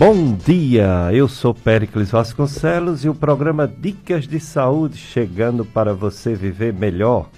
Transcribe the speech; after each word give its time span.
Bom 0.00 0.32
dia, 0.34 1.10
eu 1.12 1.28
sou 1.28 1.52
Péricles 1.52 2.10
Vasconcelos 2.10 3.04
e 3.04 3.08
o 3.10 3.14
programa 3.14 3.68
Dicas 3.68 4.26
de 4.26 4.40
Saúde 4.40 4.96
chegando 4.96 5.62
para 5.62 5.92
você 5.92 6.34
viver 6.34 6.72
melhor, 6.72 7.28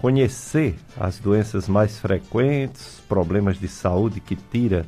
conhecer 0.00 0.76
as 0.98 1.18
doenças 1.18 1.68
mais 1.68 1.98
frequentes, 1.98 3.02
problemas 3.06 3.60
de 3.60 3.68
saúde 3.68 4.18
que 4.18 4.34
tira 4.34 4.86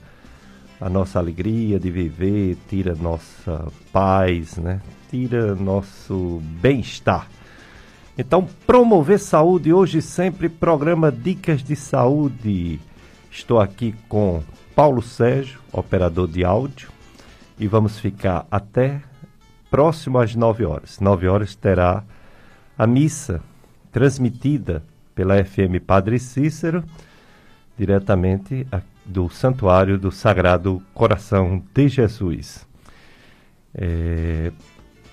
a 0.81 0.89
nossa 0.89 1.19
alegria 1.19 1.79
de 1.79 1.91
viver, 1.91 2.57
tira 2.67 2.95
nossa 2.95 3.71
paz, 3.93 4.57
né? 4.57 4.81
Tira 5.11 5.55
nosso 5.55 6.41
bem-estar. 6.63 7.29
Então, 8.17 8.49
promover 8.67 9.19
saúde 9.19 9.71
hoje 9.71 10.01
sempre 10.01 10.49
programa 10.49 11.13
Dicas 11.13 11.63
de 11.63 11.77
Saúde. 11.77 12.81
Estou 13.31 13.61
aqui 13.61 13.95
com 14.09 14.43
Paulo 14.75 15.03
Sérgio, 15.03 15.61
operador 15.71 16.27
de 16.27 16.43
áudio, 16.43 16.92
e 17.59 17.67
vamos 17.67 17.99
ficar 17.99 18.47
até 18.51 19.01
próximo 19.71 20.19
às 20.19 20.35
9 20.35 20.65
horas. 20.65 21.01
9 21.01 21.29
horas 21.29 21.55
terá 21.55 22.05
a 22.77 22.87
missa 22.87 23.41
transmitida 23.91 24.83
pela 25.15 25.43
FM 25.45 25.81
Padre 25.87 26.19
Cícero, 26.19 26.85
diretamente 27.79 28.67
do 29.05 29.29
Santuário 29.29 29.99
do 29.99 30.11
Sagrado 30.11 30.83
Coração 30.95 31.63
de 31.75 31.89
Jesus. 31.89 32.67
É, 33.75 34.53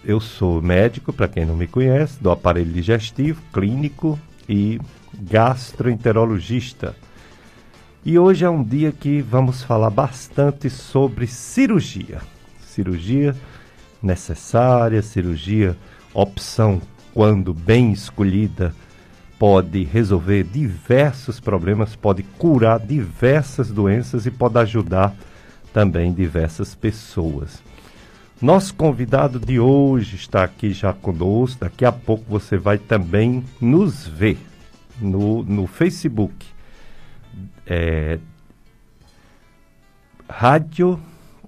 eu 0.03 0.19
sou 0.19 0.61
médico, 0.61 1.11
para 1.11 1.27
quem 1.27 1.45
não 1.45 1.55
me 1.55 1.67
conhece, 1.67 2.21
do 2.21 2.31
aparelho 2.31 2.71
digestivo, 2.71 3.41
clínico 3.53 4.19
e 4.47 4.79
gastroenterologista. 5.13 6.95
E 8.05 8.17
hoje 8.17 8.45
é 8.45 8.49
um 8.49 8.63
dia 8.63 8.93
que 8.93 9.21
vamos 9.21 9.61
falar 9.61 9.89
bastante 9.89 10.69
sobre 10.69 11.27
cirurgia. 11.27 12.21
Cirurgia 12.61 13.35
necessária, 14.01 15.01
cirurgia 15.01 15.75
opção 16.13 16.81
quando 17.13 17.53
bem 17.53 17.91
escolhida 17.91 18.73
pode 19.37 19.83
resolver 19.83 20.43
diversos 20.43 21.41
problemas, 21.41 21.93
pode 21.93 22.23
curar 22.23 22.79
diversas 22.79 23.69
doenças 23.69 24.25
e 24.25 24.31
pode 24.31 24.57
ajudar 24.59 25.13
também 25.73 26.13
diversas 26.13 26.73
pessoas. 26.73 27.61
Nosso 28.41 28.73
convidado 28.75 29.41
de 29.41 29.59
hoje 29.59 30.15
está 30.15 30.45
aqui 30.45 30.71
já 30.71 30.93
conosco. 30.93 31.59
Daqui 31.59 31.83
a 31.83 31.91
pouco 31.91 32.23
você 32.29 32.55
vai 32.55 32.77
também 32.77 33.43
nos 33.59 34.07
ver 34.07 34.37
no, 35.01 35.43
no 35.43 35.67
Facebook 35.67 36.47
é, 37.69 38.19
Rádio 40.27 40.99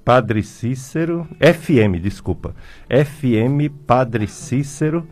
Padre 0.06 0.44
Cícero, 0.44 1.28
FM, 1.40 2.00
desculpa, 2.02 2.56
FM 2.88 3.70
Padre 3.88 4.28
Cícero 4.28 5.08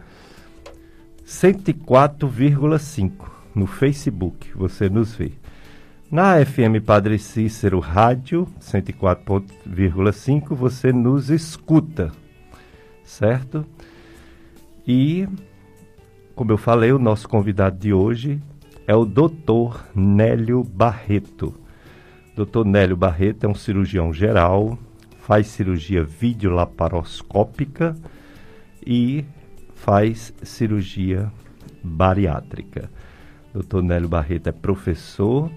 104,5 1.26 3.12
no 3.56 3.66
Facebook, 3.66 4.52
você 4.56 4.88
nos 4.90 5.16
vê. 5.16 5.32
Na 6.12 6.44
FM 6.44 6.84
Padre 6.86 7.20
Cícero 7.20 7.80
Rádio 7.80 8.48
104,5 8.60 10.56
você 10.56 10.92
nos 10.92 11.30
escuta, 11.30 12.12
certo? 13.04 13.66
E, 14.88 15.28
como 16.36 16.52
eu 16.52 16.58
falei, 16.58 16.92
o 16.92 16.98
nosso 16.98 17.30
convidado 17.30 17.78
de 17.78 17.94
hoje 17.94 18.42
é 18.90 18.96
o 18.96 19.06
Dr. 19.06 19.86
Nélio 19.94 20.64
Barreto. 20.64 21.54
Dr. 22.36 22.66
Nélio 22.66 22.98
Barreto 22.98 23.44
é 23.44 23.48
um 23.48 23.54
cirurgião 23.54 24.12
geral, 24.12 24.80
faz 25.22 25.46
cirurgia 25.46 26.04
videolaparoscópica 26.04 27.96
e 28.84 29.24
faz 29.76 30.34
cirurgia 30.42 31.32
bariátrica. 31.84 32.90
Dr. 33.54 33.84
Nélio 33.84 34.10
Barreto 34.10 34.48
é 34.48 34.52
professor 34.52 35.52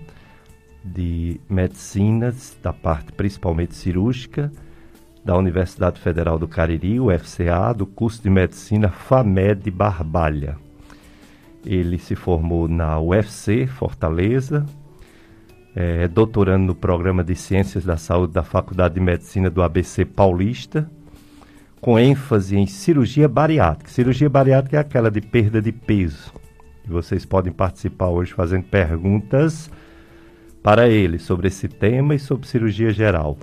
de 0.84 1.40
medicinas, 1.48 2.54
da 2.62 2.74
parte 2.74 3.12
principalmente 3.12 3.74
cirúrgica, 3.74 4.52
da 5.24 5.34
Universidade 5.38 5.98
Federal 5.98 6.38
do 6.38 6.46
Cariri, 6.46 7.00
UFCA, 7.00 7.72
do 7.72 7.86
curso 7.86 8.22
de 8.22 8.28
medicina 8.28 8.90
FAMED 8.90 9.70
Barbalha. 9.70 10.61
Ele 11.64 11.98
se 11.98 12.14
formou 12.14 12.66
na 12.66 12.98
UFC, 12.98 13.66
Fortaleza, 13.66 14.66
é 15.74 16.06
doutorando 16.06 16.66
no 16.66 16.74
programa 16.74 17.24
de 17.24 17.34
Ciências 17.34 17.84
da 17.84 17.96
Saúde 17.96 18.32
da 18.32 18.42
Faculdade 18.42 18.94
de 18.94 19.00
Medicina 19.00 19.48
do 19.48 19.62
ABC 19.62 20.04
Paulista, 20.04 20.90
com 21.80 21.98
ênfase 21.98 22.56
em 22.56 22.66
cirurgia 22.66 23.28
bariátrica. 23.28 23.90
Cirurgia 23.90 24.28
bariátrica 24.28 24.76
é 24.76 24.80
aquela 24.80 25.10
de 25.10 25.20
perda 25.20 25.62
de 25.62 25.72
peso. 25.72 26.32
E 26.84 26.90
vocês 26.90 27.24
podem 27.24 27.52
participar 27.52 28.08
hoje 28.08 28.32
fazendo 28.32 28.64
perguntas 28.64 29.70
para 30.62 30.88
ele 30.88 31.18
sobre 31.18 31.48
esse 31.48 31.68
tema 31.68 32.14
e 32.14 32.18
sobre 32.18 32.46
cirurgia 32.46 32.90
geral. 32.92 33.36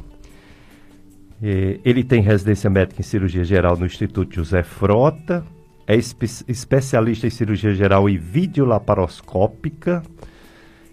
É, 1.41 1.79
ele 1.83 2.03
tem 2.03 2.21
residência 2.21 2.69
médica 2.69 3.01
em 3.01 3.03
cirurgia 3.03 3.43
geral 3.43 3.77
no 3.77 3.85
Instituto 3.85 4.35
José 4.35 4.61
Frota, 4.61 5.43
é 5.89 5.95
espe 5.95 6.27
especialista 6.47 7.25
em 7.25 7.31
cirurgia 7.31 7.73
geral 7.73 8.07
e 8.07 8.15
videolaparoscópica, 8.15 10.03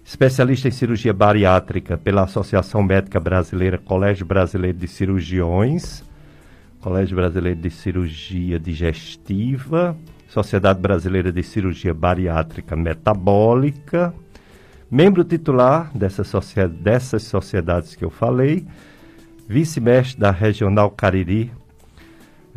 especialista 0.03 0.67
em 0.67 0.71
cirurgia 0.71 1.13
bariátrica 1.13 1.95
pela 1.95 2.23
Associação 2.23 2.81
Médica 2.81 3.19
Brasileira, 3.19 3.77
Colégio 3.77 4.25
Brasileiro 4.25 4.75
de 4.75 4.87
Cirurgiões, 4.87 6.03
Colégio 6.81 7.15
Brasileiro 7.15 7.61
de 7.61 7.69
Cirurgia 7.69 8.59
Digestiva, 8.59 9.95
Sociedade 10.27 10.81
Brasileira 10.81 11.31
de 11.31 11.43
Cirurgia 11.43 11.93
Bariátrica 11.93 12.75
Metabólica, 12.75 14.11
membro 14.89 15.23
titular 15.23 15.95
dessa 15.95 16.23
dessas 16.67 17.21
sociedades 17.21 17.93
que 17.93 18.03
eu 18.03 18.09
falei, 18.09 18.65
vice-mestre 19.47 20.19
da 20.19 20.31
Regional 20.31 20.89
Cariri 20.89 21.51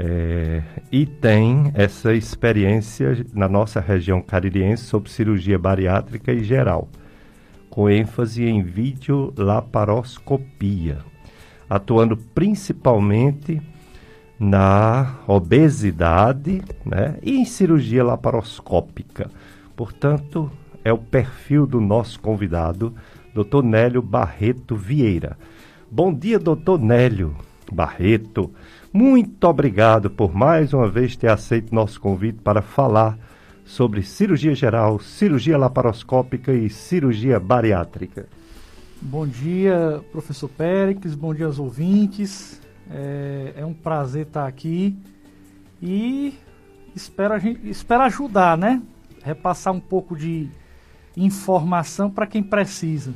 é, 0.02 0.62
e 0.90 1.04
tem 1.04 1.70
essa 1.74 2.14
experiência 2.14 3.22
na 3.34 3.46
nossa 3.46 3.80
região 3.80 4.22
caririense 4.22 4.84
sobre 4.84 5.10
cirurgia 5.10 5.58
bariátrica 5.58 6.32
e 6.32 6.42
geral, 6.42 6.88
com 7.68 7.90
ênfase 7.90 8.46
em 8.46 8.62
videolaparoscopia, 8.62 11.00
atuando 11.68 12.16
principalmente 12.16 13.60
na 14.38 15.16
obesidade 15.26 16.62
né, 16.82 17.18
e 17.22 17.36
em 17.36 17.44
cirurgia 17.44 18.02
laparoscópica. 18.02 19.30
Portanto, 19.76 20.50
é 20.82 20.90
o 20.90 20.96
perfil 20.96 21.66
do 21.66 21.78
nosso 21.78 22.18
convidado, 22.20 22.94
Dr. 23.34 23.62
Nélio 23.62 24.00
Barreto 24.00 24.74
Vieira. 24.74 25.36
Bom 25.90 26.14
dia, 26.14 26.38
doutor 26.38 26.80
Nélio 26.80 27.36
Barreto. 27.70 28.50
Muito 28.92 29.44
obrigado 29.44 30.10
por 30.10 30.34
mais 30.34 30.72
uma 30.74 30.88
vez 30.88 31.14
ter 31.14 31.30
aceito 31.30 31.72
nosso 31.72 32.00
convite 32.00 32.40
para 32.40 32.60
falar 32.60 33.16
sobre 33.64 34.02
cirurgia 34.02 34.52
geral, 34.52 34.98
cirurgia 34.98 35.56
laparoscópica 35.56 36.52
e 36.52 36.68
cirurgia 36.68 37.38
bariátrica. 37.38 38.26
Bom 39.00 39.28
dia, 39.28 40.02
professor 40.10 40.48
Péricles, 40.48 41.14
bom 41.14 41.32
dia 41.32 41.46
aos 41.46 41.60
ouvintes. 41.60 42.60
É, 42.90 43.52
é 43.58 43.64
um 43.64 43.72
prazer 43.72 44.26
estar 44.26 44.48
aqui 44.48 44.98
e 45.80 46.34
espero, 46.94 47.38
gente, 47.38 47.70
espero 47.70 48.02
ajudar, 48.02 48.58
né? 48.58 48.82
Repassar 49.22 49.72
um 49.72 49.78
pouco 49.78 50.16
de 50.16 50.48
informação 51.16 52.10
para 52.10 52.26
quem 52.26 52.42
precisa. 52.42 53.14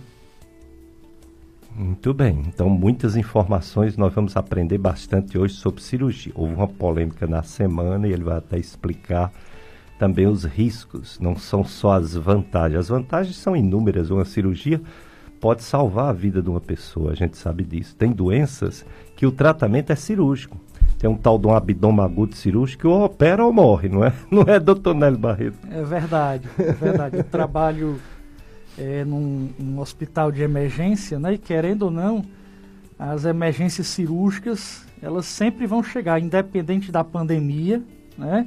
Muito 1.76 2.14
bem, 2.14 2.44
então 2.46 2.68
muitas 2.68 3.16
informações 3.16 3.96
nós 3.96 4.14
vamos 4.14 4.36
aprender 4.36 4.78
bastante 4.78 5.36
hoje 5.36 5.54
sobre 5.54 5.82
cirurgia. 5.82 6.32
Houve 6.36 6.54
uma 6.54 6.68
polêmica 6.68 7.26
na 7.26 7.42
semana 7.42 8.06
e 8.06 8.12
ele 8.12 8.22
vai 8.22 8.38
até 8.38 8.56
explicar 8.56 9.32
também 9.98 10.26
os 10.26 10.44
riscos, 10.44 11.18
não 11.18 11.34
são 11.34 11.64
só 11.64 11.94
as 11.94 12.14
vantagens. 12.14 12.78
As 12.78 12.88
vantagens 12.88 13.36
são 13.36 13.56
inúmeras, 13.56 14.10
uma 14.10 14.24
cirurgia 14.24 14.80
pode 15.40 15.64
salvar 15.64 16.10
a 16.10 16.12
vida 16.12 16.40
de 16.40 16.48
uma 16.48 16.60
pessoa, 16.60 17.10
a 17.10 17.14
gente 17.14 17.36
sabe 17.36 17.64
disso. 17.64 17.96
Tem 17.96 18.12
doenças 18.12 18.86
que 19.16 19.26
o 19.26 19.32
tratamento 19.32 19.90
é 19.90 19.96
cirúrgico. 19.96 20.56
Tem 20.98 21.10
um 21.10 21.16
tal 21.16 21.38
de 21.38 21.46
um 21.46 21.54
abdômen 21.54 22.04
agudo 22.04 22.36
cirúrgico 22.36 22.88
ou 22.88 23.04
opera 23.04 23.44
ou 23.44 23.52
morre, 23.52 23.88
não 23.88 24.04
é? 24.04 24.12
Não 24.30 24.42
é, 24.42 24.60
doutor 24.60 24.94
Nélio 24.94 25.18
Barreto? 25.18 25.58
É 25.70 25.82
verdade, 25.82 26.48
é 26.58 26.72
verdade. 26.72 27.16
Eu 27.18 27.24
trabalho 27.24 28.00
é, 28.78 29.04
num, 29.04 29.50
num, 29.58 29.80
hospital 29.80 30.32
de 30.32 30.42
emergência, 30.42 31.18
né? 31.18 31.34
E 31.34 31.38
querendo 31.38 31.82
ou 31.82 31.90
não, 31.90 32.24
as 32.98 33.24
emergências 33.24 33.86
cirúrgicas 33.88 34.84
elas 35.02 35.26
sempre 35.26 35.66
vão 35.66 35.82
chegar, 35.82 36.20
independente 36.20 36.90
da 36.90 37.04
pandemia, 37.04 37.82
né? 38.16 38.46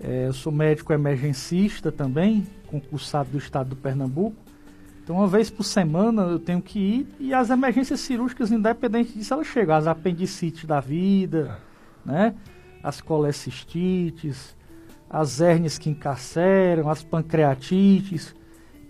É, 0.00 0.26
eu 0.26 0.32
sou 0.32 0.52
médico 0.52 0.92
emergencista 0.92 1.92
também, 1.92 2.46
concursado 2.66 3.30
do 3.30 3.38
estado 3.38 3.70
do 3.70 3.76
Pernambuco, 3.76 4.36
Então, 5.02 5.16
uma 5.16 5.28
vez 5.28 5.48
por 5.48 5.64
semana 5.64 6.22
eu 6.22 6.38
tenho 6.38 6.60
que 6.60 6.78
ir 6.78 7.06
e 7.20 7.32
as 7.32 7.50
emergências 7.50 8.00
cirúrgicas, 8.00 8.50
independente 8.50 9.12
disso, 9.12 9.32
elas 9.34 9.46
chegam. 9.46 9.74
As 9.74 9.86
apendicites 9.86 10.64
da 10.64 10.80
vida, 10.80 11.58
né? 12.04 12.34
as 12.82 13.00
colecistites, 13.00 14.56
as 15.08 15.40
hérnias 15.40 15.78
que 15.78 15.88
encarceram, 15.88 16.88
as 16.88 17.02
pancreatites. 17.02 18.34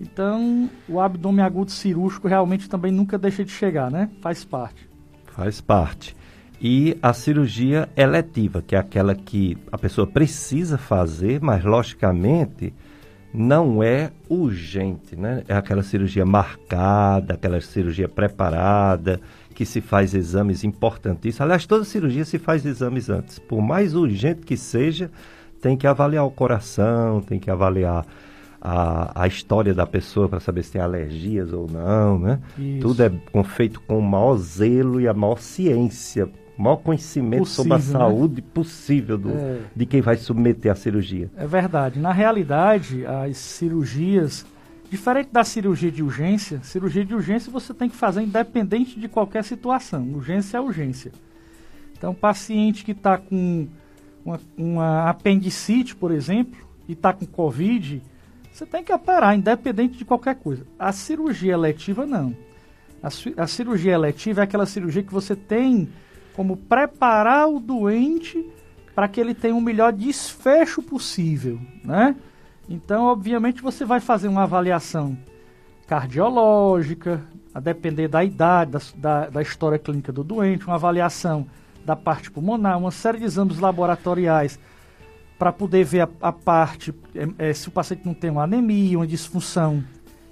Então, 0.02 0.68
o 0.88 1.00
abdômen 1.00 1.44
agudo 1.44 1.70
cirúrgico 1.70 2.26
realmente 2.26 2.68
também 2.68 2.90
nunca 2.90 3.16
deixa 3.16 3.44
de 3.44 3.52
chegar, 3.52 3.88
né? 3.88 4.10
Faz 4.20 4.44
parte. 4.44 4.88
Faz 5.26 5.60
parte. 5.60 6.16
E 6.60 6.98
a 7.00 7.12
cirurgia 7.12 7.88
eletiva, 7.96 8.60
que 8.60 8.74
é 8.74 8.78
aquela 8.78 9.14
que 9.14 9.56
a 9.70 9.78
pessoa 9.78 10.06
precisa 10.06 10.76
fazer, 10.76 11.40
mas 11.40 11.64
logicamente 11.64 12.74
não 13.32 13.82
é 13.82 14.10
urgente, 14.28 15.16
né? 15.16 15.44
É 15.48 15.54
aquela 15.54 15.82
cirurgia 15.82 16.26
marcada, 16.26 17.34
aquela 17.34 17.60
cirurgia 17.60 18.08
preparada, 18.08 19.20
que 19.54 19.64
se 19.64 19.80
faz 19.80 20.14
exames 20.14 20.64
importantíssimos. 20.64 21.40
Aliás, 21.40 21.64
toda 21.64 21.84
cirurgia 21.84 22.24
se 22.24 22.38
faz 22.38 22.66
exames 22.66 23.08
antes. 23.08 23.38
Por 23.38 23.62
mais 23.62 23.94
urgente 23.94 24.42
que 24.42 24.56
seja, 24.56 25.10
tem 25.60 25.76
que 25.76 25.86
avaliar 25.86 26.26
o 26.26 26.30
coração, 26.30 27.20
tem 27.20 27.38
que 27.38 27.50
avaliar 27.50 28.04
a, 28.64 29.24
a 29.24 29.26
história 29.26 29.74
da 29.74 29.84
pessoa 29.84 30.28
para 30.28 30.38
saber 30.38 30.62
se 30.62 30.70
tem 30.70 30.80
alergias 30.80 31.52
ou 31.52 31.68
não, 31.68 32.16
né? 32.16 32.38
Isso. 32.56 32.80
Tudo 32.80 33.02
é 33.02 33.42
feito 33.42 33.80
com 33.80 33.98
o 33.98 34.02
maior 34.02 34.36
zelo 34.36 35.00
e 35.00 35.08
a 35.08 35.12
maior 35.12 35.40
ciência, 35.40 36.30
o 36.56 36.62
maior 36.62 36.76
conhecimento 36.76 37.40
possível, 37.40 37.64
sobre 37.64 37.72
a 37.72 37.78
né? 37.78 37.82
saúde 37.82 38.40
né? 38.40 38.46
possível 38.54 39.18
do, 39.18 39.30
é. 39.30 39.58
de 39.74 39.84
quem 39.84 40.00
vai 40.00 40.16
submeter 40.16 40.70
à 40.70 40.76
cirurgia. 40.76 41.28
É 41.36 41.44
verdade. 41.44 41.98
Na 41.98 42.12
realidade, 42.12 43.04
as 43.04 43.36
cirurgias, 43.36 44.46
diferente 44.88 45.30
da 45.32 45.42
cirurgia 45.42 45.90
de 45.90 46.04
urgência, 46.04 46.60
cirurgia 46.62 47.04
de 47.04 47.16
urgência 47.16 47.50
você 47.50 47.74
tem 47.74 47.88
que 47.88 47.96
fazer 47.96 48.22
independente 48.22 49.00
de 49.00 49.08
qualquer 49.08 49.42
situação. 49.42 50.08
Urgência 50.14 50.56
é 50.56 50.60
urgência. 50.60 51.10
Então, 51.98 52.14
paciente 52.14 52.84
que 52.84 52.92
está 52.92 53.18
com 53.18 53.66
uma, 54.24 54.40
uma 54.56 55.10
apendicite, 55.10 55.96
por 55.96 56.12
exemplo, 56.12 56.60
e 56.88 56.92
está 56.92 57.12
com 57.12 57.26
Covid, 57.26 58.00
você 58.52 58.66
tem 58.66 58.84
que 58.84 58.92
operar, 58.92 59.34
independente 59.34 59.96
de 59.96 60.04
qualquer 60.04 60.34
coisa. 60.36 60.66
A 60.78 60.92
cirurgia 60.92 61.54
eletiva, 61.54 62.04
não. 62.04 62.36
A, 63.02 63.08
a 63.42 63.46
cirurgia 63.46 63.92
eletiva 63.92 64.42
é 64.42 64.44
aquela 64.44 64.66
cirurgia 64.66 65.02
que 65.02 65.12
você 65.12 65.34
tem 65.34 65.88
como 66.34 66.56
preparar 66.56 67.48
o 67.48 67.58
doente 67.58 68.44
para 68.94 69.08
que 69.08 69.20
ele 69.20 69.34
tenha 69.34 69.54
o 69.54 69.58
um 69.58 69.60
melhor 69.60 69.92
desfecho 69.92 70.82
possível, 70.82 71.58
né? 71.82 72.14
Então, 72.68 73.04
obviamente, 73.04 73.62
você 73.62 73.84
vai 73.84 74.00
fazer 74.00 74.28
uma 74.28 74.42
avaliação 74.42 75.16
cardiológica, 75.86 77.22
a 77.54 77.60
depender 77.60 78.08
da 78.08 78.24
idade, 78.24 78.70
da, 78.70 78.80
da, 78.96 79.28
da 79.28 79.42
história 79.42 79.78
clínica 79.78 80.12
do 80.12 80.22
doente, 80.22 80.66
uma 80.66 80.76
avaliação 80.76 81.46
da 81.84 81.96
parte 81.96 82.30
pulmonar, 82.30 82.78
uma 82.78 82.90
série 82.90 83.18
de 83.18 83.24
exames 83.24 83.58
laboratoriais 83.58 84.58
para 85.42 85.52
poder 85.52 85.82
ver 85.82 86.02
a, 86.02 86.08
a 86.20 86.30
parte, 86.30 86.94
é, 87.16 87.48
é, 87.50 87.52
se 87.52 87.66
o 87.66 87.72
paciente 87.72 88.06
não 88.06 88.14
tem 88.14 88.30
uma 88.30 88.44
anemia, 88.44 88.96
uma 88.96 89.06
disfunção 89.08 89.82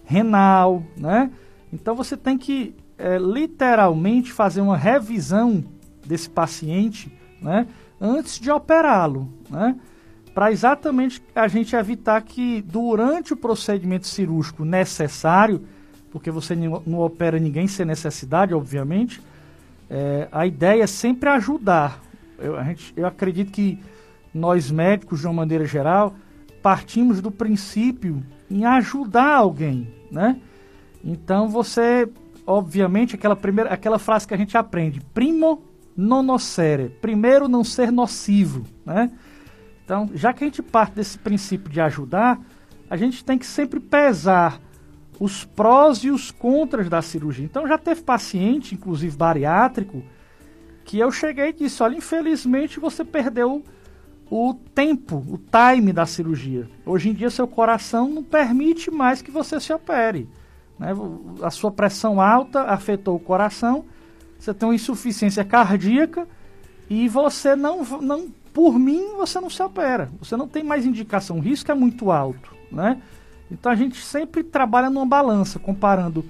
renal, 0.05 0.85
né? 0.97 1.33
Então 1.73 1.97
você 1.97 2.17
tem 2.17 2.39
que 2.39 2.77
é, 2.97 3.19
literalmente 3.19 4.33
fazer 4.33 4.61
uma 4.61 4.77
revisão 4.77 5.65
desse 6.07 6.31
paciente, 6.31 7.13
né? 7.43 7.67
Antes 8.01 8.39
de 8.39 8.53
operá-lo, 8.53 9.29
né? 9.51 9.75
Para 10.33 10.53
exatamente 10.53 11.21
a 11.35 11.49
gente 11.49 11.75
evitar 11.75 12.23
que 12.23 12.63
durante 12.63 13.33
o 13.33 13.37
procedimento 13.37 14.07
cirúrgico 14.07 14.65
necessário, 14.65 15.61
porque 16.13 16.31
você 16.31 16.55
não 16.55 17.01
opera 17.01 17.37
ninguém 17.37 17.67
sem 17.67 17.85
necessidade, 17.85 18.55
obviamente, 18.55 19.21
é, 19.91 20.29
a 20.31 20.47
ideia 20.47 20.85
é 20.85 20.87
sempre 20.87 21.29
ajudar. 21.31 22.01
Eu, 22.39 22.57
a 22.57 22.63
gente, 22.63 22.93
eu 22.97 23.09
acredito 23.09 23.51
que 23.51 23.77
nós 24.33 24.71
médicos, 24.71 25.21
de 25.21 25.27
uma 25.27 25.35
maneira 25.35 25.65
geral, 25.65 26.15
partimos 26.63 27.21
do 27.21 27.31
princípio 27.31 28.23
em 28.51 28.65
ajudar 28.65 29.35
alguém, 29.37 29.93
né? 30.11 30.41
Então 31.05 31.49
você, 31.49 32.09
obviamente, 32.47 33.15
aquela 33.15 33.37
primeira, 33.37 33.73
aquela 33.73 33.99
frase 33.99 34.27
que 34.27 34.35
a 34.35 34.37
gente 34.37 34.57
aprende, 34.57 35.01
primo 35.15 35.63
non 35.97 36.23
nocere, 36.23 36.91
primeiro 37.01 37.49
não 37.49 37.65
ser 37.65 37.91
nocivo, 37.91 38.65
né? 38.85 39.11
Então, 39.85 40.09
já 40.15 40.33
que 40.33 40.45
a 40.45 40.47
gente 40.47 40.63
parte 40.63 40.95
desse 40.95 41.19
princípio 41.19 41.71
de 41.71 41.81
ajudar, 41.81 42.41
a 42.89 42.97
gente 42.97 43.25
tem 43.25 43.37
que 43.37 43.47
sempre 43.47 43.81
pesar 43.81 44.61
os 45.21 45.45
prós 45.45 45.99
e 45.99 46.11
os 46.11 46.31
contras 46.31 46.89
da 46.89 47.03
cirurgia. 47.03 47.45
Então 47.45 47.69
já 47.69 47.77
teve 47.77 48.01
paciente, 48.03 48.75
inclusive 48.75 49.17
bariátrico, 49.17 50.03
que 50.85 50.99
eu 50.99 51.13
cheguei 51.13 51.51
e 51.51 51.53
disse: 51.53 51.83
olha, 51.83 51.97
infelizmente 51.97 52.81
você 52.81 53.05
perdeu 53.05 53.63
o 54.31 54.55
tempo, 54.55 55.17
o 55.29 55.39
time 55.39 55.93
da 55.93 56.07
cirurgia. 56.07 56.69
Hoje 56.87 57.11
em 57.11 57.13
dia 57.13 57.29
seu 57.31 57.49
coração 57.49 58.09
não 58.09 58.23
permite 58.23 58.91
mais 58.91 59.21
que 59.21 59.31
você 59.31 59.59
se 59.59 59.73
opere. 59.73 60.29
Né? 60.79 60.91
A 61.43 61.51
sua 61.51 61.73
pressão 61.73 62.21
alta 62.21 62.63
afetou 62.63 63.17
o 63.17 63.21
coração, 63.21 63.85
você 64.39 64.55
tem 64.55 64.69
uma 64.69 64.75
insuficiência 64.75 65.45
cardíaca 65.45 66.29
e 66.89 67.09
você 67.09 67.57
não, 67.57 67.83
não 68.01 68.29
por 68.55 68.79
mim, 68.79 69.15
você 69.17 69.41
não 69.41 69.51
se 69.51 69.63
opera. 69.63 70.11
Você 70.21 70.37
não 70.37 70.49
tem 70.49 70.63
mais 70.63 70.87
indicação. 70.87 71.39
O 71.39 71.41
risco 71.41 71.71
é 71.71 71.75
muito 71.75 72.11
alto, 72.11 72.55
né? 72.71 73.01
Então 73.51 73.71
a 73.71 73.75
gente 73.75 74.01
sempre 74.01 74.45
trabalha 74.45 74.89
numa 74.89 75.07
balança, 75.07 75.59
comparando 75.59 76.25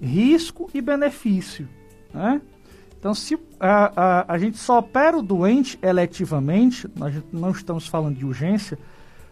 risco 0.00 0.70
e 0.74 0.80
benefício. 0.80 1.66
Né? 2.12 2.40
Então, 3.00 3.14
se 3.14 3.38
a, 3.58 3.92
a, 3.96 4.34
a 4.34 4.38
gente 4.38 4.58
só 4.58 4.78
opera 4.78 5.16
o 5.16 5.22
doente 5.22 5.78
eletivamente, 5.80 6.86
nós 6.94 7.14
não 7.32 7.50
estamos 7.50 7.88
falando 7.88 8.18
de 8.18 8.26
urgência, 8.26 8.78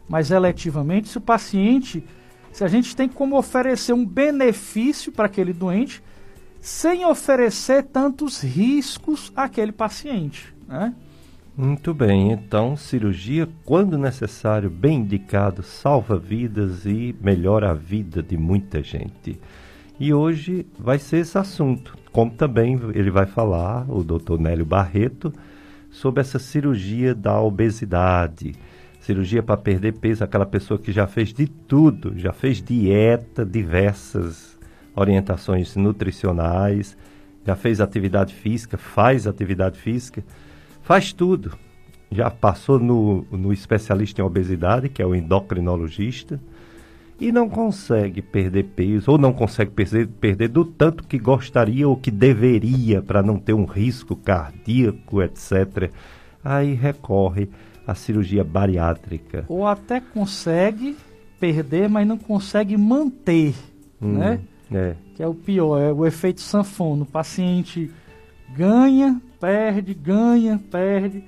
mas 0.09 0.31
eletivamente, 0.31 1.09
se 1.09 1.19
o 1.19 1.21
paciente, 1.21 2.03
se 2.51 2.65
a 2.65 2.69
gente 2.69 2.97
tem 2.97 3.07
como 3.07 3.37
oferecer 3.37 3.93
um 3.93 4.07
benefício 4.07 5.13
para 5.13 5.27
aquele 5.27 5.53
doente, 5.53 6.03
sem 6.63 7.05
oferecer 7.05 7.85
tantos 7.85 8.43
riscos 8.43 9.31
àquele 9.37 9.71
paciente. 9.71 10.55
Né? 10.67 10.95
Muito 11.55 11.93
bem, 11.93 12.33
então 12.33 12.75
cirurgia, 12.75 13.47
quando 13.67 13.99
necessário, 13.99 14.71
bem 14.71 15.01
indicado, 15.01 15.63
salva 15.63 16.19
vidas 16.19 16.87
e 16.87 17.15
melhora 17.21 17.71
a 17.71 17.75
vida 17.75 18.23
de 18.23 18.39
muita 18.39 18.83
gente. 18.83 19.39
E 19.99 20.15
hoje 20.15 20.67
vai 20.79 20.99
ser 20.99 21.19
esse 21.19 21.37
assunto, 21.37 21.97
como 22.13 22.31
também 22.31 22.81
ele 22.95 23.11
vai 23.11 23.27
falar, 23.27 23.85
o 23.91 24.05
Dr. 24.05 24.39
Nélio 24.39 24.65
Barreto, 24.65 25.33
sobre 25.91 26.21
essa 26.21 26.39
cirurgia 26.39 27.15
da 27.15 27.41
obesidade. 27.41 28.55
Cirurgia 29.01 29.43
para 29.43 29.57
perder 29.57 29.95
peso, 29.95 30.23
aquela 30.23 30.47
pessoa 30.47 30.79
que 30.79 30.93
já 30.93 31.07
fez 31.07 31.33
de 31.33 31.47
tudo, 31.47 32.13
já 32.17 32.33
fez 32.33 32.63
dieta, 32.63 33.45
diversas 33.45 34.59
orientações 34.95 35.75
nutricionais, 35.77 36.97
já 37.45 37.57
fez 37.57 37.81
atividade 37.81 38.35
física, 38.35 38.77
faz 38.77 39.27
atividade 39.27 39.79
física 39.79 40.23
Faz 40.89 41.13
tudo. 41.13 41.53
Já 42.11 42.31
passou 42.31 42.79
no, 42.79 43.27
no 43.31 43.53
especialista 43.53 44.23
em 44.23 44.25
obesidade, 44.25 44.89
que 44.89 45.03
é 45.03 45.07
o 45.07 45.15
endocrinologista, 45.15 46.41
e 47.21 47.33
não 47.33 47.49
consegue 47.49 48.23
perder 48.23 48.65
peso, 48.65 49.11
ou 49.11 49.19
não 49.19 49.33
consegue 49.33 49.73
perder, 49.73 50.07
perder 50.07 50.49
do 50.49 50.65
tanto 50.65 51.05
que 51.05 51.19
gostaria 51.19 51.89
ou 51.89 51.97
que 51.97 52.11
deveria 52.11 53.03
para 53.03 53.23
não 53.23 53.39
ter 53.39 53.55
um 53.55 53.65
risco 53.65 54.15
cardíaco, 54.15 55.21
etc. 55.23 55.91
Aí 56.45 56.75
recorre 56.75 57.49
à 57.87 57.95
cirurgia 57.95 58.45
bariátrica. 58.45 59.45
Ou 59.49 59.67
até 59.67 60.01
consegue 60.01 60.97
perder, 61.41 61.89
mas 61.89 62.07
não 62.07 62.17
consegue 62.17 62.77
manter, 62.77 63.55
hum, 64.01 64.19
né? 64.19 64.41
É. 64.71 64.95
Que 65.15 65.23
é 65.23 65.27
o 65.27 65.35
pior, 65.35 65.81
é 65.81 65.93
o 65.93 66.07
efeito 66.07 66.41
sanfona. 66.41 67.03
O 67.03 67.07
paciente 67.07 67.91
ganha, 68.55 69.21
perde, 69.41 69.93
ganha, 69.95 70.61
perde. 70.71 71.25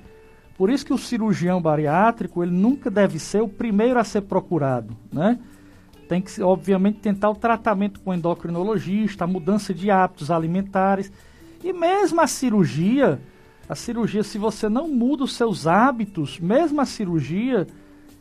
Por 0.57 0.69
isso 0.69 0.85
que 0.85 0.93
o 0.93 0.97
cirurgião 0.97 1.61
bariátrico, 1.61 2.43
ele 2.43 2.51
nunca 2.51 2.89
deve 2.89 3.17
ser 3.17 3.41
o 3.41 3.47
primeiro 3.47 3.99
a 3.99 4.03
ser 4.03 4.21
procurado, 4.21 4.95
né? 5.11 5.39
Tem 6.11 6.21
que, 6.21 6.41
obviamente, 6.41 6.99
tentar 6.99 7.29
o 7.29 7.35
tratamento 7.35 8.01
com 8.01 8.09
o 8.09 8.13
endocrinologista, 8.13 9.23
a 9.23 9.27
mudança 9.27 9.73
de 9.73 9.89
hábitos 9.89 10.29
alimentares. 10.29 11.09
E 11.63 11.71
mesmo 11.71 12.19
a 12.19 12.27
cirurgia, 12.27 13.17
a 13.69 13.75
cirurgia, 13.75 14.21
se 14.21 14.37
você 14.37 14.67
não 14.67 14.89
muda 14.89 15.23
os 15.23 15.37
seus 15.37 15.67
hábitos, 15.67 16.37
mesmo 16.37 16.81
a 16.81 16.85
cirurgia, 16.85 17.65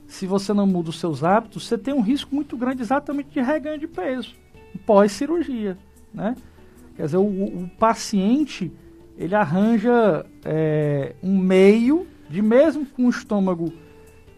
se 0.06 0.24
você 0.24 0.52
não 0.52 0.68
muda 0.68 0.90
os 0.90 1.00
seus 1.00 1.24
hábitos, 1.24 1.66
você 1.66 1.76
tem 1.76 1.92
um 1.92 2.00
risco 2.00 2.32
muito 2.32 2.56
grande 2.56 2.80
exatamente 2.80 3.30
de 3.30 3.40
reganho 3.40 3.80
de 3.80 3.88
peso, 3.88 4.36
pós-cirurgia, 4.86 5.76
né? 6.14 6.36
Quer 6.94 7.06
dizer, 7.06 7.16
o, 7.16 7.24
o 7.24 7.68
paciente 7.76 8.70
ele 9.18 9.34
arranja 9.34 10.24
é, 10.44 11.16
um 11.20 11.36
meio 11.36 12.06
de 12.28 12.40
mesmo 12.40 12.86
com 12.86 13.06
o 13.06 13.10
estômago 13.10 13.72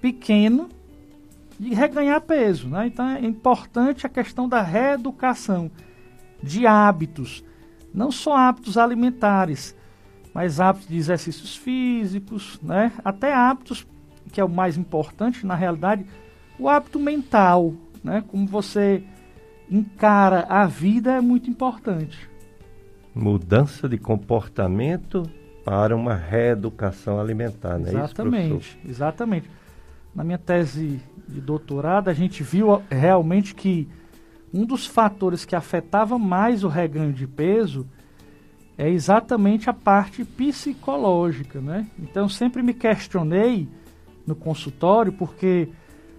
pequeno, 0.01 0.71
de 1.59 1.75
reganhar 1.75 2.21
peso. 2.21 2.69
Né? 2.69 2.87
Então 2.87 3.09
é 3.09 3.25
importante 3.25 4.07
a 4.07 4.11
questão 4.11 4.49
da 4.49 4.63
reeducação 4.63 5.71
de 6.43 6.67
hábitos, 6.67 7.45
não 7.95 8.11
só 8.11 8.37
hábitos 8.37 8.77
alimentares, 8.77 9.77
mas 10.35 10.61
hábitos 10.61 10.89
de 10.89 10.97
exercícios 10.97 11.57
físicos, 11.57 12.59
né? 12.63 12.93
até 13.05 13.33
hábitos, 13.33 13.87
que 14.33 14.41
é 14.41 14.45
o 14.45 14.49
mais 14.49 14.77
importante 14.77 15.47
na 15.47 15.55
realidade, 15.55 16.07
o 16.59 16.69
hábito 16.69 16.99
mental, 16.99 17.75
né? 18.03 18.25
como 18.29 18.47
você 18.47 19.05
encara 19.71 20.47
a 20.49 20.67
vida 20.67 21.13
é 21.13 21.21
muito 21.21 21.49
importante. 21.49 22.29
Mudança 23.15 23.89
de 23.89 23.99
comportamento 23.99 25.29
para 25.65 25.95
uma 25.95 26.15
reeducação 26.15 27.21
alimentar, 27.21 27.79
né? 27.79 27.91
Exatamente, 27.91 28.57
isso, 28.57 28.79
exatamente. 28.89 29.51
Na 30.15 30.23
minha 30.23 30.39
tese 30.39 31.01
de 31.27 31.41
doutorado, 31.41 32.09
a 32.09 32.13
gente 32.13 32.43
viu 32.43 32.83
realmente 32.91 33.55
que 33.55 33.89
um 34.53 34.67
dos 34.67 34.87
fatores 34.87 35.45
que 35.45 35.57
afetava 35.57 36.19
mais 36.19 36.63
o 36.63 36.69
reganho 36.69 37.13
de 37.13 37.27
peso 37.27 37.87
é 38.77 38.89
exatamente 38.89 39.71
a 39.71 39.73
parte 39.73 40.25
psicológica, 40.25 41.61
né? 41.61 41.87
Então 41.99 42.29
sempre 42.29 42.63
me 42.63 42.75
questionei 42.75 43.69
no 44.27 44.35
consultório 44.35 45.13
porque 45.13 45.69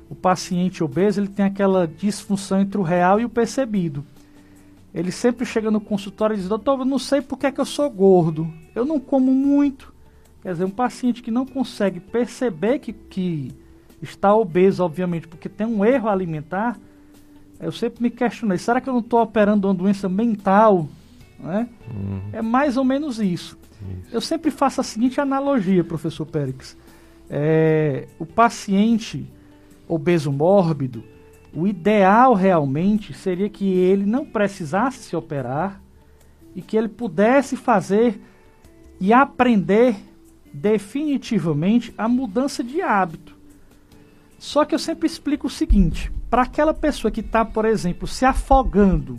o 0.10 0.16
paciente 0.16 0.84
obeso 0.84 1.20
ele 1.20 1.28
tem 1.28 1.46
aquela 1.46 1.88
disfunção 1.88 2.62
entre 2.62 2.80
o 2.80 2.84
real 2.84 3.20
e 3.20 3.26
o 3.26 3.30
percebido. 3.30 4.04
Ele 4.94 5.12
sempre 5.12 5.46
chega 5.46 5.72
no 5.72 5.82
consultório 5.82 6.36
e 6.36 6.38
diz: 6.38 6.48
Doutor, 6.48 6.80
eu 6.80 6.86
não 6.86 7.00
sei 7.00 7.22
por 7.22 7.38
que, 7.38 7.48
é 7.48 7.52
que 7.52 7.62
eu 7.62 7.66
sou 7.66 7.90
gordo, 7.90 8.52
eu 8.76 8.86
não 8.86 9.00
como 9.00 9.32
muito. 9.32 9.94
Quer 10.42 10.52
dizer, 10.52 10.66
um 10.66 10.70
paciente 10.70 11.24
que 11.24 11.32
não 11.32 11.46
consegue 11.46 12.00
perceber 12.00 12.80
que, 12.80 12.92
que 12.92 13.52
está 14.04 14.36
obeso, 14.36 14.84
obviamente, 14.84 15.28
porque 15.28 15.48
tem 15.48 15.66
um 15.66 15.84
erro 15.84 16.10
alimentar. 16.10 16.78
Eu 17.60 17.72
sempre 17.72 18.04
me 18.04 18.10
questionei: 18.10 18.58
será 18.58 18.82
que 18.82 18.90
eu 18.90 18.94
não 18.94 19.00
estou 19.00 19.22
operando 19.22 19.68
uma 19.68 19.74
doença 19.74 20.10
mental? 20.10 20.88
Né? 21.40 21.68
Uhum. 21.90 22.22
É 22.32 22.42
mais 22.42 22.78
ou 22.78 22.84
menos 22.84 23.20
isso. 23.20 23.26
isso. 23.26 23.58
Eu 24.12 24.22
sempre 24.22 24.52
faço 24.52 24.82
a 24.82 24.84
seguinte 24.84 25.20
analogia, 25.20 25.84
professor 25.84 26.26
Périx. 26.26 26.78
É, 27.30 28.08
o 28.20 28.26
paciente 28.26 29.26
obeso 29.88 30.32
mórbido, 30.32 31.04
o 31.54 31.68
ideal 31.68 32.34
realmente 32.34 33.14
seria 33.14 33.50
que 33.50 33.66
ele 33.66 34.06
não 34.06 34.26
precisasse 34.26 35.00
se 35.00 35.16
operar 35.16 35.82
e 36.56 36.62
que 36.62 36.76
ele 36.78 36.88
pudesse 36.88 37.56
fazer 37.56 38.20
e 39.00 39.14
aprender 39.14 39.96
definitivamente 40.54 41.94
a 41.98 42.08
mudança 42.08 42.64
de 42.64 42.82
hábito. 42.82 43.33
Só 44.44 44.66
que 44.66 44.76
eu 44.76 44.80
sempre 44.80 45.08
explico 45.08 45.48
o 45.48 45.50
seguinte: 45.50 46.12
para 46.30 46.42
aquela 46.42 46.74
pessoa 46.74 47.10
que 47.10 47.22
está, 47.22 47.46
por 47.46 47.64
exemplo, 47.64 48.06
se 48.06 48.26
afogando, 48.26 49.18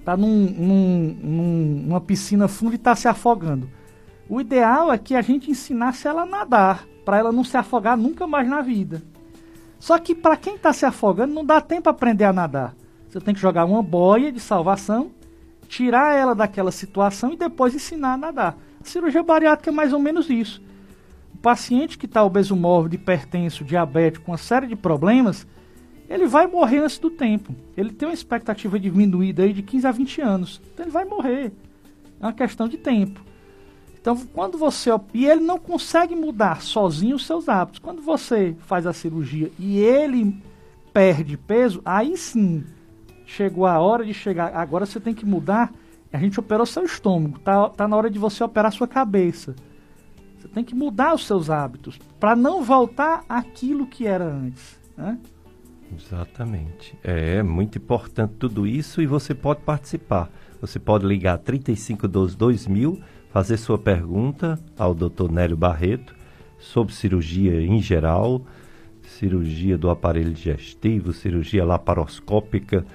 está 0.00 0.16
num, 0.16 0.50
num, 0.50 1.16
num, 1.22 1.82
numa 1.86 2.00
piscina 2.00 2.48
funda 2.48 2.72
e 2.72 2.74
está 2.74 2.96
se 2.96 3.06
afogando, 3.06 3.70
o 4.28 4.40
ideal 4.40 4.92
é 4.92 4.98
que 4.98 5.14
a 5.14 5.22
gente 5.22 5.48
ensinasse 5.48 6.08
ela 6.08 6.22
a 6.22 6.26
nadar, 6.26 6.84
para 7.04 7.18
ela 7.18 7.30
não 7.30 7.44
se 7.44 7.56
afogar 7.56 7.96
nunca 7.96 8.26
mais 8.26 8.48
na 8.48 8.62
vida. 8.62 9.00
Só 9.78 9.96
que 9.96 10.12
para 10.12 10.36
quem 10.36 10.56
está 10.56 10.72
se 10.72 10.84
afogando, 10.84 11.32
não 11.32 11.44
dá 11.44 11.60
tempo 11.60 11.88
aprender 11.88 12.24
a 12.24 12.32
nadar. 12.32 12.74
Você 13.08 13.20
tem 13.20 13.32
que 13.32 13.40
jogar 13.40 13.64
uma 13.64 13.80
boia 13.80 14.32
de 14.32 14.40
salvação, 14.40 15.12
tirar 15.68 16.16
ela 16.16 16.34
daquela 16.34 16.72
situação 16.72 17.32
e 17.32 17.36
depois 17.36 17.76
ensinar 17.76 18.14
a 18.14 18.18
nadar. 18.18 18.58
A 18.80 18.84
cirurgia 18.84 19.22
bariátrica 19.22 19.70
é 19.70 19.72
mais 19.72 19.92
ou 19.92 20.00
menos 20.00 20.28
isso. 20.28 20.60
O 21.36 21.38
paciente 21.38 21.98
que 21.98 22.06
está 22.06 22.24
obeso 22.24 22.56
mórbido, 22.56 22.94
hipertenso, 22.94 23.62
diabético, 23.62 24.24
com 24.24 24.32
uma 24.32 24.38
série 24.38 24.66
de 24.66 24.74
problemas, 24.74 25.46
ele 26.08 26.26
vai 26.26 26.46
morrer 26.46 26.78
antes 26.78 26.98
do 26.98 27.10
tempo. 27.10 27.54
Ele 27.76 27.92
tem 27.92 28.08
uma 28.08 28.14
expectativa 28.14 28.80
diminuída 28.80 29.42
aí 29.42 29.52
de 29.52 29.62
15 29.62 29.86
a 29.86 29.92
20 29.92 30.20
anos. 30.22 30.62
Então 30.72 30.86
ele 30.86 30.90
vai 30.90 31.04
morrer. 31.04 31.52
É 32.18 32.24
uma 32.24 32.32
questão 32.32 32.66
de 32.66 32.78
tempo. 32.78 33.20
Então, 34.00 34.16
quando 34.32 34.56
você. 34.56 34.88
E 35.12 35.26
ele 35.26 35.42
não 35.42 35.58
consegue 35.58 36.16
mudar 36.16 36.62
sozinho 36.62 37.16
os 37.16 37.26
seus 37.26 37.50
hábitos. 37.50 37.80
Quando 37.80 38.00
você 38.00 38.56
faz 38.60 38.86
a 38.86 38.94
cirurgia 38.94 39.52
e 39.58 39.78
ele 39.78 40.42
perde 40.90 41.36
peso, 41.36 41.82
aí 41.84 42.16
sim 42.16 42.64
chegou 43.26 43.66
a 43.66 43.78
hora 43.78 44.06
de 44.06 44.14
chegar. 44.14 44.56
Agora 44.56 44.86
você 44.86 44.98
tem 44.98 45.12
que 45.12 45.26
mudar. 45.26 45.70
A 46.10 46.18
gente 46.18 46.40
operou 46.40 46.64
seu 46.64 46.84
estômago. 46.86 47.38
Tá, 47.40 47.68
tá 47.68 47.86
na 47.86 47.94
hora 47.94 48.08
de 48.08 48.18
você 48.18 48.42
operar 48.42 48.72
sua 48.72 48.88
cabeça. 48.88 49.54
Você 50.46 50.54
tem 50.54 50.64
que 50.64 50.76
mudar 50.76 51.12
os 51.12 51.26
seus 51.26 51.50
hábitos 51.50 51.98
para 52.20 52.36
não 52.36 52.62
voltar 52.62 53.24
aquilo 53.28 53.84
que 53.84 54.06
era 54.06 54.24
antes. 54.24 54.78
Né? 54.96 55.18
Exatamente. 55.96 56.96
É 57.02 57.42
muito 57.42 57.78
importante 57.78 58.34
tudo 58.38 58.64
isso 58.64 59.02
e 59.02 59.06
você 59.06 59.34
pode 59.34 59.62
participar. 59.62 60.30
Você 60.60 60.78
pode 60.78 61.04
ligar 61.04 61.38
3512 61.38 62.36
2000 62.36 63.00
fazer 63.30 63.56
sua 63.56 63.76
pergunta 63.76 64.56
ao 64.78 64.94
Dr. 64.94 65.32
Nélio 65.32 65.56
Barreto 65.56 66.14
sobre 66.60 66.94
cirurgia 66.94 67.60
em 67.60 67.80
geral, 67.82 68.40
cirurgia 69.02 69.76
do 69.76 69.90
aparelho 69.90 70.32
digestivo, 70.32 71.12
cirurgia 71.12 71.64
laparoscópica, 71.64 72.86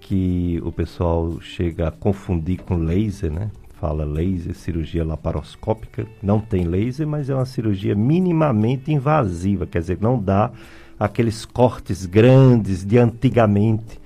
que 0.00 0.60
o 0.64 0.72
pessoal 0.72 1.40
chega 1.40 1.86
a 1.86 1.92
confundir 1.92 2.62
com 2.62 2.78
laser, 2.78 3.30
né? 3.30 3.50
Fala 3.80 4.04
laser, 4.04 4.54
cirurgia 4.54 5.04
laparoscópica. 5.04 6.06
Não 6.22 6.40
tem 6.40 6.64
laser, 6.64 7.06
mas 7.06 7.28
é 7.28 7.34
uma 7.34 7.44
cirurgia 7.44 7.94
minimamente 7.94 8.90
invasiva, 8.90 9.66
quer 9.66 9.80
dizer, 9.80 9.98
não 10.00 10.18
dá 10.18 10.50
aqueles 10.98 11.44
cortes 11.44 12.06
grandes 12.06 12.84
de 12.84 12.98
antigamente. 12.98 14.00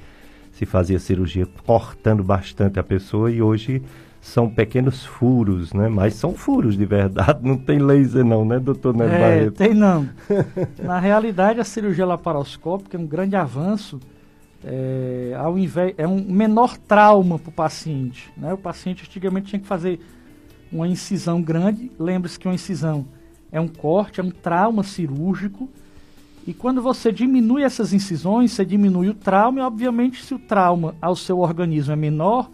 Se 0.52 0.66
fazia 0.66 0.98
cirurgia 0.98 1.46
cortando 1.64 2.22
bastante 2.22 2.78
a 2.80 2.82
pessoa 2.82 3.30
e 3.30 3.40
hoje 3.40 3.80
são 4.20 4.50
pequenos 4.50 5.04
furos, 5.04 5.72
né? 5.72 5.88
Mas 5.88 6.14
são 6.14 6.34
furos 6.34 6.76
de 6.76 6.84
verdade, 6.84 7.38
não 7.46 7.56
tem 7.56 7.78
laser 7.78 8.24
não, 8.24 8.44
né, 8.44 8.58
doutor 8.58 8.94
Neto 8.94 9.12
é, 9.12 9.20
Barreto? 9.20 9.54
tem 9.54 9.72
não. 9.72 10.08
Na 10.82 10.98
realidade, 10.98 11.60
a 11.60 11.64
cirurgia 11.64 12.04
laparoscópica 12.04 12.96
é 12.96 13.00
um 13.00 13.06
grande 13.06 13.36
avanço, 13.36 13.98
é, 14.64 15.34
ao 15.38 15.58
invés, 15.58 15.94
é 15.96 16.06
um 16.06 16.22
menor 16.22 16.76
trauma 16.76 17.38
para 17.38 17.48
o 17.48 17.52
paciente. 17.52 18.30
Né? 18.36 18.52
O 18.52 18.58
paciente 18.58 19.04
antigamente 19.06 19.48
tinha 19.48 19.60
que 19.60 19.66
fazer 19.66 20.00
uma 20.72 20.86
incisão 20.86 21.42
grande, 21.42 21.90
lembre-se 21.98 22.38
que 22.38 22.46
uma 22.46 22.54
incisão 22.54 23.06
é 23.50 23.60
um 23.60 23.68
corte, 23.68 24.20
é 24.20 24.22
um 24.22 24.30
trauma 24.30 24.82
cirúrgico, 24.82 25.68
e 26.46 26.54
quando 26.54 26.80
você 26.80 27.12
diminui 27.12 27.62
essas 27.62 27.92
incisões, 27.92 28.52
você 28.52 28.64
diminui 28.64 29.08
o 29.08 29.14
trauma, 29.14 29.60
e 29.60 29.62
obviamente 29.62 30.24
se 30.24 30.34
o 30.34 30.38
trauma 30.38 30.94
ao 31.00 31.14
seu 31.14 31.38
organismo 31.38 31.92
é 31.92 31.96
menor, 31.96 32.50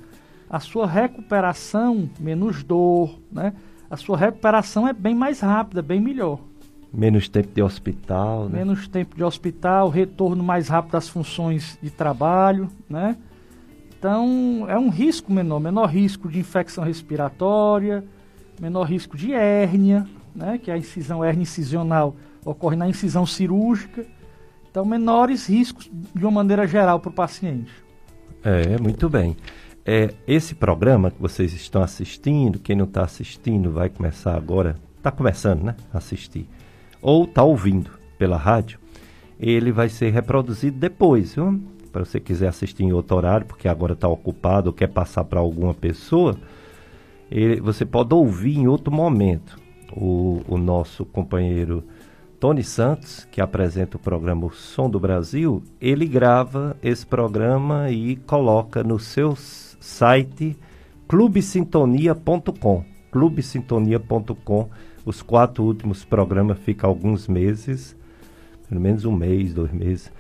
a 0.49 0.61
sua 0.61 0.87
recuperação 0.87 2.09
menos 2.19 2.63
dor, 2.63 3.19
né? 3.31 3.53
A 3.89 3.97
sua 3.97 4.17
recuperação 4.17 4.87
é 4.89 4.93
bem 4.93 5.15
mais 5.15 5.41
rápida, 5.41 5.81
bem 5.83 6.01
melhor. 6.01 6.41
Menos 6.93 7.29
tempo 7.29 7.53
de 7.55 7.63
hospital, 7.63 8.49
né? 8.49 8.59
Menos 8.59 8.89
tempo 8.89 9.17
de 9.17 9.25
hospital, 9.25 9.89
retorno 9.89 10.43
mais 10.43 10.69
rápido 10.69 10.93
das 10.93 11.09
funções 11.09 11.79
de 11.83 11.91
trabalho, 11.91 12.69
né? 12.89 13.17
Então, 13.99 14.67
é 14.69 14.79
um 14.79 14.89
risco 14.89 15.33
menor, 15.33 15.61
menor 15.61 15.87
risco 15.87 16.29
de 16.29 16.39
infecção 16.39 16.85
respiratória, 16.85 18.05
menor 18.61 18.85
risco 18.85 19.17
de 19.17 19.33
hérnia, 19.33 20.07
né? 20.35 20.59
Que 20.59 20.71
a 20.71 20.79
incisão 20.79 21.25
hérnia 21.25 21.43
incisional 21.43 22.15
ocorre 22.45 22.77
na 22.77 22.89
incisão 22.89 23.27
cirúrgica. 23.27 24.07
Então, 24.71 24.85
menores 24.85 25.49
riscos 25.49 25.91
de 26.15 26.25
uma 26.25 26.31
maneira 26.31 26.67
geral 26.67 27.01
para 27.01 27.11
o 27.11 27.13
paciente. 27.13 27.73
É, 28.45 28.79
muito 28.81 29.09
bem 29.09 29.37
é, 29.87 30.13
esse 30.27 30.53
programa 30.53 31.13
que 31.13 31.23
vocês 31.23 31.53
estão 31.53 31.81
assistindo, 31.81 32.59
quem 32.59 32.75
não 32.75 32.87
está 32.87 33.05
assistindo 33.05 33.71
vai 33.71 33.89
começar 33.89 34.37
agora, 34.37 34.75
está 34.97 35.13
começando, 35.13 35.63
né? 35.63 35.77
Assistir. 35.95 36.49
Ou 37.01 37.25
está 37.25 37.43
ouvindo 37.43 37.91
pela 38.19 38.37
rádio, 38.37 38.79
ele 39.39 39.71
vai 39.73 39.89
ser 39.89 40.11
reproduzido 40.11 40.79
depois, 40.79 41.35
viu? 41.35 41.61
Para 41.93 42.05
você 42.05 42.21
quiser 42.21 42.49
assistir 42.49 42.85
em 42.85 42.93
outro 42.93 43.17
horário, 43.17 43.47
porque 43.47 43.69
agora 43.69 43.93
está 43.93 44.09
ocupado 44.09 44.69
ou 44.69 44.73
quer 44.75 44.89
passar 44.89 45.25
para 45.25 45.41
alguma 45.41 45.73
pessoa, 45.73 46.37
ele, 47.31 47.61
você 47.61 47.85
pode 47.85 48.15
ouvir 48.15 48.59
em 48.59 48.67
outro 48.67 48.93
momento. 48.93 49.59
O, 49.93 50.43
o 50.49 50.59
nosso 50.59 51.05
companheiro 51.05 51.85
Tony 52.39 52.63
Santos, 52.63 53.27
que 53.31 53.41
apresenta 53.41 53.97
o 53.97 54.01
programa 54.01 54.47
O 54.47 54.51
Som 54.51 54.91
do 54.91 55.01
Brasil, 55.01 55.63
ele 55.81 56.07
grava 56.07 56.77
esse 56.83 57.07
programa 57.07 57.91
e 57.91 58.17
coloca 58.17 58.85
no 58.85 58.99
seu 58.99 59.35
site 59.37 60.57
clubesintonia.com. 61.09 62.85
clubesintonia.com. 63.11 64.69
Os 65.07 65.23
quatro 65.23 65.63
últimos 65.63 66.05
programas 66.05 66.59
ficam 66.59 66.91
alguns 66.91 67.29
meses, 67.29 67.95
pelo 68.69 68.81
menos 68.81 69.05
um 69.05 69.13
mês, 69.13 69.55
dois 69.55 69.71
meses, 69.71 70.13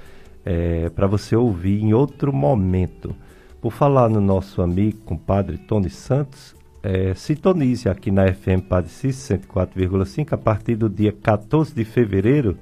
é, 0.44 0.88
para 0.90 1.08
você 1.08 1.34
ouvir 1.34 1.82
em 1.82 1.92
outro 1.92 2.32
momento. 2.32 3.12
Por 3.60 3.72
falar 3.72 4.08
no 4.08 4.20
nosso 4.20 4.62
amigo, 4.62 4.98
compadre 5.04 5.58
Tony 5.58 5.90
Santos, 5.90 6.54
é, 6.84 7.12
sintonize 7.14 7.88
aqui 7.88 8.12
na 8.12 8.32
FM 8.32 8.62
Padre 8.68 8.88
104,5 8.88 10.32
a 10.32 10.38
partir 10.38 10.76
do 10.76 10.88
dia 10.88 11.10
14 11.10 11.74
de 11.74 11.84
fevereiro, 11.84 12.56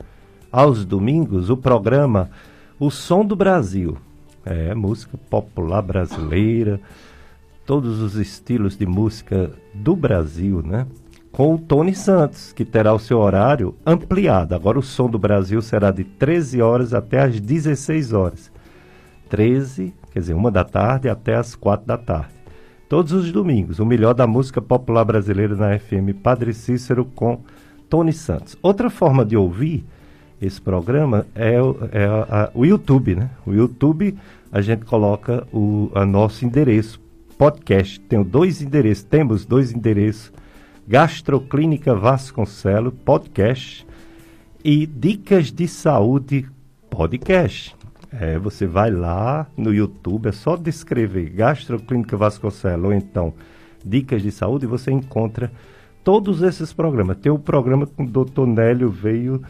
aos 0.51 0.87
domingos, 0.87 1.51
o 1.51 1.59
programa 1.59 2.31
O 2.81 2.91
Som 2.91 3.27
do 3.27 3.37
Brasil. 3.37 3.99
É, 4.47 4.75
música 4.75 5.19
popular 5.29 5.83
brasileira, 5.83 6.81
todos 7.67 8.01
os 8.01 8.15
estilos 8.15 8.79
de 8.79 8.87
música 8.87 9.51
do 9.75 9.95
Brasil, 9.95 10.63
né? 10.63 10.87
Com 11.35 11.57
o 11.57 11.59
Tony 11.59 11.97
Santos, 11.97 12.53
que 12.53 12.65
terá 12.65 12.95
o 12.95 12.99
seu 13.01 13.19
horário 13.19 13.75
ampliado. 13.85 14.55
Agora 14.55 14.79
o 14.79 14.83
Som 14.83 15.11
do 15.11 15.19
Brasil 15.19 15.61
será 15.61 15.91
de 15.91 16.05
13 16.05 16.63
horas 16.63 16.95
até 16.95 17.23
as 17.23 17.41
16 17.41 18.13
horas. 18.13 18.53
13, 19.29 19.93
quer 20.13 20.21
dizer, 20.21 20.35
uma 20.35 20.49
da 20.49 20.63
tarde 20.63 21.09
até 21.09 21.35
as 21.35 21.57
4 21.57 21.85
da 21.85 21.99
tarde. 21.99 22.33
Todos 22.89 23.11
os 23.11 23.33
domingos, 23.33 23.81
o 23.81 23.85
melhor 23.85 24.15
da 24.15 24.29
música 24.29 24.63
popular 24.63 25.05
brasileira 25.05 25.57
na 25.57 25.77
FM 25.77 26.15
Padre 26.23 26.55
Cícero 26.55 27.05
com 27.05 27.41
Tony 27.91 28.13
Santos. 28.13 28.57
Outra 28.63 28.89
forma 28.89 29.25
de 29.25 29.37
ouvir 29.37 29.85
esse 30.41 30.61
programa 30.61 31.27
é, 31.35 31.55
é 31.91 32.05
a, 32.05 32.45
a, 32.45 32.51
o 32.55 32.65
YouTube, 32.65 33.17
né? 33.17 33.29
O 33.45 33.53
YouTube 33.53 34.17
a 34.53 34.61
gente 34.61 34.85
coloca 34.85 35.45
o 35.53 35.91
nosso 36.07 36.45
endereço 36.45 37.01
podcast. 37.37 37.99
Tenho 37.99 38.23
dois 38.23 38.63
endereços, 38.63 39.03
temos 39.03 39.45
dois 39.45 39.73
endereços: 39.73 40.33
Gastroclínica 40.87 41.95
Vasconcelo 41.95 42.93
podcast 42.93 43.87
e 44.63 44.87
Dicas 44.87 45.51
de 45.51 45.67
Saúde 45.67 46.47
podcast. 46.91 47.75
É, 48.13 48.39
você 48.39 48.67
vai 48.67 48.91
lá 48.91 49.47
no 49.57 49.73
YouTube, 49.73 50.29
é 50.29 50.33
só 50.33 50.57
descrever 50.57 51.31
Gastroclínica 51.31 52.19
Vasconcelos 52.19 52.85
ou 52.85 52.93
então 52.93 53.33
Dicas 53.85 54.23
de 54.23 54.31
Saúde 54.31 54.67
e 54.67 54.69
você 54.69 54.93
encontra 54.93 55.51
todos 56.05 56.43
esses 56.43 56.71
programas. 56.73 57.17
Tem 57.17 57.33
o 57.33 57.37
um 57.37 57.41
programa 57.41 57.87
com 57.87 58.05
o 58.05 58.09
doutor 58.09 58.47
Nélio 58.47 58.91
veio 58.91 59.43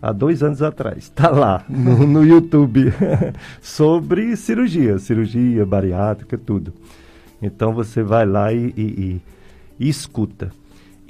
há 0.00 0.12
dois 0.12 0.42
anos 0.42 0.60
atrás. 0.60 0.98
Está 0.98 1.30
lá 1.30 1.64
no, 1.70 2.06
no 2.06 2.22
YouTube 2.22 2.92
sobre 3.62 4.36
cirurgia, 4.36 4.98
cirurgia 4.98 5.64
bariátrica, 5.64 6.36
tudo. 6.36 6.74
Então 7.40 7.72
você 7.72 8.02
vai 8.02 8.26
lá 8.26 8.52
e, 8.52 8.74
e, 8.76 8.82
e, 8.82 9.22
e 9.80 9.88
escuta. 9.88 10.52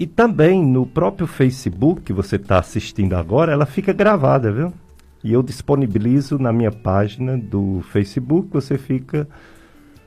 E 0.03 0.07
também 0.07 0.65
no 0.65 0.85
próprio 0.85 1.27
Facebook 1.27 2.03
que 2.03 2.13
você 2.13 2.37
está 2.37 2.59
assistindo 2.59 3.15
agora, 3.15 3.53
ela 3.53 3.67
fica 3.67 3.93
gravada, 3.93 4.51
viu? 4.51 4.73
e 5.25 5.33
eu 5.33 5.43
disponibilizo 5.43 6.39
na 6.39 6.53
minha 6.53 6.73
página 6.73 7.39
do 7.39 7.81
Facebook. 7.93 8.49
Você 8.53 8.77
fica 8.77 9.29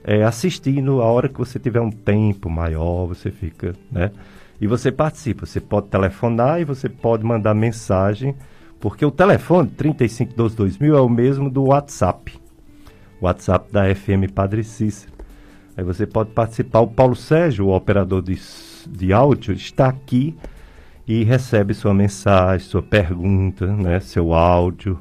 é, 0.03 0.23
assistindo 0.23 1.01
a 1.01 1.05
hora 1.05 1.29
que 1.29 1.39
você 1.39 1.57
tiver 1.57 1.79
um 1.79 1.91
tempo 1.91 2.49
maior, 2.49 3.07
você 3.07 3.31
fica, 3.31 3.73
né? 3.91 4.11
E 4.59 4.67
você 4.67 4.91
participa. 4.91 5.45
Você 5.45 5.59
pode 5.59 5.87
telefonar 5.87 6.59
e 6.59 6.65
você 6.65 6.89
pode 6.89 7.23
mandar 7.23 7.53
mensagem, 7.53 8.35
porque 8.79 9.05
o 9.05 9.11
telefone 9.11 9.69
3512-2000 9.69 10.95
é 10.95 10.99
o 10.99 11.09
mesmo 11.09 11.49
do 11.49 11.65
WhatsApp. 11.65 12.33
WhatsApp 13.21 13.71
da 13.71 13.93
FM 13.93 14.31
Padre 14.33 14.63
Cícero. 14.63 15.13
Aí 15.77 15.83
você 15.83 16.05
pode 16.05 16.31
participar. 16.31 16.79
O 16.79 16.87
Paulo 16.87 17.15
Sérgio, 17.15 17.67
o 17.67 17.75
operador 17.75 18.21
de, 18.21 18.35
de 18.87 19.13
áudio, 19.13 19.53
está 19.53 19.87
aqui 19.87 20.35
e 21.07 21.23
recebe 21.23 21.73
sua 21.73 21.93
mensagem, 21.93 22.67
sua 22.67 22.81
pergunta, 22.81 23.67
né, 23.67 23.99
seu 23.99 24.33
áudio 24.33 24.99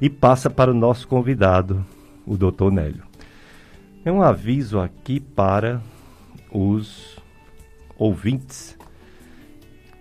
e 0.00 0.08
passa 0.08 0.48
para 0.48 0.70
o 0.70 0.74
nosso 0.74 1.06
convidado, 1.06 1.84
o 2.26 2.36
Dr. 2.36 2.70
Nélio. 2.70 3.02
É 4.04 4.10
um 4.10 4.22
aviso 4.22 4.80
aqui 4.80 5.20
para 5.20 5.82
os 6.50 7.18
ouvintes, 7.98 8.78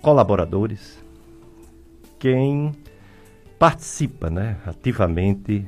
colaboradores, 0.02 1.04
quem 2.18 2.72
participa, 3.58 4.30
né, 4.30 4.58
ativamente 4.66 5.66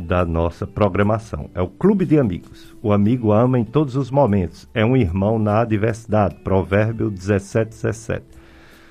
da 0.00 0.24
nossa 0.24 0.66
programação. 0.66 1.50
É 1.54 1.62
o 1.62 1.68
Clube 1.68 2.04
de 2.04 2.18
Amigos. 2.18 2.74
O 2.82 2.92
amigo 2.92 3.32
ama 3.32 3.58
em 3.58 3.64
todos 3.64 3.96
os 3.96 4.10
momentos. 4.10 4.68
É 4.74 4.84
um 4.84 4.96
irmão 4.96 5.38
na 5.38 5.60
adversidade. 5.60 6.36
Provérbio 6.36 7.10
17, 7.10 7.70
17. 7.70 8.24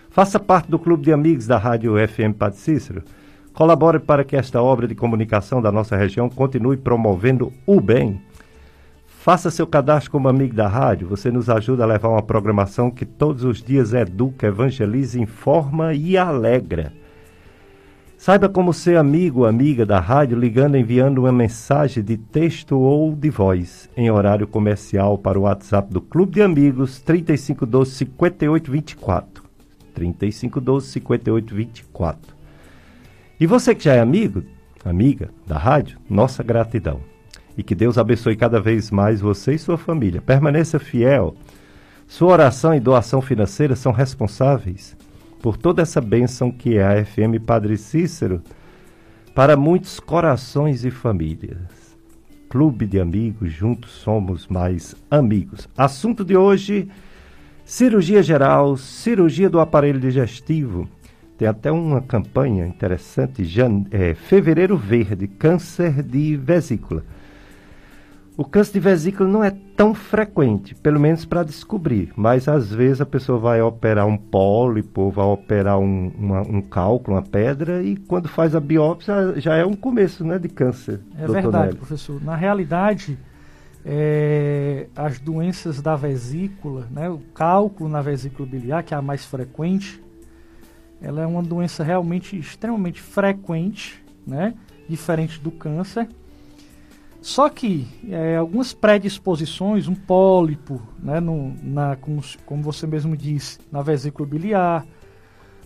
Faça 0.10 0.40
parte 0.40 0.70
do 0.70 0.80
clube 0.80 1.04
de 1.04 1.12
amigos 1.12 1.46
da 1.46 1.58
Rádio 1.58 1.96
FM 2.08 2.38
Padre 2.38 2.60
Cícero. 2.60 3.04
Colabore 3.54 4.00
para 4.00 4.24
que 4.24 4.36
esta 4.36 4.62
obra 4.62 4.88
de 4.88 4.96
comunicação 4.96 5.62
da 5.62 5.72
nossa 5.72 5.96
região 5.98 6.30
continue 6.30 6.78
promovendo 6.78 7.52
o 7.66 7.82
bem. 7.82 8.22
Faça 9.06 9.52
seu 9.52 9.68
cadastro 9.68 10.12
como 10.12 10.30
amigo 10.30 10.56
da 10.56 10.68
rádio. 10.68 11.08
Você 11.10 11.30
nos 11.30 11.50
ajuda 11.50 11.84
a 11.84 11.88
levar 11.88 12.10
uma 12.10 12.24
programação 12.24 12.90
que 12.90 13.06
todos 13.06 13.44
os 13.44 13.62
dias 13.62 13.94
educa, 13.94 14.48
evangeliza, 14.48 15.20
informa 15.20 15.94
e 15.94 16.18
alegra. 16.18 16.94
Saiba 18.20 18.50
como 18.50 18.74
ser 18.74 18.98
amigo 18.98 19.40
ou 19.40 19.46
amiga 19.46 19.86
da 19.86 19.98
rádio 19.98 20.38
ligando 20.38 20.76
enviando 20.76 21.20
uma 21.20 21.32
mensagem 21.32 22.04
de 22.04 22.18
texto 22.18 22.78
ou 22.78 23.16
de 23.16 23.30
voz 23.30 23.90
em 23.96 24.12
horário 24.12 24.46
comercial 24.46 25.18
para 25.18 25.40
o 25.40 25.44
WhatsApp 25.44 25.90
do 25.90 26.02
Clube 26.02 26.34
de 26.34 26.42
Amigos 26.42 27.00
3512 27.00 27.92
5824. 27.92 29.44
3512 29.94 30.88
5824. 30.88 32.36
E 33.40 33.48
você 33.48 33.74
que 33.74 33.86
já 33.86 33.94
é 33.94 34.02
amigo, 34.02 34.44
amiga 34.84 35.30
da 35.48 35.58
rádio, 35.58 35.98
nossa 36.10 36.44
gratidão. 36.44 37.00
E 37.58 37.64
que 37.64 37.74
Deus 37.74 37.98
abençoe 37.98 38.36
cada 38.36 38.60
vez 38.60 38.92
mais 38.92 39.22
você 39.22 39.54
e 39.54 39.58
sua 39.58 39.78
família. 39.78 40.22
Permaneça 40.22 40.78
fiel. 40.78 41.38
Sua 42.06 42.34
oração 42.34 42.76
e 42.76 42.82
doação 42.82 43.22
financeira 43.22 43.78
são 43.78 43.94
responsáveis 43.94 44.99
por 45.42 45.58
toda 45.58 45.82
essa 45.82 46.02
bênção 46.02 46.52
que 46.52 46.78
é 46.78 46.84
a 46.84 47.06
FM 47.06 47.44
Padre 47.46 47.78
Cícero 47.78 48.42
para 49.34 49.56
muitos 49.56 50.00
corações 50.00 50.84
e 50.84 50.92
famílias. 50.92 51.98
Clube 52.50 52.86
de 52.86 53.00
amigos, 53.00 53.52
juntos 53.52 53.92
somos 53.92 54.48
mais 54.48 54.96
amigos. 55.10 55.70
Assunto 55.78 56.26
de 56.26 56.36
hoje 56.36 56.90
Cirurgia 57.70 58.24
geral, 58.24 58.76
cirurgia 58.78 59.48
do 59.48 59.60
aparelho 59.60 60.00
digestivo. 60.00 60.90
Tem 61.38 61.48
até 61.48 61.72
uma 61.72 62.02
campanha 62.02 62.66
interessante, 62.66 63.44
é, 63.92 64.16
Fevereiro 64.16 64.76
Verde, 64.76 65.28
câncer 65.28 66.02
de 66.02 66.36
vesícula. 66.36 67.06
O 68.40 68.46
câncer 68.46 68.72
de 68.72 68.80
vesícula 68.80 69.28
não 69.28 69.44
é 69.44 69.52
tão 69.52 69.94
frequente, 69.94 70.74
pelo 70.74 70.98
menos 70.98 71.26
para 71.26 71.44
descobrir, 71.44 72.14
mas 72.16 72.48
às 72.48 72.72
vezes 72.72 73.02
a 73.02 73.06
pessoa 73.06 73.38
vai 73.38 73.62
operar 73.62 74.08
um 74.08 74.16
pólipo, 74.16 75.12
vai 75.12 75.26
operar 75.26 75.78
um, 75.78 76.10
uma, 76.18 76.40
um 76.44 76.62
cálculo, 76.62 77.18
uma 77.18 77.22
pedra, 77.22 77.84
e 77.84 77.98
quando 77.98 78.30
faz 78.30 78.56
a 78.56 78.62
biópsia 78.62 79.34
já 79.36 79.58
é 79.58 79.66
um 79.66 79.74
começo 79.74 80.24
né, 80.24 80.40
de 80.40 80.48
câncer. 80.48 81.02
É 81.18 81.28
verdade, 81.28 81.76
professor. 81.76 82.24
Na 82.24 82.34
realidade, 82.34 83.20
é, 83.86 84.88
as 84.96 85.20
doenças 85.20 85.82
da 85.82 85.98
vesícula, 85.98 86.88
né, 86.90 87.10
o 87.10 87.20
cálculo 87.36 87.90
na 87.90 88.02
vesícula 88.02 88.48
biliar, 88.48 88.84
que 88.84 88.94
é 88.94 88.98
a 88.98 89.02
mais 89.02 89.26
frequente, 89.26 90.02
ela 91.02 91.22
é 91.22 91.28
uma 91.28 91.44
doença 91.44 91.84
realmente 91.84 92.40
extremamente 92.40 93.02
frequente, 93.02 94.02
né, 94.26 94.54
diferente 94.88 95.42
do 95.42 95.52
câncer. 95.52 96.08
Só 97.22 97.50
que 97.50 97.86
é, 98.10 98.38
algumas 98.38 98.74
predisposições, 98.74 99.88
um 99.88 99.96
pólipo, 99.96 100.82
né, 100.98 101.20
no, 101.20 101.54
na, 101.62 101.96
como, 101.98 102.22
como 102.46 102.64
você 102.64 102.88
mesmo 102.88 103.16
disse, 103.16 103.60
na 103.72 103.82
vesícula 103.82 104.28
biliar, 104.28 104.86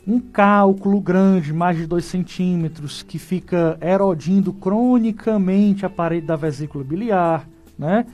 um 0.05 0.19
cálculo 0.19 0.99
grande, 0.99 1.53
mais 1.53 1.77
de 1.77 1.85
2 1.85 2.03
centímetros, 2.03 3.03
que 3.03 3.19
fica 3.19 3.77
erodindo 3.79 4.51
cronicamente 4.51 5.85
a 5.85 5.89
parede 5.89 6.25
da 6.25 6.35
vesícula 6.35 6.83
biliar, 6.83 7.47
né? 7.77 8.05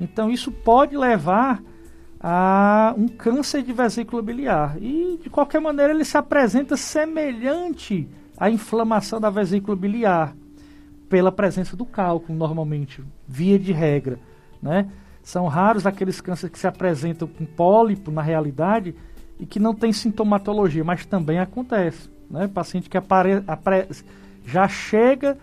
Então 0.00 0.30
isso 0.30 0.50
pode 0.50 0.96
levar 0.96 1.62
a 2.20 2.92
um 2.96 3.06
câncer 3.06 3.62
de 3.62 3.72
vesícula 3.72 4.22
biliar. 4.22 4.76
E 4.80 5.20
de 5.22 5.30
qualquer 5.30 5.60
maneira 5.60 5.92
ele 5.92 6.04
se 6.04 6.16
apresenta 6.16 6.76
semelhante 6.76 8.08
à 8.36 8.50
inflamação 8.50 9.20
da 9.20 9.30
vesícula 9.30 9.76
biliar 9.76 10.34
pela 11.08 11.32
presença 11.32 11.76
do 11.76 11.84
cálculo 11.84 12.38
normalmente, 12.38 13.02
via 13.26 13.58
de 13.58 13.72
regra, 13.72 14.18
né? 14.62 14.88
São 15.22 15.46
raros 15.46 15.86
aqueles 15.86 16.20
cânceres 16.20 16.52
que 16.52 16.58
se 16.58 16.66
apresentam 16.66 17.28
com 17.28 17.44
pólipo 17.44 18.10
na 18.10 18.22
realidade 18.22 18.94
e 19.38 19.46
que 19.46 19.60
não 19.60 19.74
tem 19.74 19.92
sintomatologia, 19.92 20.82
mas 20.82 21.04
também 21.04 21.38
acontece, 21.38 22.10
né? 22.30 22.48
Paciente 22.48 22.88
que 22.88 22.96
apare, 22.96 23.44
já 24.44 24.66
chega 24.68 25.36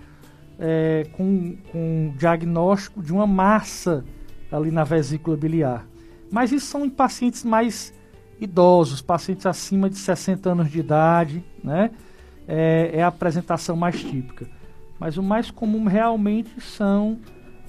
é, 0.59 1.07
com, 1.13 1.55
com 1.71 2.13
diagnóstico 2.17 3.01
de 3.01 3.13
uma 3.13 3.27
massa 3.27 4.03
ali 4.51 4.71
na 4.71 4.83
vesícula 4.83 5.37
biliar. 5.37 5.85
Mas 6.31 6.51
isso 6.51 6.67
são 6.67 6.85
em 6.85 6.89
pacientes 6.89 7.43
mais 7.43 7.93
idosos, 8.39 9.01
pacientes 9.01 9.45
acima 9.45 9.89
de 9.89 9.97
60 9.97 10.51
anos 10.51 10.69
de 10.69 10.79
idade, 10.79 11.43
né? 11.63 11.91
É, 12.47 12.91
é 12.93 13.03
a 13.03 13.07
apresentação 13.07 13.75
mais 13.75 14.01
típica. 14.01 14.47
Mas 14.99 15.17
o 15.17 15.23
mais 15.23 15.51
comum 15.51 15.85
realmente 15.85 16.61
são 16.61 17.19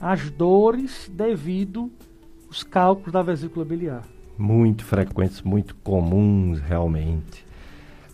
as 0.00 0.30
dores 0.30 1.10
devido 1.12 1.90
aos 2.46 2.62
cálculos 2.62 3.12
da 3.12 3.22
vesícula 3.22 3.64
biliar. 3.64 4.02
Muito 4.38 4.84
frequentes, 4.84 5.42
muito 5.42 5.74
comuns 5.76 6.60
realmente. 6.60 7.46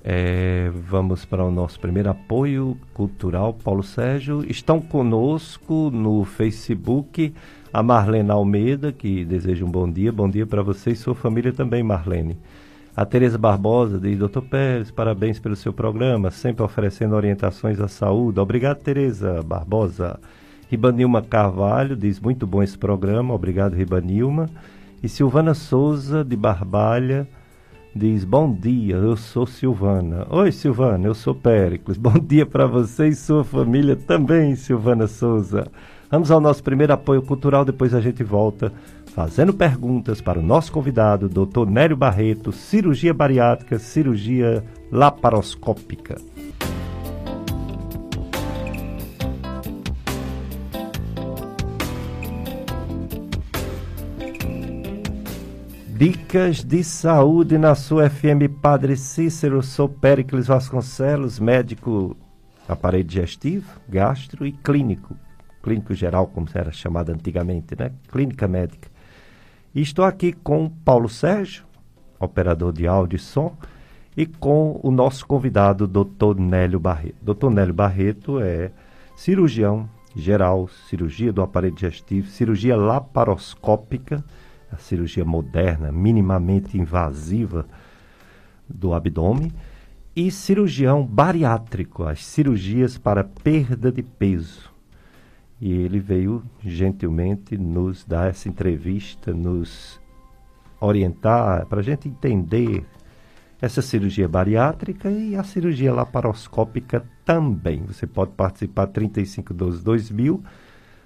É, 0.04 0.68
vamos 0.74 1.24
para 1.24 1.44
o 1.44 1.50
nosso 1.50 1.78
primeiro 1.78 2.10
apoio 2.10 2.76
cultural, 2.92 3.54
Paulo 3.54 3.82
Sérgio. 3.82 4.44
Estão 4.48 4.80
conosco 4.80 5.90
no 5.92 6.24
Facebook 6.24 7.32
a 7.72 7.82
Marlene 7.82 8.30
Almeida, 8.30 8.92
que 8.92 9.24
deseja 9.24 9.64
um 9.64 9.70
bom 9.70 9.90
dia. 9.90 10.10
Bom 10.10 10.28
dia 10.28 10.46
para 10.46 10.62
você 10.62 10.90
e 10.90 10.96
sua 10.96 11.14
família 11.14 11.52
também, 11.52 11.82
Marlene. 11.82 12.36
A 12.94 13.06
Tereza 13.06 13.38
Barbosa 13.38 13.98
diz, 13.98 14.18
doutor 14.18 14.42
Pérez, 14.42 14.90
parabéns 14.90 15.38
pelo 15.38 15.56
seu 15.56 15.72
programa, 15.72 16.30
sempre 16.30 16.62
oferecendo 16.62 17.16
orientações 17.16 17.80
à 17.80 17.88
saúde. 17.88 18.38
Obrigado, 18.38 18.82
Tereza 18.82 19.42
Barbosa. 19.42 20.20
Ribanilma 20.70 21.22
Carvalho 21.22 21.96
diz, 21.96 22.20
muito 22.20 22.46
bom 22.46 22.62
esse 22.62 22.76
programa, 22.76 23.32
obrigado, 23.32 23.72
Ribanilma. 23.72 24.50
E 25.02 25.08
Silvana 25.08 25.54
Souza, 25.54 26.22
de 26.22 26.36
Barbalha, 26.36 27.26
diz, 27.96 28.24
bom 28.24 28.52
dia, 28.52 28.96
eu 28.96 29.16
sou 29.16 29.46
Silvana. 29.46 30.26
Oi, 30.28 30.52
Silvana, 30.52 31.06
eu 31.06 31.14
sou 31.14 31.34
Péricles. 31.34 31.96
Bom 31.98 32.18
dia 32.18 32.44
para 32.44 32.66
você 32.66 33.08
e 33.08 33.14
sua 33.14 33.42
família 33.42 33.96
também, 33.96 34.54
Silvana 34.54 35.06
Souza. 35.06 35.66
Vamos 36.12 36.30
ao 36.30 36.42
nosso 36.42 36.62
primeiro 36.62 36.92
apoio 36.92 37.22
cultural, 37.22 37.64
depois 37.64 37.94
a 37.94 38.00
gente 38.02 38.22
volta 38.22 38.70
fazendo 39.14 39.54
perguntas 39.54 40.20
para 40.20 40.38
o 40.38 40.42
nosso 40.42 40.70
convidado, 40.70 41.26
Dr. 41.26 41.66
Nélio 41.66 41.96
Barreto, 41.96 42.52
cirurgia 42.52 43.14
bariátrica, 43.14 43.78
cirurgia 43.78 44.62
laparoscópica. 44.90 46.20
Dicas 55.96 56.62
de 56.62 56.84
saúde 56.84 57.56
na 57.56 57.74
sua 57.74 58.10
FM 58.10 58.52
Padre 58.60 58.98
Cícero. 58.98 59.62
Sou 59.62 59.88
Péricles 59.88 60.46
Vasconcelos, 60.46 61.38
médico 61.38 62.14
aparelho 62.68 63.04
digestivo, 63.04 63.80
gastro 63.88 64.46
e 64.46 64.52
clínico 64.52 65.16
clínico 65.62 65.94
geral, 65.94 66.26
como 66.26 66.46
era 66.52 66.72
chamado 66.72 67.12
antigamente, 67.12 67.76
né? 67.78 67.92
Clínica 68.08 68.48
médica. 68.48 68.90
E 69.74 69.80
estou 69.80 70.04
aqui 70.04 70.32
com 70.32 70.68
Paulo 70.68 71.08
Sérgio, 71.08 71.64
operador 72.18 72.72
de 72.72 72.86
áudio 72.86 73.16
e 73.16 73.20
som, 73.20 73.56
e 74.16 74.26
com 74.26 74.78
o 74.82 74.90
nosso 74.90 75.26
convidado, 75.26 75.86
Dr. 75.86 76.38
Nélio 76.38 76.78
Barreto. 76.78 77.16
Dr. 77.22 77.48
Nélio 77.48 77.72
Barreto 77.72 78.38
é 78.40 78.70
cirurgião 79.16 79.88
geral, 80.14 80.68
cirurgia 80.88 81.32
do 81.32 81.40
aparelho 81.40 81.74
digestivo, 81.74 82.28
cirurgia 82.28 82.76
laparoscópica, 82.76 84.22
a 84.70 84.76
cirurgia 84.76 85.24
moderna, 85.24 85.90
minimamente 85.90 86.76
invasiva 86.76 87.66
do 88.68 88.92
abdômen, 88.92 89.50
e 90.14 90.30
cirurgião 90.30 91.02
bariátrico, 91.06 92.04
as 92.04 92.22
cirurgias 92.22 92.98
para 92.98 93.24
perda 93.24 93.90
de 93.90 94.02
peso 94.02 94.71
e 95.62 95.72
ele 95.72 96.00
veio 96.00 96.42
gentilmente 96.60 97.56
nos 97.56 98.04
dar 98.04 98.28
essa 98.28 98.48
entrevista, 98.48 99.32
nos 99.32 100.00
orientar 100.80 101.66
para 101.66 101.78
a 101.78 101.82
gente 101.84 102.08
entender 102.08 102.84
essa 103.60 103.80
cirurgia 103.80 104.26
bariátrica 104.26 105.08
e 105.08 105.36
a 105.36 105.44
cirurgia 105.44 105.94
laparoscópica 105.94 107.04
também. 107.24 107.84
Você 107.86 108.08
pode 108.08 108.32
participar 108.32 108.88
3512 108.88 109.84
2000, 109.84 110.42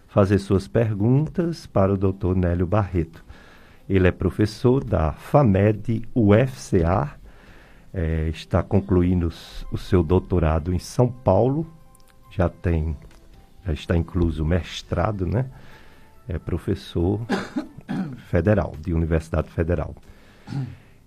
fazer 0.09 0.39
suas 0.39 0.67
perguntas 0.67 1.67
para 1.67 1.93
o 1.93 1.99
Dr. 1.99 2.35
Nélio 2.35 2.67
Barreto. 2.67 3.23
Ele 3.87 4.09
é 4.09 4.11
professor 4.11 4.83
da 4.83 5.13
FAMED 5.13 6.09
UFCA, 6.15 7.21
é, 7.93 8.31
está 8.31 8.63
concluindo 8.63 9.31
o 9.71 9.77
seu 9.77 10.03
doutorado 10.03 10.73
em 10.73 10.79
São 10.79 11.13
Paulo, 11.13 11.67
já 12.31 12.49
tem 12.49 12.97
já 13.67 13.73
está 13.73 13.97
incluso 13.97 14.45
mestrado, 14.45 15.27
né? 15.27 15.47
É 16.29 16.39
professor 16.39 17.21
federal, 18.31 18.75
de 18.81 18.95
Universidade 18.95 19.51
Federal. 19.51 19.95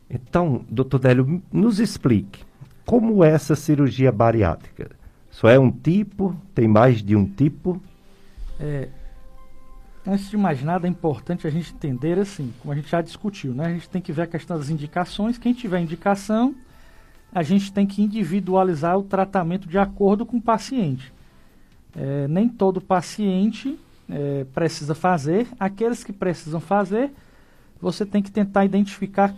Então, 0.10 0.66
doutor 0.70 1.00
Délio, 1.00 1.42
nos 1.52 1.80
explique 1.80 2.44
como 2.86 3.24
é 3.24 3.30
essa 3.30 3.56
cirurgia 3.56 4.12
bariátrica? 4.12 4.92
Só 5.30 5.48
é 5.48 5.60
um 5.60 5.72
tipo? 5.72 6.36
Tem 6.56 6.68
mais 6.68 7.04
de 7.04 7.16
um 7.16 7.26
tipo? 7.26 7.82
É, 8.60 8.90
antes 10.06 10.30
de 10.30 10.36
mais 10.36 10.64
nada, 10.64 10.88
é 10.88 10.90
importante 10.90 11.46
a 11.46 11.50
gente 11.52 11.72
entender 11.72 12.18
assim, 12.18 12.52
como 12.60 12.74
a 12.74 12.76
gente 12.76 12.90
já 12.90 13.00
discutiu, 13.02 13.54
né? 13.54 13.68
A 13.68 13.74
gente 13.74 13.88
tem 13.90 14.02
que 14.02 14.12
ver 14.12 14.24
a 14.24 14.28
questão 14.28 14.58
das 14.58 14.70
indicações. 14.70 15.38
Quem 15.38 15.54
tiver 15.54 15.80
indicação, 15.80 16.56
a 17.32 17.44
gente 17.44 17.72
tem 17.72 17.86
que 17.86 18.02
individualizar 18.02 18.98
o 18.98 19.04
tratamento 19.04 19.70
de 19.70 19.78
acordo 19.78 20.26
com 20.26 20.38
o 20.38 20.42
paciente. 20.42 21.14
É, 21.96 22.28
nem 22.28 22.48
todo 22.48 22.80
paciente 22.80 23.78
é, 24.10 24.46
precisa 24.54 24.96
fazer. 24.96 25.48
Aqueles 25.60 26.04
que 26.04 26.14
precisam 26.14 26.60
fazer, 26.60 27.12
você 27.82 28.06
tem 28.06 28.22
que 28.22 28.32
tentar 28.32 28.66
identificar 28.66 29.34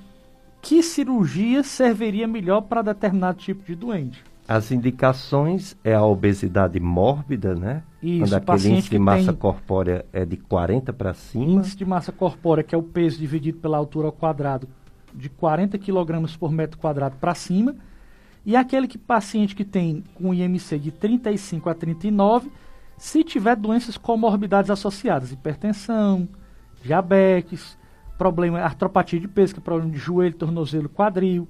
que 0.61 0.83
cirurgia 0.83 1.63
serviria 1.63 2.27
melhor 2.27 2.61
para 2.61 2.81
determinado 2.81 3.39
tipo 3.39 3.63
de 3.63 3.75
doente. 3.75 4.23
As 4.47 4.71
indicações 4.71 5.77
é 5.83 5.93
a 5.93 6.03
obesidade 6.03 6.79
mórbida, 6.79 7.55
né? 7.55 7.83
Isso, 8.01 8.25
Quando 8.25 8.33
aquele 8.33 8.69
índice 8.69 8.89
de 8.89 8.99
massa 8.99 9.33
corpórea 9.33 10.05
é 10.11 10.25
de 10.25 10.35
40 10.35 10.91
para 10.91 11.13
cima. 11.13 11.45
Índice 11.45 11.77
de 11.77 11.85
massa 11.85 12.11
corpórea, 12.11 12.63
que 12.63 12.75
é 12.75 12.77
o 12.77 12.83
peso 12.83 13.17
dividido 13.17 13.59
pela 13.59 13.77
altura 13.77 14.07
ao 14.07 14.11
quadrado, 14.11 14.67
de 15.13 15.29
40 15.29 15.77
kg 15.77 16.37
por 16.37 16.51
metro 16.51 16.77
quadrado 16.77 17.15
para 17.19 17.33
cima 17.33 17.75
e 18.45 18.55
aquele 18.55 18.87
que, 18.87 18.97
paciente 18.97 19.55
que 19.55 19.63
tem 19.63 20.03
um 20.19 20.33
IMC 20.33 20.79
de 20.79 20.91
35 20.91 21.69
a 21.69 21.73
39, 21.73 22.51
se 22.97 23.23
tiver 23.23 23.55
doenças 23.55 23.97
comorbidades 23.97 24.71
associadas, 24.71 25.31
hipertensão, 25.31 26.27
diabetes, 26.83 27.77
problema, 28.17 28.59
artropatia 28.59 29.19
de 29.19 29.27
peso, 29.27 29.53
que 29.53 29.59
é 29.59 29.63
problema 29.63 29.91
de 29.91 29.97
joelho, 29.97 30.35
tornozelo, 30.35 30.89
quadril, 30.89 31.47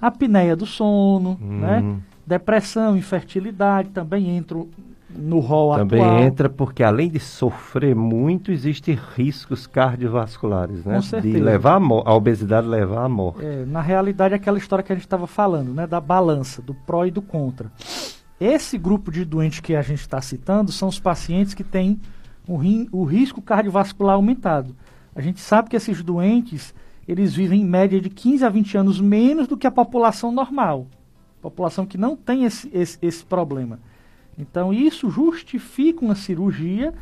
apneia 0.00 0.56
do 0.56 0.66
sono, 0.66 1.38
né? 1.40 1.80
Uhum. 1.80 2.00
depressão, 2.26 2.96
infertilidade, 2.96 3.90
também 3.90 4.36
entram 4.36 4.68
no 5.10 5.38
rol 5.38 5.74
Também 5.74 6.00
atual. 6.00 6.20
entra 6.20 6.48
porque 6.48 6.82
além 6.82 7.10
de 7.10 7.18
sofrer 7.18 7.94
muito, 7.94 8.52
existem 8.52 8.98
riscos 9.16 9.66
cardiovasculares, 9.66 10.84
né? 10.84 10.96
Com 10.96 11.02
certeza. 11.02 11.34
De 11.34 11.40
levar 11.42 11.80
a, 11.80 12.10
a 12.10 12.14
obesidade 12.14 12.66
levar 12.66 13.04
à 13.04 13.08
morte. 13.08 13.44
É, 13.44 13.64
na 13.64 13.80
realidade, 13.80 14.34
aquela 14.34 14.58
história 14.58 14.82
que 14.82 14.92
a 14.92 14.94
gente 14.94 15.06
estava 15.06 15.26
falando, 15.26 15.72
né? 15.72 15.86
Da 15.86 16.00
balança, 16.00 16.60
do 16.60 16.74
pró 16.74 17.06
e 17.06 17.10
do 17.10 17.22
contra. 17.22 17.72
Esse 18.40 18.76
grupo 18.76 19.10
de 19.10 19.24
doentes 19.24 19.60
que 19.60 19.74
a 19.74 19.82
gente 19.82 20.00
está 20.00 20.20
citando 20.20 20.70
são 20.70 20.88
os 20.88 21.00
pacientes 21.00 21.54
que 21.54 21.64
têm 21.64 21.98
o, 22.46 22.56
rim, 22.56 22.88
o 22.92 23.04
risco 23.04 23.42
cardiovascular 23.42 24.14
aumentado. 24.14 24.76
A 25.14 25.20
gente 25.20 25.40
sabe 25.40 25.68
que 25.68 25.76
esses 25.76 26.02
doentes, 26.02 26.74
eles 27.06 27.34
vivem 27.34 27.62
em 27.62 27.64
média 27.64 28.00
de 28.00 28.08
15 28.08 28.44
a 28.44 28.48
20 28.48 28.78
anos 28.78 29.00
menos 29.00 29.48
do 29.48 29.56
que 29.56 29.66
a 29.66 29.70
população 29.70 30.30
normal. 30.30 30.86
População 31.40 31.84
que 31.84 31.98
não 31.98 32.16
tem 32.16 32.44
esse, 32.44 32.70
esse, 32.72 32.98
esse 33.02 33.24
problema. 33.24 33.80
Então, 34.38 34.72
isso 34.72 35.10
justifica 35.10 36.04
uma 36.04 36.14
cirurgia 36.14 36.94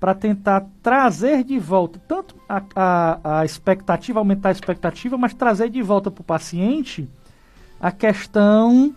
para 0.00 0.14
tentar 0.14 0.66
trazer 0.82 1.44
de 1.44 1.58
volta 1.58 1.98
tanto 2.06 2.34
a, 2.48 2.62
a, 2.74 3.40
a, 3.40 3.44
expectativa, 3.44 4.18
aumentar 4.18 4.50
a 4.50 4.52
expectativa, 4.52 5.16
mas 5.16 5.32
trazer 5.32 5.70
de 5.70 5.80
volta 5.80 6.10
para 6.10 6.20
o 6.20 6.24
paciente 6.24 7.08
a 7.80 7.90
questão 7.90 8.94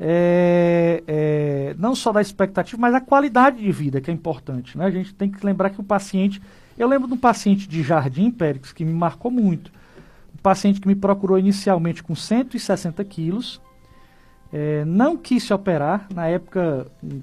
é, 0.00 1.02
é, 1.06 1.74
não 1.78 1.94
só 1.94 2.10
da 2.10 2.22
expectativa, 2.22 2.80
mas 2.80 2.94
a 2.94 3.00
qualidade 3.00 3.58
de 3.58 3.70
vida, 3.70 4.00
que 4.00 4.10
é 4.10 4.14
importante. 4.14 4.78
Né? 4.78 4.86
A 4.86 4.90
gente 4.90 5.14
tem 5.14 5.30
que 5.30 5.44
lembrar 5.44 5.70
que 5.70 5.80
o 5.80 5.84
paciente. 5.84 6.40
Eu 6.78 6.88
lembro 6.88 7.06
de 7.06 7.14
um 7.14 7.18
paciente 7.18 7.68
de 7.68 7.82
Jardim 7.82 8.30
Périx 8.30 8.72
que 8.72 8.84
me 8.84 8.94
marcou 8.94 9.30
muito. 9.30 9.70
Um 10.34 10.42
paciente 10.42 10.80
que 10.80 10.88
me 10.88 10.94
procurou 10.94 11.38
inicialmente 11.38 12.02
com 12.02 12.14
160 12.14 13.04
quilos 13.04 13.60
é, 14.52 14.84
não 14.84 15.16
quis 15.16 15.44
se 15.44 15.54
operar. 15.54 16.06
Na 16.14 16.26
época, 16.26 16.86
o 17.02 17.22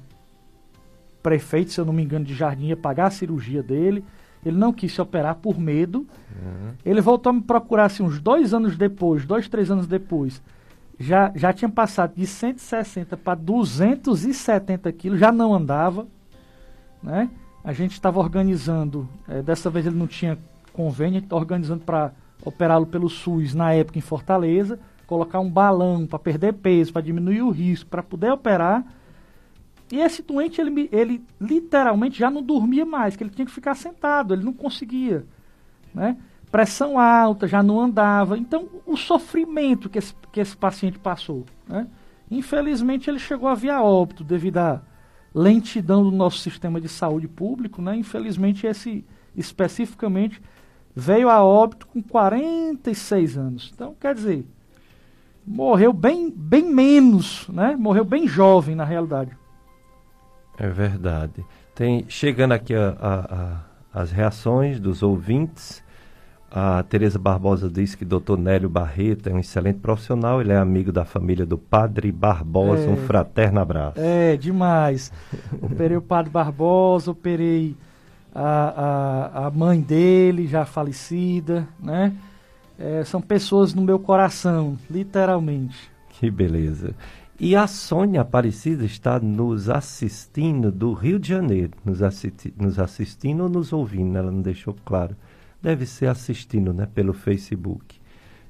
prefeito, 1.21 1.71
se 1.71 1.79
eu 1.79 1.85
não 1.85 1.93
me 1.93 2.03
engano, 2.03 2.25
de 2.25 2.33
Jardim 2.33 2.67
ia 2.67 2.77
pagar 2.77 3.07
a 3.07 3.11
cirurgia 3.11 3.61
dele. 3.61 4.03
Ele 4.45 4.57
não 4.57 4.71
quis 4.71 4.93
se 4.93 5.01
operar 5.01 5.35
por 5.35 5.59
medo. 5.59 5.99
Uhum. 5.99 6.73
Ele 6.85 7.01
voltou 7.01 7.31
a 7.31 7.33
me 7.33 7.41
procurar 7.41 7.85
assim, 7.85 8.03
uns 8.03 8.19
dois 8.19 8.53
anos 8.53 8.77
depois, 8.77 9.25
dois, 9.25 9.47
três 9.47 9.69
anos 9.69 9.87
depois. 9.87 10.41
Já, 10.99 11.31
já 11.35 11.51
tinha 11.51 11.69
passado 11.69 12.13
de 12.15 12.25
160 12.25 13.17
para 13.17 13.35
270 13.35 14.91
quilos, 14.93 15.19
já 15.19 15.31
não 15.31 15.53
andava. 15.53 16.07
Né? 17.03 17.29
A 17.63 17.73
gente 17.73 17.91
estava 17.91 18.19
organizando, 18.19 19.07
é, 19.27 19.41
dessa 19.41 19.69
vez 19.69 19.85
ele 19.85 19.97
não 19.97 20.07
tinha 20.07 20.37
convênio, 20.71 21.23
a 21.29 21.35
organizando 21.35 21.83
para 21.83 22.11
operá-lo 22.43 22.85
pelo 22.85 23.09
SUS 23.09 23.53
na 23.53 23.73
época 23.73 23.97
em 23.97 24.01
Fortaleza 24.01 24.79
colocar 25.07 25.39
um 25.39 25.49
balão 25.49 26.05
para 26.05 26.19
perder 26.19 26.53
peso, 26.53 26.91
para 26.91 27.01
diminuir 27.01 27.41
o 27.41 27.49
risco, 27.49 27.89
para 27.89 28.03
poder 28.03 28.31
operar. 28.31 28.85
E 29.89 29.99
esse 30.01 30.21
doente, 30.21 30.59
ele, 30.59 30.89
ele 30.91 31.23
literalmente 31.39 32.19
já 32.19 32.29
não 32.29 32.43
dormia 32.43 32.85
mais, 32.85 33.15
que 33.15 33.23
ele 33.23 33.31
tinha 33.31 33.45
que 33.45 33.51
ficar 33.51 33.73
sentado, 33.73 34.33
ele 34.33 34.43
não 34.43 34.51
conseguia. 34.51 35.25
Né? 35.93 36.17
Pressão 36.51 36.99
alta, 36.99 37.47
já 37.47 37.63
não 37.63 37.79
andava. 37.79 38.37
Então, 38.37 38.67
o 38.85 38.97
sofrimento 38.97 39.89
que 39.89 39.97
esse, 39.97 40.13
que 40.31 40.41
esse 40.41 40.55
paciente 40.55 40.99
passou. 40.99 41.45
Né? 41.65 41.87
Infelizmente, 42.29 43.09
ele 43.09 43.19
chegou 43.19 43.47
a 43.47 43.55
via 43.55 43.81
óbito 43.81 44.25
devido 44.25 44.57
à 44.57 44.81
lentidão 45.33 46.03
do 46.03 46.11
nosso 46.11 46.39
sistema 46.39 46.81
de 46.81 46.89
saúde 46.89 47.29
público. 47.29 47.81
Né? 47.81 47.95
Infelizmente, 47.95 48.67
esse 48.67 49.05
especificamente 49.33 50.41
veio 50.93 51.29
a 51.29 51.41
óbito 51.41 51.87
com 51.87 52.01
46 52.01 53.37
anos. 53.37 53.71
Então, 53.73 53.95
quer 53.97 54.13
dizer, 54.13 54.45
morreu 55.47 55.93
bem, 55.93 56.29
bem 56.29 56.63
menos, 56.63 57.47
né? 57.47 57.75
morreu 57.79 58.03
bem 58.03 58.27
jovem 58.27 58.75
na 58.75 58.83
realidade. 58.83 59.31
É 60.57 60.67
verdade. 60.67 61.45
Tem, 61.73 62.05
chegando 62.09 62.51
aqui 62.51 62.75
a, 62.75 62.97
a, 62.99 63.13
a, 63.93 64.01
as 64.01 64.11
reações 64.11 64.79
dos 64.79 65.01
ouvintes, 65.01 65.81
a 66.51 66.83
Tereza 66.83 67.19
Barbosa 67.19 67.69
diz 67.69 67.93
que 67.93 68.03
Dr. 68.03 68.37
Nélio 68.37 68.69
Barreto 68.69 69.29
é 69.29 69.33
um 69.33 69.39
excelente 69.39 69.79
profissional, 69.79 70.41
ele 70.41 70.51
é 70.51 70.57
amigo 70.57 70.91
da 70.91 71.05
família 71.05 71.45
do 71.45 71.57
Padre 71.57 72.11
Barbosa, 72.11 72.85
é, 72.85 72.89
um 72.89 72.97
fraterno 72.97 73.59
abraço. 73.59 73.99
É, 73.99 74.35
demais. 74.35 75.11
operei 75.61 75.95
o 75.95 76.01
Padre 76.01 76.31
Barbosa, 76.31 77.11
operei 77.11 77.75
a, 78.33 79.43
a, 79.43 79.47
a 79.47 79.51
mãe 79.51 79.79
dele, 79.79 80.47
já 80.47 80.65
falecida, 80.65 81.67
né? 81.79 82.13
É, 82.79 83.03
são 83.03 83.21
pessoas 83.21 83.73
no 83.73 83.81
meu 83.81 83.99
coração, 83.99 84.77
literalmente. 84.89 85.89
Que 86.09 86.29
beleza. 86.29 86.93
E 87.39 87.55
a 87.55 87.67
Sônia 87.67 88.21
Aparecida 88.21 88.85
está 88.85 89.19
nos 89.19 89.69
assistindo 89.69 90.71
do 90.71 90.93
Rio 90.93 91.19
de 91.19 91.29
Janeiro, 91.29 91.73
nos, 91.85 92.01
assisti 92.01 92.53
nos 92.57 92.79
assistindo 92.79 93.43
ou 93.43 93.49
nos 93.49 93.71
ouvindo, 93.71 94.17
ela 94.17 94.31
não 94.31 94.41
deixou 94.41 94.75
claro 94.85 95.15
deve 95.61 95.85
ser 95.85 96.07
assistindo 96.07 96.73
né, 96.73 96.87
pelo 96.93 97.13
Facebook. 97.13 97.99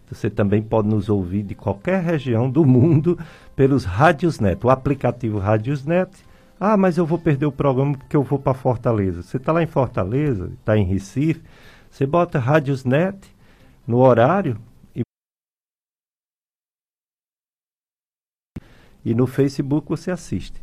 Você 0.10 0.30
também 0.30 0.62
pode 0.62 0.88
nos 0.88 1.10
ouvir 1.10 1.44
de 1.44 1.56
qualquer 1.56 2.02
região 2.02 2.50
do 2.50 2.66
mundo 2.66 3.18
pelos 3.56 3.84
Radiosnet, 3.84 4.66
o 4.66 4.70
aplicativo 4.70 5.38
Radiosnet. 5.38 6.12
Ah, 6.60 6.78
mas 6.78 6.98
eu 6.98 7.06
vou 7.06 7.20
perder 7.20 7.46
o 7.46 7.52
programa 7.52 7.98
porque 7.98 8.16
eu 8.16 8.24
vou 8.24 8.40
para 8.40 8.54
Fortaleza. 8.54 9.22
Você 9.22 9.38
está 9.38 9.52
lá 9.52 9.62
em 9.62 9.68
Fortaleza, 9.68 10.52
está 10.60 10.78
em 10.78 10.86
Recife, 10.86 11.42
você 11.90 12.06
bota 12.06 12.40
Radiosnet 12.40 13.18
no 13.88 14.00
horário 14.00 14.60
e, 14.94 15.02
e 19.06 19.16
no 19.16 19.26
Facebook 19.26 19.88
você 19.88 20.12
assiste. 20.12 20.62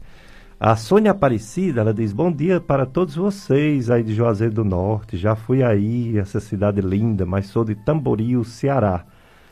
A 0.61 0.77
Sônia 0.77 1.11
Aparecida, 1.11 1.81
ela 1.81 1.93
diz: 1.93 2.13
Bom 2.13 2.31
dia 2.31 2.61
para 2.61 2.87
todos 2.87 3.17
vocês 3.17 3.91
aí 3.91 4.03
de 4.03 4.15
Juazeiro 4.15 4.55
do 4.55 4.65
Norte. 4.65 5.17
Já 5.17 5.35
fui 5.35 5.63
aí, 5.63 6.17
essa 6.17 6.39
cidade 6.39 6.81
linda, 6.81 7.27
mas 7.27 7.47
sou 7.47 7.65
de 7.65 7.75
Tamboril, 7.75 8.45
Ceará. 8.45 9.05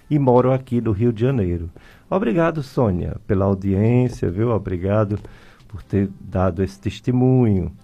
E 0.08 0.18
moro 0.18 0.52
aqui 0.52 0.80
no 0.80 0.92
Rio 0.92 1.12
de 1.12 1.22
Janeiro. 1.22 1.70
Obrigado, 2.08 2.62
Sônia, 2.62 3.16
pela 3.26 3.46
audiência, 3.46 4.30
viu? 4.30 4.50
Obrigado 4.50 5.18
por 5.66 5.82
ter 5.82 6.10
dado 6.20 6.62
esse 6.62 6.78
testemunho. 6.78 7.74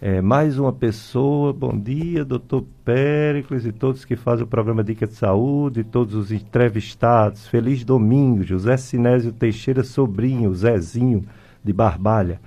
É, 0.00 0.20
mais 0.20 0.60
uma 0.60 0.72
pessoa, 0.72 1.52
bom 1.52 1.76
dia, 1.76 2.24
doutor 2.24 2.64
Péricles 2.84 3.66
e 3.66 3.72
todos 3.72 4.04
que 4.04 4.14
fazem 4.14 4.44
o 4.44 4.48
programa 4.48 4.84
Dica 4.84 5.08
de 5.08 5.14
Saúde, 5.14 5.82
todos 5.82 6.14
os 6.14 6.30
entrevistados. 6.30 7.48
Feliz 7.48 7.82
domingo, 7.82 8.44
José 8.44 8.76
Sinésio 8.76 9.32
Teixeira 9.32 9.82
Sobrinho, 9.82 10.54
Zezinho 10.54 11.24
de 11.64 11.72
Barbalha. 11.72 12.40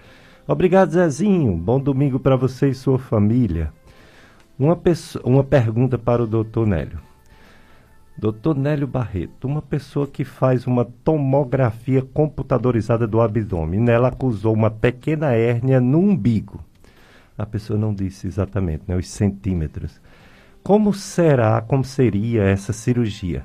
Obrigado, 0.47 0.91
Zezinho. 0.91 1.53
Bom 1.57 1.77
domingo 1.77 2.21
para 2.21 2.37
você 2.37 2.69
e 2.69 2.73
sua 2.73 2.97
família. 2.97 3.73
Uma, 4.57 4.77
pessoa, 4.77 5.21
uma 5.25 5.43
pergunta 5.43 5.97
para 5.97 6.23
o 6.23 6.27
doutor 6.27 6.65
Nélio. 6.65 6.99
Doutor 8.17 8.55
Nélio 8.55 8.87
Barreto, 8.87 9.45
uma 9.45 9.61
pessoa 9.61 10.07
que 10.07 10.23
faz 10.23 10.65
uma 10.65 10.85
tomografia 10.85 12.01
computadorizada 12.01 13.05
do 13.05 13.19
abdômen, 13.19 13.81
nela 13.81 14.07
acusou 14.07 14.53
uma 14.53 14.71
pequena 14.71 15.33
hérnia 15.33 15.81
no 15.81 15.99
umbigo. 15.99 16.63
A 17.41 17.45
pessoa 17.45 17.77
não 17.79 17.93
disse 17.93 18.27
exatamente, 18.27 18.83
né, 18.87 18.95
os 18.95 19.09
centímetros. 19.09 19.99
Como 20.61 20.93
será, 20.93 21.61
como 21.61 21.83
seria 21.83 22.43
essa 22.43 22.71
cirurgia? 22.71 23.43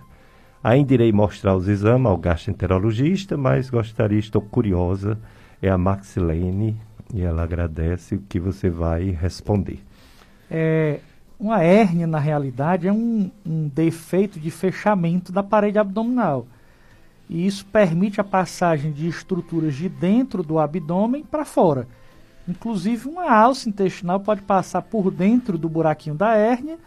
Ainda 0.62 0.94
irei 0.94 1.12
mostrar 1.12 1.56
os 1.56 1.66
exames 1.66 2.06
ao 2.06 2.18
gastroenterologista, 2.18 3.36
mas 3.36 3.70
gostaria, 3.70 4.18
estou 4.18 4.42
curiosa 4.42 5.18
é 5.62 5.70
a 5.70 5.78
Maxilene 5.78 6.76
e 7.14 7.22
ela 7.22 7.42
agradece 7.42 8.16
o 8.16 8.22
que 8.28 8.38
você 8.38 8.68
vai 8.68 9.10
responder. 9.10 9.78
É, 10.50 11.00
uma 11.38 11.62
hérnia, 11.62 12.06
na 12.06 12.18
realidade, 12.18 12.86
é 12.86 12.92
um, 12.92 13.30
um 13.44 13.68
defeito 13.68 14.38
de 14.38 14.50
fechamento 14.50 15.32
da 15.32 15.42
parede 15.42 15.78
abdominal. 15.78 16.46
E 17.28 17.46
isso 17.46 17.64
permite 17.66 18.20
a 18.20 18.24
passagem 18.24 18.92
de 18.92 19.08
estruturas 19.08 19.74
de 19.74 19.88
dentro 19.88 20.42
do 20.42 20.58
abdômen 20.58 21.24
para 21.24 21.44
fora. 21.44 21.88
Inclusive, 22.48 23.08
uma 23.08 23.30
alça 23.30 23.68
intestinal 23.68 24.20
pode 24.20 24.42
passar 24.42 24.82
por 24.82 25.10
dentro 25.10 25.58
do 25.58 25.68
buraquinho 25.68 26.14
da 26.14 26.34
hérnia 26.34 26.78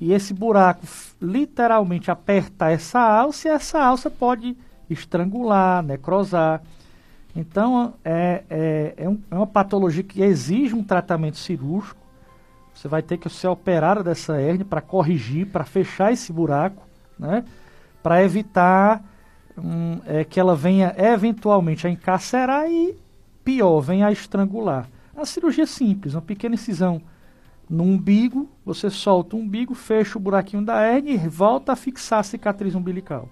e 0.00 0.12
esse 0.12 0.32
buraco 0.32 0.86
literalmente 1.20 2.10
apertar 2.10 2.70
essa 2.70 3.00
alça 3.00 3.48
e 3.48 3.50
essa 3.50 3.80
alça 3.80 4.10
pode 4.10 4.56
estrangular, 4.88 5.82
necrosar. 5.82 6.62
Então, 7.34 7.94
é, 8.04 8.44
é, 8.48 8.94
é, 8.96 9.08
um, 9.08 9.18
é, 9.30 9.34
uma 9.34 9.46
patologia 9.46 10.02
que 10.02 10.22
exige 10.22 10.74
um 10.74 10.84
tratamento 10.84 11.36
cirúrgico. 11.36 12.00
Você 12.72 12.88
vai 12.88 13.02
ter 13.02 13.18
que 13.18 13.28
ser 13.28 13.48
operado 13.48 14.04
dessa 14.04 14.40
hérnia 14.40 14.64
para 14.64 14.80
corrigir, 14.80 15.46
para 15.46 15.64
fechar 15.64 16.12
esse 16.12 16.32
buraco, 16.32 16.82
né? 17.18 17.44
para 18.02 18.22
evitar 18.22 19.02
um, 19.58 20.00
é, 20.06 20.24
que 20.24 20.38
ela 20.38 20.54
venha 20.54 20.94
eventualmente 20.96 21.86
a 21.86 21.90
encarcerar 21.90 22.70
e, 22.70 22.96
pior, 23.46 23.80
venha 23.80 24.08
a 24.08 24.12
estrangular. 24.12 24.88
A 25.16 25.24
cirurgia 25.24 25.62
é 25.62 25.66
simples, 25.66 26.14
uma 26.14 26.20
pequena 26.20 26.56
incisão 26.56 27.00
no 27.70 27.84
umbigo, 27.84 28.50
você 28.64 28.90
solta 28.90 29.36
o 29.36 29.38
umbigo, 29.38 29.72
fecha 29.72 30.18
o 30.18 30.20
buraquinho 30.20 30.64
da 30.64 30.80
hérnia 30.80 31.14
e 31.14 31.28
volta 31.28 31.72
a 31.72 31.76
fixar 31.76 32.18
a 32.18 32.22
cicatriz 32.24 32.74
umbilical. 32.74 33.28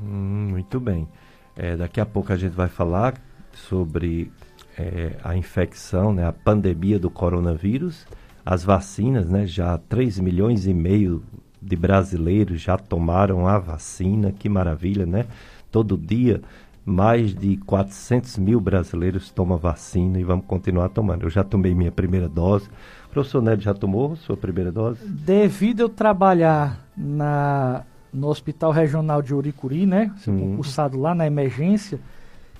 Hum, 0.00 0.50
muito 0.50 0.78
bem. 0.78 1.08
É, 1.56 1.76
daqui 1.76 2.00
a 2.00 2.06
pouco 2.06 2.32
a 2.32 2.36
gente 2.36 2.52
vai 2.52 2.68
falar 2.68 3.14
sobre 3.52 4.30
é, 4.78 5.16
a 5.24 5.36
infecção, 5.36 6.12
né, 6.12 6.24
a 6.24 6.32
pandemia 6.32 6.98
do 6.98 7.10
coronavírus, 7.10 8.06
as 8.46 8.62
vacinas, 8.62 9.28
né, 9.28 9.44
já 9.44 9.76
3 9.76 10.20
milhões 10.20 10.66
e 10.66 10.72
meio 10.72 11.22
de 11.60 11.74
brasileiros 11.74 12.60
já 12.60 12.78
tomaram 12.78 13.48
a 13.48 13.58
vacina, 13.58 14.30
que 14.30 14.48
maravilha, 14.48 15.04
né? 15.04 15.26
Todo 15.70 15.98
dia 15.98 16.40
mais 16.88 17.34
de 17.34 17.58
400 17.58 18.38
mil 18.38 18.58
brasileiros 18.60 19.30
tomam 19.30 19.58
vacina 19.58 20.18
e 20.18 20.24
vamos 20.24 20.46
continuar 20.46 20.88
tomando. 20.88 21.24
Eu 21.24 21.30
já 21.30 21.44
tomei 21.44 21.74
minha 21.74 21.92
primeira 21.92 22.28
dose. 22.28 22.66
O 23.06 23.10
professor 23.10 23.42
Neto 23.42 23.62
já 23.62 23.74
tomou 23.74 24.16
sua 24.16 24.36
primeira 24.36 24.72
dose? 24.72 25.06
Devido 25.06 25.80
eu 25.80 25.88
trabalhar 25.88 26.80
na, 26.96 27.82
no 28.12 28.28
Hospital 28.28 28.72
Regional 28.72 29.20
de 29.20 29.34
Uricuri, 29.34 29.84
né? 29.84 30.10
Concursado 30.24 30.98
lá 30.98 31.14
na 31.14 31.26
emergência, 31.26 32.00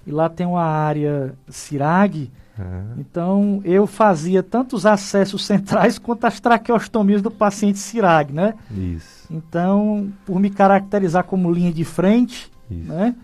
e 0.06 0.10
lá 0.10 0.28
tem 0.28 0.46
uma 0.46 0.64
área 0.64 1.34
CIRAG. 1.48 2.30
Uhum. 2.58 2.94
Então, 2.98 3.60
eu 3.64 3.86
fazia 3.86 4.42
tanto 4.42 4.76
os 4.76 4.84
acessos 4.84 5.46
centrais 5.46 5.96
quanto 5.98 6.26
as 6.26 6.38
traqueostomias 6.38 7.22
do 7.22 7.30
paciente 7.30 7.78
CIRAG, 7.78 8.32
né? 8.32 8.54
Isso. 8.70 9.26
Então, 9.30 10.12
por 10.26 10.38
me 10.38 10.50
caracterizar 10.50 11.24
como 11.24 11.50
linha 11.50 11.72
de 11.72 11.84
frente, 11.84 12.50
Isso. 12.70 12.92
né? 12.92 13.14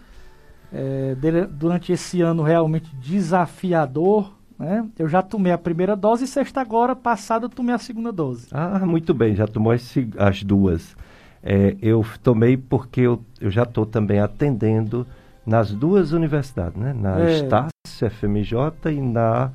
É, 0.75 1.15
durante 1.51 1.93
esse 1.93 2.21
ano 2.21 2.43
realmente 2.43 2.95
desafiador, 2.97 4.35
né? 4.59 4.87
Eu 4.99 5.09
já 5.09 5.23
tomei 5.23 5.53
a 5.53 5.59
primeira 5.59 5.95
dose 5.95 6.25
e 6.25 6.27
sexta 6.27 6.61
agora 6.61 6.97
passada 6.97 7.47
eu 7.47 7.49
tomei 7.49 7.75
a 7.75 7.79
segunda 7.79 8.13
dose. 8.13 8.49
Ah, 8.53 8.85
muito 8.85 9.13
bem, 9.15 9.35
já 9.35 9.47
tomou 9.47 9.73
as, 9.73 9.95
as 10.17 10.43
duas. 10.43 10.97
É, 11.43 11.77
eu 11.83 12.05
tomei 12.23 12.57
porque 12.57 13.03
eu, 13.03 13.23
eu 13.41 13.51
já 13.51 13.65
estou 13.65 13.85
também 13.85 14.19
atendendo 14.19 15.07
nas 15.47 15.73
duas 15.73 16.13
universidades, 16.13 16.81
né? 16.81 16.93
Na 16.93 17.21
é. 17.21 17.35
Estácio, 17.35 18.11
FMJ 18.11 18.93
e 18.93 19.01
na 19.01 19.51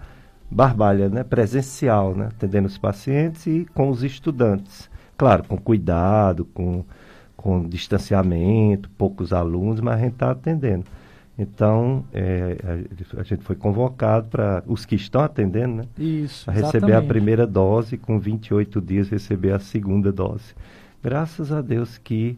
Barbalha, 0.51 1.09
né? 1.09 1.23
Presencial, 1.23 2.15
né? 2.15 2.27
Atendendo 2.27 2.67
os 2.67 2.77
pacientes 2.77 3.47
e 3.47 3.65
com 3.73 3.89
os 3.89 4.03
estudantes. 4.03 4.89
Claro, 5.17 5.43
com 5.45 5.57
cuidado, 5.57 6.45
com, 6.45 6.85
com 7.35 7.67
distanciamento, 7.67 8.89
poucos 8.91 9.33
alunos, 9.33 9.81
mas 9.81 9.95
a 9.95 9.99
gente 9.99 10.13
está 10.13 10.31
atendendo. 10.31 10.85
Então, 11.39 12.03
é, 12.11 12.57
a, 13.15 13.21
a, 13.21 13.23
gente 13.23 13.45
foi 13.45 13.55
convocado 13.55 14.27
para 14.27 14.61
os 14.67 14.85
que 14.85 14.95
estão 14.95 15.21
atendendo, 15.21 15.75
né? 15.75 15.83
Isso, 15.97 16.43
Para 16.43 16.53
receber 16.55 16.93
a 16.93 17.01
primeira 17.01 17.47
dose, 17.47 17.97
com 17.97 18.19
28 18.19 18.81
dias 18.81 19.07
receber 19.07 19.53
a 19.53 19.59
segunda 19.59 20.11
dose. 20.11 20.53
Graças 21.01 21.49
a 21.53 21.61
Deus 21.61 21.97
que 21.97 22.37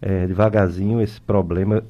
é, 0.00 0.26
devagarzinho 0.26 1.02
esse 1.02 1.20
problema 1.20 1.84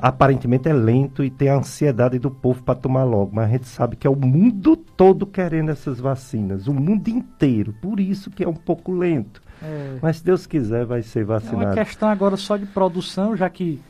aparentemente 0.00 0.68
é 0.68 0.72
lento 0.72 1.22
e 1.22 1.30
tem 1.30 1.48
a 1.48 1.56
ansiedade 1.56 2.18
do 2.18 2.30
povo 2.30 2.62
para 2.62 2.74
tomar 2.74 3.04
logo, 3.04 3.30
mas 3.32 3.48
a 3.48 3.52
gente 3.52 3.68
sabe 3.68 3.94
que 3.94 4.06
é 4.06 4.10
o 4.10 4.16
mundo 4.16 4.76
todo 4.76 5.24
querendo 5.24 5.70
essas 5.70 6.00
vacinas, 6.00 6.66
o 6.66 6.74
mundo 6.74 7.06
inteiro, 7.08 7.72
por 7.80 8.00
isso 8.00 8.30
que 8.30 8.42
é 8.42 8.48
um 8.48 8.54
pouco 8.54 8.90
lento. 8.92 9.40
É. 9.62 9.98
Mas 10.02 10.16
se 10.16 10.24
Deus 10.24 10.46
quiser 10.46 10.84
vai 10.84 11.02
ser 11.02 11.24
vacinado. 11.24 11.62
É 11.62 11.66
uma 11.66 11.74
questão 11.74 12.08
agora 12.08 12.36
só 12.36 12.56
de 12.56 12.66
produção, 12.66 13.36
já 13.36 13.48
que 13.48 13.80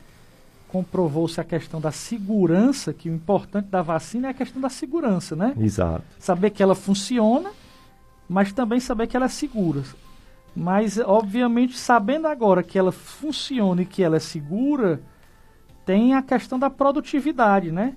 comprovou-se 0.73 1.39
a 1.39 1.43
questão 1.43 1.79
da 1.79 1.91
segurança, 1.91 2.91
que 2.91 3.07
o 3.07 3.13
importante 3.13 3.67
da 3.67 3.83
vacina 3.83 4.29
é 4.29 4.31
a 4.31 4.33
questão 4.33 4.59
da 4.59 4.69
segurança, 4.69 5.35
né? 5.35 5.53
Exato. 5.55 6.03
Saber 6.17 6.49
que 6.49 6.63
ela 6.63 6.73
funciona, 6.73 7.51
mas 8.27 8.51
também 8.51 8.79
saber 8.79 9.05
que 9.05 9.15
ela 9.15 9.27
é 9.27 9.29
segura. 9.29 9.83
Mas, 10.55 10.97
obviamente, 10.97 11.77
sabendo 11.77 12.27
agora 12.27 12.63
que 12.63 12.79
ela 12.79 12.91
funciona 12.91 13.83
e 13.83 13.85
que 13.85 14.01
ela 14.01 14.15
é 14.15 14.19
segura, 14.19 14.99
tem 15.85 16.15
a 16.15 16.23
questão 16.23 16.57
da 16.57 16.71
produtividade, 16.71 17.71
né? 17.71 17.95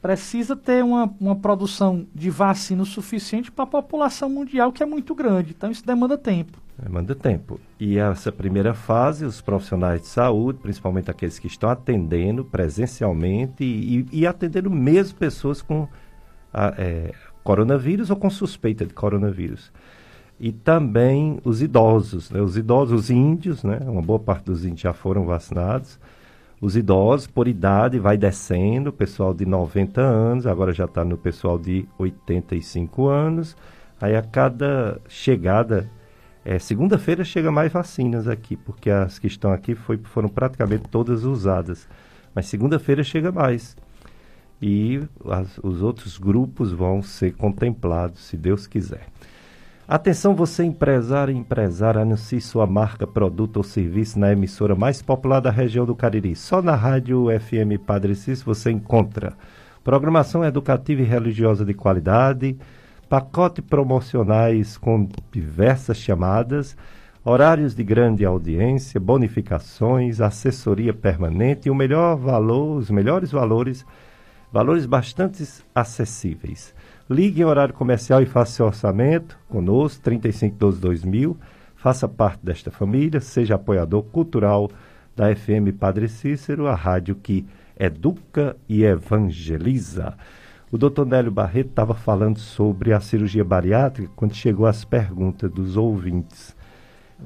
Precisa 0.00 0.54
ter 0.54 0.84
uma, 0.84 1.12
uma 1.20 1.34
produção 1.34 2.06
de 2.14 2.30
vacina 2.30 2.84
suficiente 2.84 3.50
para 3.50 3.64
a 3.64 3.66
população 3.66 4.28
mundial, 4.28 4.70
que 4.70 4.82
é 4.82 4.86
muito 4.86 5.12
grande. 5.12 5.54
Então, 5.58 5.72
isso 5.72 5.84
demanda 5.84 6.16
tempo. 6.16 6.61
Demanda 6.82 7.14
tempo. 7.14 7.60
E 7.78 7.98
essa 7.98 8.32
primeira 8.32 8.74
fase, 8.74 9.24
os 9.24 9.40
profissionais 9.40 10.02
de 10.02 10.08
saúde, 10.08 10.58
principalmente 10.60 11.10
aqueles 11.10 11.38
que 11.38 11.46
estão 11.46 11.70
atendendo 11.70 12.44
presencialmente 12.44 13.62
e, 13.62 14.06
e 14.10 14.26
atendendo 14.26 14.68
mesmo 14.70 15.16
pessoas 15.16 15.62
com 15.62 15.86
a, 16.52 16.74
é, 16.76 17.12
coronavírus 17.44 18.10
ou 18.10 18.16
com 18.16 18.28
suspeita 18.28 18.84
de 18.84 18.92
coronavírus 18.92 19.72
e 20.42 20.50
também 20.50 21.38
os 21.44 21.62
idosos, 21.62 22.28
né? 22.28 22.40
os 22.40 22.56
idosos, 22.56 23.02
os 23.02 23.10
índios, 23.10 23.62
né? 23.62 23.78
uma 23.82 24.02
boa 24.02 24.18
parte 24.18 24.46
dos 24.46 24.64
índios 24.64 24.80
já 24.80 24.92
foram 24.92 25.24
vacinados. 25.24 26.00
Os 26.60 26.76
idosos, 26.76 27.28
por 27.28 27.46
idade, 27.46 28.00
vai 28.00 28.16
descendo, 28.16 28.90
o 28.90 28.92
pessoal 28.92 29.32
de 29.32 29.46
90 29.46 30.00
anos, 30.00 30.44
agora 30.44 30.72
já 30.72 30.86
está 30.86 31.04
no 31.04 31.16
pessoal 31.16 31.60
de 31.60 31.86
85 31.96 33.06
anos. 33.06 33.56
Aí 34.00 34.16
a 34.16 34.22
cada 34.22 35.00
chegada, 35.08 35.88
é, 36.44 36.58
segunda-feira 36.58 37.24
chega 37.24 37.52
mais 37.52 37.72
vacinas 37.72 38.26
aqui, 38.26 38.56
porque 38.56 38.90
as 38.90 39.18
que 39.18 39.26
estão 39.26 39.52
aqui 39.52 39.74
foi, 39.74 39.98
foram 39.98 40.28
praticamente 40.28 40.88
todas 40.88 41.24
usadas. 41.24 41.88
Mas 42.34 42.46
segunda-feira 42.46 43.04
chega 43.04 43.30
mais. 43.30 43.76
E 44.60 45.00
as, 45.24 45.58
os 45.58 45.82
outros 45.82 46.18
grupos 46.18 46.72
vão 46.72 47.02
ser 47.02 47.32
contemplados, 47.34 48.20
se 48.22 48.36
Deus 48.36 48.66
quiser. 48.66 49.06
Atenção 49.86 50.34
você 50.34 50.64
empresário 50.64 51.34
e 51.34 51.36
empresária, 51.36 52.00
anuncie 52.00 52.40
sua 52.40 52.66
marca, 52.66 53.06
produto 53.06 53.58
ou 53.58 53.62
serviço 53.62 54.18
na 54.18 54.32
emissora 54.32 54.74
mais 54.74 55.02
popular 55.02 55.40
da 55.40 55.50
região 55.50 55.84
do 55.84 55.94
Cariri. 55.94 56.34
Só 56.34 56.62
na 56.62 56.74
rádio 56.74 57.26
FM 57.40 57.84
Padre 57.84 58.14
Cícero 58.14 58.54
você 58.54 58.70
encontra 58.70 59.34
programação 59.84 60.44
educativa 60.44 61.02
e 61.02 61.04
religiosa 61.04 61.64
de 61.64 61.74
qualidade, 61.74 62.56
pacote 63.12 63.60
promocionais 63.60 64.78
com 64.78 65.06
diversas 65.30 65.98
chamadas, 65.98 66.74
horários 67.22 67.74
de 67.74 67.84
grande 67.84 68.24
audiência, 68.24 68.98
bonificações, 68.98 70.18
assessoria 70.18 70.94
permanente 70.94 71.68
e 71.68 71.70
o 71.70 71.74
melhor 71.74 72.16
valor, 72.16 72.78
os 72.78 72.90
melhores 72.90 73.30
valores, 73.30 73.84
valores 74.50 74.86
bastante 74.86 75.46
acessíveis. 75.74 76.74
Ligue 77.10 77.42
em 77.42 77.44
horário 77.44 77.74
comercial 77.74 78.22
e 78.22 78.24
faça 78.24 78.52
seu 78.52 78.64
orçamento 78.64 79.38
conosco, 79.46 80.02
3512-2000. 80.08 81.36
Faça 81.76 82.08
parte 82.08 82.42
desta 82.42 82.70
família, 82.70 83.20
seja 83.20 83.56
apoiador 83.56 84.04
cultural 84.04 84.70
da 85.14 85.36
FM 85.36 85.76
Padre 85.78 86.08
Cícero, 86.08 86.66
a 86.66 86.74
rádio 86.74 87.14
que 87.16 87.44
educa 87.78 88.56
e 88.66 88.84
evangeliza. 88.84 90.16
O 90.72 90.78
doutor 90.78 91.04
Nélio 91.04 91.30
Barreto 91.30 91.68
estava 91.68 91.94
falando 91.94 92.38
sobre 92.38 92.94
a 92.94 93.00
cirurgia 93.00 93.44
bariátrica 93.44 94.10
quando 94.16 94.34
chegou 94.34 94.64
as 94.64 94.86
perguntas 94.86 95.50
dos 95.50 95.76
ouvintes. 95.76 96.56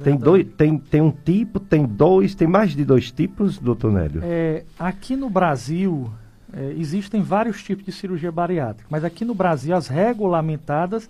Tem, 0.02 0.16
dois, 0.16 0.44
tem, 0.58 0.76
tem 0.76 1.00
um 1.00 1.12
tipo, 1.12 1.60
tem 1.60 1.86
dois, 1.86 2.34
tem 2.34 2.48
mais 2.48 2.72
de 2.72 2.84
dois 2.84 3.12
tipos, 3.12 3.56
doutor 3.56 3.92
Nélio? 3.92 4.20
É, 4.24 4.64
aqui 4.76 5.14
no 5.14 5.30
Brasil, 5.30 6.12
é, 6.52 6.74
existem 6.76 7.22
vários 7.22 7.62
tipos 7.62 7.84
de 7.84 7.92
cirurgia 7.92 8.32
bariátrica, 8.32 8.88
mas 8.90 9.04
aqui 9.04 9.24
no 9.24 9.32
Brasil 9.32 9.76
as 9.76 9.86
regulamentadas 9.86 11.08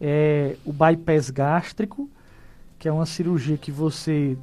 é 0.00 0.56
o 0.64 0.72
bypass 0.72 1.28
gástrico, 1.28 2.08
que 2.78 2.88
é 2.88 2.92
uma 2.92 3.04
cirurgia 3.04 3.58
que 3.58 3.70
você 3.70 4.34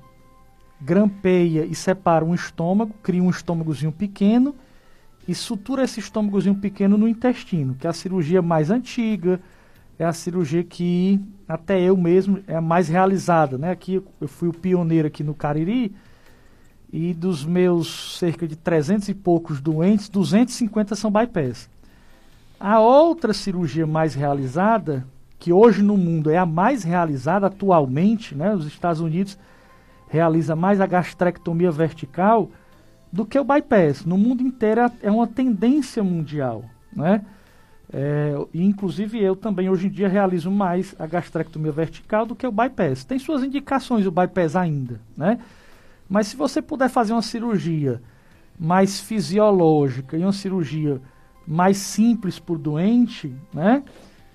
grampeia 0.79 1.65
e 1.65 1.73
separa 1.73 2.23
um 2.23 2.35
estômago, 2.35 2.93
cria 3.01 3.23
um 3.23 3.29
estômagozinho 3.31 3.91
pequeno 3.91 4.55
e 5.32 5.36
sutura 5.36 5.84
esse 5.84 6.02
estômagozinho 6.02 6.56
pequeno 6.56 6.98
no 6.98 7.08
intestino, 7.08 7.74
que 7.74 7.88
é 7.88 7.89
a 7.89 7.94
cirurgia 7.94 8.41
mais 8.41 8.70
antiga, 8.70 9.39
é 9.98 10.04
a 10.04 10.12
cirurgia 10.12 10.62
que 10.62 11.22
até 11.48 11.80
eu 11.80 11.96
mesmo 11.96 12.44
é 12.48 12.56
a 12.56 12.62
mais 12.62 12.89
realizada, 12.89 13.58
né? 13.58 13.72
Aqui 13.72 14.04
eu 14.20 14.28
fui 14.28 14.50
o 14.50 14.54
pioneiro 14.54 15.08
aqui 15.08 15.24
no 15.24 15.34
Cariri, 15.34 15.96
e 16.91 17.13
dos 17.13 17.46
meus 17.46 18.20
cerca 18.20 18.46
de 18.46 18.58
300 18.58 19.08
e 19.08 19.13
poucos 19.13 19.62
doentes, 19.62 20.10
250 20.10 20.96
são 20.96 21.10
bypass. 21.10 21.70
A 22.60 22.82
outra 22.82 23.32
cirurgia 23.32 23.88
mais 23.88 24.13
realizada, 24.13 25.08
que 25.39 25.54
hoje 25.54 25.82
no 25.82 25.96
mundo 25.96 26.30
é 26.30 26.38
a 26.38 26.46
mais 26.46 26.84
realizada 26.84 27.48
atualmente, 27.48 28.36
né, 28.36 28.54
os 28.54 28.67
Estados 28.67 29.00
Unidos 29.00 29.38
realiza 30.10 30.58
mais 30.58 30.82
a 30.82 30.86
gastrectomia 30.86 31.72
vertical 31.72 32.52
do 33.12 33.26
que 33.26 33.38
o 33.38 33.43
bypass. 33.43 34.06
No 34.06 34.17
mundo 34.17 34.41
inteiro 34.41 34.82
é, 34.82 34.91
é 35.04 35.12
uma 35.12 35.28
tendência 35.28 36.04
mundial, 36.04 36.63
né? 36.95 37.26
É, 37.93 38.34
inclusive 38.54 39.21
eu 39.21 39.36
também 39.36 39.69
hoje 39.69 39.88
em 39.88 39.89
dia 39.89 40.08
realizo 40.08 40.50
mais 40.50 40.95
a 40.97 41.06
gastrectomia 41.06 41.74
vertical 41.74 42.26
do 42.26 42.36
que 42.36 42.47
o 42.47 42.52
bypass. 42.52 43.04
Tem 43.04 43.19
suas 43.19 43.43
indicações 43.43 44.06
o 44.06 44.12
bypass 44.12 44.56
ainda, 44.56 45.02
né? 45.15 45.39
Mas 46.08 46.28
se 46.28 46.36
você 46.36 46.62
puder 46.62 46.89
fazer 46.89 47.13
uma 47.13 47.21
cirurgia 47.21 48.02
mais 48.58 49.00
fisiológica 49.00 50.17
e 50.17 50.21
uma 50.21 50.32
cirurgia 50.32 51.02
mais 51.47 51.78
simples 51.78 52.38
por 52.38 52.58
doente, 52.58 53.34
né, 53.54 53.84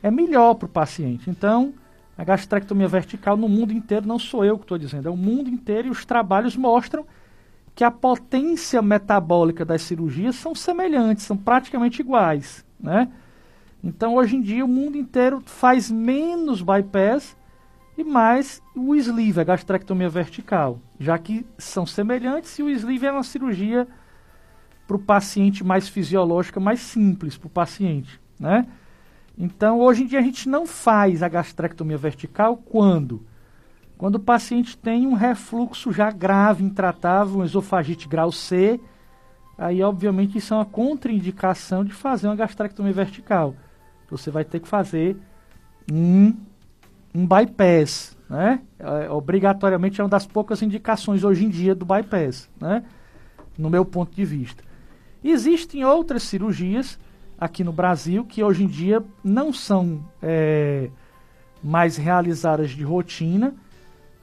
é 0.03 0.11
melhor 0.11 0.55
para 0.55 0.67
o 0.67 0.69
paciente. 0.69 1.31
Então, 1.31 1.73
a 2.17 2.25
gastrectomia 2.25 2.89
vertical 2.89 3.37
no 3.37 3.49
mundo 3.49 3.73
inteiro, 3.73 4.07
não 4.07 4.19
sou 4.19 4.45
eu 4.45 4.57
que 4.57 4.65
estou 4.65 4.79
dizendo, 4.79 5.09
é 5.09 5.11
o 5.11 5.17
mundo 5.17 5.49
inteiro 5.49 5.89
e 5.89 5.91
os 5.91 6.05
trabalhos 6.05 6.57
mostram 6.57 7.07
que 7.77 7.85
a 7.85 7.91
potência 7.91 8.81
metabólica 8.81 9.62
das 9.62 9.83
cirurgias 9.83 10.35
são 10.37 10.55
semelhantes, 10.55 11.27
são 11.27 11.37
praticamente 11.37 12.01
iguais, 12.01 12.65
né? 12.81 13.12
Então, 13.85 14.15
hoje 14.15 14.35
em 14.35 14.41
dia, 14.41 14.65
o 14.65 14.69
mundo 14.69 14.97
inteiro 14.97 15.43
faz 15.45 15.91
menos 15.91 16.62
bypass 16.62 17.37
e 17.99 18.03
mais 18.03 18.62
o 18.75 18.95
sleeve, 18.95 19.41
a 19.41 19.45
gastrectomia 19.45 20.09
vertical, 20.09 20.81
já 20.99 21.19
que 21.19 21.47
são 21.59 21.85
semelhantes 21.85 22.59
e 22.59 22.62
o 22.62 22.71
sleeve 22.71 23.07
é 23.07 23.12
uma 23.12 23.23
cirurgia 23.23 23.87
para 24.87 24.97
o 24.97 25.01
paciente 25.01 25.62
mais 25.62 25.87
fisiológica, 25.87 26.59
mais 26.59 26.81
simples 26.81 27.37
para 27.37 27.46
o 27.46 27.50
paciente, 27.50 28.19
né? 28.40 28.67
Então, 29.37 29.81
hoje 29.81 30.05
em 30.05 30.07
dia 30.07 30.19
a 30.19 30.23
gente 30.23 30.48
não 30.48 30.67
faz 30.67 31.23
a 31.23 31.29
gastrectomia 31.29 31.98
vertical 31.98 32.57
quando? 32.57 33.23
Quando 33.99 34.17
o 34.17 34.21
paciente 34.21 34.77
tem 34.77 35.07
um 35.07 35.15
refluxo 35.15 35.92
já 35.92 36.11
grave, 36.11 36.63
intratável, 36.63 37.38
um 37.38 37.44
esofagite 37.44 38.07
grau 38.09 38.31
C, 38.31 38.79
aí 39.57 39.83
obviamente 39.83 40.38
isso 40.38 40.53
é 40.53 40.57
uma 40.59 40.67
contraindicação 40.67 41.85
de 41.85 41.92
fazer 41.92 42.27
uma 42.29 42.37
gastrectomia 42.37 42.92
vertical. 42.92 43.55
Você 44.11 44.31
vai 44.31 44.44
ter 44.44 44.61
que 44.61 44.69
fazer 44.69 45.17
um 45.90 46.35
um 47.17 47.27
bypass, 47.27 48.15
né? 48.29 48.61
É, 48.79 49.11
obrigatoriamente 49.11 50.01
é 50.01 50.05
uma 50.05 50.11
das 50.11 50.27
poucas 50.27 50.61
indicações 50.61 51.25
hoje 51.25 51.47
em 51.47 51.49
dia 51.49 51.75
do 51.75 51.87
bypass, 51.87 52.51
né? 52.61 52.85
No 53.57 53.71
meu 53.71 53.87
ponto 53.87 54.15
de 54.15 54.25
vista. 54.25 54.63
Existem 55.25 55.83
outras 55.83 56.25
cirurgias 56.25 56.99
aqui 57.38 57.65
no 57.65 57.73
Brasil 57.73 58.25
que 58.25 58.44
hoje 58.44 58.65
em 58.65 58.67
dia 58.67 59.03
não 59.25 59.51
são 59.51 60.05
é, 60.23 60.90
mais 61.65 61.97
realizadas 61.97 62.71
de 62.71 62.85
rotina, 62.85 63.55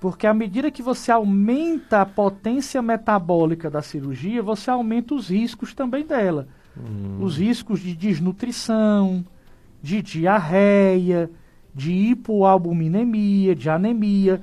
porque 0.03 0.27
à 0.27 0.33
medida 0.33 0.69
que 0.69 0.81
você 0.81 1.13
aumenta 1.13 2.01
a 2.01 2.05
potência 2.05 2.81
metabólica 2.81 3.69
da 3.69 3.81
cirurgia, 3.81 4.43
você 4.43 4.69
aumenta 4.69 5.15
os 5.15 5.29
riscos 5.29 5.73
também 5.73 6.05
dela. 6.05 6.45
Hum. 6.77 7.19
Os 7.21 7.37
riscos 7.37 7.79
de 7.79 7.95
desnutrição, 7.95 9.23
de 9.81 10.01
diarreia, 10.01 11.31
de 11.73 11.93
hipoalbuminemia, 11.93 13.55
de 13.55 13.69
anemia. 13.69 14.41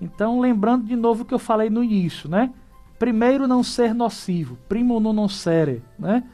Então, 0.00 0.40
lembrando 0.40 0.84
de 0.84 0.96
novo 0.96 1.22
o 1.22 1.24
que 1.24 1.34
eu 1.34 1.38
falei 1.38 1.70
no 1.70 1.84
início, 1.84 2.28
né? 2.28 2.52
Primeiro, 2.98 3.46
não 3.46 3.62
ser 3.62 3.94
nocivo, 3.94 4.58
primo 4.68 4.98
non 4.98 5.12
nocere, 5.12 5.84
né? 5.96 6.24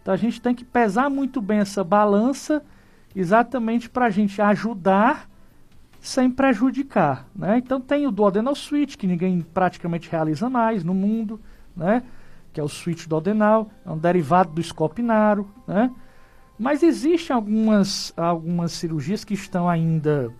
Então, 0.00 0.14
a 0.14 0.16
gente 0.16 0.40
tem 0.40 0.54
que 0.54 0.64
pesar 0.64 1.10
muito 1.10 1.42
bem 1.42 1.58
essa 1.58 1.82
balança 1.82 2.62
exatamente 3.12 3.90
para 3.90 4.06
a 4.06 4.10
gente 4.10 4.40
ajudar 4.40 5.28
sem 6.00 6.30
prejudicar, 6.30 7.26
né? 7.34 7.58
Então, 7.58 7.80
tem 7.80 8.06
o 8.06 8.10
duodenal 8.10 8.54
switch, 8.54 8.96
que 8.96 9.06
ninguém 9.06 9.40
praticamente 9.42 10.10
realiza 10.10 10.48
mais 10.48 10.82
no 10.82 10.94
mundo, 10.94 11.40
né? 11.76 12.02
Que 12.52 12.60
é 12.60 12.64
o 12.64 12.68
switch 12.68 13.06
duodenal, 13.06 13.70
é 13.84 13.90
um 13.90 13.98
derivado 13.98 14.52
do 14.52 14.60
escopinaro, 14.60 15.48
né? 15.66 15.90
Mas 16.58 16.82
existem 16.82 17.34
algumas, 17.34 18.12
algumas 18.16 18.72
cirurgias 18.72 19.24
que 19.24 19.34
estão 19.34 19.68
ainda 19.68 20.30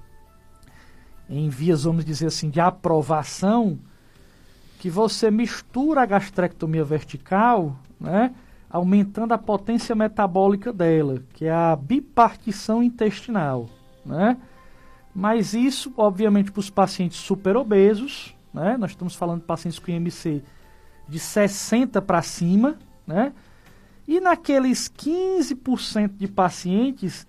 em 1.28 1.48
vias, 1.48 1.84
vamos 1.84 2.04
dizer 2.04 2.26
assim, 2.26 2.50
de 2.50 2.60
aprovação, 2.60 3.78
que 4.78 4.90
você 4.90 5.30
mistura 5.30 6.02
a 6.02 6.06
gastrectomia 6.06 6.84
vertical, 6.84 7.76
né, 8.00 8.34
aumentando 8.68 9.32
a 9.32 9.38
potência 9.38 9.94
metabólica 9.94 10.72
dela, 10.72 11.22
que 11.34 11.44
é 11.44 11.52
a 11.52 11.76
bipartição 11.76 12.82
intestinal, 12.82 13.68
né? 14.04 14.36
Mas 15.14 15.54
isso, 15.54 15.92
obviamente, 15.96 16.52
para 16.52 16.60
os 16.60 16.70
pacientes 16.70 17.18
super 17.18 17.56
obesos, 17.56 18.34
né? 18.52 18.76
Nós 18.76 18.90
estamos 18.90 19.14
falando 19.14 19.40
de 19.40 19.46
pacientes 19.46 19.78
com 19.78 19.90
IMC 19.90 20.42
de 21.08 21.18
60 21.18 22.00
para 22.02 22.22
cima, 22.22 22.78
né? 23.06 23.32
E 24.06 24.20
naqueles 24.20 24.88
15% 24.88 26.16
de 26.16 26.28
pacientes 26.28 27.26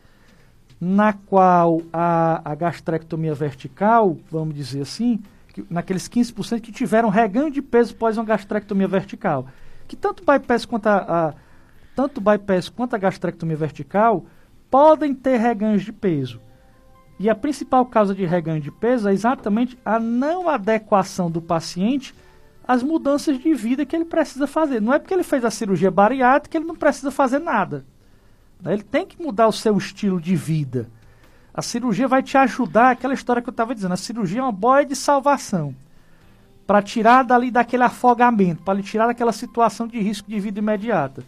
na 0.80 1.14
qual 1.14 1.82
a, 1.94 2.42
a 2.44 2.56
gastrectomia 2.56 3.36
vertical, 3.36 4.18
vamos 4.32 4.56
dizer 4.56 4.82
assim, 4.82 5.20
que, 5.54 5.64
naqueles 5.70 6.10
15% 6.10 6.60
que 6.60 6.72
tiveram 6.72 7.10
reganho 7.10 7.52
de 7.52 7.62
peso 7.62 7.94
após 7.94 8.18
uma 8.18 8.26
gastrectomia 8.26 8.88
vertical. 8.88 9.48
Que 9.88 9.96
tanto 9.96 10.24
bypass 10.24 10.66
quanto 10.66 10.88
a, 10.88 10.98
a, 10.98 11.34
tanto 11.96 12.20
bypass 12.20 12.70
quanto 12.70 12.96
a 12.96 13.00
gastrectomia 13.00 13.56
vertical 13.56 14.26
podem 14.72 15.14
ter 15.14 15.38
reganhos 15.38 15.84
de 15.84 15.92
peso. 15.92 16.40
E 17.22 17.30
a 17.30 17.36
principal 17.36 17.86
causa 17.86 18.16
de 18.16 18.26
reganho 18.26 18.60
de 18.60 18.72
peso 18.72 19.08
é 19.08 19.14
exatamente 19.14 19.78
a 19.86 20.00
não 20.00 20.50
adequação 20.50 21.30
do 21.30 21.40
paciente 21.40 22.16
às 22.68 22.82
mudanças 22.82 23.38
de 23.38 23.54
vida 23.54 23.86
que 23.86 23.96
ele 23.96 24.06
precisa 24.06 24.48
fazer. 24.48 24.82
Não 24.82 24.92
é 24.92 24.98
porque 24.98 25.14
ele 25.14 25.22
fez 25.22 25.46
a 25.46 25.52
cirurgia 25.52 25.92
bariátrica 25.92 26.50
que 26.50 26.58
ele 26.58 26.66
não 26.66 26.76
precisa 26.76 27.12
fazer 27.12 27.38
nada. 27.38 27.86
Né? 28.60 28.74
Ele 28.74 28.82
tem 28.82 29.06
que 29.06 29.22
mudar 29.22 29.48
o 29.48 29.54
seu 29.54 29.78
estilo 29.78 30.20
de 30.20 30.36
vida. 30.36 30.90
A 31.54 31.62
cirurgia 31.62 32.08
vai 32.08 32.24
te 32.24 32.36
ajudar, 32.40 32.90
aquela 32.90 33.14
história 33.14 33.40
que 33.40 33.50
eu 33.50 33.52
estava 33.52 33.76
dizendo, 33.76 33.94
a 33.94 33.98
cirurgia 33.98 34.40
é 34.40 34.44
uma 34.44 34.52
boia 34.52 34.84
de 34.84 34.96
salvação. 34.96 35.76
Para 36.66 36.82
tirar 36.82 37.22
dali 37.22 37.52
daquele 37.52 37.84
afogamento, 37.84 38.64
para 38.64 38.74
lhe 38.74 38.82
tirar 38.82 39.06
daquela 39.06 39.32
situação 39.32 39.86
de 39.86 40.00
risco 40.00 40.28
de 40.28 40.40
vida 40.40 40.58
imediata. 40.58 41.24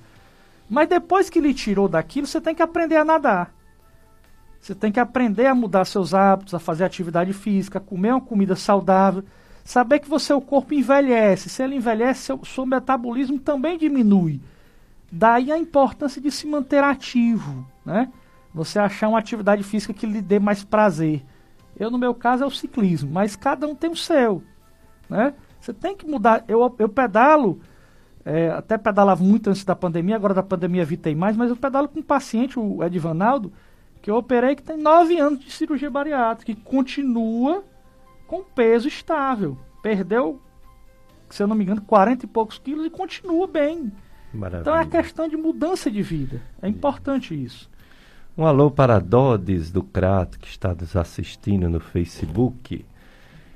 Mas 0.68 0.90
depois 0.90 1.30
que 1.30 1.40
lhe 1.40 1.54
tirou 1.54 1.88
daquilo, 1.88 2.26
você 2.26 2.42
tem 2.42 2.56
que 2.56 2.64
aprender 2.64 2.98
a 2.98 3.06
nadar. 3.06 3.54
Você 4.64 4.74
tem 4.74 4.94
que 4.94 5.00
aprender 5.00 5.46
a 5.46 5.54
mudar 5.54 5.84
seus 5.84 6.14
hábitos, 6.14 6.54
a 6.54 6.60
fazer 6.60 6.86
atividade 6.86 7.34
física, 7.34 7.82
comer 7.82 8.12
uma 8.12 8.22
comida 8.22 8.56
saudável, 8.56 9.22
saber 9.62 10.00
que 10.00 10.12
o 10.12 10.18
seu 10.18 10.40
corpo 10.40 10.74
envelhece. 10.74 11.50
Se 11.50 11.62
ele 11.62 11.76
envelhece, 11.76 12.22
seu, 12.22 12.46
seu 12.46 12.66
metabolismo 12.66 13.38
também 13.38 13.78
diminui. 13.78 14.40
Daí 15.12 15.52
a 15.52 15.58
importância 15.58 16.22
de 16.22 16.32
se 16.32 16.48
manter 16.48 16.82
ativo, 16.82 17.68
né? 17.86 18.10
Você 18.54 18.80
achar 18.80 19.10
uma 19.10 19.20
atividade 19.20 19.64
física 19.64 19.94
que 19.94 20.06
lhe 20.06 20.22
dê 20.22 20.40
mais 20.40 20.64
prazer. 20.64 21.26
Eu, 21.78 21.92
no 21.92 21.98
meu 21.98 22.16
caso, 22.16 22.46
é 22.46 22.48
o 22.48 22.52
ciclismo, 22.52 23.12
mas 23.12 23.36
cada 23.36 23.68
um 23.68 23.76
tem 23.76 23.90
o 23.90 23.98
seu, 23.98 24.42
né? 25.10 25.34
Você 25.60 25.74
tem 25.74 25.94
que 25.94 26.08
mudar. 26.08 26.46
Eu, 26.48 26.74
eu 26.80 26.88
pedalo, 26.88 27.60
é, 28.24 28.50
até 28.52 28.78
pedalava 28.78 29.22
muito 29.22 29.50
antes 29.50 29.66
da 29.66 29.76
pandemia, 29.76 30.16
agora 30.16 30.34
da 30.34 30.42
pandemia 30.42 30.84
evitei 30.84 31.14
mais, 31.14 31.36
mas 31.36 31.50
eu 31.50 31.58
pedalo 31.58 31.90
com 31.90 32.00
um 32.00 32.04
paciente, 32.04 32.58
o 32.58 32.82
Edvanaldo, 32.82 33.52
que 34.04 34.12
eu 34.12 34.18
operei 34.18 34.54
que 34.54 34.62
tem 34.62 34.78
nove 34.78 35.18
anos 35.18 35.40
de 35.40 35.50
cirurgia 35.50 35.90
bariátrica, 35.90 36.54
que 36.54 36.62
continua 36.62 37.64
com 38.28 38.44
peso 38.44 38.86
estável. 38.86 39.58
Perdeu, 39.82 40.42
se 41.30 41.42
eu 41.42 41.48
não 41.48 41.56
me 41.56 41.64
engano, 41.64 41.82
40 41.82 42.26
e 42.26 42.28
poucos 42.28 42.60
quilos 42.60 42.86
e 42.86 42.90
continua 42.90 43.48
bem. 43.48 43.94
Maravilha. 44.34 44.62
Então 44.62 44.78
é 44.78 44.86
questão 44.86 45.30
de 45.30 45.38
mudança 45.38 45.90
de 45.90 46.02
vida. 46.02 46.42
É 46.62 46.68
importante 46.68 47.34
isso. 47.34 47.72
Um 48.38 48.46
alô 48.46 48.70
para 48.70 49.00
Dodes 49.00 49.72
do 49.72 49.82
Crato, 49.82 50.38
que 50.38 50.50
está 50.50 50.76
nos 50.76 50.98
assistindo 50.98 51.70
no 51.70 51.80
Facebook. 51.80 52.86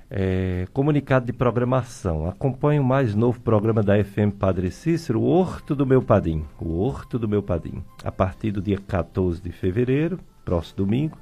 É, 0.09 0.65
comunicado 0.71 1.25
de 1.25 1.33
programação. 1.33 2.29
Acompanhe 2.29 2.79
o 2.79 2.85
mais 2.85 3.13
novo 3.13 3.41
programa 3.41 3.83
da 3.83 4.01
FM 4.01 4.31
Padre 4.39 4.71
Cícero, 4.71 5.19
o 5.19 5.25
Horto 5.25 5.75
do 5.75 5.85
Meu 5.85 6.01
Padim. 6.01 6.45
O 6.57 6.79
Horto 6.79 7.19
do 7.19 7.27
Meu 7.27 7.43
Padim. 7.43 7.83
A 8.01 8.13
partir 8.13 8.51
do 8.51 8.61
dia 8.61 8.77
14 8.77 9.41
de 9.41 9.51
fevereiro, 9.51 10.17
próximo 10.47 10.77
domingo, 10.77 11.17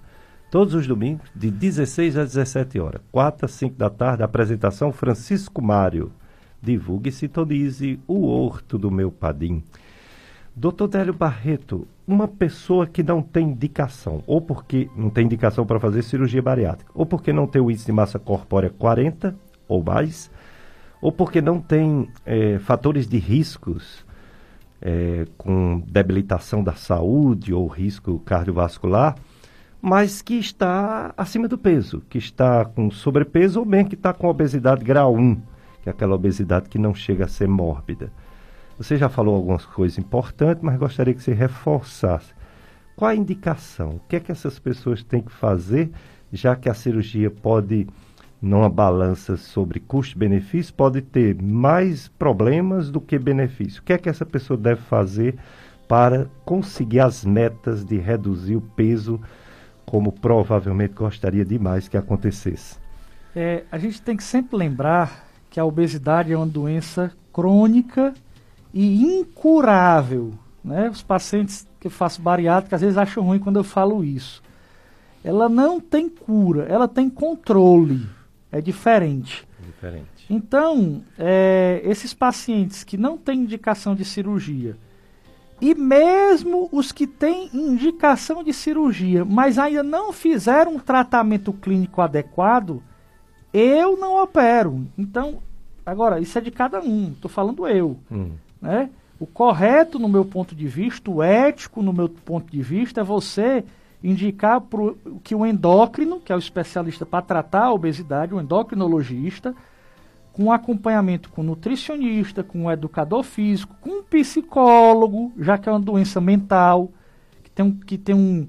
todos 0.52 0.76
os 0.76 0.86
domingos, 0.86 1.28
de 1.36 1.50
16 1.50 2.16
às 2.16 2.34
17 2.34 2.80
horas. 2.80 3.02
4 3.12 3.46
a 3.46 3.50
5 3.50 3.76
da 3.76 3.90
tarde, 3.90 4.22
apresentação 4.22 4.92
Francisco 4.92 5.64
Mário. 5.64 6.12
Divulgue 6.62 7.10
e 7.10 7.12
sintonize 7.12 8.00
o 8.08 8.28
Horto 8.28 8.78
do 8.78 8.92
Meu 8.92 9.12
Padim. 9.12 9.64
Doutor 10.56 10.88
Délio 10.88 11.14
Barreto, 11.14 11.88
uma 12.08 12.28
pessoa 12.28 12.86
que 12.86 13.02
não 13.02 13.22
tem 13.22 13.50
indicação, 13.50 14.24
ou 14.28 14.40
porque 14.40 14.88
não 14.96 15.10
tem 15.10 15.26
indicação 15.26 15.66
para 15.66 15.80
fazer 15.80 16.04
cirurgia 16.04 16.42
bariátrica, 16.42 16.92
ou 16.94 17.06
porque 17.06 17.34
não 17.34 17.48
tem 17.48 17.62
o 17.62 17.72
índice 17.72 17.88
de 17.88 17.92
massa 17.92 18.20
corpórea 18.20 18.70
40 18.70 19.36
ou 19.68 19.84
mais, 19.84 20.32
ou 21.02 21.12
porque 21.12 21.42
não 21.42 21.60
tem 21.60 22.08
é, 22.26 22.60
fatores 22.60 23.08
de 23.08 23.18
riscos 23.18 24.05
é, 24.88 25.26
com 25.36 25.82
debilitação 25.88 26.64
da 26.64 26.74
saúde 26.74 27.52
ou 27.52 27.66
risco 27.66 28.20
cardiovascular, 28.20 29.16
mas 29.82 30.22
que 30.22 30.36
está 30.36 31.12
acima 31.18 31.48
do 31.48 31.58
peso, 31.58 32.04
que 32.08 32.20
está 32.20 32.64
com 32.64 32.92
sobrepeso 32.92 33.60
ou 33.60 33.66
bem 33.66 33.84
que 33.84 33.96
está 33.96 34.14
com 34.14 34.28
obesidade 34.28 34.86
grau 34.86 35.16
1, 35.16 35.36
que 35.82 35.90
é 35.90 35.92
aquela 35.92 36.14
obesidade 36.14 36.70
que 36.70 36.78
não 36.78 36.94
chega 36.94 37.26
a 37.26 37.28
ser 37.28 37.48
mórbida. 37.48 38.12
Você 38.78 38.96
já 38.96 39.10
falou 39.10 39.36
algumas 39.36 39.66
coisas 39.66 39.98
importantes, 39.98 40.62
mas 40.62 40.78
gostaria 40.78 41.16
que 41.16 41.24
você 41.24 41.34
reforçasse. 41.34 42.32
Qual 42.96 43.10
a 43.10 43.16
indicação? 43.16 43.96
O 43.96 44.00
que 44.08 44.18
é 44.18 44.20
que 44.20 44.32
essas 44.32 44.60
pessoas 44.60 45.04
têm 45.04 45.22
que 45.22 45.32
fazer, 45.32 45.90
já 46.32 46.56
que 46.56 46.70
a 46.70 46.76
cirurgia 46.76 47.32
pode 47.32 47.88
numa 48.42 48.70
balança 48.70 49.38
sobre 49.38 49.80
custo-benefício 49.80 50.74
pode 50.74 51.02
ter 51.02 51.42
mais 51.42 52.08
problemas 52.08 52.92
do 52.92 53.02
que 53.02 53.18
benefício. 53.18 53.82
O 53.82 53.84
que 53.86 53.94
é 53.94 53.98
que 53.98 54.10
essa 54.10 54.26
pessoa 54.26 54.58
deve 54.58 54.82
fazer 54.82 55.36
para 55.88 56.28
conseguir 56.44 57.00
as 57.00 57.24
metas 57.24 57.84
de 57.84 57.98
reduzir 57.98 58.56
o 58.56 58.62
peso, 58.62 59.20
como 59.86 60.12
provavelmente 60.12 60.94
gostaria 60.94 61.46
demais 61.46 61.88
que 61.88 61.98
acontecesse? 61.98 62.78
É, 63.36 63.64
a 63.72 63.78
gente 63.78 64.02
tem 64.02 64.16
que 64.16 64.24
sempre 64.24 64.58
lembrar 64.58 65.26
que 65.50 65.60
a 65.60 65.66
obesidade 65.66 66.32
é 66.32 66.38
uma 66.38 66.46
doença 66.46 67.12
crônica 67.32 68.14
e 68.74 69.04
incurável. 69.20 70.34
Né? 70.64 70.90
Os 70.90 71.02
pacientes 71.02 71.68
que 71.80 71.88
eu 71.88 71.92
faço 71.92 72.22
bariátrica 72.22 72.76
às 72.76 72.82
vezes 72.82 72.98
acham 72.98 73.24
ruim 73.24 73.40
quando 73.40 73.58
eu 73.58 73.64
falo 73.64 74.04
isso. 74.04 74.42
Ela 75.24 75.50
não 75.50 75.80
tem 75.80 76.08
cura, 76.08 76.64
ela 76.64 76.88
tem 76.88 77.10
controle 77.10 78.08
é 78.56 78.62
diferente. 78.62 79.46
Diferente. 79.60 80.26
Então, 80.30 81.04
é, 81.20 81.82
esses 81.84 82.14
pacientes 82.14 82.86
que 82.86 82.96
não 82.96 83.18
têm 83.18 83.42
indicação 83.42 83.94
de 83.94 84.06
cirurgia, 84.06 84.78
e 85.60 85.76
mesmo 85.76 86.70
os 86.72 86.94
que 86.94 87.06
têm 87.06 87.50
indicação 87.54 88.42
de 88.42 88.54
cirurgia, 88.54 89.26
mas 89.26 89.60
ainda 89.60 89.84
não 89.84 90.14
fizeram 90.14 90.76
um 90.76 90.80
tratamento 90.80 91.52
clínico 91.52 92.02
adequado, 92.02 92.82
eu 93.54 93.98
não 93.98 94.24
opero. 94.24 94.88
Então, 94.98 95.40
agora, 95.86 96.22
isso 96.22 96.38
é 96.38 96.42
de 96.42 96.52
cada 96.52 96.80
um, 96.80 97.12
estou 97.12 97.30
falando 97.30 97.68
eu. 97.68 97.98
Hum. 98.10 98.32
Né? 98.62 98.90
O 99.20 99.28
correto, 99.28 100.00
no 100.00 100.08
meu 100.08 100.24
ponto 100.24 100.56
de 100.56 100.66
vista, 100.66 101.12
o 101.12 101.22
ético, 101.22 101.82
no 101.82 101.92
meu 101.92 102.08
ponto 102.08 102.50
de 102.50 102.62
vista, 102.62 103.02
é 103.02 103.04
você 103.04 103.66
indicar 104.06 104.62
pro, 104.62 104.98
que 105.24 105.34
o 105.34 105.46
endócrino, 105.46 106.20
que 106.20 106.32
é 106.32 106.36
o 106.36 106.40
especialista 106.40 107.06
para 107.06 107.24
tratar 107.24 107.66
a 107.66 107.74
obesidade, 107.74 108.34
o 108.34 108.40
endocrinologista, 108.40 109.56
com 110.32 110.52
acompanhamento 110.52 111.30
com 111.30 111.42
nutricionista, 111.42 112.44
com 112.44 112.70
educador 112.70 113.24
físico, 113.24 113.76
com 113.80 114.04
psicólogo, 114.04 115.32
já 115.40 115.58
que 115.58 115.68
é 115.68 115.72
uma 115.72 115.80
doença 115.80 116.20
mental, 116.20 116.92
que 117.42 117.50
tem 117.50 117.66
um, 117.66 117.72
que 117.72 117.98
tem 117.98 118.14
um, 118.14 118.48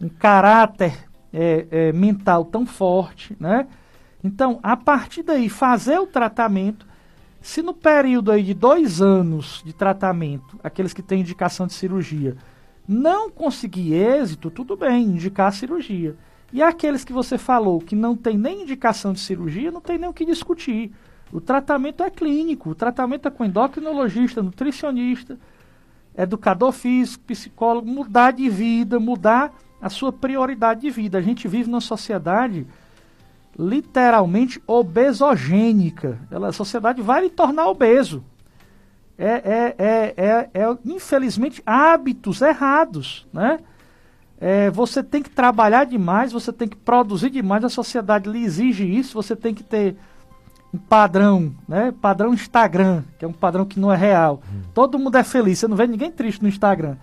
um 0.00 0.08
caráter 0.08 1.08
é, 1.32 1.66
é, 1.70 1.92
mental 1.92 2.44
tão 2.44 2.66
forte, 2.66 3.34
né? 3.40 3.66
Então, 4.22 4.60
a 4.62 4.76
partir 4.76 5.22
daí, 5.22 5.48
fazer 5.48 5.98
o 5.98 6.06
tratamento, 6.06 6.86
se 7.40 7.60
no 7.60 7.74
período 7.74 8.30
aí 8.30 8.42
de 8.42 8.54
dois 8.54 9.00
anos 9.00 9.62
de 9.64 9.72
tratamento, 9.72 10.60
aqueles 10.62 10.92
que 10.92 11.02
têm 11.02 11.20
indicação 11.20 11.66
de 11.66 11.72
cirurgia, 11.72 12.36
não 12.92 13.30
conseguir 13.30 13.94
êxito, 13.94 14.50
tudo 14.50 14.76
bem, 14.76 15.04
indicar 15.04 15.48
a 15.48 15.52
cirurgia. 15.52 16.14
E 16.52 16.62
aqueles 16.62 17.02
que 17.04 17.12
você 17.12 17.38
falou 17.38 17.80
que 17.80 17.96
não 17.96 18.14
tem 18.14 18.36
nem 18.36 18.62
indicação 18.62 19.12
de 19.12 19.20
cirurgia, 19.20 19.70
não 19.70 19.80
tem 19.80 19.98
nem 19.98 20.08
o 20.08 20.12
que 20.12 20.24
discutir. 20.24 20.92
O 21.32 21.40
tratamento 21.40 22.02
é 22.02 22.10
clínico, 22.10 22.70
o 22.70 22.74
tratamento 22.74 23.26
é 23.26 23.30
com 23.30 23.44
endocrinologista, 23.44 24.42
nutricionista, 24.42 25.38
educador 26.16 26.72
físico, 26.72 27.24
psicólogo, 27.24 27.88
mudar 27.88 28.32
de 28.32 28.50
vida, 28.50 29.00
mudar 29.00 29.52
a 29.80 29.88
sua 29.88 30.12
prioridade 30.12 30.82
de 30.82 30.90
vida. 30.90 31.16
A 31.16 31.22
gente 31.22 31.48
vive 31.48 31.70
numa 31.70 31.80
sociedade 31.80 32.66
literalmente 33.58 34.62
obesogênica. 34.66 36.18
Ela, 36.30 36.48
a 36.48 36.52
sociedade 36.52 37.00
vai 37.00 37.22
lhe 37.22 37.30
tornar 37.30 37.68
obeso 37.68 38.22
é, 39.22 39.42
é, 39.44 39.74
é, 39.78 40.14
é, 40.16 40.50
é 40.52 40.76
infelizmente, 40.84 41.62
hábitos 41.64 42.42
errados, 42.42 43.26
né? 43.32 43.60
É, 44.40 44.68
você 44.70 45.04
tem 45.04 45.22
que 45.22 45.30
trabalhar 45.30 45.84
demais, 45.84 46.32
você 46.32 46.52
tem 46.52 46.66
que 46.66 46.76
produzir 46.76 47.30
demais, 47.30 47.62
a 47.62 47.68
sociedade 47.68 48.28
lhe 48.28 48.42
exige 48.42 48.84
isso, 48.84 49.14
você 49.14 49.36
tem 49.36 49.54
que 49.54 49.62
ter 49.62 49.96
um 50.74 50.78
padrão, 50.78 51.54
né? 51.68 51.94
Padrão 52.02 52.34
Instagram, 52.34 53.04
que 53.16 53.24
é 53.24 53.28
um 53.28 53.32
padrão 53.32 53.64
que 53.64 53.78
não 53.78 53.92
é 53.92 53.96
real. 53.96 54.42
Uhum. 54.52 54.62
Todo 54.74 54.98
mundo 54.98 55.16
é 55.16 55.22
feliz, 55.22 55.60
você 55.60 55.68
não 55.68 55.76
vê 55.76 55.86
ninguém 55.86 56.10
triste 56.10 56.42
no 56.42 56.48
Instagram. 56.48 56.96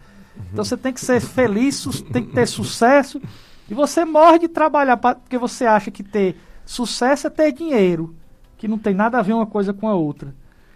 Então 0.52 0.66
você 0.66 0.76
tem 0.76 0.92
que 0.92 1.00
ser 1.00 1.22
feliz, 1.22 1.86
tem 2.12 2.26
que 2.26 2.34
ter 2.34 2.48
sucesso. 2.48 3.22
E 3.70 3.74
você 3.74 4.04
morre 4.04 4.40
de 4.40 4.48
trabalhar 4.50 4.98
pra, 4.98 5.16
porque 5.16 5.38
você 5.38 5.66
acha 5.66 5.90
que 5.90 6.04
ter 6.04 6.36
sucesso 6.66 7.28
é 7.28 7.30
ter 7.30 7.54
dinheiro, 7.54 8.14
que 8.58 8.68
não 8.68 8.78
tem 8.78 8.94
nada 8.94 9.20
a 9.20 9.22
ver 9.22 9.34
uma 9.34 9.46
coisa 9.46 9.74
com 9.74 9.88
a 9.88 9.94
outra, 9.94 10.34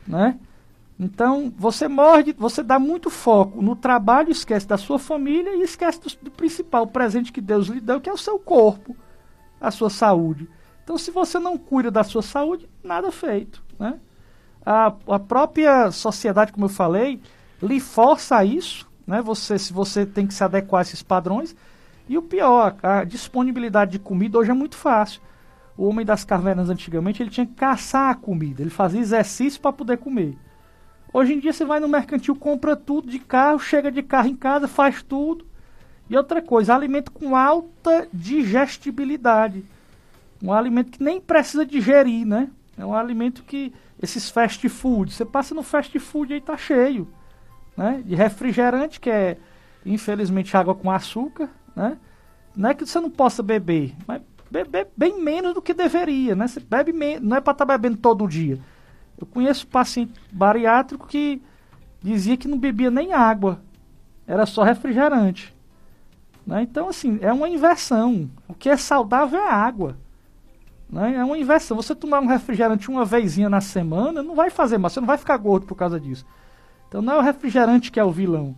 né? 0.08 0.38
Então, 1.04 1.54
você 1.58 1.89
morre, 1.89 2.34
você 2.38 2.64
dá 2.64 2.80
muito 2.80 3.10
foco 3.10 3.62
no 3.62 3.76
trabalho, 3.76 4.32
esquece 4.32 4.66
da 4.66 4.78
sua 4.78 4.97
família 4.97 5.54
e 5.54 5.62
esquece 5.62 5.99
do, 5.99 6.26
do, 6.26 6.32
principal 6.32 6.88
presente 6.88 7.32
que 7.34 7.41
Deus 7.41 7.68
lhe 7.68 7.82
deu, 7.82 7.99
que 7.99 8.10
é 8.10 8.14
o 8.14 8.18
seu 8.18 8.39
corpo, 8.39 8.95
a 9.60 9.70
sua 9.70 9.89
saúde. 9.89 10.49
Então, 10.82 10.97
se 10.97 11.12
você 11.12 11.39
não 11.39 11.58
cuida 11.58 11.91
da 11.91 12.06
sua 12.06 12.22
saúde, 12.22 12.70
nada 12.82 13.12
feito. 13.12 13.62
Né? 13.78 13.99
A, 14.66 14.93
a 15.08 15.20
própria 15.20 15.91
sociedade, 15.91 16.54
como 16.54 16.66
eu 16.66 16.70
falei, 16.70 17.22
lhe 17.62 17.82
força 17.82 18.45
isso. 18.45 18.89
Né? 19.06 19.22
Você, 19.22 19.60
se 19.60 19.74
você 19.74 20.06
tem 20.06 20.26
que 20.26 20.34
se 20.34 20.43
adequar 20.43 20.80
a 20.80 20.84
esses 20.84 21.04
padrões. 21.04 21.54
E 22.08 22.18
o 22.18 22.22
pior, 22.22 22.78
a 22.82 23.04
disponibilidade 23.04 23.91
de 23.91 23.99
comida 23.99 24.38
hoje 24.38 24.51
é 24.51 24.54
muito 24.54 24.78
fácil. 24.78 25.22
O 25.78 25.86
homem 25.86 26.06
das 26.06 26.24
cavernas 26.24 26.70
antigamente 26.70 27.22
ele 27.22 27.30
tinha 27.30 27.45
que 27.45 27.56
caçar 27.56 28.10
a 28.12 28.16
comida, 28.16 28.62
ele 28.62 28.70
fazia 28.70 29.01
exercício 29.01 29.60
para 29.60 29.74
poder 29.74 29.97
comer. 29.97 30.38
Hoje 31.14 31.34
em 31.34 31.39
dia 31.39 31.53
você 31.53 31.64
vai 31.64 31.80
no 31.80 31.88
mercantil, 31.88 32.36
compra 32.36 32.76
tudo 32.76 33.07
de 33.07 33.20
carro, 33.20 33.59
chega 33.59 33.91
de 33.91 34.01
carro 34.01 34.28
em 34.28 34.36
casa, 34.36 34.68
faz 34.68 35.03
tudo. 35.03 35.45
E 36.09 36.18
outra 36.18 36.41
coisa, 36.41 36.74
alimento 36.74 37.11
com 37.11 37.36
alta 37.36 38.07
digestibilidade. 38.11 39.64
Um 40.41 40.51
alimento 40.51 40.91
que 40.91 41.03
nem 41.03 41.22
precisa 41.22 41.64
digerir, 41.66 42.26
né? 42.26 42.49
É 42.76 42.84
um 42.84 42.95
alimento 42.95 43.43
que 43.43 43.72
esses 44.01 44.30
fast 44.30 44.68
food, 44.68 45.14
você 45.14 45.24
passa 45.24 45.53
no 45.53 45.61
fast 45.61 45.97
food 45.99 46.34
aí 46.34 46.41
tá 46.41 46.57
cheio, 46.57 47.07
né? 47.78 48.01
De 48.03 48.16
refrigerante 48.16 48.99
que 48.99 49.09
é 49.09 49.38
infelizmente 49.86 50.57
água 50.57 50.74
com 50.74 50.89
açúcar, 50.89 51.49
né? 51.76 51.97
Não 52.55 52.70
é 52.70 52.74
que 52.74 52.86
você 52.86 52.99
não 52.99 53.09
possa 53.09 53.43
beber, 53.43 53.95
mas 54.07 54.22
beber 54.49 54.88
bem 54.97 55.22
menos 55.22 55.53
do 55.53 55.61
que 55.61 55.74
deveria, 55.74 56.36
né? 56.36 56.47
Você 56.47 56.59
bebe 56.59 56.91
menos, 56.91 57.28
não 57.28 57.38
é 57.38 57.41
para 57.41 57.51
estar 57.51 57.66
tá 57.66 57.78
bebendo 57.78 57.97
todo 57.97 58.28
dia. 58.28 58.59
Eu 59.18 59.28
conheço 59.28 59.68
paciente 59.68 60.14
bariátrico 60.32 61.07
que 61.07 61.41
dizia 62.01 62.38
que 62.38 62.47
não 62.47 62.57
bebia 62.57 62.91
nem 62.91 63.14
água, 63.14 63.61
era 64.28 64.45
só 64.45 64.64
refrigerante. 64.64 65.53
Né? 66.45 66.64
Então, 66.64 66.89
assim, 66.89 67.20
é 67.22 67.32
uma 67.32 67.49
inversão. 67.49 68.30
O 68.47 68.53
que 68.53 68.70
é 68.70 68.78
saudável 68.78 69.39
é 69.39 69.49
água. 69.49 69.97
Né? 70.89 71.16
É 71.16 71.24
uma 71.24 71.38
inversão. 71.38 71.78
Você 71.78 71.95
tomar 71.95 72.20
um 72.20 72.28
refrigerante 72.28 72.89
uma 72.89 73.05
vezinha 73.05 73.49
na 73.49 73.61
semana 73.61 74.22
não 74.22 74.36
vai 74.36 74.49
fazer 74.49 74.78
mal, 74.78 74.89
você 74.89 74.99
não 74.99 75.07
vai 75.07 75.18
ficar 75.18 75.38
gordo 75.38 75.66
por 75.66 75.76
causa 75.76 75.99
disso. 75.99 76.26
Então 76.88 77.01
não 77.01 77.14
é 77.14 77.18
o 77.18 77.22
refrigerante 77.22 77.91
que 77.91 77.99
é 77.99 78.03
o 78.03 78.11
vilão. 78.11 78.55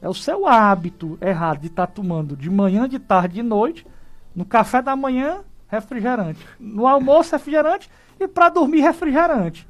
É 0.00 0.08
o 0.08 0.14
seu 0.14 0.46
hábito 0.46 1.18
errado 1.20 1.60
de 1.60 1.68
estar 1.68 1.86
tá 1.86 1.92
tomando 1.92 2.36
de 2.36 2.50
manhã, 2.50 2.88
de 2.88 2.98
tarde, 2.98 3.36
de 3.36 3.42
noite, 3.42 3.86
no 4.34 4.44
café 4.44 4.80
da 4.80 4.94
manhã, 4.94 5.40
refrigerante. 5.66 6.46
No 6.60 6.86
almoço, 6.86 7.32
refrigerante 7.32 7.90
e 8.20 8.28
para 8.28 8.48
dormir, 8.48 8.80
refrigerante. 8.80 9.66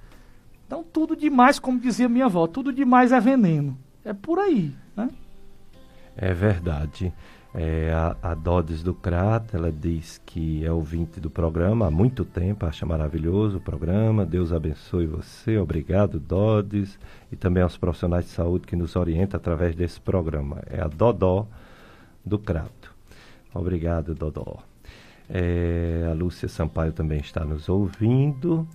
Então, 0.69 0.85
tudo 0.85 1.17
demais, 1.17 1.59
como 1.59 1.81
dizia 1.81 2.11
minha 2.11 2.27
avó, 2.27 2.47
tudo 2.47 2.71
demais 2.71 3.11
é 3.11 3.19
veneno. 3.19 3.75
É 4.05 4.13
por 4.13 4.39
aí, 4.39 4.77
né? 4.95 5.09
É 6.15 6.35
verdade. 6.35 7.11
É, 7.55 7.91
a, 7.91 8.15
a 8.23 8.35
Dodes 8.35 8.83
do 8.83 8.93
Crato, 8.93 9.57
ela 9.57 9.73
diz 9.73 10.21
que 10.27 10.63
é 10.67 10.71
ouvinte 10.71 11.21
do 11.21 11.31
programa 11.31 11.87
há 11.87 11.91
muito 11.91 12.23
tempo, 12.23 12.67
acha 12.67 12.85
maravilhoso 12.85 13.57
o 13.57 13.61
programa. 13.63 14.27
Deus 14.27 14.53
abençoe 14.53 15.07
você. 15.07 15.57
Obrigado, 15.57 16.21
Dodes. 16.21 16.99
E 17.33 17.37
também 17.37 17.63
aos 17.63 17.79
profissionais 17.79 18.27
de 18.27 18.33
saúde 18.33 18.67
que 18.67 18.77
nos 18.77 18.95
orientam 18.95 19.39
através 19.39 19.75
desse 19.75 19.99
programa. 19.99 20.63
É 20.67 20.83
a 20.83 20.87
Dodó 20.87 21.47
do 22.23 22.39
Crato. 22.39 22.95
Obrigado, 23.55 24.15
Dodó. 24.15 24.59
É, 25.31 26.07
a 26.11 26.13
Lúcia 26.13 26.47
Sampaio 26.47 26.93
também 26.93 27.21
está 27.21 27.43
nos 27.43 27.71
ouvindo. 27.71 28.69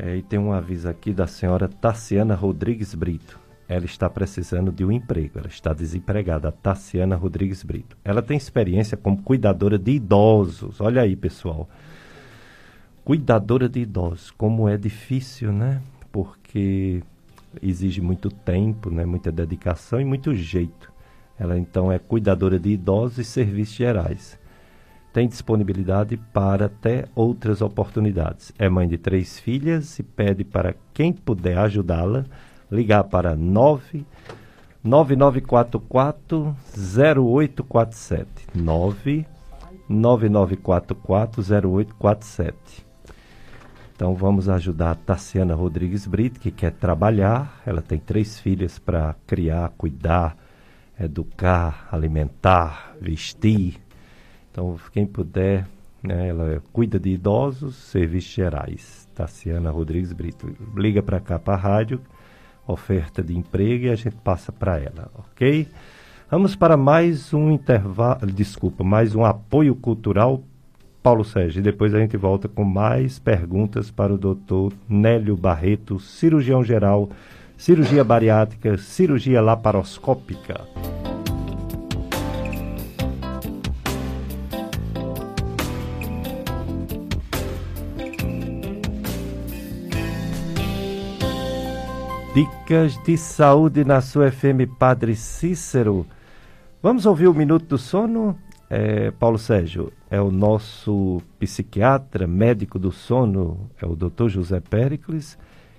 É, 0.00 0.14
e 0.14 0.22
tem 0.22 0.38
um 0.38 0.52
aviso 0.52 0.88
aqui 0.88 1.12
da 1.12 1.26
senhora 1.26 1.66
Tassiana 1.66 2.36
Rodrigues 2.36 2.94
Brito. 2.94 3.36
Ela 3.68 3.84
está 3.84 4.08
precisando 4.08 4.70
de 4.70 4.84
um 4.84 4.92
emprego, 4.92 5.40
ela 5.40 5.48
está 5.48 5.74
desempregada, 5.74 6.52
Tassiana 6.52 7.16
Rodrigues 7.16 7.64
Brito. 7.64 7.96
Ela 8.04 8.22
tem 8.22 8.36
experiência 8.36 8.96
como 8.96 9.20
cuidadora 9.20 9.76
de 9.76 9.90
idosos. 9.90 10.80
Olha 10.80 11.02
aí, 11.02 11.16
pessoal. 11.16 11.68
Cuidadora 13.04 13.68
de 13.68 13.80
idosos, 13.80 14.30
como 14.30 14.68
é 14.68 14.76
difícil, 14.76 15.52
né? 15.52 15.82
Porque 16.12 17.02
exige 17.60 18.00
muito 18.00 18.30
tempo, 18.30 18.90
né? 18.90 19.04
muita 19.04 19.32
dedicação 19.32 20.00
e 20.00 20.04
muito 20.04 20.32
jeito. 20.32 20.92
Ela 21.36 21.58
então 21.58 21.90
é 21.90 21.98
cuidadora 21.98 22.56
de 22.56 22.70
idosos 22.70 23.18
e 23.18 23.24
serviços 23.24 23.74
gerais 23.74 24.38
tem 25.18 25.26
disponibilidade 25.26 26.16
para 26.32 26.66
até 26.66 27.06
outras 27.12 27.60
oportunidades. 27.60 28.52
É 28.56 28.68
mãe 28.68 28.86
de 28.86 28.96
três 28.96 29.36
filhas 29.36 29.98
e 29.98 30.04
pede 30.04 30.44
para 30.44 30.76
quem 30.94 31.12
puder 31.12 31.58
ajudá-la 31.58 32.24
ligar 32.70 33.02
para 33.02 33.34
9 33.34 34.06
9944 34.84 36.56
0847 36.72 38.28
9 38.54 39.26
9944 39.88 41.42
0847 41.42 42.86
então 43.92 44.14
vamos 44.14 44.48
ajudar 44.48 44.92
a 44.92 44.94
Tassiana 44.94 45.56
Rodrigues 45.56 46.06
Brito, 46.06 46.38
que 46.38 46.52
quer 46.52 46.70
trabalhar. 46.70 47.60
Ela 47.66 47.82
tem 47.82 47.98
três 47.98 48.38
filhas 48.38 48.78
para 48.78 49.16
criar, 49.26 49.70
cuidar, 49.70 50.36
educar, 51.00 51.88
alimentar, 51.90 52.94
vestir. 53.00 53.87
Então, 54.58 54.76
quem 54.92 55.06
puder, 55.06 55.68
né, 56.02 56.30
ela 56.30 56.60
cuida 56.72 56.98
de 56.98 57.10
idosos, 57.10 57.76
serviços 57.76 58.32
gerais. 58.32 59.08
Tassiana 59.14 59.70
Rodrigues 59.70 60.12
Brito. 60.12 60.52
Liga 60.76 61.00
para 61.00 61.20
cá 61.20 61.38
para 61.38 61.54
a 61.54 61.56
rádio, 61.56 62.00
oferta 62.66 63.22
de 63.22 63.38
emprego 63.38 63.84
e 63.84 63.88
a 63.88 63.94
gente 63.94 64.16
passa 64.16 64.50
para 64.50 64.76
ela, 64.76 65.12
ok? 65.16 65.68
Vamos 66.28 66.56
para 66.56 66.76
mais 66.76 67.32
um 67.32 67.52
intervalo, 67.52 68.26
desculpa, 68.26 68.82
mais 68.82 69.14
um 69.14 69.24
apoio 69.24 69.76
cultural, 69.76 70.42
Paulo 71.04 71.24
Sérgio. 71.24 71.60
E 71.60 71.62
depois 71.62 71.94
a 71.94 72.00
gente 72.00 72.16
volta 72.16 72.48
com 72.48 72.64
mais 72.64 73.20
perguntas 73.20 73.92
para 73.92 74.12
o 74.12 74.18
doutor 74.18 74.72
Nélio 74.88 75.36
Barreto, 75.36 76.00
cirurgião 76.00 76.64
geral, 76.64 77.08
cirurgia 77.56 78.02
bariátrica, 78.02 78.76
cirurgia 78.76 79.40
laparoscópica. 79.40 80.66
Dicas 92.38 92.96
de 93.02 93.18
saúde 93.18 93.84
na 93.84 94.00
sua 94.00 94.30
FM 94.30 94.70
Padre 94.78 95.16
Cícero. 95.16 96.06
Vamos 96.80 97.04
ouvir 97.04 97.26
o 97.26 97.34
Minuto 97.34 97.66
do 97.66 97.76
Sono? 97.76 98.38
É, 98.70 99.10
Paulo 99.10 99.36
Sérgio, 99.40 99.92
é 100.08 100.20
o 100.20 100.30
nosso 100.30 101.20
psiquiatra, 101.40 102.28
médico 102.28 102.78
do 102.78 102.92
sono, 102.92 103.68
é 103.82 103.84
o 103.84 103.96
Dr. 103.96 104.28
José 104.28 104.60
Pericles, 104.60 105.36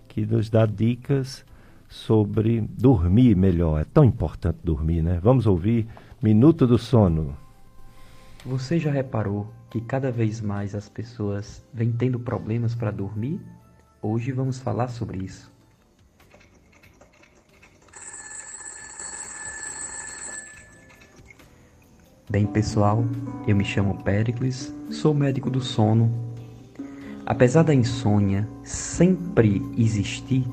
que 0.10 0.26
nos 0.26 0.50
dá 0.50 0.66
dicas 0.66 1.46
sobre 1.88 2.60
dormir 2.60 3.38
melhor. 3.38 3.80
É 3.80 3.86
tão 3.86 4.04
importante 4.04 4.58
dormir, 4.62 5.02
né? 5.02 5.18
Vamos 5.24 5.48
ouvir 5.48 5.88
Minuto 6.22 6.68
do 6.68 6.78
Sono. 6.78 7.38
Você 8.46 8.78
já 8.78 8.92
reparou 8.92 9.48
que 9.70 9.80
cada 9.80 10.12
vez 10.12 10.42
mais 10.42 10.76
as 10.76 10.90
pessoas 10.90 11.66
vêm 11.74 11.94
tendo 11.94 12.20
problemas 12.20 12.76
para 12.76 12.92
dormir? 12.92 13.40
Hoje 14.02 14.34
vamos 14.34 14.60
falar 14.60 14.90
sobre 14.90 15.20
isso. 15.20 15.58
Bem, 22.32 22.46
pessoal, 22.46 23.04
eu 23.48 23.56
me 23.56 23.66
chamo 23.66 24.04
Pericles, 24.04 24.72
sou 24.92 25.16
médico 25.16 25.50
do 25.50 25.60
sono. 25.60 26.12
Apesar 27.26 27.64
da 27.64 27.74
insônia 27.74 28.48
sempre 28.64 29.64
existir, 29.76 30.46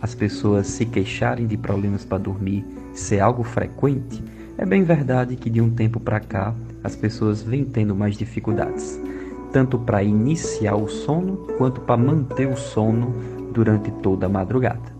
as 0.00 0.14
pessoas 0.14 0.66
se 0.66 0.86
queixarem 0.86 1.46
de 1.46 1.58
problemas 1.58 2.06
para 2.06 2.16
dormir 2.16 2.64
ser 2.94 3.20
algo 3.20 3.42
frequente, 3.42 4.24
é 4.56 4.64
bem 4.64 4.82
verdade 4.82 5.36
que 5.36 5.50
de 5.50 5.60
um 5.60 5.68
tempo 5.68 6.00
para 6.00 6.20
cá 6.20 6.54
as 6.82 6.96
pessoas 6.96 7.42
vêm 7.42 7.66
tendo 7.66 7.94
mais 7.94 8.16
dificuldades, 8.16 8.98
tanto 9.52 9.78
para 9.78 10.02
iniciar 10.02 10.74
o 10.74 10.88
sono 10.88 11.36
quanto 11.58 11.82
para 11.82 11.98
manter 11.98 12.48
o 12.48 12.56
sono 12.56 13.14
durante 13.52 13.90
toda 13.90 14.24
a 14.24 14.30
madrugada. 14.30 14.96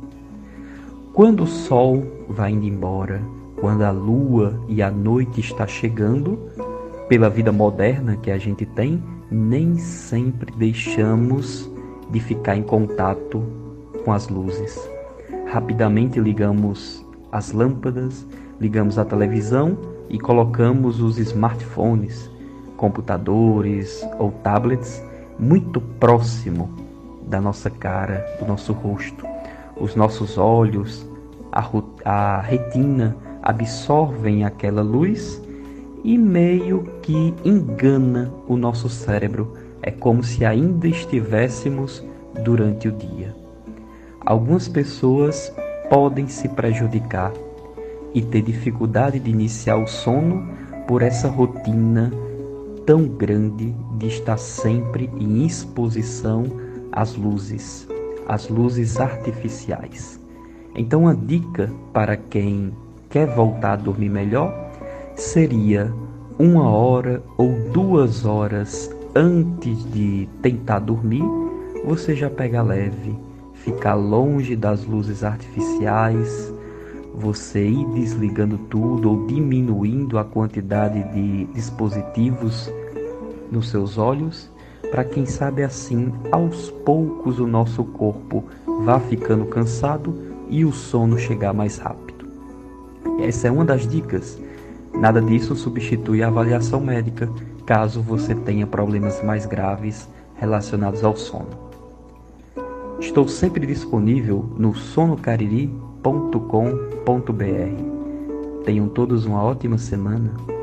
Quando 1.14 1.44
o 1.44 1.46
sol 1.46 2.26
vai 2.28 2.52
indo 2.52 2.66
embora, 2.66 3.22
quando 3.60 3.82
a 3.82 3.90
lua 3.90 4.60
e 4.68 4.82
a 4.82 4.90
noite 4.90 5.40
está 5.40 5.66
chegando, 5.66 6.38
pela 7.08 7.30
vida 7.30 7.50
moderna 7.50 8.16
que 8.16 8.30
a 8.30 8.38
gente 8.38 8.66
tem, 8.66 9.02
nem 9.30 9.76
sempre 9.78 10.52
deixamos 10.56 11.70
de 12.10 12.20
ficar 12.20 12.56
em 12.56 12.62
contato 12.62 13.42
com 14.04 14.12
as 14.12 14.28
luzes. 14.28 14.78
Rapidamente 15.50 16.20
ligamos 16.20 17.04
as 17.32 17.52
lâmpadas, 17.52 18.26
ligamos 18.60 18.98
a 18.98 19.04
televisão 19.04 19.76
e 20.08 20.18
colocamos 20.18 21.00
os 21.00 21.18
smartphones, 21.18 22.30
computadores 22.76 24.06
ou 24.18 24.30
tablets 24.30 25.02
muito 25.38 25.80
próximo 25.80 26.70
da 27.26 27.40
nossa 27.40 27.70
cara, 27.70 28.24
do 28.38 28.46
nosso 28.46 28.72
rosto. 28.72 29.26
Os 29.76 29.94
nossos 29.94 30.38
olhos, 30.38 31.08
a, 31.52 31.64
a 32.04 32.40
retina 32.40 33.16
absorvem 33.48 34.44
aquela 34.44 34.82
luz 34.82 35.42
e 36.04 36.18
meio 36.18 36.86
que 37.00 37.32
engana 37.42 38.30
o 38.46 38.58
nosso 38.58 38.90
cérebro. 38.90 39.54
É 39.80 39.90
como 39.90 40.22
se 40.22 40.44
ainda 40.44 40.86
estivéssemos 40.86 42.04
durante 42.44 42.88
o 42.88 42.92
dia. 42.92 43.34
Algumas 44.20 44.68
pessoas 44.68 45.50
podem 45.88 46.28
se 46.28 46.46
prejudicar 46.50 47.32
e 48.12 48.20
ter 48.20 48.42
dificuldade 48.42 49.18
de 49.18 49.30
iniciar 49.30 49.78
o 49.78 49.86
sono 49.86 50.46
por 50.86 51.00
essa 51.00 51.28
rotina 51.28 52.12
tão 52.84 53.08
grande 53.08 53.74
de 53.96 54.08
estar 54.08 54.36
sempre 54.36 55.08
em 55.18 55.46
exposição 55.46 56.44
às 56.92 57.16
luzes, 57.16 57.88
às 58.26 58.50
luzes 58.50 59.00
artificiais. 59.00 60.20
Então, 60.74 61.08
a 61.08 61.14
dica 61.14 61.72
para 61.94 62.14
quem 62.14 62.72
quer 63.08 63.26
voltar 63.26 63.72
a 63.72 63.76
dormir 63.76 64.08
melhor 64.08 64.52
seria 65.14 65.92
uma 66.38 66.70
hora 66.70 67.22
ou 67.36 67.52
duas 67.72 68.24
horas 68.24 68.90
antes 69.14 69.90
de 69.90 70.28
tentar 70.40 70.78
dormir, 70.78 71.24
você 71.84 72.14
já 72.14 72.30
pega 72.30 72.62
leve, 72.62 73.18
ficar 73.54 73.94
longe 73.94 74.54
das 74.54 74.84
luzes 74.84 75.24
artificiais, 75.24 76.54
você 77.14 77.66
ir 77.66 77.84
desligando 77.88 78.56
tudo 78.56 79.10
ou 79.10 79.26
diminuindo 79.26 80.18
a 80.18 80.24
quantidade 80.24 81.02
de 81.12 81.46
dispositivos 81.46 82.72
nos 83.50 83.70
seus 83.70 83.98
olhos, 83.98 84.48
para 84.92 85.04
quem 85.04 85.26
sabe 85.26 85.64
assim, 85.64 86.12
aos 86.30 86.70
poucos 86.70 87.40
o 87.40 87.46
nosso 87.46 87.82
corpo 87.82 88.44
vá 88.84 89.00
ficando 89.00 89.46
cansado 89.46 90.14
e 90.48 90.64
o 90.64 90.72
sono 90.72 91.18
chegar 91.18 91.52
mais 91.52 91.78
rápido. 91.78 92.07
Essa 93.20 93.48
é 93.48 93.50
uma 93.50 93.64
das 93.64 93.86
dicas. 93.86 94.40
Nada 94.94 95.20
disso 95.20 95.54
substitui 95.54 96.22
a 96.22 96.28
avaliação 96.28 96.80
médica, 96.80 97.28
caso 97.66 98.02
você 98.02 98.34
tenha 98.34 98.66
problemas 98.66 99.22
mais 99.22 99.46
graves 99.46 100.08
relacionados 100.36 101.04
ao 101.04 101.16
sono. 101.16 101.68
Estou 103.00 103.28
sempre 103.28 103.66
disponível 103.66 104.50
no 104.56 104.74
sonocariri.com 104.74 105.88
www.radiocultura.com.br. 106.02 108.64
Tenham 108.64 108.88
todos 108.88 109.26
uma 109.26 109.42
ótima 109.42 109.76
semana. 109.78 110.57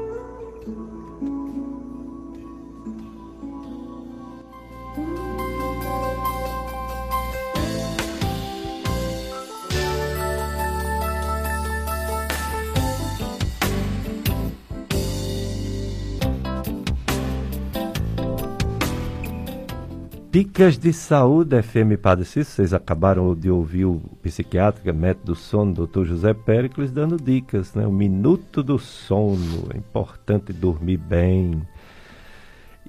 Dicas 20.56 20.78
de 20.78 20.94
saúde 20.94 21.62
FM 21.62 22.00
Padre 22.02 22.24
Cícero. 22.24 22.46
Vocês 22.46 22.74
acabaram 22.74 23.36
de 23.36 23.52
ouvir 23.52 23.84
o 23.84 24.00
psiquiatra, 24.22 24.94
método 24.94 25.34
do 25.34 25.36
sono, 25.36 25.74
doutor 25.74 26.06
José 26.06 26.34
Péricles, 26.34 26.94
dando 26.94 27.18
dicas, 27.18 27.74
né? 27.74 27.86
O 27.86 27.92
minuto 27.92 28.64
do 28.64 28.80
sono. 28.80 29.68
É 29.74 29.78
importante 29.78 30.54
dormir 30.54 30.96
bem. 30.96 31.62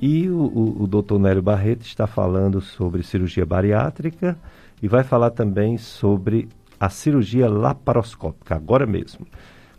E 0.00 0.28
o, 0.28 0.42
o, 0.42 0.82
o 0.84 0.86
doutor 0.86 1.18
Nélio 1.18 1.42
Barreto 1.42 1.84
está 1.84 2.06
falando 2.06 2.60
sobre 2.60 3.02
cirurgia 3.02 3.44
bariátrica 3.44 4.38
e 4.80 4.86
vai 4.86 5.02
falar 5.02 5.30
também 5.30 5.76
sobre 5.76 6.48
a 6.78 6.88
cirurgia 6.88 7.50
laparoscópica, 7.50 8.54
agora 8.54 8.86
mesmo. 8.86 9.26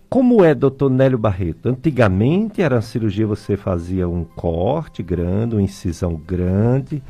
Como 0.09 0.43
é, 0.43 0.53
doutor 0.53 0.89
Nélio 0.89 1.17
Barreto? 1.17 1.69
Antigamente 1.69 2.61
era 2.61 2.81
cirurgia, 2.81 3.25
você 3.25 3.55
fazia 3.55 4.09
um 4.09 4.25
corte 4.25 5.01
grande, 5.01 5.55
uma 5.55 5.61
incisão 5.61 6.15
grande 6.15 7.01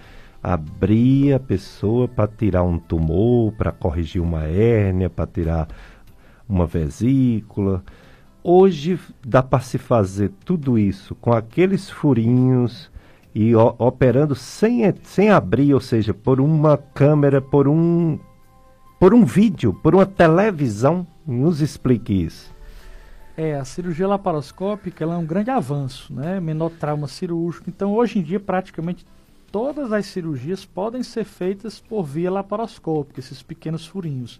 abrir 0.53 1.33
a 1.33 1.39
pessoa 1.39 2.07
para 2.07 2.25
tirar 2.25 2.63
um 2.63 2.79
tumor, 2.79 3.51
para 3.51 3.71
corrigir 3.71 4.21
uma 4.21 4.43
hérnia, 4.43 5.09
para 5.09 5.27
tirar 5.27 5.67
uma 6.47 6.65
vesícula. 6.65 7.83
Hoje 8.41 8.97
dá 9.25 9.43
para 9.43 9.59
se 9.59 9.77
fazer 9.77 10.31
tudo 10.45 10.79
isso 10.79 11.13
com 11.15 11.33
aqueles 11.33 11.89
furinhos 11.89 12.89
e 13.35 13.53
operando 13.55 14.35
sem, 14.35 14.81
sem 15.03 15.29
abrir, 15.29 15.73
ou 15.73 15.81
seja, 15.81 16.13
por 16.13 16.39
uma 16.39 16.77
câmera, 16.77 17.41
por 17.41 17.67
um, 17.67 18.17
por 18.97 19.13
um 19.13 19.25
vídeo, 19.25 19.73
por 19.73 19.93
uma 19.93 20.05
televisão. 20.05 21.05
Nos 21.25 21.59
explique 21.59 22.13
isso. 22.23 22.55
É, 23.35 23.55
a 23.55 23.65
cirurgia 23.65 24.07
laparoscópica 24.07 25.03
é 25.03 25.07
um 25.07 25.25
grande 25.25 25.51
avanço, 25.51 26.13
né? 26.13 26.39
Menor 26.39 26.71
trauma 26.71 27.05
cirúrgico. 27.05 27.69
Então, 27.69 27.93
hoje 27.93 28.17
em 28.17 28.23
dia, 28.23 28.39
praticamente 28.39 29.05
todas 29.51 29.91
as 29.91 30.05
cirurgias 30.05 30.65
podem 30.65 31.03
ser 31.03 31.23
feitas 31.23 31.79
por 31.79 32.03
via 32.03 32.31
laparoscópica, 32.31 33.19
esses 33.19 33.41
pequenos 33.41 33.85
furinhos. 33.85 34.39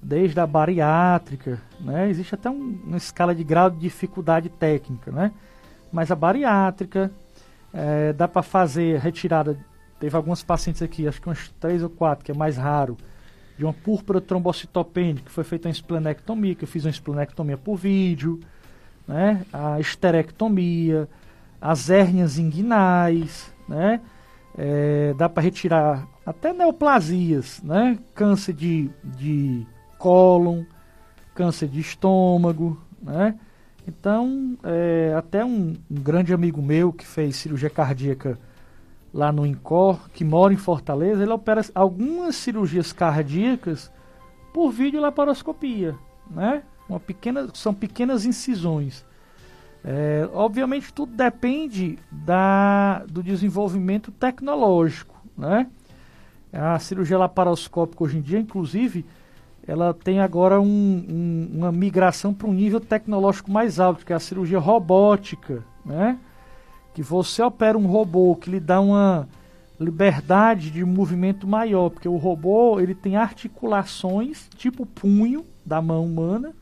Desde 0.00 0.38
a 0.38 0.46
bariátrica, 0.46 1.60
né? 1.80 2.08
existe 2.10 2.34
até 2.34 2.50
um, 2.50 2.78
uma 2.84 2.96
escala 2.96 3.34
de 3.34 3.42
grau 3.42 3.70
de 3.70 3.78
dificuldade 3.78 4.48
técnica, 4.48 5.10
né? 5.10 5.32
mas 5.90 6.10
a 6.10 6.14
bariátrica 6.14 7.10
é, 7.72 8.12
dá 8.12 8.28
para 8.28 8.42
fazer 8.42 8.98
retirada. 8.98 9.58
Teve 9.98 10.16
alguns 10.16 10.42
pacientes 10.42 10.82
aqui, 10.82 11.08
acho 11.08 11.22
que 11.22 11.30
uns 11.30 11.48
três 11.58 11.82
ou 11.82 11.88
quatro, 11.88 12.24
que 12.24 12.30
é 12.30 12.34
mais 12.34 12.56
raro, 12.56 12.96
de 13.56 13.64
uma 13.64 13.72
púrpura 13.72 14.20
trombocitopênica, 14.20 15.26
que 15.26 15.30
foi 15.30 15.44
feita 15.44 15.68
uma 15.68 15.72
esplenectomia, 15.72 16.54
que 16.54 16.64
eu 16.64 16.68
fiz 16.68 16.84
uma 16.84 16.90
esplenectomia 16.90 17.56
por 17.56 17.76
vídeo, 17.76 18.40
né? 19.08 19.46
a 19.52 19.80
esterectomia, 19.80 21.08
as 21.60 21.88
hérnias 21.88 22.38
inguinais, 22.38 23.53
né? 23.68 24.00
É, 24.56 25.14
dá 25.14 25.28
para 25.28 25.42
retirar 25.42 26.06
até 26.24 26.52
neoplasias, 26.52 27.60
né? 27.62 27.98
Câncer 28.14 28.52
de, 28.52 28.90
de 29.02 29.66
cólon, 29.98 30.64
câncer 31.34 31.68
de 31.68 31.80
estômago, 31.80 32.80
né? 33.02 33.38
Então, 33.86 34.56
é, 34.62 35.14
até 35.16 35.44
um, 35.44 35.74
um, 35.90 35.94
grande 35.94 36.32
amigo 36.32 36.62
meu 36.62 36.92
que 36.92 37.06
fez 37.06 37.36
cirurgia 37.36 37.68
cardíaca 37.68 38.38
lá 39.12 39.30
no 39.30 39.46
INCOR, 39.46 40.08
que 40.10 40.24
mora 40.24 40.54
em 40.54 40.56
Fortaleza, 40.56 41.22
ele 41.22 41.32
opera 41.32 41.60
algumas 41.74 42.34
cirurgias 42.36 42.92
cardíacas 42.92 43.92
por 44.52 44.70
videolaparoscopia, 44.70 45.94
né? 46.30 46.62
Uma 46.88 47.00
pequena, 47.00 47.48
são 47.52 47.74
pequenas 47.74 48.24
incisões. 48.24 49.04
É, 49.84 50.26
obviamente 50.32 50.92
tudo 50.94 51.14
depende 51.14 51.98
da, 52.10 53.04
do 53.06 53.22
desenvolvimento 53.22 54.10
tecnológico, 54.10 55.14
né? 55.36 55.66
A 56.50 56.78
cirurgia 56.78 57.18
laparoscópica 57.18 58.04
hoje 58.04 58.16
em 58.16 58.22
dia, 58.22 58.38
inclusive, 58.38 59.04
ela 59.66 59.92
tem 59.92 60.20
agora 60.20 60.60
um, 60.60 60.66
um, 60.66 61.50
uma 61.58 61.72
migração 61.72 62.32
para 62.32 62.48
um 62.48 62.52
nível 62.52 62.80
tecnológico 62.80 63.50
mais 63.50 63.78
alto, 63.78 64.06
que 64.06 64.12
é 64.12 64.16
a 64.16 64.20
cirurgia 64.20 64.58
robótica, 64.58 65.62
né? 65.84 66.18
Que 66.94 67.02
você 67.02 67.42
opera 67.42 67.76
um 67.76 67.86
robô 67.86 68.36
que 68.36 68.48
lhe 68.48 68.60
dá 68.60 68.80
uma 68.80 69.28
liberdade 69.78 70.70
de 70.70 70.84
movimento 70.84 71.46
maior, 71.46 71.90
porque 71.90 72.08
o 72.08 72.16
robô 72.16 72.78
ele 72.80 72.94
tem 72.94 73.16
articulações 73.16 74.48
tipo 74.56 74.86
punho 74.86 75.44
da 75.66 75.82
mão 75.82 76.06
humana, 76.06 76.54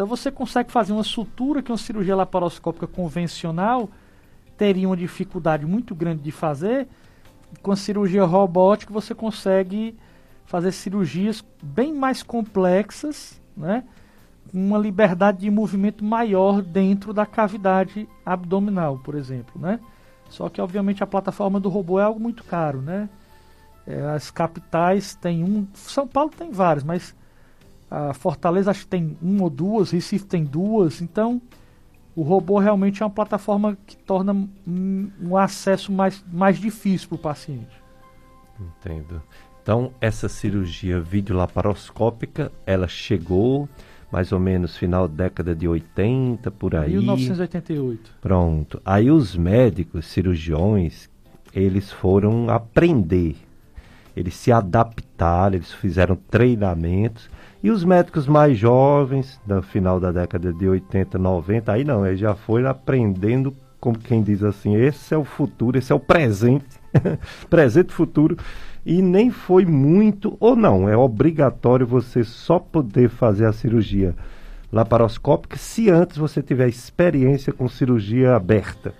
então 0.00 0.08
você 0.08 0.30
consegue 0.30 0.72
fazer 0.72 0.94
uma 0.94 1.04
sutura 1.04 1.62
que 1.62 1.70
uma 1.70 1.76
cirurgia 1.76 2.16
laparoscópica 2.16 2.86
convencional 2.86 3.90
teria 4.56 4.88
uma 4.88 4.96
dificuldade 4.96 5.66
muito 5.66 5.94
grande 5.94 6.22
de 6.22 6.32
fazer. 6.32 6.88
Com 7.60 7.70
a 7.70 7.76
cirurgia 7.76 8.24
robótica 8.24 8.94
você 8.94 9.14
consegue 9.14 9.94
fazer 10.46 10.72
cirurgias 10.72 11.44
bem 11.62 11.92
mais 11.92 12.22
complexas, 12.22 13.38
né? 13.54 13.84
uma 14.54 14.78
liberdade 14.78 15.40
de 15.40 15.50
movimento 15.50 16.02
maior 16.02 16.62
dentro 16.62 17.12
da 17.12 17.26
cavidade 17.26 18.08
abdominal, 18.24 18.98
por 19.04 19.14
exemplo, 19.14 19.60
né? 19.60 19.78
Só 20.30 20.48
que 20.48 20.62
obviamente 20.62 21.04
a 21.04 21.06
plataforma 21.06 21.60
do 21.60 21.68
robô 21.68 22.00
é 22.00 22.04
algo 22.04 22.18
muito 22.18 22.42
caro, 22.42 22.80
né? 22.80 23.06
É, 23.86 24.00
as 24.00 24.30
capitais 24.30 25.14
tem 25.14 25.44
um, 25.44 25.66
São 25.74 26.08
Paulo 26.08 26.30
tem 26.30 26.50
vários, 26.50 26.84
mas 26.84 27.14
a 27.90 28.14
Fortaleza 28.14 28.70
acho 28.70 28.80
que 28.80 28.86
tem 28.86 29.16
uma 29.20 29.44
ou 29.44 29.50
duas, 29.50 29.90
Recife 29.90 30.24
tem 30.24 30.44
duas, 30.44 31.00
então 31.00 31.40
o 32.14 32.22
robô 32.22 32.58
realmente 32.58 33.02
é 33.02 33.06
uma 33.06 33.10
plataforma 33.10 33.76
que 33.86 33.96
torna 33.96 34.48
um, 34.66 35.36
acesso 35.36 35.90
mais, 35.90 36.24
mais 36.30 36.58
difícil 36.58 37.08
para 37.08 37.16
o 37.16 37.18
paciente. 37.18 37.82
Entendo. 38.60 39.22
Então, 39.62 39.92
essa 40.00 40.28
cirurgia 40.28 41.00
videolaparoscópica, 41.00 42.50
ela 42.66 42.88
chegou 42.88 43.68
mais 44.10 44.32
ou 44.32 44.40
menos 44.40 44.76
final 44.76 45.06
da 45.06 45.24
década 45.24 45.54
de 45.54 45.68
80, 45.68 46.50
por 46.50 46.74
aí. 46.74 46.96
1988. 46.96 48.16
Pronto. 48.20 48.82
Aí 48.84 49.10
os 49.10 49.36
médicos, 49.36 50.06
cirurgiões, 50.06 51.08
eles 51.54 51.92
foram 51.92 52.50
aprender. 52.50 53.36
Eles 54.16 54.34
se 54.34 54.50
adaptaram, 54.50 55.54
eles 55.54 55.72
fizeram 55.72 56.16
treinamentos. 56.16 57.30
E 57.62 57.70
os 57.70 57.84
médicos 57.84 58.26
mais 58.26 58.56
jovens, 58.56 59.38
no 59.46 59.60
final 59.62 60.00
da 60.00 60.10
década 60.10 60.52
de 60.52 60.66
80, 60.66 61.18
90, 61.18 61.72
aí 61.72 61.84
não, 61.84 62.06
eles 62.06 62.18
já 62.18 62.34
foram 62.34 62.70
aprendendo, 62.70 63.54
como 63.78 63.98
quem 63.98 64.22
diz 64.22 64.42
assim, 64.42 64.76
esse 64.76 65.12
é 65.12 65.18
o 65.18 65.24
futuro, 65.24 65.76
esse 65.76 65.92
é 65.92 65.94
o 65.94 66.00
presente, 66.00 66.80
presente 67.50 67.92
futuro 67.92 68.36
e 68.84 69.02
nem 69.02 69.30
foi 69.30 69.66
muito 69.66 70.38
ou 70.40 70.56
não. 70.56 70.88
É 70.88 70.96
obrigatório 70.96 71.86
você 71.86 72.24
só 72.24 72.58
poder 72.58 73.10
fazer 73.10 73.44
a 73.44 73.52
cirurgia 73.52 74.14
laparoscópica 74.72 75.56
se 75.56 75.90
antes 75.90 76.16
você 76.16 76.42
tiver 76.42 76.68
experiência 76.68 77.52
com 77.52 77.68
cirurgia 77.68 78.34
aberta. 78.34 78.94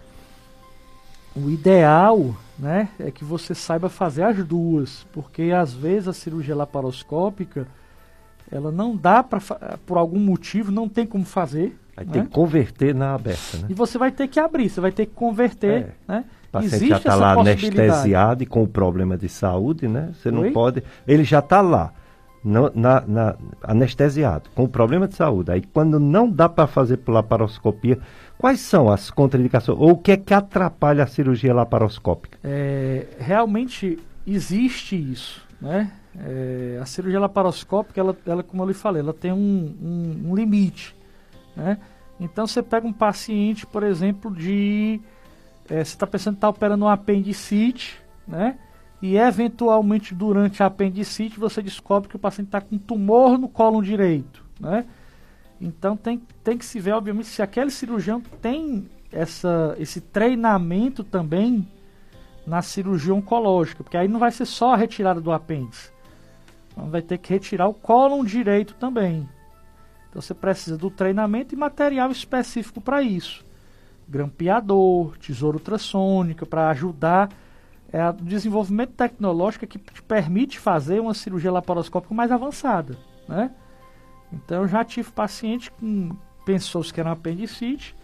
O 1.34 1.48
ideal, 1.48 2.34
né, 2.58 2.88
é 2.98 3.10
que 3.10 3.24
você 3.24 3.54
saiba 3.54 3.88
fazer 3.88 4.24
as 4.24 4.44
duas, 4.44 5.06
porque 5.12 5.44
às 5.44 5.72
vezes 5.72 6.08
a 6.08 6.12
cirurgia 6.12 6.56
laparoscópica 6.56 7.66
ela 8.50 8.70
não 8.72 8.96
dá 8.96 9.22
para 9.22 9.40
por 9.86 9.96
algum 9.96 10.18
motivo 10.18 10.72
não 10.72 10.88
tem 10.88 11.06
como 11.06 11.24
fazer. 11.24 11.76
Aí 11.96 12.06
né? 12.06 12.12
tem 12.12 12.24
que 12.24 12.30
converter 12.30 12.94
na 12.94 13.14
aberta, 13.14 13.58
né? 13.58 13.66
E 13.68 13.74
você 13.74 13.98
vai 13.98 14.10
ter 14.10 14.28
que 14.28 14.40
abrir, 14.40 14.68
você 14.68 14.80
vai 14.80 14.90
ter 14.90 15.06
que 15.06 15.12
converter, 15.12 15.94
é. 16.08 16.12
né? 16.12 16.24
O 16.48 16.52
paciente 16.52 16.74
Existe 16.74 16.88
já 16.88 16.96
está 16.96 17.14
lá 17.14 17.32
anestesiado 17.32 18.42
e 18.42 18.46
com 18.46 18.66
problema 18.66 19.16
de 19.16 19.28
saúde, 19.28 19.86
né? 19.86 20.10
Você 20.14 20.30
não 20.30 20.42
Oi? 20.42 20.50
pode. 20.50 20.82
Ele 21.06 21.22
já 21.22 21.38
está 21.38 21.60
lá, 21.60 21.92
no, 22.42 22.72
na, 22.74 23.02
na, 23.06 23.36
anestesiado, 23.62 24.50
com 24.54 24.66
problema 24.66 25.06
de 25.06 25.14
saúde. 25.14 25.52
Aí 25.52 25.62
quando 25.62 26.00
não 26.00 26.28
dá 26.28 26.48
para 26.48 26.66
fazer 26.66 26.96
por 26.98 27.12
laparoscopia, 27.12 27.98
quais 28.38 28.60
são 28.60 28.90
as 28.90 29.10
contraindicações? 29.10 29.78
Ou 29.78 29.90
o 29.92 29.98
que 29.98 30.12
é 30.12 30.16
que 30.16 30.34
atrapalha 30.34 31.04
a 31.04 31.06
cirurgia 31.06 31.54
laparoscópica? 31.54 32.38
É, 32.42 33.06
realmente 33.18 33.98
existe 34.26 34.96
isso, 34.96 35.46
né? 35.60 35.92
É, 36.22 36.78
a 36.80 36.84
cirurgia 36.84 37.18
laparoscópica, 37.18 37.98
ela, 37.98 38.16
ela, 38.26 38.42
como 38.42 38.62
eu 38.62 38.68
lhe 38.68 38.74
falei, 38.74 39.00
ela 39.00 39.14
tem 39.14 39.32
um, 39.32 39.74
um, 39.82 40.30
um 40.30 40.34
limite, 40.34 40.94
né? 41.56 41.78
Então 42.18 42.46
você 42.46 42.62
pega 42.62 42.86
um 42.86 42.92
paciente, 42.92 43.66
por 43.66 43.82
exemplo, 43.82 44.30
de 44.30 45.00
é, 45.68 45.76
você 45.76 45.94
está 45.94 46.06
pensando 46.06 46.34
em 46.34 46.36
estar 46.36 46.48
tá 46.48 46.50
operando 46.50 46.84
um 46.84 46.88
apendicite, 46.88 47.98
né? 48.28 48.58
E 49.00 49.16
eventualmente 49.16 50.14
durante 50.14 50.62
a 50.62 50.66
apendicite 50.66 51.40
você 51.40 51.62
descobre 51.62 52.10
que 52.10 52.16
o 52.16 52.18
paciente 52.18 52.48
está 52.48 52.60
com 52.60 52.76
tumor 52.76 53.38
no 53.38 53.48
colo 53.48 53.80
direito, 53.80 54.44
né? 54.60 54.84
Então 55.58 55.96
tem, 55.96 56.20
tem 56.44 56.58
que 56.58 56.64
se 56.66 56.78
ver, 56.80 56.92
obviamente, 56.92 57.28
se 57.28 57.40
aquele 57.40 57.70
cirurgião 57.70 58.20
tem 58.42 58.88
essa, 59.10 59.74
esse 59.78 60.00
treinamento 60.00 61.02
também 61.02 61.66
na 62.46 62.60
cirurgia 62.60 63.14
oncológica, 63.14 63.82
porque 63.82 63.96
aí 63.96 64.08
não 64.08 64.18
vai 64.18 64.30
ser 64.30 64.44
só 64.44 64.74
a 64.74 64.76
retirada 64.76 65.20
do 65.20 65.32
apêndice. 65.32 65.90
Então 66.70 66.90
vai 66.90 67.02
ter 67.02 67.18
que 67.18 67.32
retirar 67.32 67.68
o 67.68 67.74
cólon 67.74 68.24
direito 68.24 68.74
também. 68.74 69.28
Então 70.08 70.20
você 70.20 70.34
precisa 70.34 70.76
do 70.76 70.90
treinamento 70.90 71.54
e 71.54 71.58
material 71.58 72.10
específico 72.10 72.80
para 72.80 73.02
isso 73.02 73.44
grampeador, 74.10 75.16
tesoura 75.18 75.56
ultrassônica, 75.56 76.44
para 76.44 76.68
ajudar 76.70 77.30
é, 77.92 78.08
o 78.08 78.12
desenvolvimento 78.12 78.92
tecnológico 78.92 79.66
que 79.66 79.78
te 79.78 80.02
permite 80.02 80.58
fazer 80.58 81.00
uma 81.00 81.14
cirurgia 81.14 81.52
laparoscópica 81.52 82.12
mais 82.12 82.32
avançada, 82.32 82.98
né? 83.28 83.52
Então 84.32 84.62
eu 84.62 84.68
já 84.68 84.84
tive 84.84 85.10
paciente 85.12 85.70
que 85.70 86.12
pensou 86.44 86.82
que 86.82 86.98
era 86.98 87.08
um 87.08 87.12
apendicite 87.12 87.94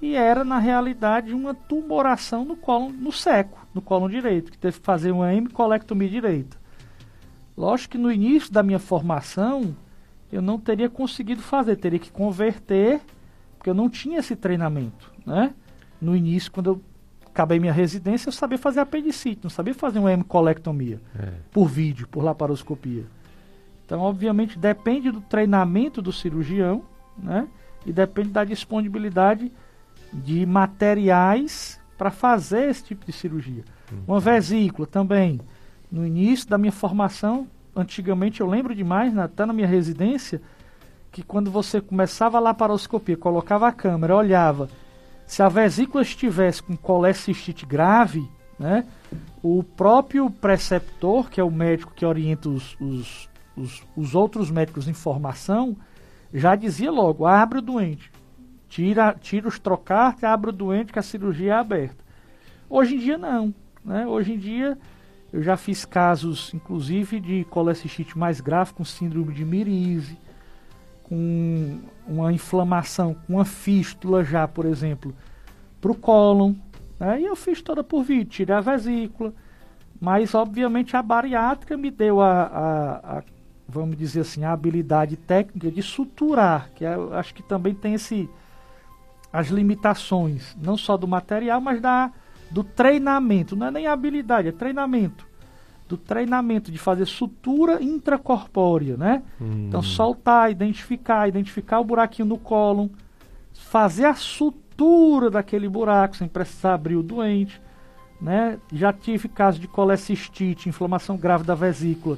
e 0.00 0.14
era 0.14 0.44
na 0.44 0.58
realidade 0.58 1.34
uma 1.34 1.54
tumoração 1.54 2.44
no 2.44 2.56
colo 2.56 2.90
no 2.90 3.12
seco, 3.12 3.66
no 3.74 3.80
colo 3.80 4.08
direito, 4.08 4.52
que 4.52 4.58
teve 4.58 4.78
que 4.78 4.84
fazer 4.84 5.10
uma 5.10 5.32
hemicolectomia 5.32 6.08
direita. 6.08 6.59
Lógico 7.60 7.92
que 7.92 7.98
no 7.98 8.10
início 8.10 8.50
da 8.52 8.62
minha 8.62 8.78
formação 8.78 9.76
eu 10.32 10.40
não 10.40 10.58
teria 10.58 10.88
conseguido 10.88 11.42
fazer, 11.42 11.76
teria 11.76 11.98
que 11.98 12.10
converter, 12.10 13.00
porque 13.58 13.68
eu 13.68 13.74
não 13.74 13.90
tinha 13.90 14.20
esse 14.20 14.34
treinamento 14.34 15.10
né? 15.26 15.54
No 16.00 16.16
início, 16.16 16.50
quando 16.50 16.70
eu 16.70 16.82
acabei 17.26 17.58
minha 17.58 17.72
residência, 17.72 18.28
eu 18.28 18.32
sabia 18.32 18.58
fazer 18.58 18.80
apendicite, 18.80 19.40
não 19.42 19.50
sabia 19.50 19.74
fazer 19.74 19.98
uma 19.98 20.12
hemicolectomia 20.12 21.00
é. 21.18 21.32
por 21.52 21.66
vídeo, 21.66 22.08
por 22.08 22.24
laparoscopia. 22.24 23.04
Então, 23.84 24.00
obviamente, 24.00 24.58
depende 24.58 25.10
do 25.10 25.20
treinamento 25.20 26.00
do 26.00 26.12
cirurgião, 26.12 26.82
né? 27.18 27.46
E 27.84 27.92
depende 27.92 28.30
da 28.30 28.44
disponibilidade 28.44 29.50
de 30.12 30.44
materiais 30.46 31.80
para 31.96 32.10
fazer 32.10 32.70
esse 32.70 32.84
tipo 32.84 33.04
de 33.04 33.12
cirurgia. 33.12 33.64
Uhum. 33.90 34.02
Uma 34.06 34.20
vesícula 34.20 34.86
também. 34.86 35.40
No 35.90 36.06
início 36.06 36.48
da 36.48 36.56
minha 36.56 36.72
formação, 36.72 37.48
antigamente 37.74 38.40
eu 38.40 38.46
lembro 38.46 38.74
demais, 38.74 39.12
né, 39.12 39.24
até 39.24 39.44
na 39.44 39.52
minha 39.52 39.66
residência, 39.66 40.40
que 41.10 41.22
quando 41.22 41.50
você 41.50 41.80
começava 41.80 42.36
a 42.36 42.40
laparoscopia, 42.40 43.16
colocava 43.16 43.66
a 43.66 43.72
câmera, 43.72 44.14
olhava 44.14 44.68
se 45.30 45.44
a 45.44 45.48
vesícula 45.48 46.02
estivesse 46.02 46.60
com 46.60 46.76
colecistite 46.76 47.64
grave, 47.64 48.28
né, 48.58 48.84
o 49.40 49.62
próprio 49.62 50.28
preceptor, 50.28 51.30
que 51.30 51.40
é 51.40 51.44
o 51.44 51.50
médico 51.52 51.94
que 51.94 52.04
orienta 52.04 52.48
os, 52.48 52.76
os, 52.80 53.28
os, 53.56 53.86
os 53.96 54.14
outros 54.16 54.50
médicos 54.50 54.88
em 54.88 54.92
formação, 54.92 55.76
já 56.34 56.56
dizia 56.56 56.90
logo, 56.90 57.26
abre 57.26 57.58
o 57.58 57.62
doente, 57.62 58.10
tira, 58.68 59.14
tira 59.20 59.46
os 59.46 59.58
trocar, 59.58 60.16
abre 60.22 60.50
o 60.50 60.52
doente 60.52 60.92
que 60.92 60.98
a 60.98 61.02
cirurgia 61.02 61.52
é 61.52 61.56
aberta. 61.56 62.04
Hoje 62.68 62.96
em 62.96 62.98
dia 62.98 63.16
não. 63.16 63.54
Né? 63.84 64.06
Hoje 64.06 64.32
em 64.32 64.38
dia 64.38 64.76
eu 65.32 65.42
já 65.42 65.56
fiz 65.56 65.84
casos, 65.84 66.52
inclusive, 66.52 67.20
de 67.20 67.44
colecistite 67.44 68.18
mais 68.18 68.40
grave, 68.40 68.74
com 68.74 68.84
síndrome 68.84 69.32
de 69.32 69.44
mirise, 69.44 70.18
com 71.04 71.80
uma 72.06 72.32
inflamação, 72.32 73.14
com 73.14 73.34
uma 73.34 73.44
fístula 73.44 74.24
já, 74.24 74.48
por 74.48 74.66
exemplo, 74.66 75.14
para 75.80 75.92
o 75.92 75.94
cólon. 75.94 76.54
Né? 76.98 77.20
E 77.20 77.24
eu 77.26 77.36
fiz 77.36 77.62
toda 77.62 77.84
por 77.84 78.02
vídeo, 78.02 78.30
tirei 78.30 78.54
a 78.54 78.60
vesícula. 78.60 79.32
Mas, 80.00 80.34
obviamente, 80.34 80.96
a 80.96 81.02
bariátrica 81.02 81.76
me 81.76 81.90
deu 81.90 82.20
a, 82.20 82.42
a, 82.42 83.18
a 83.18 83.22
vamos 83.68 83.96
dizer 83.96 84.20
assim, 84.20 84.44
a 84.44 84.52
habilidade 84.52 85.16
técnica 85.16 85.70
de 85.70 85.82
suturar, 85.82 86.70
que 86.74 86.84
é, 86.84 86.94
eu 86.94 87.14
acho 87.14 87.32
que 87.32 87.42
também 87.42 87.74
tem 87.74 87.94
esse, 87.94 88.28
as 89.32 89.48
limitações, 89.48 90.56
não 90.60 90.76
só 90.76 90.96
do 90.96 91.06
material, 91.06 91.60
mas 91.60 91.80
da, 91.80 92.10
do 92.50 92.64
treinamento. 92.64 93.54
Não 93.54 93.66
é 93.66 93.70
nem 93.70 93.86
habilidade, 93.86 94.48
é 94.48 94.52
treinamento 94.52 95.30
do 95.90 95.96
treinamento 95.96 96.70
de 96.70 96.78
fazer 96.78 97.04
sutura 97.04 97.82
intracorpórea, 97.82 98.96
né? 98.96 99.24
Hum. 99.40 99.66
Então 99.66 99.82
soltar, 99.82 100.48
identificar, 100.48 101.26
identificar 101.26 101.80
o 101.80 101.84
buraquinho 101.84 102.28
no 102.28 102.38
cólon, 102.38 102.88
fazer 103.52 104.04
a 104.04 104.14
sutura 104.14 105.28
daquele 105.28 105.68
buraco 105.68 106.16
sem 106.16 106.28
precisar 106.28 106.74
abrir 106.74 106.94
o 106.94 107.02
doente, 107.02 107.60
né? 108.20 108.56
Já 108.72 108.92
tive 108.92 109.28
caso 109.28 109.58
de 109.58 109.66
colecistite, 109.66 110.68
inflamação 110.68 111.16
grave 111.16 111.42
da 111.42 111.56
vesícula, 111.56 112.16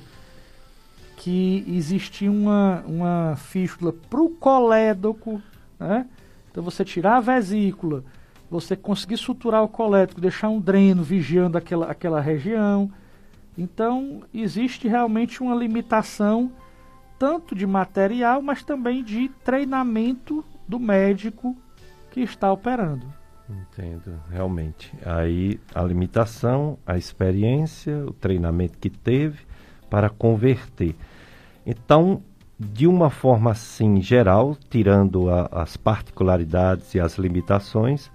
que 1.17 1.65
existia 1.67 2.31
uma, 2.31 2.85
uma 2.87 3.37
fístula 3.37 3.95
pro 4.11 4.29
colédoco, 4.29 5.41
né? 5.81 6.07
Então 6.51 6.63
você 6.63 6.85
tirar 6.85 7.17
a 7.17 7.21
vesícula, 7.21 8.05
você 8.53 8.77
conseguir 8.77 9.17
suturar 9.17 9.63
o 9.63 9.69
colédoco, 9.69 10.21
deixar 10.21 10.49
um 10.49 10.61
dreno 10.61 11.03
vigiando 11.03 11.57
aquela, 11.59 11.91
aquela 11.91 12.21
região, 12.21 12.91
então, 13.57 14.23
existe 14.33 14.89
realmente 14.89 15.43
uma 15.43 15.55
limitação 15.55 16.51
tanto 17.19 17.55
de 17.55 17.67
material, 17.67 18.43
mas 18.43 18.65
também 18.65 19.05
de 19.05 19.29
treinamento 19.45 20.45
do 20.67 20.79
médico 20.79 21.57
que 22.11 22.21
está 22.21 22.53
operando. 22.53 23.07
Entendo, 23.49 24.19
realmente. 24.31 24.93
Aí 25.05 25.61
a 25.75 25.83
limitação, 25.83 26.79
a 26.87 26.97
experiência, 26.97 28.05
o 28.07 28.13
treinamento 28.13 28.79
que 28.79 28.91
teve 28.91 29.41
para 29.89 30.09
converter. 30.09 30.97
Então, 31.65 32.23
de 32.59 32.87
uma 32.87 33.11
forma 33.11 33.51
assim 33.51 34.01
geral, 34.01 34.57
tirando 34.71 35.29
a, 35.29 35.49
as 35.53 35.77
particularidades 35.77 36.95
e 36.95 37.01
as 37.01 37.19
limitações, 37.19 38.11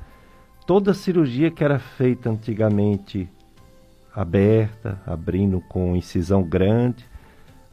toda 0.68 0.94
cirurgia 0.94 1.50
que 1.50 1.64
era 1.64 1.80
feita 1.80 2.30
antigamente 2.30 3.28
aberta, 4.14 5.02
abrindo 5.08 5.62
com 5.62 5.96
incisão 5.96 6.44
grande. 6.44 7.06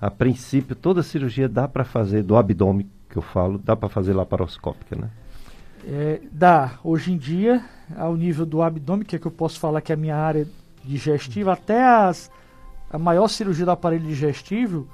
A 0.01 0.11
princípio, 0.11 0.76
toda 0.76 1.03
cirurgia 1.03 1.49
dá 1.49 1.66
para 1.66 1.84
fazer 1.84 2.22
do 2.22 2.36
abdômen, 2.36 2.88
que 3.11 3.16
eu 3.16 3.22
falo, 3.22 3.59
dá 3.59 3.74
para 3.74 3.88
fazer 3.88 4.14
laparoscópica, 4.14 4.95
né? 4.95 5.11
É, 5.86 6.20
dá. 6.30 6.78
Hoje 6.84 7.12
em 7.12 7.16
dia, 7.18 7.64
ao 7.97 8.16
nível 8.16 8.47
do 8.47 8.62
abdômen, 8.62 9.05
que 9.05 9.16
é 9.16 9.18
que 9.18 9.26
eu 9.26 9.32
posso 9.32 9.59
falar 9.59 9.80
que 9.80 9.90
é 9.90 9.95
a 9.95 9.99
minha 9.99 10.16
área 10.16 10.47
digestiva, 10.84 11.53
até 11.53 11.82
as 11.82 12.30
a 12.90 12.99
maior 12.99 13.26
cirurgia 13.26 13.64
do 13.64 13.72
aparelho 13.72 14.07
digestivo, 14.07 14.86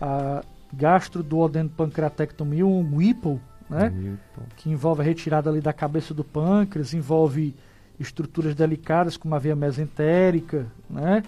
a 0.00 0.42
gastroduodenopancreatectomia, 0.72 2.64
um 2.64 2.96
Whipple, 2.96 3.38
né? 3.68 4.18
Que 4.56 4.70
envolve 4.70 5.02
a 5.02 5.04
retirada 5.04 5.50
ali 5.50 5.60
da 5.60 5.72
cabeça 5.72 6.14
do 6.14 6.24
pâncreas, 6.24 6.94
envolve 6.94 7.54
estruturas 7.98 8.54
delicadas 8.54 9.16
como 9.16 9.34
a 9.34 9.38
veia 9.38 9.56
mesentérica, 9.56 10.66
né? 10.88 11.22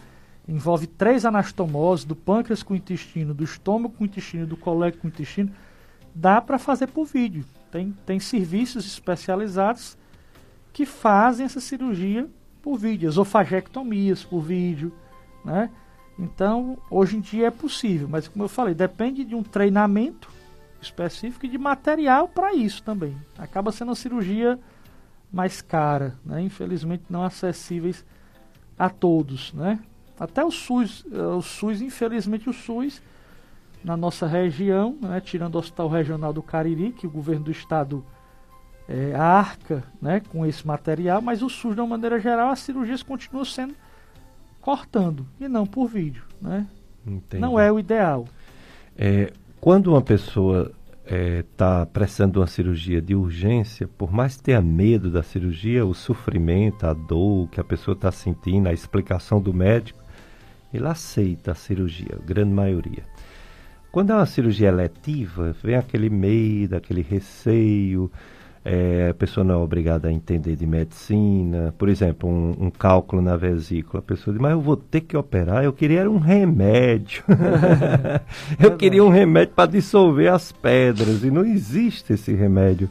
Envolve 0.46 0.86
três 0.86 1.24
anastomoses 1.24 2.04
do 2.04 2.16
pâncreas 2.16 2.62
com 2.62 2.72
o 2.72 2.76
intestino, 2.76 3.34
do 3.34 3.44
estômago 3.44 3.94
com 3.94 4.04
o 4.04 4.06
intestino, 4.06 4.46
do 4.46 4.56
colégio 4.56 4.98
com 5.00 5.06
o 5.06 5.10
intestino. 5.10 5.50
Dá 6.14 6.40
para 6.40 6.58
fazer 6.58 6.86
por 6.86 7.04
vídeo. 7.04 7.44
Tem, 7.70 7.94
tem 8.06 8.18
serviços 8.18 8.86
especializados 8.86 9.96
que 10.72 10.86
fazem 10.86 11.44
essa 11.44 11.60
cirurgia 11.60 12.26
por 12.62 12.78
vídeo, 12.78 13.08
esofagectomias 13.08 14.24
por 14.24 14.40
vídeo, 14.40 14.92
né? 15.44 15.70
Então, 16.18 16.78
hoje 16.90 17.16
em 17.16 17.20
dia 17.20 17.46
é 17.46 17.50
possível, 17.50 18.08
mas 18.08 18.26
como 18.26 18.44
eu 18.44 18.48
falei, 18.48 18.74
depende 18.74 19.24
de 19.24 19.34
um 19.34 19.42
treinamento 19.42 20.28
específico 20.80 21.46
e 21.46 21.48
de 21.48 21.58
material 21.58 22.28
para 22.28 22.54
isso 22.54 22.82
também. 22.82 23.16
Acaba 23.36 23.72
sendo 23.72 23.88
uma 23.88 23.94
cirurgia 23.94 24.58
mais 25.32 25.60
cara, 25.60 26.16
né? 26.24 26.40
infelizmente 26.40 27.04
não 27.08 27.22
acessíveis 27.22 28.04
a 28.78 28.88
todos. 28.88 29.52
Né? 29.52 29.78
Até 30.18 30.44
o 30.44 30.50
SUS, 30.50 31.04
eh, 31.10 31.16
o 31.18 31.42
SUS, 31.42 31.80
infelizmente 31.80 32.48
o 32.48 32.52
SUS, 32.52 33.02
na 33.84 33.96
nossa 33.96 34.26
região, 34.26 34.96
né? 35.00 35.20
tirando 35.20 35.56
o 35.56 35.58
Hospital 35.58 35.88
Regional 35.88 36.32
do 36.32 36.42
Cariri, 36.42 36.92
que 36.92 37.06
o 37.06 37.10
governo 37.10 37.44
do 37.44 37.50
estado 37.50 38.04
é, 38.88 39.14
arca 39.14 39.84
né? 40.00 40.20
com 40.20 40.46
esse 40.46 40.66
material, 40.66 41.20
mas 41.20 41.42
o 41.42 41.48
SUS, 41.48 41.74
de 41.74 41.80
uma 41.80 41.88
maneira 41.88 42.18
geral, 42.18 42.50
as 42.50 42.60
cirurgias 42.60 43.02
continuam 43.02 43.44
sendo 43.44 43.74
cortando 44.60 45.26
e 45.40 45.48
não 45.48 45.66
por 45.66 45.86
vídeo, 45.86 46.24
né? 46.42 46.66
Entendi. 47.06 47.40
Não 47.40 47.58
é 47.58 47.72
o 47.72 47.78
ideal. 47.78 48.26
É, 48.96 49.32
quando 49.60 49.88
uma 49.88 50.02
pessoa 50.02 50.72
está 51.04 51.82
é, 51.82 51.84
prestando 51.86 52.40
uma 52.40 52.46
cirurgia 52.46 53.00
de 53.00 53.14
urgência, 53.14 53.88
por 53.88 54.12
mais 54.12 54.36
que 54.36 54.42
tenha 54.42 54.60
medo 54.60 55.10
da 55.10 55.22
cirurgia, 55.22 55.86
o 55.86 55.94
sofrimento, 55.94 56.86
a 56.86 56.92
dor 56.92 57.48
que 57.48 57.60
a 57.60 57.64
pessoa 57.64 57.94
está 57.94 58.12
sentindo, 58.12 58.68
a 58.68 58.72
explicação 58.72 59.40
do 59.40 59.54
médico, 59.54 59.98
ele 60.72 60.86
aceita 60.86 61.52
a 61.52 61.54
cirurgia, 61.54 62.14
a 62.14 62.24
grande 62.24 62.52
maioria. 62.52 63.04
Quando 63.90 64.10
é 64.10 64.14
uma 64.14 64.26
cirurgia 64.26 64.68
eletiva, 64.68 65.56
vem 65.62 65.76
aquele 65.76 66.10
medo, 66.10 66.76
aquele 66.76 67.00
receio, 67.00 68.12
é, 68.64 69.08
a 69.10 69.14
pessoa 69.14 69.44
não 69.44 69.54
é 69.54 69.58
obrigada 69.58 70.08
a 70.08 70.12
entender 70.12 70.56
de 70.56 70.66
medicina. 70.66 71.74
Por 71.78 71.88
exemplo, 71.88 72.28
um, 72.28 72.66
um, 72.66 72.70
cálculo 72.70 73.22
na 73.22 73.36
vesícula. 73.36 74.00
A 74.00 74.02
pessoa 74.02 74.34
diz, 74.34 74.40
mas 74.40 74.52
eu 74.52 74.60
vou 74.60 74.76
ter 74.76 75.02
que 75.02 75.16
operar. 75.16 75.64
Eu 75.64 75.72
queria 75.72 76.08
um 76.10 76.18
remédio. 76.18 77.22
eu 78.58 78.76
queria 78.76 79.02
um 79.02 79.08
remédio 79.08 79.54
para 79.54 79.70
dissolver 79.70 80.32
as 80.32 80.52
pedras. 80.52 81.22
E 81.22 81.30
não 81.30 81.44
existe 81.44 82.12
esse 82.12 82.34
remédio 82.34 82.90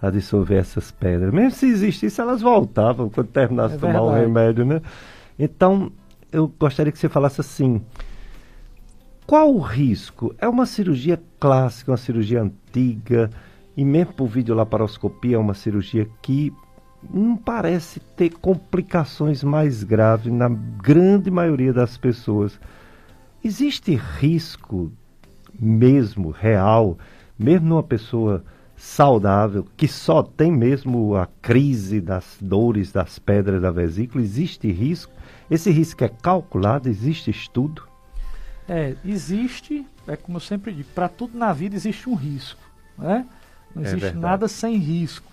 a 0.00 0.10
dissolver 0.10 0.58
essas 0.58 0.90
pedras. 0.90 1.32
Mesmo 1.32 1.52
se 1.52 1.66
existisse, 1.66 2.20
elas 2.20 2.40
voltavam 2.40 3.08
quando 3.08 3.28
terminasse 3.28 3.74
é 3.74 3.76
de 3.76 3.80
tomar 3.80 4.02
o 4.02 4.12
remédio, 4.12 4.64
né? 4.64 4.80
Então, 5.38 5.92
eu 6.32 6.52
gostaria 6.58 6.90
que 6.90 6.98
você 6.98 7.08
falasse 7.08 7.40
assim. 7.40 7.80
Qual 9.24 9.54
o 9.54 9.60
risco? 9.60 10.34
É 10.38 10.48
uma 10.48 10.66
cirurgia 10.66 11.22
clássica, 11.38 11.92
uma 11.92 11.96
cirurgia 11.96 12.42
antiga 12.42 13.30
e 13.76 13.84
mesmo 13.84 14.12
por 14.12 14.28
videolaparoscopia 14.28 15.36
é 15.36 15.38
uma 15.38 15.54
cirurgia 15.54 16.08
que 16.20 16.52
não 17.10 17.36
parece 17.36 18.00
ter 18.00 18.30
complicações 18.30 19.42
mais 19.42 19.82
graves 19.82 20.32
na 20.32 20.48
grande 20.48 21.30
maioria 21.30 21.72
das 21.72 21.96
pessoas. 21.96 22.60
Existe 23.42 23.94
risco 23.94 24.92
mesmo 25.58 26.30
real, 26.30 26.96
mesmo 27.38 27.68
numa 27.68 27.82
pessoa 27.82 28.44
saudável, 28.76 29.66
que 29.76 29.86
só 29.86 30.22
tem 30.22 30.50
mesmo 30.50 31.14
a 31.16 31.26
crise 31.40 32.00
das 32.00 32.36
dores 32.40 32.92
das 32.92 33.18
pedras 33.18 33.62
da 33.62 33.70
vesícula, 33.70 34.22
existe 34.22 34.70
risco? 34.70 35.12
Esse 35.50 35.70
risco 35.70 36.02
é 36.04 36.08
calculado? 36.08 36.88
Existe 36.88 37.30
estudo? 37.30 37.82
É, 38.68 38.94
existe, 39.04 39.86
é 40.06 40.16
como 40.16 40.36
eu 40.36 40.40
sempre 40.40 40.72
digo, 40.72 40.88
para 40.94 41.08
tudo 41.08 41.36
na 41.36 41.52
vida 41.52 41.76
existe 41.76 42.08
um 42.08 42.14
risco, 42.14 42.60
né? 42.96 43.26
Não 43.74 43.82
é 43.82 43.86
existe 43.86 44.06
é 44.06 44.12
nada 44.12 44.48
sem 44.48 44.76
risco. 44.76 45.30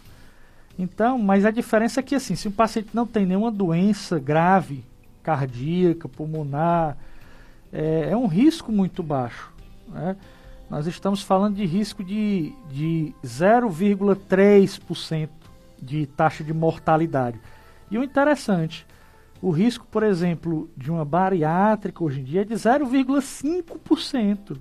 Então, 0.78 1.20
mas 1.20 1.46
a 1.46 1.52
diferença 1.52 2.00
é 2.00 2.04
que 2.04 2.16
assim, 2.16 2.36
se 2.36 2.48
o 2.48 2.52
paciente 2.52 2.90
não 2.94 3.06
tem 3.06 3.26
nenhuma 3.26 3.52
doença 3.52 4.18
grave, 4.18 4.84
cardíaca, 5.22 6.08
pulmonar, 6.08 6.98
é, 7.72 8.10
é 8.12 8.18
um 8.18 8.28
risco 8.28 8.72
muito 8.72 9.04
baixo. 9.04 9.52
Né? 9.90 10.16
Nós 10.70 10.88
estamos 10.88 11.22
falando 11.22 11.56
de 11.56 11.66
risco 11.66 12.02
de, 12.04 12.54
de 12.70 13.14
0,3% 13.24 15.30
de 15.82 16.06
taxa 16.06 16.44
de 16.44 16.54
mortalidade. 16.54 17.40
E 17.90 17.98
o 17.98 18.04
interessante, 18.04 18.86
o 19.42 19.50
risco, 19.50 19.88
por 19.90 20.04
exemplo, 20.04 20.70
de 20.78 20.92
uma 20.92 21.04
bariátrica 21.04 22.04
hoje 22.04 22.20
em 22.20 22.24
dia 22.24 22.42
é 22.42 22.46
de 22.46 22.54
0,5%. 22.54 24.58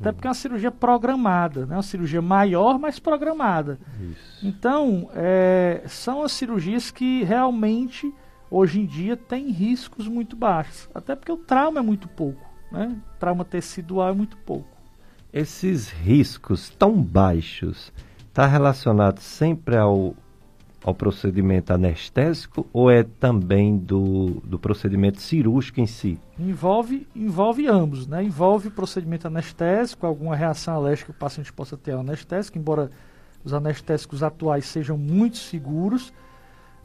Até 0.00 0.12
porque 0.12 0.26
é 0.26 0.30
uma 0.30 0.34
cirurgia 0.34 0.70
programada, 0.70 1.66
né? 1.66 1.76
uma 1.76 1.82
cirurgia 1.82 2.22
maior, 2.22 2.78
mas 2.78 2.98
programada. 2.98 3.78
Isso. 4.00 4.46
Então, 4.46 5.10
é, 5.14 5.82
são 5.86 6.22
as 6.22 6.32
cirurgias 6.32 6.90
que 6.90 7.24
realmente, 7.24 8.12
hoje 8.50 8.80
em 8.80 8.86
dia, 8.86 9.16
têm 9.16 9.50
riscos 9.50 10.06
muito 10.06 10.36
baixos. 10.36 10.88
Até 10.94 11.16
porque 11.16 11.32
o 11.32 11.36
trauma 11.36 11.80
é 11.80 11.82
muito 11.82 12.06
pouco. 12.08 12.48
Né? 12.70 12.96
O 13.16 13.18
trauma 13.18 13.44
tecidual 13.44 14.10
é 14.10 14.12
muito 14.12 14.36
pouco. 14.36 14.68
Esses 15.32 15.88
riscos 15.88 16.70
tão 16.70 17.02
baixos 17.02 17.92
está 18.28 18.46
relacionado 18.46 19.18
sempre 19.18 19.76
ao 19.76 20.14
ao 20.88 20.94
procedimento 20.94 21.70
anestésico 21.70 22.66
ou 22.72 22.90
é 22.90 23.02
também 23.02 23.76
do, 23.76 24.40
do 24.42 24.58
procedimento 24.58 25.20
cirúrgico 25.20 25.80
em 25.82 25.86
si? 25.86 26.18
Envolve, 26.38 27.06
envolve 27.14 27.66
ambos, 27.68 28.06
né? 28.06 28.24
Envolve 28.24 28.68
o 28.68 28.70
procedimento 28.70 29.26
anestésico, 29.26 30.06
alguma 30.06 30.34
reação 30.34 30.74
alérgica 30.74 31.12
que 31.12 31.18
o 31.18 31.20
paciente 31.20 31.52
possa 31.52 31.76
ter 31.76 31.92
ao 31.92 32.00
anestésico, 32.00 32.56
embora 32.56 32.90
os 33.44 33.52
anestésicos 33.52 34.22
atuais 34.22 34.64
sejam 34.64 34.96
muito 34.96 35.36
seguros. 35.36 36.10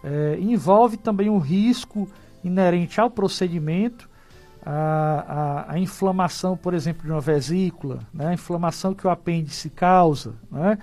É, 0.03 0.37
envolve 0.37 0.97
também 0.97 1.29
o 1.29 1.37
risco 1.37 2.09
inerente 2.43 2.99
ao 2.99 3.09
procedimento, 3.09 4.09
a, 4.65 5.65
a, 5.69 5.73
a, 5.75 5.79
inflamação, 5.79 6.57
por 6.57 6.73
exemplo, 6.73 7.03
de 7.03 7.11
uma 7.11 7.21
vesícula, 7.21 7.99
né? 8.13 8.27
a 8.27 8.33
inflamação 8.33 8.93
que 8.93 9.07
o 9.07 9.09
apêndice 9.09 9.69
causa, 9.69 10.33
né? 10.51 10.77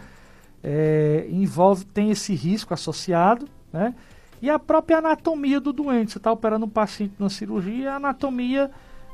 É, 0.63 1.27
envolve, 1.31 1.85
tem 1.85 2.11
esse 2.11 2.35
risco 2.35 2.75
associado, 2.75 3.49
né? 3.73 3.95
E 4.43 4.49
a 4.49 4.59
própria 4.59 4.99
anatomia 4.99 5.61
do 5.61 5.73
doente. 5.73 6.13
Você 6.13 6.19
está 6.19 6.33
operando 6.33 6.65
um 6.65 6.69
paciente 6.69 7.15
na 7.19 7.29
cirurgia, 7.29 7.93
a 7.93 7.97
anatomia 7.97 8.71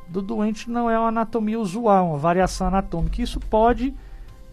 do 0.09 0.23
doente 0.23 0.71
não 0.71 0.89
é 0.89 0.97
uma 0.99 1.09
anatomia 1.09 1.59
usual, 1.59 2.11
uma 2.11 2.19
variação 2.19 2.69
anatômica. 2.69 3.21
Isso 3.21 3.41
pode 3.41 3.93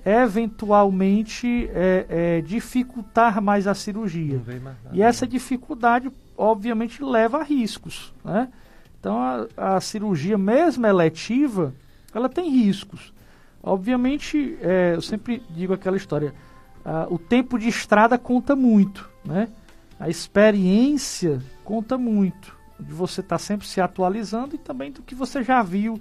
eventualmente 0.05 1.69
é, 1.71 2.05
é, 2.09 2.41
dificultar 2.41 3.41
mais 3.41 3.67
a 3.67 3.73
cirurgia. 3.73 4.41
Mais 4.61 4.77
e 4.91 5.01
essa 5.01 5.25
dificuldade, 5.25 6.11
obviamente, 6.35 7.03
leva 7.03 7.37
a 7.39 7.43
riscos. 7.43 8.13
Né? 8.23 8.49
Então, 8.99 9.17
a, 9.17 9.75
a 9.75 9.81
cirurgia, 9.81 10.37
mesmo 10.37 10.85
eletiva, 10.85 11.73
ela 12.13 12.27
tem 12.27 12.49
riscos. 12.49 13.13
Obviamente, 13.61 14.57
é, 14.61 14.93
eu 14.95 15.01
sempre 15.01 15.41
digo 15.51 15.73
aquela 15.73 15.95
história 15.95 16.33
ah, 16.85 17.07
o 17.09 17.17
tempo 17.17 17.57
de 17.57 17.67
estrada 17.67 18.17
conta 18.17 18.55
muito, 18.55 19.09
né? 19.23 19.47
A 19.99 20.09
experiência 20.09 21.41
conta 21.63 21.97
muito, 21.97 22.57
de 22.79 22.93
você 22.93 23.21
estar 23.21 23.37
tá 23.37 23.39
sempre 23.39 23.67
se 23.67 23.79
atualizando 23.79 24.55
e 24.55 24.57
também 24.57 24.91
do 24.91 25.01
que 25.01 25.15
você 25.15 25.41
já 25.43 25.61
viu, 25.61 25.99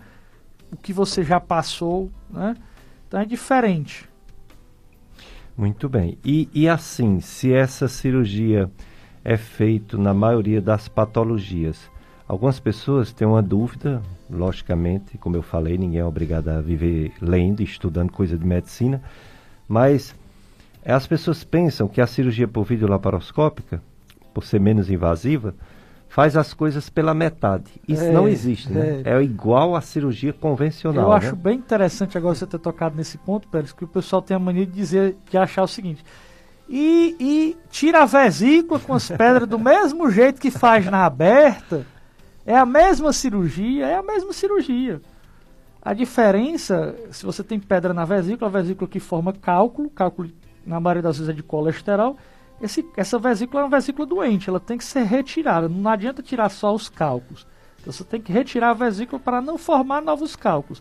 o 0.73 0.77
que 0.77 0.93
você 0.93 1.23
já 1.23 1.39
passou, 1.39 2.11
né? 2.29 2.57
Então 3.07 3.21
é 3.21 3.25
diferente. 3.25 4.09
Muito 5.57 5.89
bem. 5.89 6.19
E, 6.25 6.49
e 6.53 6.69
assim, 6.69 7.21
se 7.21 7.53
essa 7.53 7.87
cirurgia 7.87 8.71
é 9.23 9.37
feita 9.37 9.97
na 9.97 10.15
maioria 10.15 10.61
das 10.61 10.89
patologias, 10.89 11.91
algumas 12.27 12.59
pessoas 12.59 13.13
têm 13.13 13.29
uma 13.29 13.43
dúvida, 13.43 14.03
logicamente, 14.31 15.19
como 15.19 15.37
eu 15.37 15.43
falei, 15.43 15.77
ninguém 15.77 16.01
é 16.01 16.05
obrigado 16.05 16.49
a 16.49 16.61
viver 16.61 17.13
lendo, 17.21 17.63
estudando 17.63 18.11
coisa 18.11 18.37
de 18.37 18.45
medicina, 18.45 19.03
mas 19.69 20.15
as 20.85 21.07
pessoas 21.07 21.45
pensam 21.45 21.87
que 21.87 22.01
a 22.01 22.07
cirurgia 22.07 22.49
por 22.49 22.65
vídeo 22.65 22.89
laparoscópica, 22.89 23.81
por 24.35 24.45
ser 24.45 24.61
menos 24.61 24.91
invasiva, 24.91 25.55
faz 26.09 26.37
as 26.37 26.53
coisas 26.53 26.91
pela 26.91 27.15
metade. 27.15 27.71
Isso 27.89 28.05
é, 28.05 28.13
não 28.13 28.29
existe, 28.29 28.71
né? 28.71 29.03
É. 29.05 29.15
é. 29.15 29.23
igual 29.23 29.77
à 29.77 29.81
cirurgia 29.81 30.33
convencional. 30.33 31.05
Eu 31.05 31.11
né? 31.11 31.17
acho 31.17 31.37
bem 31.37 31.57
interessante 31.57 32.19
agora 32.19 32.35
você 32.35 32.47
ter 32.47 32.59
tocado 32.59 32.97
nesse 32.97 33.17
ponto, 33.17 33.49
Pérez, 33.49 33.73
que 33.73 33.85
o 33.85 33.89
pessoal 33.89 34.21
tem 34.21 34.37
a 34.37 34.41
mania 34.41 34.67
de 34.67 34.73
dizer, 34.73 35.17
de 35.31 35.39
achar 35.39 35.63
o 35.63 35.69
seguinte. 35.69 36.05
E, 36.69 37.17
e 37.19 37.57
tira 37.71 38.03
a 38.03 38.05
vesícula 38.05 38.79
com 38.79 38.93
as 38.93 39.09
pedras 39.09 39.49
do 39.49 39.59
mesmo 39.59 40.11
jeito 40.11 40.41
que 40.41 40.51
faz 40.51 40.87
na 40.87 41.05
aberta 41.05 41.85
É 42.47 42.57
a 42.57 42.67
mesma 42.67 43.13
cirurgia, 43.13 43.87
é 43.87 43.97
a 43.97 44.03
mesma 44.03 44.33
cirurgia. 44.33 45.01
A 45.81 45.95
diferença, 45.95 46.95
se 47.11 47.25
você 47.25 47.43
tem 47.43 47.59
pedra 47.59 47.95
na 47.95 48.05
vesícula, 48.05 48.51
a 48.51 48.53
vesícula 48.53 48.89
que 48.89 49.01
forma 49.01 49.33
cálculo, 49.33 49.89
cálculo 49.91 50.31
na 50.65 50.81
maioria 50.81 51.03
das 51.03 51.19
vezes 51.19 51.31
é 51.31 51.33
de 51.33 51.43
colesterol, 51.43 52.17
esse, 52.61 52.89
essa 52.97 53.19
vesícula 53.19 53.63
é 53.63 53.65
uma 53.65 53.77
vesícula 53.77 54.07
doente, 54.07 54.49
ela 54.49 54.61
tem 54.61 54.79
que 54.79 54.85
ser 54.85 55.03
retirada. 55.03 55.69
Não 55.69 55.91
adianta 55.91 56.23
tirar 56.23 56.49
só 56.49 56.73
os 56.73 56.89
cálculos. 56.89 57.47
Então, 57.81 57.93
você 57.93 58.05
tem 58.05 58.21
que 58.21 58.33
retirar 58.33 58.71
a 58.71 58.75
vesícula 58.75 59.21
para 59.21 59.41
não 59.41 59.59
formar 59.59 60.01
novos 60.01 60.37
cálculos. 60.37 60.81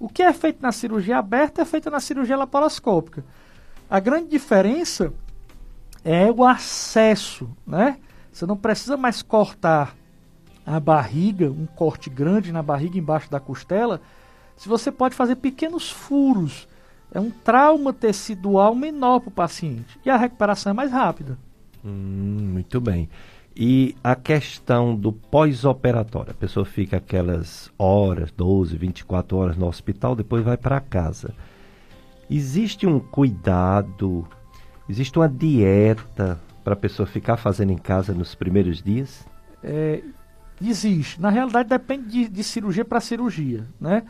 O 0.00 0.08
que 0.08 0.22
é 0.22 0.32
feito 0.32 0.60
na 0.60 0.72
cirurgia 0.72 1.18
aberta 1.18 1.62
é 1.62 1.64
feito 1.64 1.88
na 1.88 2.00
cirurgia 2.00 2.36
laparoscópica. 2.36 3.24
A 3.88 4.00
grande 4.00 4.28
diferença 4.28 5.12
é 6.04 6.28
o 6.30 6.44
acesso, 6.44 7.48
né? 7.64 7.98
Você 8.32 8.44
não 8.44 8.56
precisa 8.56 8.96
mais 8.96 9.22
cortar 9.22 9.94
a 10.66 10.80
barriga, 10.80 11.50
um 11.50 11.66
corte 11.66 12.10
grande 12.10 12.50
na 12.50 12.62
barriga 12.62 12.98
embaixo 12.98 13.30
da 13.30 13.38
costela, 13.38 14.00
se 14.56 14.68
você 14.68 14.90
pode 14.90 15.14
fazer 15.14 15.36
pequenos 15.36 15.90
furos. 15.90 16.66
É 17.14 17.20
um 17.20 17.30
trauma 17.30 17.92
tecidual 17.92 18.74
menor 18.74 19.20
para 19.20 19.28
o 19.28 19.32
paciente 19.32 19.98
e 20.04 20.10
a 20.10 20.16
recuperação 20.16 20.70
é 20.70 20.72
mais 20.72 20.90
rápida. 20.90 21.38
Hum, 21.84 22.52
muito 22.52 22.80
bem. 22.80 23.08
E 23.54 23.94
a 24.02 24.16
questão 24.16 24.96
do 24.96 25.12
pós-operatório, 25.12 26.30
a 26.30 26.34
pessoa 26.34 26.64
fica 26.64 26.96
aquelas 26.96 27.70
horas, 27.78 28.30
12, 28.32 28.76
24 28.76 29.36
horas 29.36 29.56
no 29.58 29.66
hospital, 29.66 30.16
depois 30.16 30.42
vai 30.42 30.56
para 30.56 30.80
casa. 30.80 31.34
Existe 32.30 32.86
um 32.86 32.98
cuidado, 32.98 34.26
existe 34.88 35.18
uma 35.18 35.28
dieta 35.28 36.40
para 36.64 36.72
a 36.72 36.76
pessoa 36.76 37.06
ficar 37.06 37.36
fazendo 37.36 37.72
em 37.72 37.76
casa 37.76 38.14
nos 38.14 38.34
primeiros 38.34 38.82
dias? 38.82 39.26
É, 39.62 40.02
existe. 40.62 41.20
Na 41.20 41.28
realidade, 41.28 41.68
depende 41.68 42.08
de, 42.08 42.28
de 42.28 42.42
cirurgia 42.42 42.86
para 42.86 43.00
cirurgia, 43.00 43.66
né? 43.78 44.02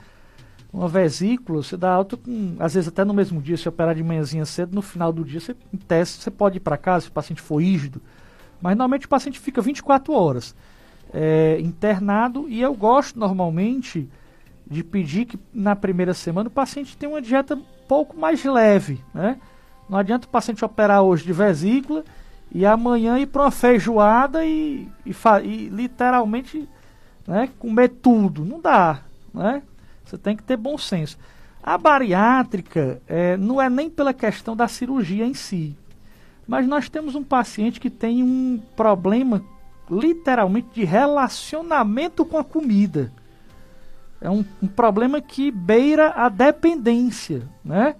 Uma 0.72 0.88
vesícula, 0.88 1.62
você 1.62 1.76
dá 1.76 1.90
alta 1.92 2.16
com, 2.16 2.56
às 2.58 2.74
vezes 2.74 2.88
até 2.88 3.04
no 3.04 3.12
mesmo 3.12 3.42
dia, 3.42 3.56
se 3.56 3.68
operar 3.68 3.94
de 3.94 4.02
manhãzinha 4.02 4.44
cedo, 4.46 4.74
no 4.74 4.80
final 4.80 5.12
do 5.12 5.22
dia, 5.22 5.38
você, 5.38 5.54
em 5.72 5.76
teste, 5.76 6.22
você 6.22 6.30
pode 6.30 6.56
ir 6.56 6.60
para 6.60 6.78
casa 6.78 7.04
se 7.04 7.08
o 7.10 7.12
paciente 7.12 7.42
for 7.42 7.60
rígido 7.60 8.00
mas 8.62 8.76
normalmente 8.76 9.06
o 9.06 9.08
paciente 9.08 9.40
fica 9.40 9.60
24 9.60 10.12
horas 10.14 10.54
é, 11.12 11.58
internado 11.60 12.48
e 12.48 12.62
eu 12.62 12.72
gosto 12.72 13.18
normalmente 13.18 14.08
de 14.64 14.84
pedir 14.84 15.26
que 15.26 15.38
na 15.52 15.74
primeira 15.74 16.14
semana 16.14 16.48
o 16.48 16.52
paciente 16.52 16.96
tenha 16.96 17.10
uma 17.10 17.20
dieta 17.20 17.56
um 17.56 17.64
pouco 17.88 18.16
mais 18.16 18.42
leve. 18.44 19.04
Né? 19.12 19.36
Não 19.88 19.98
adianta 19.98 20.28
o 20.28 20.30
paciente 20.30 20.64
operar 20.64 21.02
hoje 21.02 21.24
de 21.24 21.32
vesícula 21.32 22.04
e 22.54 22.64
amanhã 22.64 23.18
ir 23.18 23.26
para 23.26 23.42
uma 23.42 23.50
feijoada 23.50 24.46
e, 24.46 24.88
e, 25.04 25.14
e 25.42 25.68
literalmente 25.68 26.66
né, 27.26 27.50
comer 27.58 27.88
tudo. 27.88 28.44
Não 28.44 28.60
dá. 28.60 29.02
Né? 29.34 29.60
Você 30.04 30.18
tem 30.18 30.36
que 30.36 30.42
ter 30.42 30.56
bom 30.56 30.76
senso. 30.76 31.18
A 31.62 31.78
bariátrica 31.78 33.00
é, 33.06 33.36
não 33.36 33.60
é 33.62 33.70
nem 33.70 33.88
pela 33.88 34.12
questão 34.12 34.56
da 34.56 34.66
cirurgia 34.66 35.24
em 35.24 35.34
si. 35.34 35.76
Mas 36.46 36.66
nós 36.66 36.88
temos 36.88 37.14
um 37.14 37.22
paciente 37.22 37.78
que 37.78 37.88
tem 37.88 38.22
um 38.22 38.60
problema 38.76 39.44
literalmente 39.88 40.68
de 40.74 40.84
relacionamento 40.84 42.24
com 42.24 42.36
a 42.36 42.44
comida. 42.44 43.12
É 44.20 44.28
um, 44.28 44.44
um 44.60 44.66
problema 44.66 45.20
que 45.20 45.50
beira 45.50 46.10
a 46.10 46.28
dependência, 46.28 47.48
né? 47.64 47.94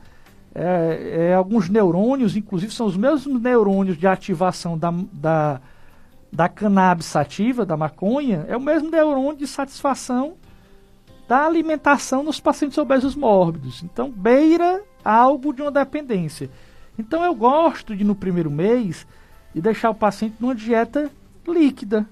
É, 0.54 1.28
é, 1.30 1.34
alguns 1.34 1.68
neurônios, 1.68 2.36
inclusive 2.36 2.72
são 2.72 2.86
os 2.86 2.96
mesmos 2.96 3.40
neurônios 3.40 3.96
de 3.96 4.06
ativação 4.06 4.76
da, 4.76 4.92
da, 5.10 5.60
da 6.30 6.48
cannabis 6.48 7.06
sativa, 7.06 7.64
da 7.64 7.74
maconha, 7.74 8.44
é 8.48 8.56
o 8.56 8.60
mesmo 8.60 8.90
neurônio 8.90 9.38
de 9.38 9.46
satisfação 9.46 10.34
da 11.32 11.46
alimentação 11.46 12.22
nos 12.22 12.38
pacientes 12.38 12.76
obesos 12.76 13.16
mórbidos. 13.16 13.82
Então, 13.82 14.10
beira 14.10 14.82
algo 15.02 15.54
de 15.54 15.62
uma 15.62 15.70
dependência. 15.70 16.50
Então 16.98 17.24
eu 17.24 17.34
gosto 17.34 17.96
de 17.96 18.04
no 18.04 18.14
primeiro 18.14 18.50
mês 18.50 19.06
de 19.54 19.62
deixar 19.62 19.88
o 19.88 19.94
paciente 19.94 20.36
numa 20.38 20.54
dieta 20.54 21.10
líquida, 21.48 22.06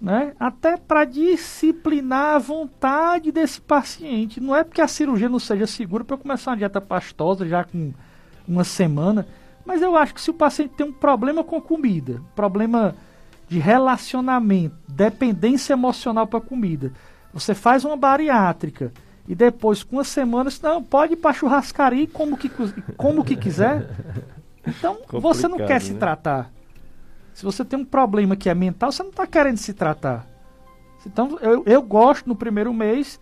né? 0.00 0.32
Até 0.40 0.76
para 0.76 1.04
disciplinar 1.04 2.34
a 2.34 2.38
vontade 2.40 3.30
desse 3.30 3.60
paciente. 3.60 4.40
Não 4.40 4.56
é 4.56 4.64
porque 4.64 4.80
a 4.80 4.88
cirurgia 4.88 5.28
não 5.28 5.38
seja 5.38 5.68
segura 5.68 6.02
para 6.02 6.16
começar 6.16 6.50
uma 6.50 6.56
dieta 6.56 6.80
pastosa 6.80 7.46
já 7.46 7.62
com 7.62 7.92
uma 8.48 8.64
semana, 8.64 9.24
mas 9.64 9.80
eu 9.80 9.96
acho 9.96 10.14
que 10.14 10.20
se 10.20 10.30
o 10.30 10.34
paciente 10.34 10.74
tem 10.76 10.84
um 10.84 10.92
problema 10.92 11.44
com 11.44 11.58
a 11.58 11.62
comida, 11.62 12.20
problema 12.34 12.96
de 13.48 13.60
relacionamento, 13.60 14.74
dependência 14.88 15.74
emocional 15.74 16.26
para 16.26 16.40
a 16.40 16.42
comida, 16.42 16.92
você 17.32 17.54
faz 17.54 17.84
uma 17.84 17.96
bariátrica 17.96 18.92
e 19.26 19.34
depois, 19.34 19.82
com 19.82 19.96
uma 19.96 20.04
semana, 20.04 20.50
não, 20.62 20.82
pode 20.82 21.14
ir 21.14 21.16
para 21.16 21.32
churrascaria 21.32 22.06
como 22.08 22.36
que, 22.36 22.50
como 22.96 23.24
que 23.24 23.36
quiser. 23.36 23.88
Então, 24.66 24.98
você 25.08 25.48
não 25.48 25.58
quer 25.58 25.68
né? 25.74 25.80
se 25.80 25.94
tratar. 25.94 26.50
Se 27.32 27.44
você 27.44 27.64
tem 27.64 27.78
um 27.78 27.84
problema 27.84 28.36
que 28.36 28.48
é 28.48 28.54
mental, 28.54 28.92
você 28.92 29.02
não 29.02 29.10
está 29.10 29.26
querendo 29.26 29.56
se 29.56 29.72
tratar. 29.72 30.26
Então, 31.06 31.38
eu, 31.40 31.62
eu 31.66 31.82
gosto 31.82 32.28
no 32.28 32.36
primeiro 32.36 32.72
mês 32.72 33.18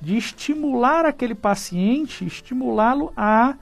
de 0.00 0.16
estimular 0.16 1.04
aquele 1.04 1.34
paciente, 1.34 2.24
estimulá-lo 2.24 3.12
a 3.16 3.54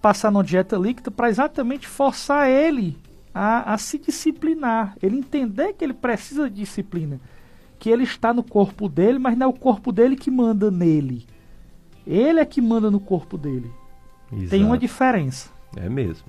passar 0.00 0.30
numa 0.30 0.44
dieta 0.44 0.76
líquida 0.76 1.10
para 1.10 1.28
exatamente 1.28 1.88
forçar 1.88 2.48
ele 2.48 2.98
a, 3.34 3.74
a 3.74 3.78
se 3.78 3.98
disciplinar, 3.98 4.96
ele 5.02 5.16
entender 5.16 5.72
que 5.72 5.84
ele 5.84 5.94
precisa 5.94 6.48
de 6.50 6.56
disciplina 6.56 7.20
que 7.82 7.90
ele 7.90 8.04
está 8.04 8.32
no 8.32 8.44
corpo 8.44 8.88
dele, 8.88 9.18
mas 9.18 9.36
não 9.36 9.46
é 9.46 9.50
o 9.50 9.52
corpo 9.52 9.90
dele 9.90 10.14
que 10.14 10.30
manda 10.30 10.70
nele. 10.70 11.26
Ele 12.06 12.38
é 12.38 12.44
que 12.44 12.60
manda 12.60 12.92
no 12.92 13.00
corpo 13.00 13.36
dele. 13.36 13.72
Exato. 14.32 14.50
Tem 14.50 14.64
uma 14.64 14.78
diferença. 14.78 15.50
É 15.76 15.88
mesmo. 15.88 16.28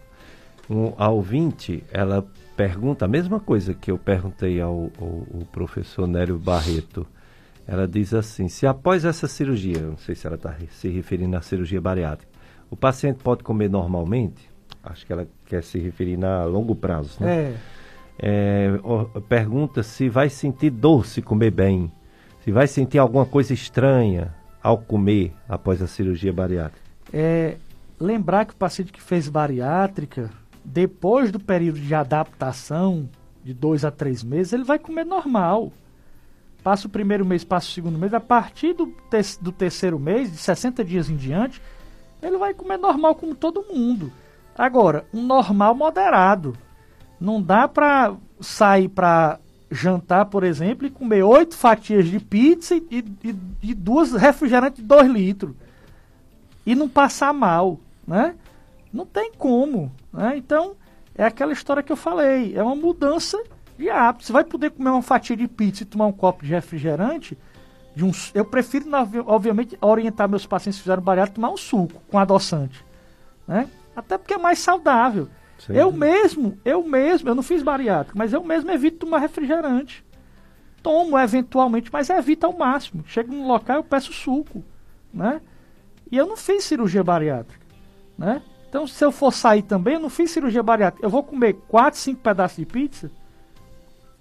Um, 0.67 0.93
a 0.97 1.09
ouvinte, 1.09 1.83
ela 1.91 2.25
pergunta 2.57 3.05
a 3.05 3.07
mesma 3.07 3.39
coisa 3.39 3.71
que 3.71 3.91
eu 3.91 3.99
perguntei 3.99 4.59
ao, 4.59 4.89
ao, 4.99 5.27
ao 5.31 5.45
professor 5.51 6.07
Nélio 6.07 6.39
Barreto. 6.39 7.05
Ela 7.67 7.87
diz 7.87 8.15
assim: 8.15 8.47
se 8.47 8.65
após 8.65 9.05
essa 9.05 9.27
cirurgia, 9.27 9.79
não 9.79 9.97
sei 9.97 10.15
se 10.15 10.25
ela 10.25 10.37
está 10.37 10.55
se 10.71 10.89
referindo 10.89 11.37
à 11.37 11.41
cirurgia 11.43 11.79
bariátrica, 11.79 12.33
o 12.71 12.75
paciente 12.75 13.19
pode 13.23 13.43
comer 13.43 13.69
normalmente? 13.69 14.49
Acho 14.83 15.05
que 15.05 15.13
ela 15.13 15.27
quer 15.45 15.61
se 15.61 15.77
referir 15.77 16.25
a 16.25 16.45
longo 16.45 16.75
prazo, 16.75 17.23
né? 17.23 17.31
É 17.31 17.55
é, 18.19 18.69
pergunta 19.27 19.83
se 19.83 20.09
vai 20.09 20.29
sentir 20.29 20.69
dor 20.69 21.05
se 21.05 21.21
comer 21.21 21.51
bem, 21.51 21.91
se 22.43 22.51
vai 22.51 22.67
sentir 22.67 22.97
alguma 22.97 23.25
coisa 23.25 23.53
estranha 23.53 24.33
ao 24.61 24.77
comer 24.77 25.33
após 25.47 25.81
a 25.81 25.87
cirurgia 25.87 26.31
bariátrica. 26.31 26.83
É, 27.11 27.57
lembrar 27.99 28.45
que 28.45 28.53
o 28.53 28.57
paciente 28.57 28.91
que 28.91 29.01
fez 29.01 29.27
bariátrica, 29.27 30.29
depois 30.63 31.31
do 31.31 31.39
período 31.39 31.79
de 31.79 31.93
adaptação, 31.93 33.09
de 33.43 33.53
dois 33.53 33.83
a 33.83 33.91
três 33.91 34.23
meses, 34.23 34.53
ele 34.53 34.63
vai 34.63 34.79
comer 34.79 35.05
normal. 35.05 35.71
Passa 36.63 36.87
o 36.87 36.89
primeiro 36.89 37.25
mês, 37.25 37.43
passa 37.43 37.67
o 37.67 37.71
segundo 37.71 37.99
mês, 37.99 38.13
a 38.13 38.21
partir 38.21 38.73
do, 38.73 38.85
te 39.09 39.41
do 39.41 39.51
terceiro 39.51 39.99
mês, 39.99 40.31
de 40.31 40.37
60 40.37 40.83
dias 40.83 41.09
em 41.09 41.17
diante, 41.17 41.61
ele 42.21 42.37
vai 42.37 42.53
comer 42.53 42.77
normal 42.77 43.15
como 43.15 43.35
todo 43.35 43.65
mundo. 43.69 44.11
Agora, 44.57 45.05
um 45.13 45.21
normal 45.21 45.75
moderado. 45.75 46.55
Não 47.19 47.41
dá 47.41 47.67
para 47.67 48.15
sair 48.39 48.89
para 48.89 49.39
jantar, 49.71 50.25
por 50.25 50.43
exemplo, 50.43 50.85
e 50.85 50.91
comer 50.91 51.23
oito 51.23 51.55
fatias 51.55 52.07
de 52.07 52.19
pizza 52.19 52.75
e, 52.75 53.03
e, 53.23 53.35
e 53.61 53.73
duas 53.73 54.13
refrigerantes 54.13 54.81
de 54.81 54.87
dois 54.87 55.09
litros. 55.09 55.55
E 56.65 56.75
não 56.75 56.87
passar 56.87 57.33
mal, 57.33 57.79
né? 58.07 58.35
Não 58.91 59.05
tem 59.05 59.31
como, 59.33 59.91
né? 60.11 60.37
Então, 60.37 60.75
é 61.15 61.25
aquela 61.25 61.51
história 61.51 61.81
que 61.81 61.91
eu 61.91 61.97
falei. 61.97 62.55
É 62.55 62.61
uma 62.63 62.75
mudança 62.75 63.41
de 63.77 63.89
hábito. 63.89 64.25
Você 64.25 64.31
vai 64.31 64.43
poder 64.43 64.71
comer 64.71 64.89
uma 64.89 65.01
fatia 65.01 65.35
de 65.35 65.47
pizza 65.47 65.83
e 65.83 65.85
tomar 65.85 66.05
um 66.05 66.11
copo 66.11 66.45
de 66.45 66.51
refrigerante. 66.51 67.37
De 67.95 68.03
um, 68.03 68.11
eu 68.33 68.45
prefiro, 68.45 68.85
obviamente, 69.25 69.77
orientar 69.81 70.29
meus 70.29 70.45
pacientes 70.45 70.77
que 70.77 70.83
fizeram 70.83 71.01
bariátrica 71.01 71.35
tomar 71.35 71.51
um 71.51 71.57
suco 71.57 72.01
com 72.09 72.17
adoçante. 72.17 72.83
Né? 73.47 73.67
Até 73.95 74.17
porque 74.17 74.33
é 74.33 74.37
mais 74.37 74.59
saudável. 74.59 75.27
Eu 75.69 75.91
mesmo, 75.91 76.57
eu 76.65 76.83
mesmo, 76.83 77.29
eu 77.29 77.35
não 77.35 77.43
fiz 77.43 77.61
bariátrica, 77.61 78.17
mas 78.17 78.33
eu 78.33 78.43
mesmo 78.43 78.71
evito 78.71 79.05
tomar 79.05 79.19
refrigerante. 79.19 80.03
Tomo 80.81 81.17
eventualmente, 81.17 81.89
mas 81.91 82.09
evito 82.09 82.45
ao 82.45 82.53
máximo. 82.53 83.03
Chego 83.07 83.33
num 83.33 83.47
local, 83.47 83.77
eu 83.77 83.83
peço 83.83 84.11
suco, 84.11 84.63
né? 85.13 85.41
E 86.11 86.17
eu 86.17 86.25
não 86.25 86.35
fiz 86.35 86.63
cirurgia 86.63 87.03
bariátrica, 87.03 87.65
né? 88.17 88.41
Então, 88.67 88.87
se 88.87 89.05
eu 89.05 89.11
for 89.11 89.31
sair 89.31 89.61
também, 89.61 89.93
eu 89.93 89.99
não 89.99 90.09
fiz 90.09 90.31
cirurgia 90.31 90.63
bariátrica. 90.63 91.05
Eu 91.05 91.09
vou 91.09 91.23
comer 91.23 91.53
4, 91.67 91.99
5 91.99 92.21
pedaços 92.21 92.57
de 92.57 92.65
pizza. 92.65 93.11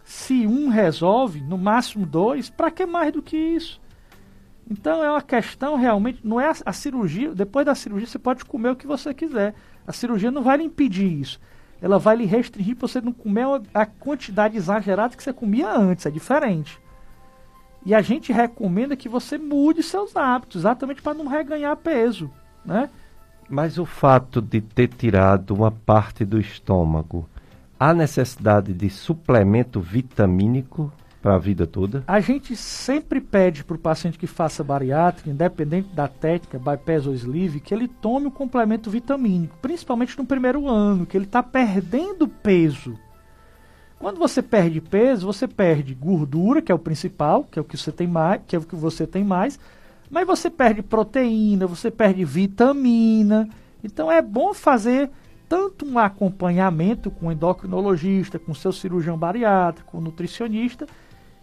Se 0.04 0.46
um 0.46 0.68
resolve, 0.68 1.40
no 1.40 1.56
máximo 1.56 2.04
dois, 2.04 2.50
para 2.50 2.70
que 2.70 2.84
mais 2.84 3.12
do 3.12 3.22
que 3.22 3.36
isso? 3.36 3.80
Então 4.70 5.02
é 5.02 5.10
uma 5.10 5.22
questão 5.22 5.76
realmente, 5.76 6.20
não 6.22 6.40
é 6.40 6.48
a, 6.48 6.54
a, 6.66 6.72
cirurgia, 6.72 7.34
depois 7.34 7.66
da 7.66 7.74
cirurgia 7.74 8.06
você 8.06 8.18
pode 8.18 8.44
comer 8.44 8.70
o 8.70 8.76
que 8.76 8.86
você 8.86 9.12
quiser. 9.12 9.54
A 9.86 9.92
cirurgia 9.92 10.30
não 10.30 10.42
vai 10.42 10.58
lhe 10.58 10.64
impedir 10.64 11.20
isso. 11.20 11.40
Ela 11.80 11.98
vai 11.98 12.16
lhe 12.16 12.24
restringir 12.24 12.76
para 12.76 12.86
você 12.86 13.00
não 13.00 13.12
comer 13.12 13.44
a 13.74 13.84
quantidade 13.84 14.56
exagerada 14.56 15.16
que 15.16 15.22
você 15.22 15.32
comia 15.32 15.68
antes, 15.76 16.06
é 16.06 16.10
diferente. 16.10 16.80
E 17.84 17.94
a 17.94 18.00
gente 18.00 18.32
recomenda 18.32 18.96
que 18.96 19.08
você 19.08 19.36
mude 19.36 19.82
seus 19.82 20.14
hábitos, 20.16 20.60
exatamente 20.62 21.02
para 21.02 21.14
não 21.14 21.26
reganhar 21.26 21.76
peso, 21.76 22.30
né? 22.64 22.88
Mas 23.48 23.76
o 23.78 23.84
fato 23.84 24.40
de 24.40 24.60
ter 24.60 24.88
tirado 24.88 25.52
uma 25.52 25.72
parte 25.72 26.24
do 26.24 26.38
estômago, 26.38 27.28
há 27.78 27.92
necessidade 27.92 28.72
de 28.72 28.88
suplemento 28.88 29.80
vitamínico 29.80 30.92
para 31.22 31.36
a 31.36 31.38
vida 31.38 31.66
toda? 31.66 32.02
A 32.06 32.18
gente 32.18 32.56
sempre 32.56 33.20
pede 33.20 33.62
para 33.62 33.76
o 33.76 33.78
paciente 33.78 34.18
que 34.18 34.26
faça 34.26 34.64
bariátrica, 34.64 35.30
independente 35.30 35.88
da 35.94 36.08
técnica, 36.08 36.58
bypass 36.58 37.06
ou 37.06 37.14
sleeve, 37.14 37.60
que 37.60 37.72
ele 37.72 37.86
tome 37.86 38.26
o 38.26 38.30
complemento 38.30 38.90
vitamínico, 38.90 39.56
principalmente 39.62 40.18
no 40.18 40.26
primeiro 40.26 40.68
ano, 40.68 41.06
que 41.06 41.16
ele 41.16 41.24
está 41.24 41.42
perdendo 41.42 42.26
peso. 42.26 42.98
Quando 44.00 44.18
você 44.18 44.42
perde 44.42 44.80
peso, 44.80 45.24
você 45.24 45.46
perde 45.46 45.94
gordura, 45.94 46.60
que 46.60 46.72
é 46.72 46.74
o 46.74 46.78
principal, 46.78 47.44
que 47.44 47.56
é 47.56 47.62
o 47.62 47.64
que 47.64 47.76
você 47.76 47.92
tem 47.92 48.08
mais, 48.08 48.42
que 48.44 48.56
é 48.56 48.58
o 48.58 48.62
que 48.62 48.74
você 48.74 49.06
tem 49.06 49.22
mais, 49.22 49.60
mas 50.10 50.26
você 50.26 50.50
perde 50.50 50.82
proteína, 50.82 51.68
você 51.68 51.88
perde 51.88 52.24
vitamina. 52.24 53.48
Então 53.84 54.10
é 54.10 54.20
bom 54.20 54.52
fazer 54.52 55.08
tanto 55.48 55.86
um 55.86 55.98
acompanhamento 55.98 57.12
com 57.12 57.28
o 57.28 57.32
endocrinologista, 57.32 58.40
com 58.40 58.52
seu 58.52 58.72
cirurgião 58.72 59.16
bariátrico, 59.16 59.92
com 59.92 60.00
nutricionista 60.00 60.86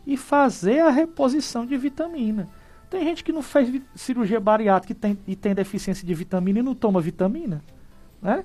e 0.09 0.17
fazer 0.17 0.79
a 0.79 0.89
reposição 0.89 1.67
de 1.67 1.77
vitamina. 1.77 2.47
Tem 2.89 3.03
gente 3.03 3.23
que 3.23 3.31
não 3.31 3.43
fez 3.43 3.79
cirurgia 3.93 4.39
bariátrica 4.39 4.91
e 4.91 4.95
tem, 4.95 5.19
e 5.27 5.35
tem 5.35 5.53
deficiência 5.53 6.05
de 6.05 6.13
vitamina 6.15 6.57
e 6.57 6.63
não 6.63 6.73
toma 6.73 6.99
vitamina, 6.99 7.61
né? 8.19 8.43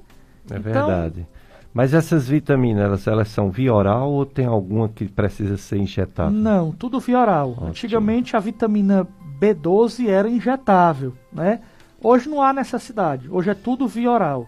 É 0.51 0.59
então, 0.59 0.61
verdade. 0.61 1.27
Mas 1.73 1.95
essas 1.95 2.29
vitaminas, 2.29 2.85
elas, 2.85 3.07
elas 3.07 3.29
são 3.29 3.51
via 3.51 3.73
oral 3.73 4.13
ou 4.13 4.27
tem 4.27 4.45
alguma 4.45 4.91
que 4.91 5.09
precisa 5.09 5.57
ser 5.57 5.79
injetada? 5.79 6.31
Não, 6.31 6.71
tudo 6.71 7.01
via 7.01 7.19
oral. 7.19 7.53
Ótimo. 7.53 7.69
Antigamente 7.69 8.37
a 8.37 8.41
vitamina 8.41 9.09
B12 9.41 10.07
era 10.07 10.29
injetável, 10.29 11.15
né? 11.33 11.63
Hoje 11.99 12.29
não 12.29 12.43
há 12.43 12.53
necessidade. 12.53 13.27
Hoje 13.31 13.49
é 13.49 13.55
tudo 13.55 13.89
via 13.89 14.11
oral. 14.11 14.47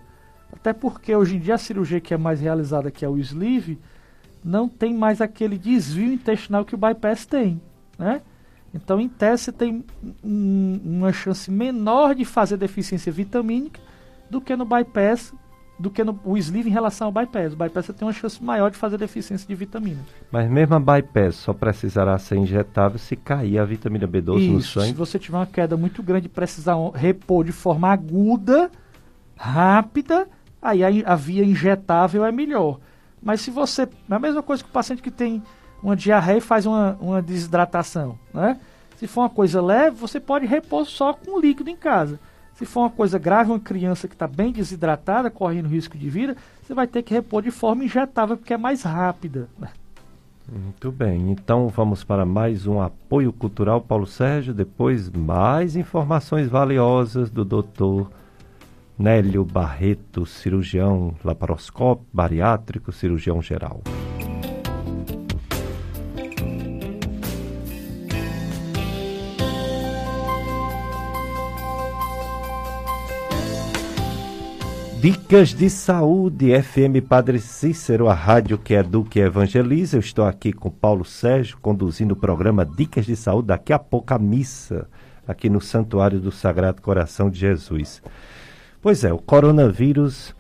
Até 0.53 0.75
porque 0.75 1.17
hoje 1.17 1.37
em 1.37 1.39
dia 1.41 1.55
a 1.55 1.59
cirurgia 1.59 1.99
que 1.99 2.13
é 2.13 2.19
mais 2.19 2.43
realizada, 2.43 2.91
que 2.91 3.07
é 3.07 3.09
o 3.09 3.17
sleeve, 3.17 3.79
não 4.47 4.69
tem 4.69 4.95
mais 4.95 5.21
aquele 5.21 5.59
desvio 5.59 6.13
intestinal 6.13 6.65
que 6.65 6.75
o 6.75 6.79
bypass 6.79 7.27
tem, 7.27 7.61
né? 7.99 8.23
Então, 8.73 9.01
em 9.01 9.09
tese, 9.09 9.45
você 9.45 9.53
tem 9.53 9.85
um, 10.23 10.81
uma 10.85 11.13
chance 11.13 11.51
menor 11.51 12.15
de 12.15 12.25
fazer 12.25 12.57
deficiência 12.57 13.11
vitamínica 13.11 13.81
do 14.31 14.41
que 14.41 14.55
no 14.55 14.65
bypass, 14.65 15.35
do 15.79 15.91
que 15.91 16.05
no 16.05 16.19
o 16.25 16.37
sleeve 16.37 16.69
em 16.69 16.73
relação 16.73 17.09
ao 17.09 17.13
bypass. 17.13 17.55
O 17.55 17.57
bypass 17.57 17.87
tem 17.87 18.07
uma 18.07 18.13
chance 18.13 18.43
maior 18.43 18.71
de 18.71 18.77
fazer 18.77 18.99
deficiência 18.99 19.49
de 19.49 19.55
vitamina. 19.55 20.01
Mas 20.31 20.49
mesmo 20.49 20.75
a 20.75 20.81
bypass 20.81 21.37
só 21.37 21.53
precisará 21.53 22.17
ser 22.19 22.37
injetável 22.37 22.99
se 22.99 23.17
cair 23.17 23.59
a 23.59 23.65
vitamina 23.65 24.07
B12 24.07 24.39
Isso, 24.39 24.53
no 24.53 24.63
sangue? 24.63 24.89
se 24.89 24.95
você 24.95 25.19
tiver 25.19 25.39
uma 25.39 25.47
queda 25.47 25.77
muito 25.77 26.03
grande 26.05 26.27
e 26.27 26.31
precisar 26.31 26.77
repor 26.95 27.45
de 27.45 27.53
forma 27.53 27.89
aguda, 27.89 28.71
rápida, 29.35 30.29
aí 30.63 30.85
a, 30.85 31.13
a 31.13 31.17
via 31.17 31.45
injetável 31.45 32.25
é 32.25 32.31
melhor. 32.31 32.79
Mas 33.27 33.41
se 33.41 33.51
você. 33.51 33.83
É 33.83 34.15
a 34.15 34.21
mesma 34.21 34.41
coisa 34.41 34.63
que 34.63 34.71
o 34.71 34.73
paciente 34.73 35.03
que 35.03 35.11
tem 35.11 35.43
uma 35.83 35.97
diarreia 35.97 36.39
e 36.39 36.41
faz 36.41 36.65
uma, 36.65 36.97
uma 37.01 37.21
desidratação, 37.21 38.17
né? 38.33 38.57
Se 38.97 39.09
for 39.09 39.23
uma 39.23 39.29
coisa 39.29 39.61
leve, 39.61 39.97
você 39.97 40.21
pode 40.21 40.47
repor 40.47 40.87
só 40.87 41.13
com 41.13 41.41
líquido 41.41 41.69
em 41.69 41.75
casa. 41.75 42.21
Se 42.55 42.65
for 42.65 42.83
uma 42.83 42.91
coisa 42.91 43.19
grave, 43.19 43.51
uma 43.51 43.59
criança 43.59 44.07
que 44.07 44.15
está 44.15 44.29
bem 44.29 44.53
desidratada, 44.53 45.29
correndo 45.29 45.69
risco 45.69 45.99
de 45.99 46.09
vida, 46.09 46.37
você 46.63 46.73
vai 46.73 46.87
ter 46.87 47.03
que 47.03 47.13
repor 47.13 47.43
de 47.43 47.51
forma 47.51 47.85
injetável, 47.85 48.37
porque 48.37 48.55
é 48.55 48.57
mais 48.57 48.85
rápida. 48.85 49.49
Né? 49.59 49.69
Muito 50.49 50.93
bem, 50.93 51.33
então 51.33 51.67
vamos 51.67 52.05
para 52.05 52.25
mais 52.25 52.65
um 52.65 52.81
apoio 52.81 53.33
cultural, 53.33 53.81
Paulo 53.81 54.07
Sérgio. 54.07 54.55
Depois, 54.55 55.11
mais 55.11 55.75
informações 55.75 56.49
valiosas 56.49 57.29
do 57.29 57.45
doutor 57.45 58.09
Nélio 58.99 59.45
Barreto, 59.45 60.25
cirurgião 60.25 61.15
laparoscópio, 61.23 62.07
bariátrico, 62.13 62.91
cirurgião 62.91 63.43
geral. 63.43 63.83
Dicas 74.99 75.51
de 75.51 75.69
Saúde, 75.69 76.51
FM 76.63 77.07
Padre 77.07 77.39
Cícero, 77.39 78.09
a 78.09 78.15
rádio 78.15 78.57
que 78.57 78.73
educa 78.73 79.19
e 79.19 79.23
evangeliza. 79.23 79.99
Eu 79.99 80.01
estou 80.01 80.25
aqui 80.25 80.55
com 80.55 80.71
Paulo 80.71 81.05
Sérgio, 81.05 81.59
conduzindo 81.61 82.13
o 82.13 82.17
programa 82.17 82.65
Dicas 82.65 83.05
de 83.05 83.15
Saúde. 83.15 83.49
Daqui 83.49 83.75
a 83.75 83.79
pouco 83.79 84.15
a 84.15 84.19
missa, 84.19 84.89
aqui 85.29 85.51
no 85.51 85.61
Santuário 85.61 86.19
do 86.19 86.33
Sagrado 86.33 86.81
Coração 86.81 87.29
de 87.29 87.39
Jesus. 87.39 88.03
Pois 88.87 89.03
é, 89.03 89.13
o 89.13 89.19
coronavírus 89.19 90.33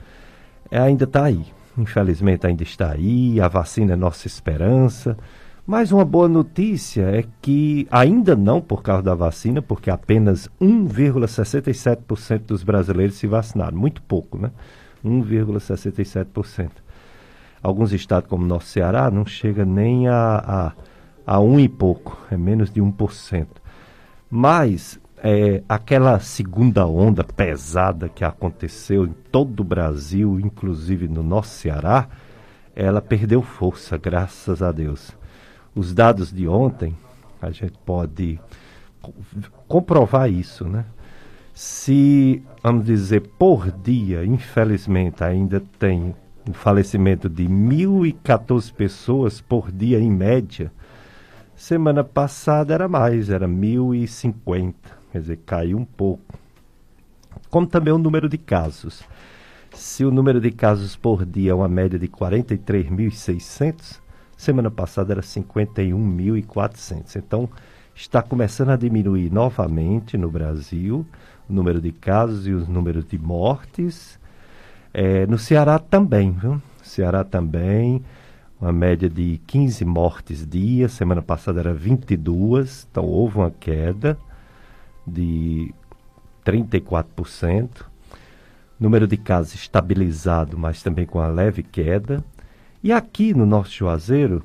ainda 0.70 1.02
está 1.02 1.24
aí. 1.24 1.44
Infelizmente 1.76 2.46
ainda 2.46 2.62
está 2.62 2.92
aí, 2.92 3.40
a 3.40 3.48
vacina 3.48 3.94
é 3.94 3.96
nossa 3.96 4.28
esperança. 4.28 5.18
Mas 5.66 5.90
uma 5.90 6.04
boa 6.04 6.28
notícia 6.28 7.02
é 7.10 7.24
que, 7.42 7.88
ainda 7.90 8.36
não 8.36 8.60
por 8.60 8.84
causa 8.84 9.02
da 9.02 9.16
vacina, 9.16 9.60
porque 9.60 9.90
apenas 9.90 10.48
1,67% 10.62 12.42
dos 12.46 12.62
brasileiros 12.62 13.16
se 13.16 13.26
vacinaram. 13.26 13.76
Muito 13.76 14.00
pouco, 14.00 14.38
né? 14.38 14.52
1,67%. 15.04 16.70
Alguns 17.60 17.92
estados, 17.92 18.30
como 18.30 18.46
nosso 18.46 18.68
Ceará, 18.68 19.10
não 19.10 19.26
chega 19.26 19.64
nem 19.64 20.06
a, 20.06 20.72
a, 21.26 21.34
a 21.34 21.40
um 21.40 21.58
e 21.58 21.68
pouco, 21.68 22.16
é 22.30 22.36
menos 22.36 22.70
de 22.70 22.80
1%. 22.80 23.44
Mas 24.30 25.00
é, 25.28 25.60
aquela 25.68 26.20
segunda 26.20 26.86
onda 26.86 27.24
pesada 27.24 28.08
que 28.08 28.24
aconteceu 28.24 29.04
em 29.04 29.12
todo 29.32 29.58
o 29.58 29.64
Brasil, 29.64 30.38
inclusive 30.38 31.08
no 31.08 31.20
nosso 31.20 31.50
Ceará, 31.50 32.06
ela 32.76 33.02
perdeu 33.02 33.42
força, 33.42 33.98
graças 33.98 34.62
a 34.62 34.70
Deus 34.70 35.16
os 35.74 35.92
dados 35.92 36.32
de 36.32 36.46
ontem, 36.46 36.96
a 37.42 37.50
gente 37.50 37.76
pode 37.84 38.38
comprovar 39.66 40.30
isso, 40.30 40.64
né? 40.64 40.84
Se, 41.52 42.40
vamos 42.62 42.84
dizer, 42.86 43.22
por 43.36 43.72
dia, 43.72 44.24
infelizmente, 44.24 45.24
ainda 45.24 45.60
tem 45.76 46.14
um 46.48 46.52
falecimento 46.52 47.28
de 47.28 47.48
1.014 47.48 48.72
pessoas 48.72 49.40
por 49.40 49.72
dia 49.72 49.98
em 49.98 50.10
média, 50.10 50.70
semana 51.56 52.04
passada 52.04 52.72
era 52.72 52.86
mais, 52.86 53.28
era 53.28 53.48
1.050, 53.48 54.95
quer 55.16 55.20
dizer, 55.20 55.38
caiu 55.46 55.78
um 55.78 55.84
pouco. 55.84 56.22
Como 57.50 57.66
também 57.66 57.92
o 57.92 57.98
número 57.98 58.28
de 58.28 58.36
casos. 58.36 59.02
Se 59.72 60.04
o 60.04 60.10
número 60.10 60.40
de 60.40 60.50
casos 60.50 60.94
por 60.94 61.24
dia 61.24 61.52
é 61.52 61.54
uma 61.54 61.68
média 61.68 61.98
de 61.98 62.08
43.600, 62.08 64.00
Semana 64.36 64.70
passada 64.70 65.14
era 65.14 65.22
51.400. 65.22 67.16
Então, 67.16 67.48
está 67.94 68.20
começando 68.20 68.68
a 68.68 68.76
diminuir 68.76 69.32
novamente 69.32 70.18
no 70.18 70.30
Brasil 70.30 71.06
o 71.48 71.52
número 71.52 71.80
de 71.80 71.90
casos 71.90 72.46
e 72.46 72.52
os 72.52 72.68
números 72.68 73.06
de 73.06 73.16
mortes. 73.16 74.20
É, 74.92 75.26
no 75.26 75.38
Ceará 75.38 75.78
também, 75.78 76.32
viu? 76.32 76.60
Ceará 76.82 77.24
também, 77.24 78.04
uma 78.60 78.72
média 78.72 79.08
de 79.08 79.40
15 79.46 79.86
mortes 79.86 80.46
dia. 80.46 80.86
Semana 80.86 81.22
passada 81.22 81.60
era 81.60 81.72
22, 81.72 82.86
então 82.90 83.06
houve 83.06 83.38
uma 83.38 83.50
queda 83.50 84.18
de 85.06 85.72
34%. 86.44 87.84
Número 88.78 89.06
de 89.06 89.16
casos 89.16 89.54
estabilizado, 89.54 90.58
mas 90.58 90.82
também 90.82 91.06
com 91.06 91.18
a 91.18 91.28
leve 91.28 91.62
queda. 91.62 92.22
E 92.82 92.92
aqui 92.92 93.32
no 93.32 93.46
nosso 93.46 93.72
Juazeiro, 93.72 94.42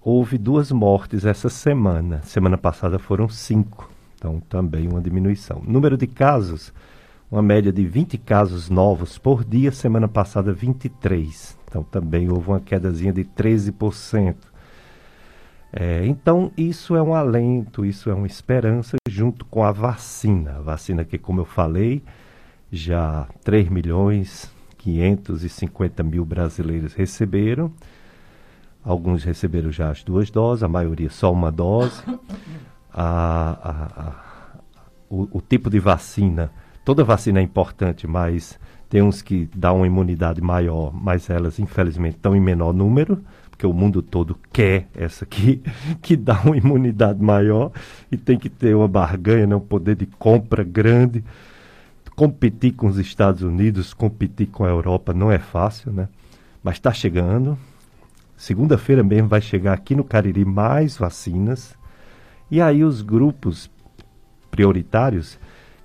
houve 0.00 0.36
duas 0.36 0.70
mortes 0.70 1.24
essa 1.24 1.48
semana. 1.48 2.20
Semana 2.22 2.58
passada 2.58 2.98
foram 2.98 3.28
cinco. 3.28 3.90
Então, 4.16 4.40
também 4.48 4.86
uma 4.86 5.00
diminuição. 5.00 5.62
Número 5.66 5.96
de 5.96 6.06
casos, 6.06 6.72
uma 7.30 7.42
média 7.42 7.72
de 7.72 7.84
20 7.86 8.18
casos 8.18 8.68
novos 8.68 9.18
por 9.18 9.44
dia. 9.44 9.72
Semana 9.72 10.06
passada, 10.06 10.52
23. 10.52 11.58
Então, 11.66 11.82
também 11.82 12.30
houve 12.30 12.48
uma 12.48 12.60
quedazinha 12.60 13.12
de 13.12 13.24
13%. 13.24 14.36
É, 15.76 16.06
então, 16.06 16.52
isso 16.56 16.94
é 16.94 17.02
um 17.02 17.14
alento, 17.14 17.84
isso 17.84 18.08
é 18.08 18.14
uma 18.14 18.28
esperança, 18.28 18.96
junto 19.08 19.44
com 19.44 19.64
a 19.64 19.72
vacina. 19.72 20.58
A 20.58 20.60
vacina 20.60 21.04
que, 21.04 21.18
como 21.18 21.40
eu 21.40 21.44
falei, 21.44 22.00
já 22.70 23.26
3 23.42 23.68
milhões 23.68 24.54
550 24.78 26.02
mil 26.02 26.24
brasileiros 26.24 26.92
receberam. 26.92 27.72
Alguns 28.84 29.24
receberam 29.24 29.72
já 29.72 29.90
as 29.90 30.04
duas 30.04 30.30
doses, 30.30 30.62
a 30.62 30.68
maioria 30.68 31.08
só 31.08 31.32
uma 31.32 31.50
dose. 31.50 32.02
A, 32.92 33.58
a, 33.60 34.02
a, 34.02 34.60
o, 35.10 35.38
o, 35.38 35.40
tipo 35.40 35.68
de 35.68 35.80
vacina, 35.80 36.52
toda 36.84 37.02
vacina 37.02 37.40
é 37.40 37.42
importante, 37.42 38.06
mas 38.06 38.60
tem 38.88 39.02
uns 39.02 39.22
que 39.22 39.48
dão 39.56 39.78
uma 39.78 39.86
imunidade 39.86 40.40
maior, 40.40 40.92
mas 40.94 41.28
elas 41.28 41.58
infelizmente 41.58 42.14
estão 42.16 42.36
em 42.36 42.40
menor 42.40 42.72
número, 42.72 43.24
porque 43.54 43.68
o 43.68 43.72
mundo 43.72 44.02
todo 44.02 44.36
quer 44.52 44.88
essa 44.92 45.24
aqui, 45.24 45.62
que 46.02 46.16
dá 46.16 46.40
uma 46.42 46.56
imunidade 46.56 47.22
maior 47.22 47.70
e 48.10 48.16
tem 48.16 48.36
que 48.36 48.50
ter 48.50 48.74
uma 48.74 48.88
barganha, 48.88 49.46
né, 49.46 49.54
um 49.54 49.60
poder 49.60 49.94
de 49.94 50.06
compra 50.06 50.64
grande. 50.64 51.24
Competir 52.16 52.72
com 52.72 52.88
os 52.88 52.98
Estados 52.98 53.42
Unidos, 53.42 53.94
competir 53.94 54.48
com 54.48 54.64
a 54.64 54.68
Europa 54.68 55.14
não 55.14 55.30
é 55.30 55.38
fácil, 55.38 55.92
né? 55.92 56.08
Mas 56.64 56.74
está 56.74 56.92
chegando. 56.92 57.56
Segunda-feira 58.36 59.04
mesmo 59.04 59.28
vai 59.28 59.40
chegar 59.40 59.72
aqui 59.72 59.94
no 59.94 60.02
Cariri 60.02 60.44
mais 60.44 60.96
vacinas. 60.96 61.76
E 62.50 62.60
aí 62.60 62.82
os 62.82 63.02
grupos 63.02 63.70
prioritários, 64.50 65.38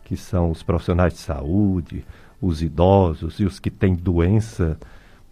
que 0.03 0.17
são 0.17 0.49
os 0.49 0.63
profissionais 0.63 1.13
de 1.13 1.19
saúde, 1.19 2.05
os 2.41 2.63
idosos 2.63 3.39
e 3.39 3.45
os 3.45 3.59
que 3.59 3.69
têm 3.69 3.95
doença 3.95 4.77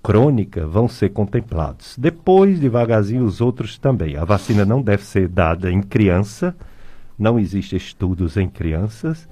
crônica 0.02 0.66
vão 0.66 0.88
ser 0.88 1.10
contemplados. 1.10 1.96
Depois, 1.98 2.60
devagarzinho, 2.60 3.24
os 3.24 3.42
outros 3.42 3.78
também. 3.78 4.16
A 4.16 4.24
vacina 4.24 4.66
não 4.66 4.82
deve 4.82 5.04
ser 5.04 5.28
dada 5.28 5.72
em 5.72 5.82
criança, 5.82 6.56
não 7.18 7.40
existem 7.40 7.78
estudos 7.78 8.38
em 8.38 8.48
crianças. 8.48 9.28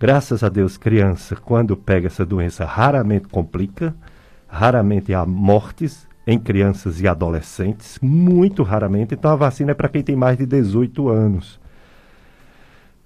Graças 0.00 0.42
a 0.42 0.48
Deus, 0.48 0.76
criança, 0.76 1.36
quando 1.36 1.76
pega 1.76 2.06
essa 2.06 2.24
doença, 2.24 2.64
raramente 2.64 3.28
complica, 3.28 3.94
raramente 4.46 5.12
há 5.12 5.26
mortes 5.26 6.06
em 6.26 6.38
crianças 6.38 7.00
e 7.00 7.08
adolescentes, 7.08 7.98
muito 8.02 8.62
raramente. 8.62 9.14
Então, 9.14 9.30
a 9.30 9.36
vacina 9.36 9.70
é 9.70 9.74
para 9.74 9.88
quem 9.88 10.02
tem 10.02 10.14
mais 10.14 10.36
de 10.36 10.44
18 10.44 11.08
anos. 11.08 11.58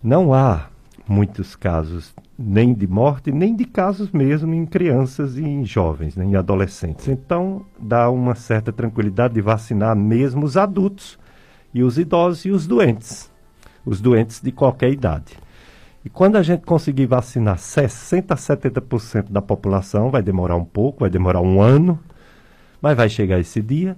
Não 0.02 0.34
há 0.34 0.71
muitos 1.08 1.56
casos 1.56 2.14
nem 2.38 2.72
de 2.72 2.86
morte, 2.86 3.30
nem 3.30 3.54
de 3.54 3.64
casos 3.64 4.10
mesmo 4.10 4.54
em 4.54 4.64
crianças 4.66 5.36
e 5.36 5.42
em 5.42 5.64
jovens, 5.64 6.16
né, 6.16 6.24
em 6.24 6.36
adolescentes. 6.36 7.08
Então, 7.08 7.64
dá 7.78 8.10
uma 8.10 8.34
certa 8.34 8.72
tranquilidade 8.72 9.34
de 9.34 9.40
vacinar 9.40 9.96
mesmo 9.96 10.44
os 10.44 10.56
adultos 10.56 11.18
e 11.74 11.82
os 11.82 11.98
idosos 11.98 12.44
e 12.44 12.50
os 12.50 12.66
doentes, 12.66 13.30
os 13.84 14.00
doentes 14.00 14.40
de 14.40 14.52
qualquer 14.52 14.90
idade. 14.90 15.36
E 16.04 16.10
quando 16.10 16.36
a 16.36 16.42
gente 16.42 16.64
conseguir 16.64 17.06
vacinar 17.06 17.58
60 17.58 18.34
a 18.34 18.36
70% 18.36 19.30
da 19.30 19.40
população, 19.40 20.10
vai 20.10 20.22
demorar 20.22 20.56
um 20.56 20.64
pouco, 20.64 21.00
vai 21.00 21.10
demorar 21.10 21.40
um 21.40 21.60
ano, 21.60 21.98
mas 22.80 22.96
vai 22.96 23.08
chegar 23.08 23.38
esse 23.38 23.62
dia, 23.62 23.96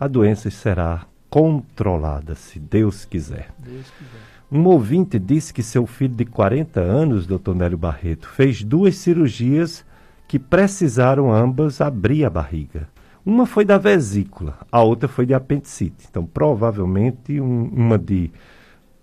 a 0.00 0.08
doença 0.08 0.50
será 0.50 1.06
controlada, 1.28 2.34
se 2.34 2.58
Deus 2.58 3.04
quiser. 3.04 3.50
Deus 3.58 3.90
quiser. 3.98 4.31
Um 4.54 4.66
ouvinte 4.66 5.18
disse 5.18 5.50
que 5.50 5.62
seu 5.62 5.86
filho 5.86 6.14
de 6.14 6.26
40 6.26 6.78
anos, 6.78 7.26
doutor 7.26 7.54
Nélio 7.54 7.78
Barreto, 7.78 8.28
fez 8.28 8.62
duas 8.62 8.96
cirurgias 8.96 9.82
que 10.28 10.38
precisaram 10.38 11.32
ambas 11.32 11.80
abrir 11.80 12.26
a 12.26 12.28
barriga. 12.28 12.86
Uma 13.24 13.46
foi 13.46 13.64
da 13.64 13.78
vesícula, 13.78 14.58
a 14.70 14.82
outra 14.82 15.08
foi 15.08 15.24
de 15.24 15.32
apendicite. 15.32 16.06
Então, 16.10 16.26
provavelmente, 16.26 17.40
um, 17.40 17.64
uma 17.72 17.98
de 17.98 18.30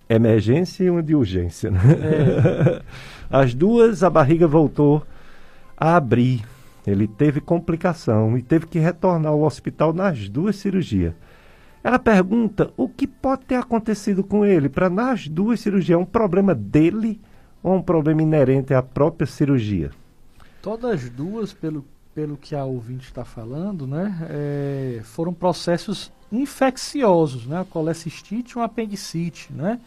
emergência 0.07 0.83
e 0.83 0.89
uma 0.91 1.01
de 1.01 1.15
urgência. 1.15 1.71
Né? 1.71 1.79
É. 1.99 2.81
As 3.27 3.55
duas, 3.55 4.03
a 4.03 4.09
barriga 4.09 4.47
voltou 4.47 5.03
a 5.75 5.95
abrir. 5.95 6.43
Ele 6.85 7.07
teve 7.07 7.41
complicação 7.41 8.37
e 8.37 8.43
teve 8.43 8.67
que 8.67 8.77
retornar 8.77 9.31
ao 9.31 9.41
hospital 9.41 9.93
nas 9.93 10.29
duas 10.29 10.57
cirurgias. 10.57 11.13
Ela 11.83 11.97
pergunta 11.97 12.71
o 12.75 12.89
que 12.89 13.07
pode 13.07 13.45
ter 13.45 13.55
acontecido 13.55 14.23
com 14.23 14.45
ele 14.45 14.67
para 14.67 14.89
nas 14.89 15.27
duas 15.27 15.59
cirurgias. 15.59 15.95
É 15.95 16.01
um 16.01 16.05
problema 16.05 16.53
dele 16.53 17.19
ou 17.63 17.75
um 17.75 17.81
problema 17.81 18.21
inerente 18.21 18.73
à 18.73 18.81
própria 18.81 19.25
cirurgia? 19.25 19.91
Todas 20.61 21.09
duas, 21.09 21.53
pelo, 21.53 21.85
pelo 22.13 22.35
que 22.35 22.55
a 22.55 22.65
ouvinte 22.65 23.05
está 23.05 23.23
falando, 23.23 23.87
né, 23.87 24.27
é, 24.29 25.01
foram 25.03 25.33
processos 25.33 26.11
infecciosos, 26.31 27.45
né, 27.45 27.61
a 27.61 27.65
colecistite 27.65 28.53
e 28.53 28.55
uma 28.57 28.65
apendicite, 28.65 29.51
né? 29.51 29.79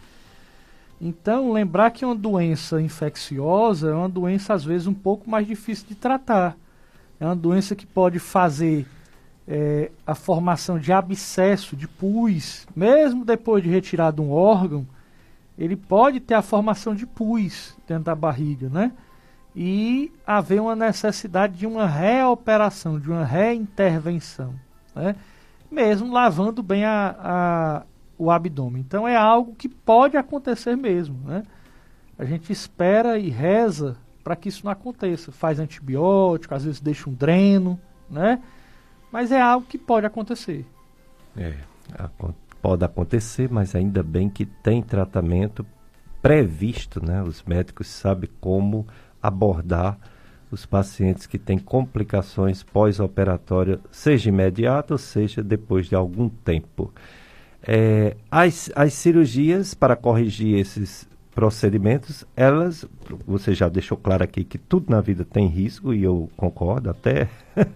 Então, 1.04 1.52
lembrar 1.52 1.90
que 1.90 2.04
uma 2.04 2.14
doença 2.14 2.80
infecciosa 2.80 3.90
é 3.90 3.92
uma 3.92 4.08
doença, 4.08 4.54
às 4.54 4.64
vezes, 4.64 4.86
um 4.86 4.94
pouco 4.94 5.28
mais 5.28 5.44
difícil 5.44 5.84
de 5.88 5.96
tratar. 5.96 6.56
É 7.18 7.26
uma 7.26 7.34
doença 7.34 7.74
que 7.74 7.84
pode 7.84 8.20
fazer 8.20 8.86
é, 9.46 9.90
a 10.06 10.14
formação 10.14 10.78
de 10.78 10.92
abscesso, 10.92 11.76
de 11.76 11.88
pus, 11.88 12.66
mesmo 12.74 13.24
depois 13.24 13.62
de 13.62 13.68
retirado 13.68 14.22
um 14.22 14.30
órgão, 14.30 14.86
ele 15.58 15.76
pode 15.76 16.20
ter 16.20 16.34
a 16.34 16.42
formação 16.42 16.94
de 16.94 17.06
pus 17.06 17.76
dentro 17.86 18.04
da 18.04 18.14
barriga, 18.14 18.68
né? 18.68 18.92
E 19.54 20.10
haver 20.26 20.60
uma 20.60 20.74
necessidade 20.74 21.58
de 21.58 21.66
uma 21.66 21.86
reoperação, 21.86 22.98
de 22.98 23.10
uma 23.10 23.24
reintervenção, 23.24 24.54
né? 24.94 25.14
Mesmo 25.70 26.12
lavando 26.12 26.62
bem 26.62 26.84
a, 26.84 27.16
a, 27.18 27.82
o 28.18 28.30
abdômen. 28.30 28.80
Então 28.80 29.06
é 29.06 29.16
algo 29.16 29.54
que 29.54 29.68
pode 29.68 30.16
acontecer 30.16 30.76
mesmo, 30.76 31.18
né? 31.24 31.42
A 32.18 32.24
gente 32.24 32.52
espera 32.52 33.18
e 33.18 33.28
reza 33.28 33.96
para 34.22 34.36
que 34.36 34.48
isso 34.48 34.64
não 34.64 34.72
aconteça. 34.72 35.32
Faz 35.32 35.58
antibiótico, 35.58 36.54
às 36.54 36.64
vezes 36.64 36.80
deixa 36.80 37.10
um 37.10 37.14
dreno, 37.14 37.78
né? 38.08 38.40
Mas 39.12 39.30
é 39.30 39.40
algo 39.40 39.66
que 39.66 39.76
pode 39.76 40.06
acontecer. 40.06 40.64
É, 41.36 41.54
pode 42.62 42.84
acontecer, 42.84 43.50
mas 43.50 43.74
ainda 43.74 44.02
bem 44.02 44.30
que 44.30 44.46
tem 44.46 44.82
tratamento 44.82 45.66
previsto, 46.22 47.04
né? 47.04 47.22
Os 47.22 47.42
médicos 47.42 47.88
sabem 47.88 48.30
como 48.40 48.86
abordar 49.22 49.98
os 50.50 50.64
pacientes 50.64 51.26
que 51.26 51.38
têm 51.38 51.58
complicações 51.58 52.62
pós-operatórias, 52.62 53.80
seja 53.90 54.28
imediato, 54.28 54.96
seja 54.96 55.42
depois 55.42 55.86
de 55.86 55.94
algum 55.94 56.28
tempo. 56.28 56.92
É, 57.62 58.16
as, 58.30 58.70
as 58.74 58.92
cirurgias 58.92 59.72
para 59.72 59.96
corrigir 59.96 60.58
esses 60.58 61.08
procedimentos, 61.34 62.26
elas, 62.36 62.84
você 63.26 63.54
já 63.54 63.68
deixou 63.68 63.96
claro 63.96 64.22
aqui 64.22 64.44
que 64.44 64.58
tudo 64.58 64.90
na 64.90 65.00
vida 65.00 65.24
tem 65.24 65.46
risco 65.46 65.94
e 65.94 66.02
eu 66.02 66.30
concordo, 66.36 66.90
até 66.90 67.28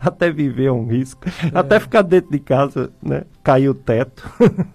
até 0.00 0.30
viver 0.30 0.66
é 0.66 0.72
um 0.72 0.86
risco, 0.86 1.28
é. 1.28 1.56
até 1.56 1.78
ficar 1.78 2.02
dentro 2.02 2.32
de 2.32 2.40
casa, 2.40 2.92
né, 3.00 3.24
cair 3.42 3.68
o 3.68 3.74
teto, 3.74 4.28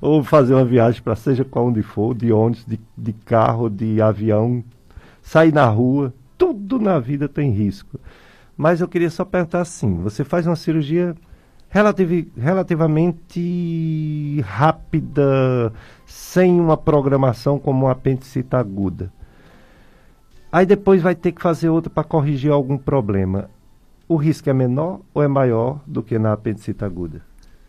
ou 0.00 0.22
fazer 0.22 0.54
uma 0.54 0.64
viagem 0.64 1.02
para 1.02 1.16
seja 1.16 1.44
qual 1.44 1.66
onde 1.66 1.82
for, 1.82 2.14
de 2.14 2.32
ônibus, 2.32 2.64
de, 2.64 2.78
de 2.96 3.12
carro, 3.12 3.68
de 3.68 4.00
avião, 4.00 4.62
sair 5.20 5.52
na 5.52 5.66
rua, 5.66 6.14
tudo 6.38 6.78
na 6.78 7.00
vida 7.00 7.28
tem 7.28 7.50
risco. 7.50 7.98
Mas 8.56 8.80
eu 8.80 8.88
queria 8.88 9.10
só 9.10 9.24
perguntar 9.24 9.60
assim, 9.60 9.96
você 9.96 10.22
faz 10.22 10.46
uma 10.46 10.56
cirurgia 10.56 11.16
relativ, 11.72 12.30
relativamente 12.36 14.40
rápida, 14.44 15.72
sem 16.12 16.60
uma 16.60 16.76
programação 16.76 17.58
como 17.58 17.86
uma 17.86 17.92
apendicite 17.92 18.54
aguda. 18.54 19.10
Aí 20.52 20.66
depois 20.66 21.00
vai 21.00 21.14
ter 21.14 21.32
que 21.32 21.40
fazer 21.40 21.70
outra 21.70 21.88
para 21.88 22.04
corrigir 22.04 22.52
algum 22.52 22.76
problema. 22.76 23.48
O 24.06 24.16
risco 24.16 24.50
é 24.50 24.52
menor 24.52 25.00
ou 25.14 25.22
é 25.22 25.26
maior 25.26 25.80
do 25.86 26.02
que 26.02 26.18
na 26.18 26.34
apendicite 26.34 26.84
aguda? 26.84 27.22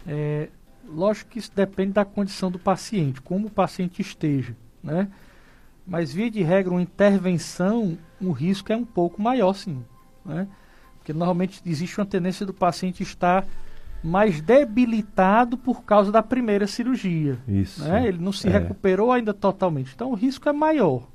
É, 0.05 0.49
lógico 0.85 1.31
que 1.31 1.39
isso 1.39 1.51
depende 1.55 1.93
da 1.93 2.03
condição 2.03 2.51
do 2.51 2.59
paciente, 2.59 3.21
como 3.21 3.47
o 3.47 3.49
paciente 3.49 4.01
esteja, 4.01 4.53
né? 4.83 5.07
Mas 5.87 6.11
via 6.11 6.29
de 6.29 6.43
regra, 6.43 6.73
uma 6.73 6.81
intervenção, 6.81 7.97
o 8.21 8.31
risco 8.31 8.73
é 8.73 8.75
um 8.75 8.85
pouco 8.85 9.21
maior, 9.21 9.53
sim, 9.53 9.81
né? 10.25 10.49
Porque 10.97 11.13
normalmente 11.13 11.61
existe 11.65 11.97
uma 11.97 12.05
tendência 12.05 12.45
do 12.45 12.53
paciente 12.53 13.03
estar 13.03 13.45
mais 14.03 14.41
debilitado 14.41 15.57
por 15.57 15.83
causa 15.83 16.11
da 16.11 16.21
primeira 16.21 16.67
cirurgia. 16.67 17.37
Isso. 17.47 17.83
Né? 17.83 18.07
Ele 18.07 18.17
não 18.19 18.33
se 18.33 18.47
é. 18.47 18.51
recuperou 18.51 19.11
ainda 19.11 19.33
totalmente. 19.33 19.93
Então 19.95 20.11
o 20.11 20.15
risco 20.15 20.49
é 20.49 20.53
maior. 20.53 21.07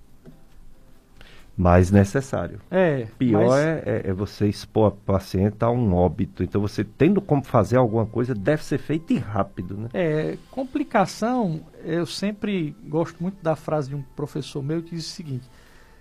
Mais 1.58 1.90
necessário. 1.90 2.60
É. 2.70 3.08
Pior 3.18 3.48
mas... 3.48 3.52
é, 3.56 3.82
é, 3.84 4.10
é, 4.10 4.12
você 4.12 4.46
expor 4.46 4.86
a 4.86 4.90
paciente 4.92 5.56
a 5.64 5.68
um 5.68 5.92
óbito. 5.92 6.44
Então 6.44 6.60
você 6.60 6.84
tendo 6.84 7.20
como 7.20 7.42
fazer 7.42 7.76
alguma 7.76 8.06
coisa, 8.06 8.32
deve 8.32 8.64
ser 8.64 8.78
feito 8.78 9.12
e 9.12 9.18
rápido, 9.18 9.76
né? 9.76 9.88
É, 9.92 10.38
complicação, 10.52 11.60
eu 11.84 12.06
sempre 12.06 12.76
gosto 12.86 13.20
muito 13.20 13.42
da 13.42 13.56
frase 13.56 13.88
de 13.88 13.96
um 13.96 14.02
professor 14.14 14.62
meu 14.62 14.80
que 14.82 14.94
diz 14.94 15.04
o 15.04 15.10
seguinte: 15.10 15.50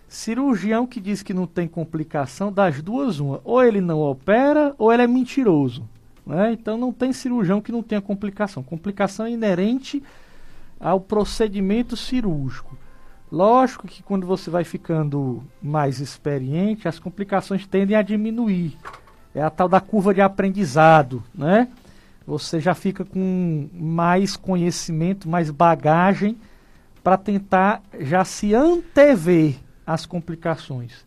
cirurgião 0.08 0.86
que 0.86 1.02
diz 1.02 1.24
que 1.24 1.34
não 1.34 1.48
tem 1.48 1.68
complicação, 1.68 2.52
das 2.52 2.80
duas, 2.80 3.20
uma. 3.20 3.42
Ou 3.44 3.64
ele 3.64 3.82
não 3.82 4.00
opera, 4.00 4.76
ou 4.78 4.94
ele 4.94 5.02
é 5.02 5.08
mentiroso. 5.08 5.90
Né? 6.28 6.52
Então 6.52 6.78
não 6.78 6.92
tem 6.92 7.14
cirurgião 7.14 7.62
que 7.62 7.72
não 7.72 7.82
tenha 7.82 8.02
complicação. 8.02 8.62
Complicação 8.62 9.26
é 9.26 9.32
inerente 9.32 10.04
ao 10.80 11.00
procedimento 11.00 11.96
cirúrgico. 11.96 12.78
Lógico 13.32 13.88
que 13.88 14.04
quando 14.04 14.28
você 14.28 14.50
vai 14.50 14.64
ficando 14.64 15.44
mais 15.62 16.00
experiente, 16.00 16.88
as 16.88 17.00
complicações 17.00 17.66
tendem 17.66 17.96
a 17.96 18.02
diminuir. 18.02 18.78
É 19.34 19.42
a 19.42 19.50
tal 19.50 19.70
da 19.70 19.80
curva 19.80 20.14
de 20.14 20.22
aprendizado, 20.22 21.24
né? 21.34 21.70
Você 22.26 22.60
já 22.60 22.74
fica 22.74 23.06
com 23.06 23.70
mais 23.74 24.36
conhecimento, 24.36 25.30
mais 25.30 25.50
bagagem 25.50 26.38
para 27.02 27.18
tentar 27.18 27.82
já 28.02 28.26
se 28.26 28.54
antever 28.54 29.56
as 29.86 30.06
complicações. 30.06 31.07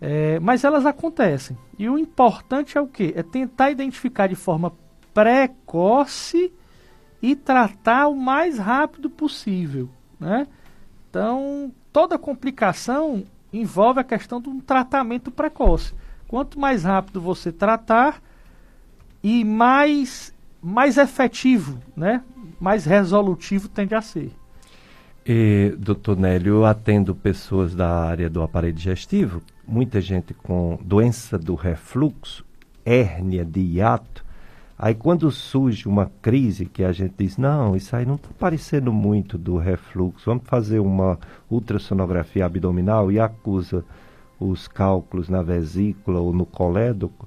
É, 0.00 0.38
mas 0.40 0.64
elas 0.64 0.84
acontecem. 0.84 1.56
E 1.78 1.88
o 1.88 1.98
importante 1.98 2.76
é 2.76 2.80
o 2.80 2.86
quê? 2.86 3.12
É 3.16 3.22
tentar 3.22 3.70
identificar 3.70 4.26
de 4.26 4.34
forma 4.34 4.72
precoce 5.14 6.52
e 7.22 7.34
tratar 7.34 8.08
o 8.08 8.14
mais 8.14 8.58
rápido 8.58 9.08
possível, 9.08 9.88
né? 10.20 10.46
Então, 11.08 11.72
toda 11.92 12.18
complicação 12.18 13.24
envolve 13.52 14.00
a 14.00 14.04
questão 14.04 14.40
de 14.40 14.48
um 14.48 14.60
tratamento 14.60 15.30
precoce. 15.30 15.94
Quanto 16.28 16.60
mais 16.60 16.84
rápido 16.84 17.20
você 17.20 17.50
tratar 17.50 18.20
e 19.22 19.44
mais 19.44 20.34
mais 20.62 20.98
efetivo, 20.98 21.78
né? 21.96 22.22
Mais 22.60 22.84
resolutivo 22.84 23.68
tende 23.68 23.94
a 23.94 24.00
ser. 24.00 24.32
E, 25.24 25.74
doutor 25.78 26.16
Nélio, 26.16 26.54
eu 26.54 26.64
atendo 26.64 27.14
pessoas 27.14 27.74
da 27.74 27.88
área 27.88 28.28
do 28.28 28.42
aparelho 28.42 28.74
digestivo, 28.74 29.42
muita 29.66 30.00
gente 30.00 30.32
com 30.32 30.78
doença 30.82 31.38
do 31.38 31.54
refluxo, 31.54 32.44
hérnia 32.84 33.44
de 33.44 33.60
hiato. 33.60 34.24
Aí 34.78 34.94
quando 34.94 35.30
surge 35.30 35.88
uma 35.88 36.10
crise 36.20 36.66
que 36.66 36.84
a 36.84 36.92
gente 36.92 37.14
diz, 37.18 37.36
não, 37.36 37.74
isso 37.74 37.96
aí 37.96 38.04
não 38.04 38.16
está 38.16 38.28
parecendo 38.38 38.92
muito 38.92 39.38
do 39.38 39.56
refluxo, 39.56 40.26
vamos 40.26 40.44
fazer 40.46 40.78
uma 40.80 41.18
ultrassonografia 41.50 42.44
abdominal 42.44 43.10
e 43.10 43.18
acusa 43.18 43.84
os 44.38 44.68
cálculos 44.68 45.28
na 45.28 45.42
vesícula 45.42 46.20
ou 46.20 46.32
no 46.32 46.44
colédoco, 46.44 47.26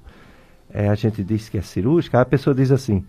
é, 0.72 0.88
a 0.88 0.94
gente 0.94 1.24
diz 1.24 1.48
que 1.48 1.58
é 1.58 1.62
cirúrgica, 1.62 2.18
aí 2.18 2.22
a 2.22 2.26
pessoa 2.26 2.54
diz 2.54 2.70
assim, 2.70 3.04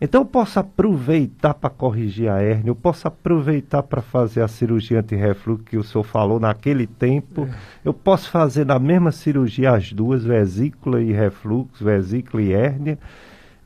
então 0.00 0.22
eu 0.22 0.24
posso 0.24 0.58
aproveitar 0.58 1.52
para 1.52 1.68
corrigir 1.68 2.30
a 2.30 2.40
hérnia, 2.40 2.70
eu 2.70 2.74
posso 2.74 3.06
aproveitar 3.06 3.82
para 3.82 4.00
fazer 4.00 4.40
a 4.40 4.48
cirurgia 4.48 5.00
anti-refluxo 5.00 5.64
que 5.64 5.76
o 5.76 5.84
senhor 5.84 6.04
falou 6.04 6.40
naquele 6.40 6.86
tempo, 6.86 7.42
é. 7.42 7.54
eu 7.84 7.92
posso 7.92 8.30
fazer 8.30 8.64
na 8.64 8.78
mesma 8.78 9.12
cirurgia 9.12 9.72
as 9.72 9.92
duas, 9.92 10.24
vesícula 10.24 11.02
e 11.02 11.12
refluxo, 11.12 11.84
vesícula 11.84 12.42
e 12.42 12.52
hérnia. 12.52 12.98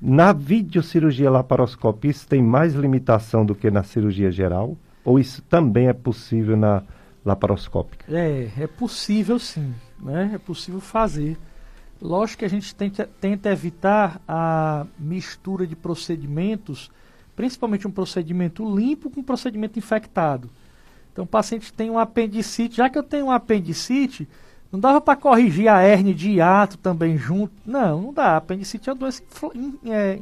Na 0.01 0.33
videocirurgia 0.33 1.31
laparoscópica 1.31 2.09
isso 2.09 2.27
tem 2.27 2.43
mais 2.43 2.75
limitação 2.75 3.47
do 3.47 3.55
que 3.55 3.71
na 3.71 3.83
cirurgia 3.83 4.31
geral? 4.31 4.77
Ou 5.05 5.19
isso 5.19 5.41
também 5.43 5.89
é 5.89 5.93
possível 5.93 6.57
na 6.57 6.83
laparoscópica? 7.25 8.05
É, 8.09 8.51
é 8.59 8.67
possível 8.67 9.39
sim, 9.39 9.75
né? 10.03 10.33
É 10.35 10.39
possível 10.39 10.81
fazer. 10.81 11.39
Lógico 12.01 12.41
que 12.41 12.45
a 12.45 12.51
gente 12.51 12.75
tenta, 12.75 13.09
tenta 13.21 13.51
evitar 13.51 14.21
a 14.27 14.87
mistura 14.99 15.67
de 15.67 15.77
procedimentos, 15.77 16.91
principalmente 17.35 17.87
um 17.87 17.91
procedimento 17.91 18.65
limpo 18.65 19.11
com 19.11 19.21
um 19.21 19.25
procedimento 19.25 19.79
infectado. 19.79 20.51
Então, 21.13 21.25
o 21.25 21.29
paciente 21.29 21.73
tem 21.73 21.91
um 21.91 21.99
apendicite, 21.99 22.77
já 22.77 22.91
que 22.91 22.99
eu 22.99 23.03
tenho 23.03 23.27
um 23.27 23.31
apendicite, 23.31 24.29
não 24.71 24.81
dava 24.81 25.01
para 25.01 25.15
corrigir 25.15 25.69
a 25.69 25.83
hernia 25.83 26.13
de 26.13 26.33
hiato 26.33 26.77
também 26.77 27.17
junto? 27.17 27.55
Não, 27.65 28.03
não 28.03 28.13
dá. 28.13 28.33
A 28.33 28.37
apendicite 28.39 28.91
é 28.91 28.93
uma 28.93 28.99
doença 28.99 29.23
é, 29.87 30.19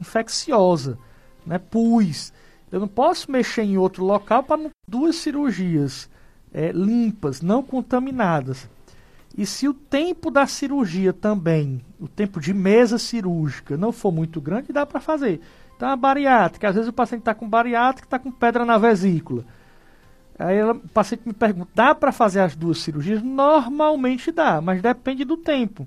infecciosa, 0.00 0.98
né? 1.46 1.58
pus. 1.58 2.32
Eu 2.72 2.80
não 2.80 2.88
posso 2.88 3.30
mexer 3.30 3.62
em 3.62 3.78
outro 3.78 4.04
local 4.04 4.42
para 4.42 4.68
duas 4.88 5.14
cirurgias 5.16 6.10
é, 6.52 6.72
limpas, 6.72 7.40
não 7.40 7.62
contaminadas. 7.62 8.68
E 9.36 9.46
se 9.46 9.66
o 9.66 9.72
tempo 9.72 10.30
da 10.30 10.46
cirurgia 10.46 11.12
também, 11.12 11.80
o 11.98 12.06
tempo 12.06 12.40
de 12.40 12.52
mesa 12.52 12.98
cirúrgica, 12.98 13.76
não 13.76 13.90
for 13.90 14.12
muito 14.12 14.40
grande, 14.40 14.72
dá 14.72 14.84
para 14.84 15.00
fazer. 15.00 15.40
Então, 15.76 15.88
a 15.88 15.96
bariátrica, 15.96 16.68
às 16.68 16.74
vezes 16.74 16.88
o 16.88 16.92
paciente 16.92 17.22
está 17.22 17.34
com 17.34 17.48
bariátrica, 17.48 18.06
está 18.06 18.18
com 18.18 18.30
pedra 18.30 18.64
na 18.64 18.76
vesícula. 18.78 19.44
Aí 20.38 20.56
ela, 20.56 20.72
o 20.72 20.88
paciente 20.88 21.22
me 21.26 21.32
pergunta, 21.32 21.70
dá 21.74 21.94
para 21.94 22.12
fazer 22.12 22.40
as 22.40 22.54
duas 22.54 22.78
cirurgias? 22.78 23.22
Normalmente 23.22 24.30
dá, 24.30 24.60
mas 24.60 24.82
depende 24.82 25.24
do 25.24 25.36
tempo. 25.36 25.86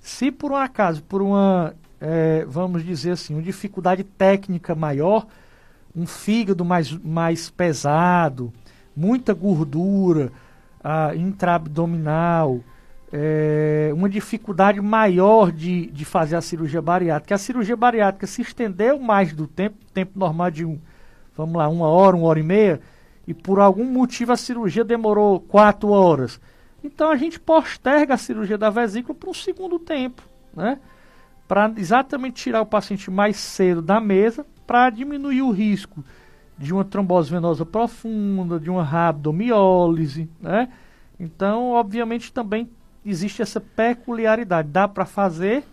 Se 0.00 0.30
por 0.30 0.52
um 0.52 0.56
acaso, 0.56 1.02
por 1.02 1.22
uma, 1.22 1.74
é, 2.00 2.44
vamos 2.46 2.84
dizer 2.84 3.12
assim, 3.12 3.34
uma 3.34 3.42
dificuldade 3.42 4.02
técnica 4.02 4.74
maior, 4.74 5.26
um 5.94 6.06
fígado 6.06 6.64
mais, 6.64 6.90
mais 6.92 7.50
pesado, 7.50 8.52
muita 8.96 9.34
gordura 9.34 10.32
ah, 10.82 11.14
intraabdominal, 11.14 12.60
é, 13.12 13.90
uma 13.92 14.08
dificuldade 14.08 14.80
maior 14.80 15.50
de, 15.50 15.86
de 15.86 16.04
fazer 16.04 16.36
a 16.36 16.40
cirurgia 16.40 16.80
bariátrica. 16.80 17.34
A 17.34 17.38
cirurgia 17.38 17.76
bariátrica 17.76 18.26
se 18.26 18.42
estendeu 18.42 18.98
mais 18.98 19.32
do 19.32 19.46
tempo, 19.46 19.76
tempo 19.92 20.18
normal 20.18 20.50
de 20.50 20.64
um, 20.64 20.78
vamos 21.36 21.56
lá, 21.56 21.68
uma 21.68 21.88
hora, 21.88 22.16
uma 22.16 22.26
hora 22.26 22.38
e 22.38 22.44
meia, 22.44 22.80
e 23.26 23.34
por 23.34 23.58
algum 23.58 23.84
motivo 23.84 24.32
a 24.32 24.36
cirurgia 24.36 24.84
demorou 24.84 25.40
quatro 25.40 25.88
horas. 25.88 26.40
Então 26.82 27.10
a 27.10 27.16
gente 27.16 27.38
posterga 27.38 28.14
a 28.14 28.18
cirurgia 28.18 28.56
da 28.56 28.70
vesícula 28.70 29.14
para 29.14 29.30
um 29.30 29.34
segundo 29.34 29.78
tempo, 29.78 30.22
né? 30.54 30.78
Para 31.46 31.72
exatamente 31.76 32.44
tirar 32.44 32.62
o 32.62 32.66
paciente 32.66 33.10
mais 33.10 33.36
cedo 33.36 33.82
da 33.82 34.00
mesa, 34.00 34.46
para 34.66 34.88
diminuir 34.88 35.42
o 35.42 35.50
risco 35.50 36.04
de 36.56 36.72
uma 36.72 36.84
trombose 36.84 37.30
venosa 37.30 37.66
profunda, 37.66 38.60
de 38.60 38.70
uma 38.70 38.84
rabdomiólise, 38.84 40.30
né? 40.40 40.68
Então, 41.18 41.72
obviamente, 41.72 42.32
também 42.32 42.70
existe 43.04 43.42
essa 43.42 43.60
peculiaridade. 43.60 44.68
Dá 44.68 44.86
para 44.86 45.04
fazer, 45.04 45.64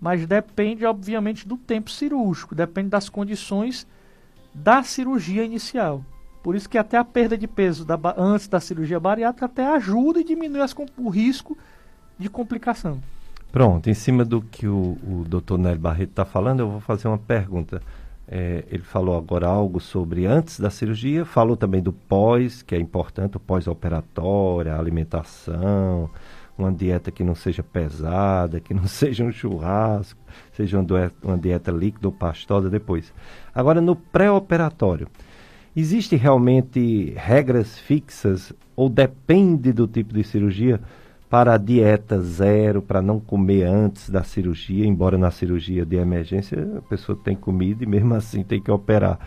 mas 0.00 0.26
depende, 0.26 0.84
obviamente, 0.84 1.46
do 1.46 1.56
tempo 1.56 1.90
cirúrgico, 1.90 2.54
depende 2.54 2.88
das 2.90 3.08
condições 3.08 3.86
da 4.54 4.82
cirurgia 4.82 5.44
inicial. 5.44 6.04
Por 6.42 6.54
isso 6.54 6.68
que 6.68 6.78
até 6.78 6.96
a 6.96 7.04
perda 7.04 7.36
de 7.36 7.46
peso 7.46 7.84
da, 7.84 7.98
antes 8.16 8.48
da 8.48 8.60
cirurgia 8.60 8.98
bariátrica 8.98 9.46
até 9.46 9.66
ajuda 9.66 10.20
e 10.20 10.24
diminui 10.24 10.60
as, 10.60 10.74
o 10.96 11.08
risco 11.08 11.56
de 12.18 12.28
complicação. 12.28 13.00
Pronto, 13.50 13.88
em 13.88 13.94
cima 13.94 14.24
do 14.24 14.42
que 14.42 14.66
o, 14.66 14.98
o 15.02 15.24
Dr. 15.26 15.56
Nélio 15.56 15.80
Barreto 15.80 16.10
está 16.10 16.24
falando, 16.24 16.60
eu 16.60 16.70
vou 16.70 16.80
fazer 16.80 17.08
uma 17.08 17.18
pergunta. 17.18 17.82
É, 18.30 18.64
ele 18.70 18.82
falou 18.82 19.16
agora 19.16 19.46
algo 19.46 19.80
sobre 19.80 20.26
antes 20.26 20.60
da 20.60 20.68
cirurgia, 20.68 21.24
falou 21.24 21.56
também 21.56 21.80
do 21.80 21.92
pós, 21.92 22.60
que 22.60 22.74
é 22.74 22.78
importante, 22.78 23.38
o 23.38 23.40
pós-operatório, 23.40 24.70
a 24.70 24.78
alimentação, 24.78 26.10
uma 26.58 26.72
dieta 26.72 27.10
que 27.10 27.22
não 27.22 27.34
seja 27.34 27.62
pesada, 27.62 28.60
que 28.60 28.74
não 28.74 28.86
seja 28.88 29.24
um 29.24 29.32
churrasco, 29.32 30.20
seja 30.52 30.78
uma 31.22 31.38
dieta, 31.38 31.70
líquida 31.70 32.08
ou 32.08 32.12
pastosa 32.12 32.68
depois. 32.68 33.12
Agora, 33.54 33.80
no 33.80 33.94
pré-operatório, 33.94 35.08
existe 35.76 36.16
realmente 36.16 37.12
regras 37.16 37.78
fixas 37.78 38.52
ou 38.74 38.88
depende 38.88 39.72
do 39.72 39.86
tipo 39.86 40.12
de 40.12 40.24
cirurgia 40.24 40.80
para 41.30 41.54
a 41.54 41.58
dieta 41.58 42.20
zero, 42.20 42.80
para 42.80 43.02
não 43.02 43.20
comer 43.20 43.64
antes 43.64 44.08
da 44.08 44.22
cirurgia, 44.22 44.86
embora 44.86 45.18
na 45.18 45.30
cirurgia 45.30 45.84
de 45.84 45.96
emergência 45.96 46.66
a 46.78 46.80
pessoa 46.82 47.18
tem 47.22 47.36
comida 47.36 47.84
e 47.84 47.86
mesmo 47.86 48.14
assim 48.14 48.42
tem 48.42 48.62
que 48.62 48.70
operar 48.70 49.18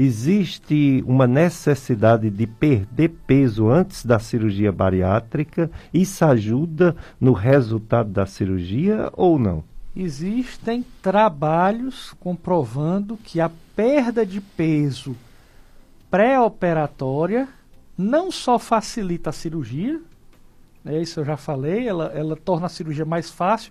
existe 0.00 1.04
uma 1.06 1.26
necessidade 1.26 2.30
de 2.30 2.46
perder 2.46 3.10
peso 3.26 3.68
antes 3.68 4.04
da 4.04 4.18
cirurgia 4.18 4.72
bariátrica? 4.72 5.70
Isso 5.92 6.24
ajuda 6.24 6.96
no 7.20 7.32
resultado 7.32 8.08
da 8.08 8.24
cirurgia 8.24 9.10
ou 9.14 9.38
não? 9.38 9.62
Existem 9.94 10.84
trabalhos 11.02 12.14
comprovando 12.18 13.16
que 13.18 13.40
a 13.40 13.50
perda 13.76 14.24
de 14.24 14.40
peso 14.40 15.14
pré-operatória 16.10 17.46
não 17.98 18.30
só 18.30 18.58
facilita 18.58 19.30
a 19.30 19.34
cirurgia, 19.34 20.00
né, 20.82 21.02
isso 21.02 21.20
eu 21.20 21.24
já 21.24 21.36
falei, 21.36 21.86
ela, 21.86 22.06
ela 22.14 22.36
torna 22.36 22.66
a 22.66 22.70
cirurgia 22.70 23.04
mais 23.04 23.30
fácil, 23.30 23.70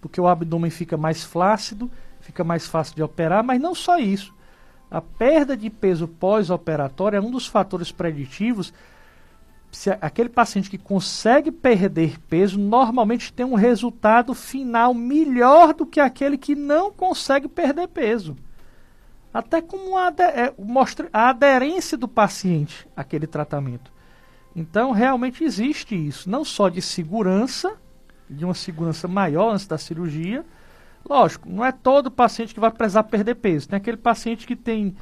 porque 0.00 0.20
o 0.20 0.26
abdômen 0.26 0.70
fica 0.70 0.98
mais 0.98 1.24
flácido, 1.24 1.90
fica 2.20 2.44
mais 2.44 2.66
fácil 2.66 2.94
de 2.94 3.02
operar, 3.02 3.42
mas 3.42 3.58
não 3.58 3.74
só 3.74 3.98
isso 3.98 4.34
a 4.92 5.00
perda 5.00 5.56
de 5.56 5.70
peso 5.70 6.06
pós-operatório 6.06 7.16
é 7.16 7.20
um 7.20 7.30
dos 7.30 7.46
fatores 7.46 7.90
preditivos. 7.90 8.74
Se 9.70 9.88
aquele 9.88 10.28
paciente 10.28 10.68
que 10.68 10.76
consegue 10.76 11.50
perder 11.50 12.20
peso 12.20 12.58
normalmente 12.58 13.32
tem 13.32 13.46
um 13.46 13.54
resultado 13.54 14.34
final 14.34 14.92
melhor 14.92 15.72
do 15.72 15.86
que 15.86 15.98
aquele 15.98 16.36
que 16.36 16.54
não 16.54 16.92
consegue 16.92 17.48
perder 17.48 17.88
peso. 17.88 18.36
Até 19.32 19.62
como 19.62 19.98
é, 19.98 20.52
mostra 20.58 21.08
a 21.10 21.30
aderência 21.30 21.96
do 21.96 22.06
paciente 22.06 22.86
àquele 22.94 23.26
tratamento. 23.26 23.90
Então, 24.54 24.90
realmente 24.90 25.42
existe 25.42 25.94
isso, 25.94 26.28
não 26.28 26.44
só 26.44 26.68
de 26.68 26.82
segurança, 26.82 27.78
de 28.28 28.44
uma 28.44 28.52
segurança 28.52 29.08
maior 29.08 29.54
antes 29.54 29.66
da 29.66 29.78
cirurgia, 29.78 30.44
Lógico, 31.08 31.48
não 31.48 31.64
é 31.64 31.72
todo 31.72 32.10
paciente 32.10 32.54
que 32.54 32.60
vai 32.60 32.70
precisar 32.70 33.04
perder 33.04 33.34
peso. 33.36 33.68
Tem 33.68 33.76
aquele 33.76 33.96
paciente 33.96 34.46
que 34.46 34.56
tem 34.56 34.94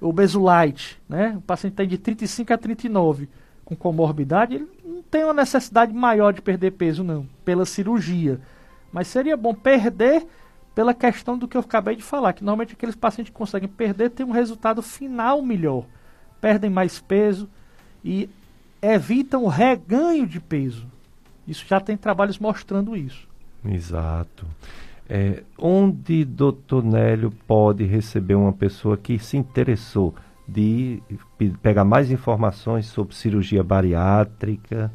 obeso 0.00 0.42
light, 0.42 1.00
né? 1.08 1.34
O 1.36 1.40
paciente 1.40 1.74
tem 1.74 1.88
de 1.88 1.98
35 1.98 2.52
a 2.52 2.58
39 2.58 3.28
com 3.64 3.74
comorbidade, 3.74 4.54
ele 4.54 4.68
não 4.84 5.02
tem 5.02 5.24
uma 5.24 5.34
necessidade 5.34 5.92
maior 5.92 6.32
de 6.32 6.40
perder 6.40 6.70
peso, 6.72 7.02
não, 7.02 7.26
pela 7.44 7.66
cirurgia. 7.66 8.40
Mas 8.92 9.08
seria 9.08 9.36
bom 9.36 9.52
perder 9.52 10.24
pela 10.72 10.94
questão 10.94 11.36
do 11.36 11.48
que 11.48 11.56
eu 11.56 11.62
acabei 11.62 11.96
de 11.96 12.02
falar, 12.02 12.32
que 12.32 12.44
normalmente 12.44 12.74
aqueles 12.74 12.94
pacientes 12.94 13.32
que 13.32 13.36
conseguem 13.36 13.68
perder 13.68 14.10
têm 14.10 14.24
um 14.24 14.30
resultado 14.30 14.82
final 14.82 15.42
melhor. 15.42 15.84
Perdem 16.40 16.70
mais 16.70 17.00
peso 17.00 17.48
e 18.04 18.30
evitam 18.80 19.44
o 19.44 19.48
reganho 19.48 20.26
de 20.26 20.38
peso. 20.38 20.86
Isso 21.48 21.64
já 21.66 21.80
tem 21.80 21.96
trabalhos 21.96 22.38
mostrando 22.38 22.96
isso. 22.96 23.26
Exato. 23.64 24.46
É, 25.08 25.44
onde 25.56 26.24
doutor 26.24 26.82
Nélio 26.82 27.30
pode 27.46 27.84
receber 27.84 28.34
uma 28.34 28.52
pessoa 28.52 28.96
que 28.96 29.18
se 29.18 29.36
interessou 29.36 30.14
de 30.48 31.00
pegar 31.62 31.84
mais 31.84 32.10
informações 32.10 32.86
sobre 32.86 33.14
cirurgia 33.14 33.62
bariátrica, 33.62 34.92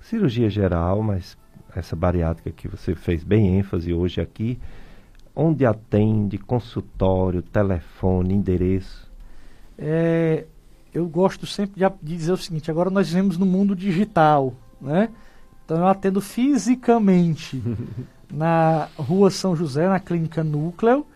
cirurgia 0.00 0.48
geral, 0.48 1.02
mas 1.02 1.36
essa 1.74 1.94
bariátrica 1.94 2.50
que 2.50 2.68
você 2.68 2.94
fez 2.94 3.22
bem 3.22 3.58
ênfase 3.58 3.92
hoje 3.92 4.20
aqui, 4.20 4.58
onde 5.34 5.64
atende, 5.64 6.38
consultório, 6.38 7.42
telefone, 7.42 8.34
endereço? 8.34 9.10
É, 9.78 10.46
eu 10.92 11.06
gosto 11.08 11.46
sempre 11.46 11.80
de, 11.80 12.16
dizer 12.16 12.32
o 12.32 12.36
seguinte, 12.36 12.70
agora 12.70 12.90
nós 12.90 13.08
vivemos 13.08 13.38
no 13.38 13.46
mundo 13.46 13.76
digital, 13.76 14.54
né? 14.80 15.08
Então 15.64 15.78
eu 15.78 15.86
atendo 15.86 16.20
fisicamente 16.20 17.62
na 18.30 18.88
Rua 18.96 19.30
São 19.30 19.56
José, 19.56 19.88
na 19.88 19.98
Clínica 19.98 20.44
Núcleo, 20.44 21.06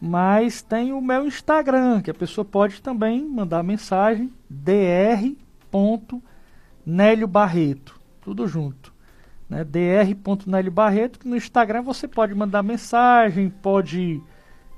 mas 0.00 0.62
tem 0.62 0.92
o 0.92 1.00
meu 1.00 1.26
Instagram, 1.26 2.02
que 2.02 2.10
a 2.10 2.14
pessoa 2.14 2.44
pode 2.44 2.82
também 2.82 3.24
mandar 3.24 3.62
mensagem, 3.62 4.32
dr.nélio 4.50 6.18
Barreto, 7.28 8.00
tudo 8.20 8.48
junto. 8.48 8.92
Né? 9.48 9.64
dr.nélio 9.64 10.72
Barreto, 10.72 11.20
no 11.26 11.36
Instagram 11.36 11.82
você 11.82 12.08
pode 12.08 12.34
mandar 12.34 12.62
mensagem, 12.62 13.48
pode... 13.48 14.20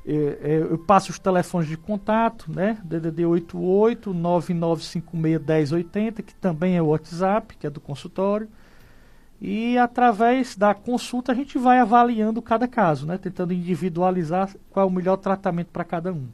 É, 0.07 0.13
é, 0.13 0.59
eu 0.71 0.77
passo 0.77 1.11
os 1.11 1.19
telefones 1.19 1.67
de 1.67 1.79
contato, 1.79 2.53
né? 2.53 2.77
DDD 2.85 3.25
88 3.25 4.13
9956 4.13 5.71
1080, 5.71 6.23
que 6.23 6.35
também 6.35 6.77
é 6.77 6.83
o 6.83 6.89
WhatsApp, 6.89 7.57
que 7.57 7.67
é 7.67 7.71
do 7.71 7.81
consultório. 7.81 8.47
E 9.41 9.77
através 9.77 10.57
da 10.57 10.75
consulta 10.75 11.33
a 11.33 11.35
gente 11.35 11.59
vai 11.59 11.79
avaliando 11.79 12.41
cada 12.41 12.67
caso, 12.67 13.07
né? 13.07 13.19
tentando 13.19 13.53
individualizar 13.53 14.51
qual 14.71 14.87
é 14.87 14.89
o 14.89 14.93
melhor 14.93 15.17
tratamento 15.17 15.69
para 15.69 15.85
cada 15.85 16.13
um. 16.13 16.27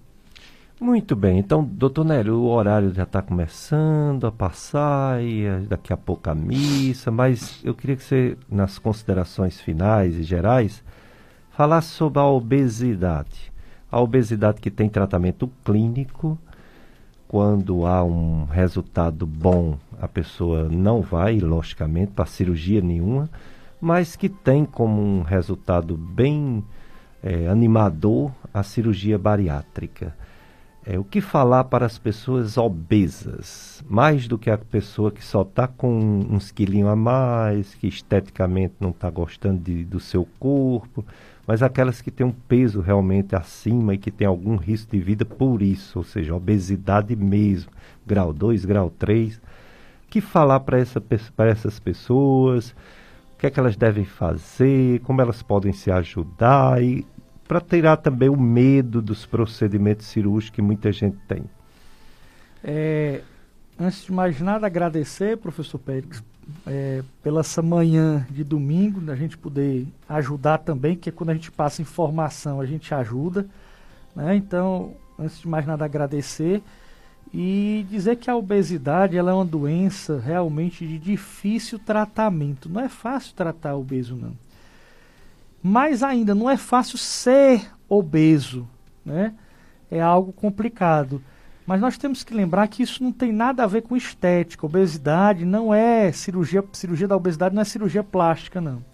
Muito 0.81 1.15
bem, 1.15 1.39
então, 1.39 1.63
doutor 1.63 2.05
Nélio, 2.05 2.37
o 2.37 2.49
horário 2.49 2.91
já 2.95 3.03
está 3.03 3.21
começando 3.21 4.27
a 4.27 4.33
passar 4.33 5.23
e 5.23 5.45
eh, 5.45 5.59
daqui 5.69 5.93
a 5.93 5.97
pouco 5.97 6.31
a 6.31 6.35
missa, 6.35 7.11
mas 7.11 7.61
eu 7.63 7.75
queria 7.75 7.97
que 7.97 8.03
você, 8.03 8.39
nas 8.49 8.79
considerações 8.79 9.61
finais 9.61 10.17
e 10.17 10.23
gerais, 10.23 10.83
falasse 11.51 11.89
sobre 11.89 12.19
a 12.19 12.25
obesidade. 12.25 13.53
A 13.93 14.01
obesidade 14.01 14.59
que 14.59 14.71
tem 14.71 14.89
tratamento 14.89 15.51
clínico, 15.63 16.39
quando 17.31 17.87
há 17.87 18.03
um 18.03 18.45
resultado 18.45 19.25
bom, 19.25 19.79
a 20.01 20.09
pessoa 20.09 20.69
não 20.69 21.01
vai, 21.01 21.39
logicamente, 21.39 22.11
para 22.11 22.27
cirurgia 22.27 22.81
nenhuma, 22.81 23.31
mas 23.81 24.17
que 24.17 24.29
tem 24.29 24.65
como 24.65 25.01
um 25.01 25.23
resultado 25.23 25.97
bem 25.97 26.65
é, 27.23 27.47
animador 27.47 28.33
a 28.53 28.65
cirurgia 28.65 29.17
bariátrica. 29.17 30.13
É, 30.85 30.99
o 30.99 31.05
que 31.05 31.21
falar 31.21 31.63
para 31.63 31.87
as 31.87 31.99
pessoas 31.99 32.59
obesas? 32.59 33.81
Mais 33.89 34.27
do 34.27 34.37
que 34.37 34.51
a 34.51 34.59
pessoa 34.59 35.13
que 35.13 35.25
só 35.25 35.43
está 35.43 35.69
com 35.69 36.27
uns 36.29 36.51
quilinhos 36.51 36.91
a 36.91 36.97
mais, 36.97 37.77
que 37.77 37.87
esteticamente 37.87 38.75
não 38.81 38.91
está 38.91 39.09
gostando 39.09 39.61
de, 39.61 39.85
do 39.85 40.01
seu 40.01 40.27
corpo, 40.41 41.07
mas 41.51 41.65
aquelas 41.65 42.01
que 42.01 42.13
têm 42.13 42.25
um 42.25 42.31
peso 42.31 42.81
realmente 42.81 43.35
acima 43.35 43.93
e 43.93 43.99
que 43.99 44.13
têm 44.13 44.25
algum 44.25 44.55
risco 44.55 44.93
de 44.93 45.01
vida 45.01 45.25
por 45.25 45.63
isso, 45.63 45.99
ou 45.99 46.05
seja, 46.05 46.33
obesidade 46.33 47.17
mesmo, 47.17 47.73
grau 48.07 48.33
2, 48.33 48.65
grau 48.65 48.89
3. 48.89 49.41
que 50.09 50.21
falar 50.21 50.61
para 50.61 50.79
essa, 50.79 51.03
essas 51.39 51.81
pessoas? 51.81 52.71
O 53.35 53.39
que 53.41 53.49
é 53.49 53.51
que 53.51 53.59
elas 53.59 53.75
devem 53.75 54.05
fazer? 54.05 55.01
Como 55.01 55.21
elas 55.21 55.43
podem 55.43 55.73
se 55.73 55.91
ajudar? 55.91 56.81
E 56.81 57.05
para 57.49 57.61
tirar 57.61 57.97
também 57.97 58.29
o 58.29 58.41
medo 58.41 59.03
dos 59.03 59.27
procedimentos 59.27 60.07
cirúrgicos 60.07 60.55
que 60.55 60.63
muita 60.63 60.93
gente 60.93 61.19
tem. 61.27 61.43
É, 62.63 63.23
antes 63.81 64.05
de 64.05 64.13
mais 64.13 64.39
nada, 64.41 64.67
agradecer, 64.67 65.39
professor 65.39 65.79
Pérez, 65.79 66.23
é, 66.67 67.03
pela 67.23 67.41
essa 67.41 67.63
manhã 67.63 68.27
de 68.31 68.45
domingo, 68.45 69.01
da 69.01 69.17
gente 69.17 69.39
poder 69.39 69.87
ajudar 70.09 70.59
também, 70.59 70.97
que 70.97 71.09
é 71.09 71.13
quando 71.13 71.31
a 71.31 71.35
gente 71.35 71.51
passa 71.51 71.81
informação, 71.81 72.61
a 72.61 72.67
gente 72.67 72.93
ajuda. 72.95 73.47
Né? 74.15 74.37
Então, 74.37 74.93
antes 75.19 75.41
de 75.41 75.49
mais 75.49 75.67
nada, 75.67 75.85
agradecer 75.85 76.63
e 77.33 77.87
dizer 77.89 78.17
que 78.17 78.29
a 78.29 78.37
obesidade 78.37 79.17
ela 79.17 79.31
é 79.31 79.35
uma 79.35 79.45
doença 79.45 80.19
realmente 80.19 80.87
de 80.87 80.99
difícil 80.99 81.79
tratamento. 81.79 82.69
Não 82.69 82.81
é 82.81 82.89
fácil 82.89 83.35
tratar 83.35 83.77
obeso, 83.77 84.17
não. 84.17 84.33
Mais 85.63 86.03
ainda, 86.03 86.35
não 86.35 86.51
é 86.51 86.57
fácil 86.57 86.99
ser 86.99 87.71
obeso, 87.89 88.67
né? 89.05 89.35
É 89.91 90.01
algo 90.01 90.33
complicado. 90.33 91.23
Mas 91.71 91.81
nós 91.81 91.97
temos 91.97 92.25
que 92.25 92.35
lembrar 92.35 92.67
que 92.67 92.83
isso 92.83 93.01
não 93.01 93.13
tem 93.13 93.31
nada 93.31 93.63
a 93.63 93.67
ver 93.69 93.83
com 93.83 93.97
estética. 93.97 94.67
Obesidade 94.67 95.45
não 95.45 95.73
é 95.73 96.11
cirurgia, 96.11 96.65
cirurgia 96.73 97.07
da 97.07 97.15
obesidade 97.15 97.55
não 97.55 97.63
é 97.63 97.65
cirurgia 97.65 98.03
plástica, 98.03 98.61
não. 98.61 98.85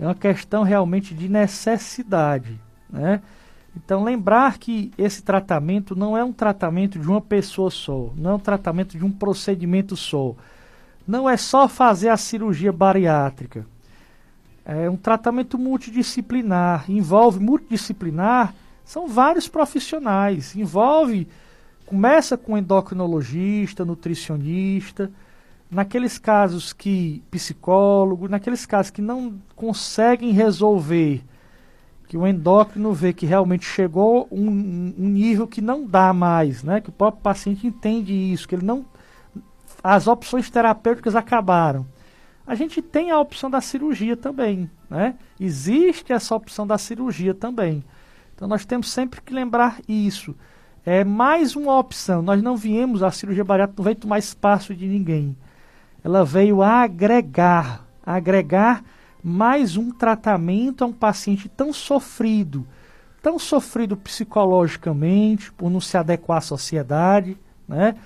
É 0.00 0.04
uma 0.04 0.14
questão 0.16 0.64
realmente 0.64 1.14
de 1.14 1.28
necessidade, 1.28 2.60
né? 2.90 3.22
Então 3.76 4.02
lembrar 4.02 4.58
que 4.58 4.90
esse 4.98 5.22
tratamento 5.22 5.94
não 5.94 6.18
é 6.18 6.24
um 6.24 6.32
tratamento 6.32 6.98
de 6.98 7.06
uma 7.06 7.20
pessoa 7.20 7.70
só, 7.70 8.10
não 8.16 8.32
é 8.32 8.34
um 8.34 8.40
tratamento 8.40 8.98
de 8.98 9.04
um 9.04 9.12
procedimento 9.12 9.96
só. 9.96 10.34
Não 11.06 11.30
é 11.30 11.36
só 11.36 11.68
fazer 11.68 12.08
a 12.08 12.16
cirurgia 12.16 12.72
bariátrica. 12.72 13.64
É 14.64 14.90
um 14.90 14.96
tratamento 14.96 15.56
multidisciplinar, 15.56 16.90
envolve 16.90 17.38
multidisciplinar, 17.38 18.52
são 18.84 19.06
vários 19.06 19.46
profissionais, 19.46 20.56
envolve 20.56 21.28
Começa 21.86 22.36
com 22.36 22.56
endocrinologista, 22.56 23.84
nutricionista, 23.84 25.10
naqueles 25.70 26.18
casos 26.18 26.72
que 26.72 27.22
psicólogo, 27.30 28.28
naqueles 28.28 28.64
casos 28.64 28.90
que 28.90 29.02
não 29.02 29.34
conseguem 29.54 30.32
resolver, 30.32 31.22
que 32.08 32.16
o 32.16 32.26
endócrino 32.26 32.92
vê 32.92 33.12
que 33.12 33.26
realmente 33.26 33.66
chegou 33.66 34.28
um, 34.30 34.48
um 34.98 35.08
nível 35.08 35.46
que 35.46 35.60
não 35.60 35.86
dá 35.86 36.12
mais, 36.12 36.62
né? 36.62 36.80
Que 36.80 36.88
o 36.88 36.92
próprio 36.92 37.22
paciente 37.22 37.66
entende 37.66 38.12
isso, 38.12 38.48
que 38.48 38.54
ele 38.54 38.64
não 38.64 38.86
as 39.82 40.06
opções 40.06 40.48
terapêuticas 40.48 41.14
acabaram. 41.14 41.86
A 42.46 42.54
gente 42.54 42.80
tem 42.80 43.10
a 43.10 43.20
opção 43.20 43.50
da 43.50 43.60
cirurgia 43.60 44.16
também, 44.16 44.70
né? 44.88 45.16
Existe 45.38 46.12
essa 46.12 46.34
opção 46.34 46.66
da 46.66 46.78
cirurgia 46.78 47.34
também. 47.34 47.84
Então 48.34 48.48
nós 48.48 48.64
temos 48.64 48.90
sempre 48.90 49.20
que 49.20 49.34
lembrar 49.34 49.80
isso 49.86 50.34
é 50.84 51.02
mais 51.02 51.56
uma 51.56 51.78
opção. 51.78 52.22
Nós 52.22 52.42
não 52.42 52.56
viemos, 52.56 53.02
a 53.02 53.10
cirurgia 53.10 53.44
bariátrica 53.44 53.80
não 53.80 53.84
veio 53.84 53.96
tomar 53.96 54.18
espaço 54.18 54.74
de 54.74 54.86
ninguém. 54.86 55.36
Ela 56.02 56.24
veio 56.24 56.62
agregar, 56.62 57.86
agregar 58.04 58.84
mais 59.22 59.76
um 59.76 59.90
tratamento 59.90 60.84
a 60.84 60.86
um 60.86 60.92
paciente 60.92 61.48
tão 61.48 61.72
sofrido, 61.72 62.66
tão 63.22 63.38
sofrido 63.38 63.96
psicologicamente, 63.96 65.50
por 65.52 65.70
não 65.70 65.80
se 65.80 65.96
adequar 65.96 66.38
à 66.38 66.42
sociedade, 66.42 67.38
né? 67.66 67.96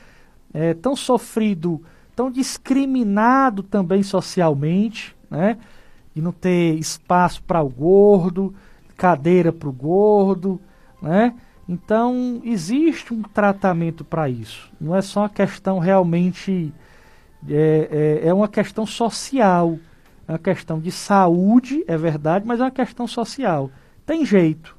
É, 0.54 0.72
tão 0.74 0.94
sofrido, 0.94 1.82
tão 2.14 2.30
discriminado 2.30 3.64
também 3.64 4.04
socialmente, 4.04 5.16
né? 5.28 5.58
E 6.14 6.20
não 6.20 6.30
ter 6.30 6.78
espaço 6.78 7.42
para 7.42 7.60
o 7.62 7.68
gordo, 7.68 8.54
cadeira 8.96 9.52
para 9.52 9.68
o 9.68 9.72
gordo, 9.72 10.60
né? 11.02 11.34
Então, 11.68 12.40
existe 12.44 13.12
um 13.12 13.22
tratamento 13.22 14.02
para 14.02 14.28
isso. 14.28 14.72
Não 14.80 14.96
é 14.96 15.02
só 15.02 15.20
uma 15.20 15.28
questão 15.28 15.78
realmente. 15.78 16.72
É, 17.46 18.20
é, 18.22 18.28
é, 18.28 18.34
uma 18.34 18.48
questão 18.48 18.86
social. 18.86 19.78
É 20.26 20.32
uma 20.32 20.38
questão 20.38 20.80
de 20.80 20.90
saúde, 20.90 21.84
é 21.86 21.96
verdade, 21.96 22.46
mas 22.46 22.60
é 22.60 22.64
uma 22.64 22.70
questão 22.70 23.06
social. 23.06 23.70
Tem 24.06 24.24
jeito. 24.24 24.76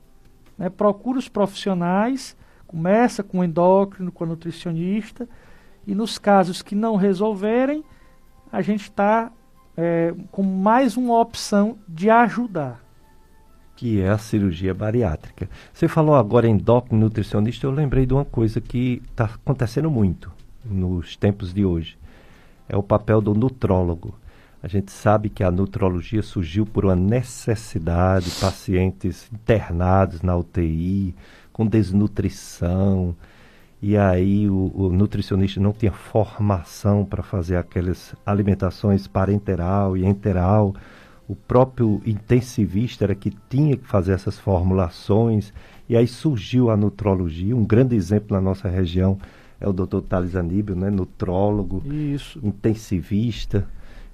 Né? 0.57 0.69
Procura 0.69 1.19
os 1.19 1.29
profissionais, 1.29 2.35
começa 2.65 3.23
com 3.23 3.39
o 3.39 3.43
endócrino, 3.43 4.11
com 4.11 4.23
a 4.23 4.27
nutricionista, 4.27 5.29
e 5.85 5.95
nos 5.95 6.17
casos 6.17 6.61
que 6.61 6.75
não 6.75 6.95
resolverem, 6.95 7.83
a 8.51 8.61
gente 8.61 8.83
está 8.83 9.31
é, 9.77 10.13
com 10.31 10.43
mais 10.43 10.97
uma 10.97 11.19
opção 11.19 11.77
de 11.87 12.09
ajudar 12.09 12.88
que 13.79 14.01
é 14.01 14.09
a 14.09 14.17
cirurgia 14.17 14.73
bariátrica. 14.73 15.49
Você 15.73 15.87
falou 15.87 16.13
agora 16.13 16.45
em 16.45 16.51
endócrino 16.51 16.99
nutricionista, 16.99 17.65
eu 17.65 17.71
lembrei 17.71 18.05
de 18.05 18.13
uma 18.13 18.25
coisa 18.25 18.59
que 18.59 19.01
está 19.09 19.23
acontecendo 19.23 19.89
muito 19.89 20.29
nos 20.65 21.15
tempos 21.15 21.53
de 21.53 21.63
hoje. 21.63 21.97
É 22.67 22.75
o 22.75 22.83
papel 22.83 23.21
do 23.21 23.33
nutrólogo. 23.33 24.13
A 24.61 24.67
gente 24.67 24.91
sabe 24.91 25.29
que 25.29 25.45
a 25.45 25.49
nutrologia 25.49 26.21
surgiu 26.21 26.65
por 26.65 26.83
uma 26.83 26.95
necessidade, 26.95 28.29
pacientes 28.31 29.29
internados 29.31 30.21
na 30.21 30.35
UTI, 30.35 31.15
com 31.53 31.65
desnutrição, 31.65 33.15
e 33.81 33.95
aí 33.95 34.49
o, 34.49 34.73
o 34.75 34.89
nutricionista 34.89 35.61
não 35.61 35.71
tinha 35.71 35.93
formação 35.93 37.05
para 37.05 37.23
fazer 37.23 37.55
aquelas 37.55 38.13
alimentações 38.25 39.07
parenteral 39.07 39.95
e 39.95 40.05
enteral 40.05 40.75
o 41.29 41.35
próprio 41.35 42.01
intensivista 42.07 43.05
era 43.05 43.13
que 43.13 43.31
tinha 43.47 43.77
que 43.77 43.87
fazer 43.87 44.13
essas 44.13 44.39
formulações, 44.39 45.53
e 45.87 45.95
aí 45.95 46.07
surgiu 46.07 46.71
a 46.71 46.75
nutrologia, 46.75 47.55
um 47.55 47.63
grande 47.63 47.95
exemplo 47.95 48.35
na 48.35 48.41
nossa 48.41 48.67
região 48.67 49.17
é 49.61 49.67
o 49.67 49.73
Dr. 49.73 50.01
Thales 50.01 50.35
Aníbal, 50.35 50.75
né, 50.75 50.89
nutrólogo, 50.89 51.83
Isso. 51.85 52.39
intensivista. 52.41 53.67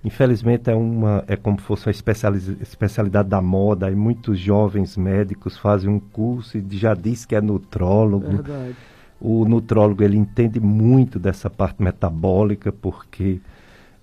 Infelizmente 0.03 0.69
é 0.69 0.75
uma 0.75 1.23
é 1.27 1.35
como 1.35 1.59
se 1.59 1.65
fosse 1.65 1.89
a 1.89 1.91
especialidade 1.91 3.29
da 3.29 3.41
moda 3.41 3.89
e 3.89 3.95
muitos 3.95 4.37
jovens 4.37 4.97
médicos 4.97 5.57
fazem 5.57 5.89
um 5.89 5.99
curso 5.99 6.57
e 6.57 6.65
já 6.71 6.93
diz 6.93 7.25
que 7.25 7.35
é 7.35 7.41
nutrólogo. 7.41 8.27
Verdade. 8.27 8.75
O 9.19 9.45
nutrólogo 9.45 10.03
ele 10.03 10.17
entende 10.17 10.59
muito 10.59 11.17
dessa 11.17 11.49
parte 11.49 11.81
metabólica 11.81 12.71
porque 12.71 13.39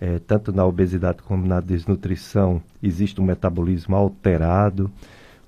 é, 0.03 0.19
tanto 0.19 0.53
na 0.53 0.66
obesidade 0.66 1.23
como 1.23 1.47
na 1.47 1.61
desnutrição 1.61 2.61
existe 2.83 3.20
um 3.20 3.24
metabolismo 3.24 3.95
alterado. 3.95 4.91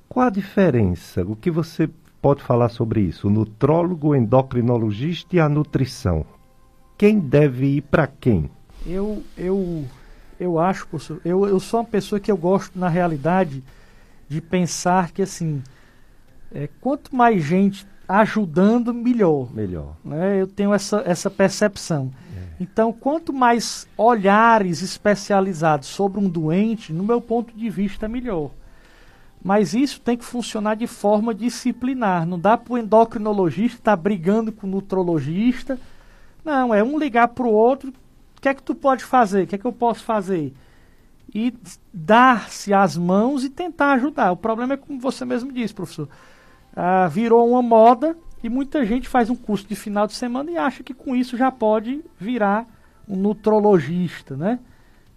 Qual 0.08 0.28
a 0.28 0.30
diferença? 0.30 1.24
O 1.24 1.34
que 1.34 1.50
você 1.50 1.90
pode 2.22 2.40
falar 2.40 2.68
sobre 2.68 3.00
isso? 3.00 3.26
O 3.26 3.30
nutrólogo, 3.30 4.10
o 4.10 4.14
endocrinologista 4.14 5.34
e 5.34 5.40
a 5.40 5.48
nutrição. 5.48 6.24
Quem 6.96 7.18
deve 7.18 7.66
ir 7.66 7.80
para 7.82 8.06
quem? 8.06 8.48
Eu, 8.86 9.24
eu, 9.36 9.84
eu 10.38 10.56
acho, 10.60 10.86
professor, 10.86 11.20
eu, 11.24 11.44
eu 11.48 11.58
sou 11.58 11.80
uma 11.80 11.86
pessoa 11.86 12.20
que 12.20 12.30
eu 12.30 12.36
gosto, 12.36 12.78
na 12.78 12.88
realidade, 12.88 13.60
de 14.28 14.40
pensar 14.40 15.10
que, 15.10 15.22
assim, 15.22 15.64
é, 16.54 16.68
quanto 16.80 17.12
mais 17.16 17.42
gente 17.42 17.84
ajudando, 18.08 18.92
melhor. 18.92 19.52
Melhor. 19.52 19.96
Né? 20.04 20.40
Eu 20.40 20.46
tenho 20.46 20.72
essa, 20.72 21.02
essa 21.06 21.30
percepção. 21.30 22.10
É. 22.36 22.62
Então, 22.62 22.92
quanto 22.92 23.32
mais 23.32 23.86
olhares 23.96 24.82
especializados 24.82 25.88
sobre 25.88 26.20
um 26.20 26.28
doente, 26.28 26.92
no 26.92 27.04
meu 27.04 27.20
ponto 27.20 27.56
de 27.56 27.68
vista, 27.70 28.08
melhor. 28.08 28.50
Mas 29.42 29.74
isso 29.74 30.00
tem 30.00 30.16
que 30.16 30.24
funcionar 30.24 30.74
de 30.74 30.86
forma 30.86 31.34
disciplinar. 31.34 32.26
Não 32.26 32.38
dá 32.38 32.56
para 32.56 32.72
o 32.72 32.78
endocrinologista 32.78 33.78
estar 33.78 33.96
tá 33.96 34.02
brigando 34.02 34.50
com 34.50 34.66
o 34.66 34.70
nutrologista. 34.70 35.78
Não, 36.42 36.72
é 36.72 36.82
um 36.82 36.98
ligar 36.98 37.28
para 37.28 37.46
o 37.46 37.52
outro. 37.52 37.92
O 38.36 38.40
que 38.40 38.48
é 38.48 38.54
que 38.54 38.62
tu 38.62 38.74
pode 38.74 39.04
fazer? 39.04 39.44
O 39.44 39.46
que 39.46 39.54
é 39.54 39.58
que 39.58 39.66
eu 39.66 39.72
posso 39.72 40.02
fazer? 40.02 40.54
E 41.34 41.52
dar-se 41.92 42.72
as 42.72 42.96
mãos 42.96 43.44
e 43.44 43.50
tentar 43.50 43.92
ajudar. 43.92 44.32
O 44.32 44.36
problema 44.36 44.74
é 44.74 44.76
como 44.78 44.98
você 44.98 45.26
mesmo 45.26 45.52
disse, 45.52 45.74
professor. 45.74 46.08
Ah, 46.74 47.06
virou 47.08 47.48
uma 47.48 47.62
moda 47.62 48.16
e 48.42 48.48
muita 48.48 48.84
gente 48.84 49.08
faz 49.08 49.30
um 49.30 49.36
curso 49.36 49.66
de 49.66 49.76
final 49.76 50.06
de 50.06 50.14
semana 50.14 50.50
e 50.50 50.56
acha 50.56 50.82
que 50.82 50.92
com 50.92 51.14
isso 51.14 51.36
já 51.36 51.50
pode 51.50 52.04
virar 52.18 52.66
um 53.08 53.16
nutrologista, 53.16 54.36
né? 54.36 54.58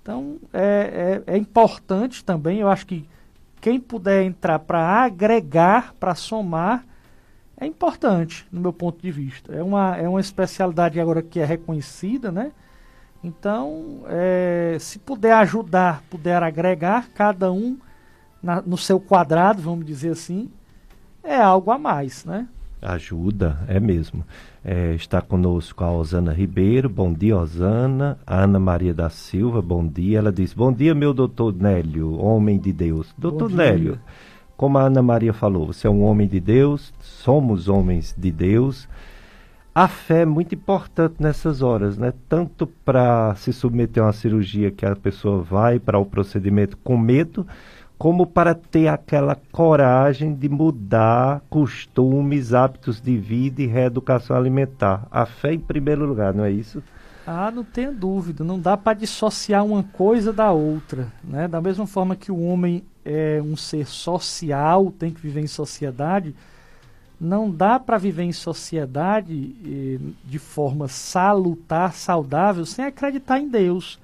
Então 0.01 0.37
é, 0.53 1.23
é, 1.27 1.33
é 1.33 1.37
importante 1.37 2.23
também, 2.23 2.59
eu 2.59 2.69
acho 2.69 2.85
que 2.85 3.07
quem 3.59 3.79
puder 3.79 4.23
entrar 4.23 4.59
para 4.59 4.79
agregar, 4.79 5.93
para 5.99 6.15
somar, 6.15 6.85
é 7.59 7.65
importante, 7.65 8.47
no 8.51 8.61
meu 8.61 8.71
ponto 8.71 9.01
de 9.01 9.11
vista. 9.11 9.53
É 9.53 9.63
uma, 9.63 9.97
é 9.97 10.07
uma 10.07 10.21
especialidade 10.21 10.99
agora 10.99 11.23
que 11.23 11.39
é 11.39 11.45
reconhecida, 11.45 12.31
né? 12.31 12.51
Então, 13.23 14.03
é, 14.07 14.77
se 14.79 14.99
puder 14.99 15.33
ajudar, 15.33 16.03
puder 16.09 16.43
agregar, 16.43 17.09
cada 17.15 17.51
um 17.51 17.77
na, 18.41 18.61
no 18.61 18.77
seu 18.77 18.99
quadrado, 18.99 19.61
vamos 19.61 19.85
dizer 19.85 20.11
assim, 20.11 20.51
é 21.27 21.41
algo 21.41 21.71
a 21.71 21.77
mais, 21.77 22.25
né? 22.25 22.47
Ajuda, 22.81 23.57
é 23.67 23.79
mesmo. 23.79 24.23
É, 24.63 24.93
está 24.93 25.21
conosco 25.21 25.83
a 25.83 25.91
Osana 25.91 26.31
Ribeiro. 26.31 26.87
Bom 26.87 27.11
dia, 27.11 27.37
Osana. 27.37 28.17
A 28.25 28.43
Ana 28.43 28.59
Maria 28.59 28.93
da 28.93 29.09
Silva, 29.09 29.61
bom 29.61 29.85
dia. 29.85 30.19
Ela 30.19 30.31
diz: 30.31 30.53
Bom 30.53 30.71
dia, 30.71 30.93
meu 30.93 31.13
doutor 31.13 31.53
Nélio, 31.53 32.17
homem 32.19 32.59
de 32.59 32.71
Deus. 32.71 33.13
Doutor 33.17 33.49
Nélio, 33.49 33.99
como 34.55 34.77
a 34.77 34.83
Ana 34.83 35.01
Maria 35.01 35.33
falou, 35.33 35.67
você 35.67 35.87
é 35.87 35.89
um 35.89 36.03
homem 36.03 36.27
de 36.27 36.39
Deus, 36.39 36.93
somos 36.99 37.67
homens 37.67 38.15
de 38.17 38.31
Deus. 38.31 38.87
A 39.73 39.87
fé 39.87 40.21
é 40.21 40.25
muito 40.25 40.55
importante 40.55 41.17
nessas 41.19 41.61
horas, 41.61 41.99
né? 41.99 42.11
Tanto 42.27 42.65
para 42.65 43.35
se 43.35 43.53
submeter 43.53 44.01
a 44.01 44.07
uma 44.07 44.13
cirurgia 44.13 44.71
que 44.71 44.83
a 44.83 44.95
pessoa 44.95 45.43
vai 45.43 45.77
para 45.79 45.99
o 45.99 46.05
procedimento 46.05 46.75
com 46.77 46.97
medo, 46.97 47.45
como 47.97 48.27
para 48.27 48.53
ter 48.53 48.87
aquela 48.87 49.35
coragem 49.51 50.33
de 50.35 50.47
mudar 50.47 51.41
costumes, 51.49 52.53
hábitos 52.53 53.01
de 53.01 53.17
vida 53.17 53.61
e 53.61 53.65
reeducação 53.65 54.35
alimentar. 54.35 55.07
A 55.09 55.25
fé 55.25 55.53
em 55.53 55.59
primeiro 55.59 56.05
lugar, 56.05 56.33
não 56.33 56.43
é 56.43 56.51
isso? 56.51 56.83
Ah, 57.25 57.51
não 57.51 57.63
tenha 57.63 57.91
dúvida. 57.91 58.43
Não 58.43 58.59
dá 58.59 58.77
para 58.77 58.99
dissociar 58.99 59.65
uma 59.65 59.83
coisa 59.83 60.31
da 60.31 60.51
outra. 60.51 61.11
Né? 61.23 61.47
Da 61.47 61.59
mesma 61.59 61.87
forma 61.87 62.15
que 62.15 62.31
o 62.31 62.39
homem 62.39 62.83
é 63.03 63.41
um 63.43 63.57
ser 63.57 63.87
social, 63.87 64.91
tem 64.91 65.11
que 65.11 65.19
viver 65.19 65.41
em 65.41 65.47
sociedade, 65.47 66.35
não 67.19 67.49
dá 67.49 67.79
para 67.79 67.97
viver 67.97 68.23
em 68.23 68.31
sociedade 68.31 69.55
eh, 69.65 69.97
de 70.23 70.37
forma 70.37 70.87
salutar, 70.87 71.93
saudável, 71.93 72.65
sem 72.65 72.85
acreditar 72.85 73.39
em 73.39 73.49
Deus. 73.49 73.99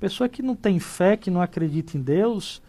Pessoa 0.00 0.28
que 0.28 0.42
não 0.42 0.56
tem 0.56 0.80
fé, 0.80 1.16
que 1.16 1.30
não 1.30 1.40
acredita 1.40 1.96
em 1.96 2.00
Deus, 2.00 2.60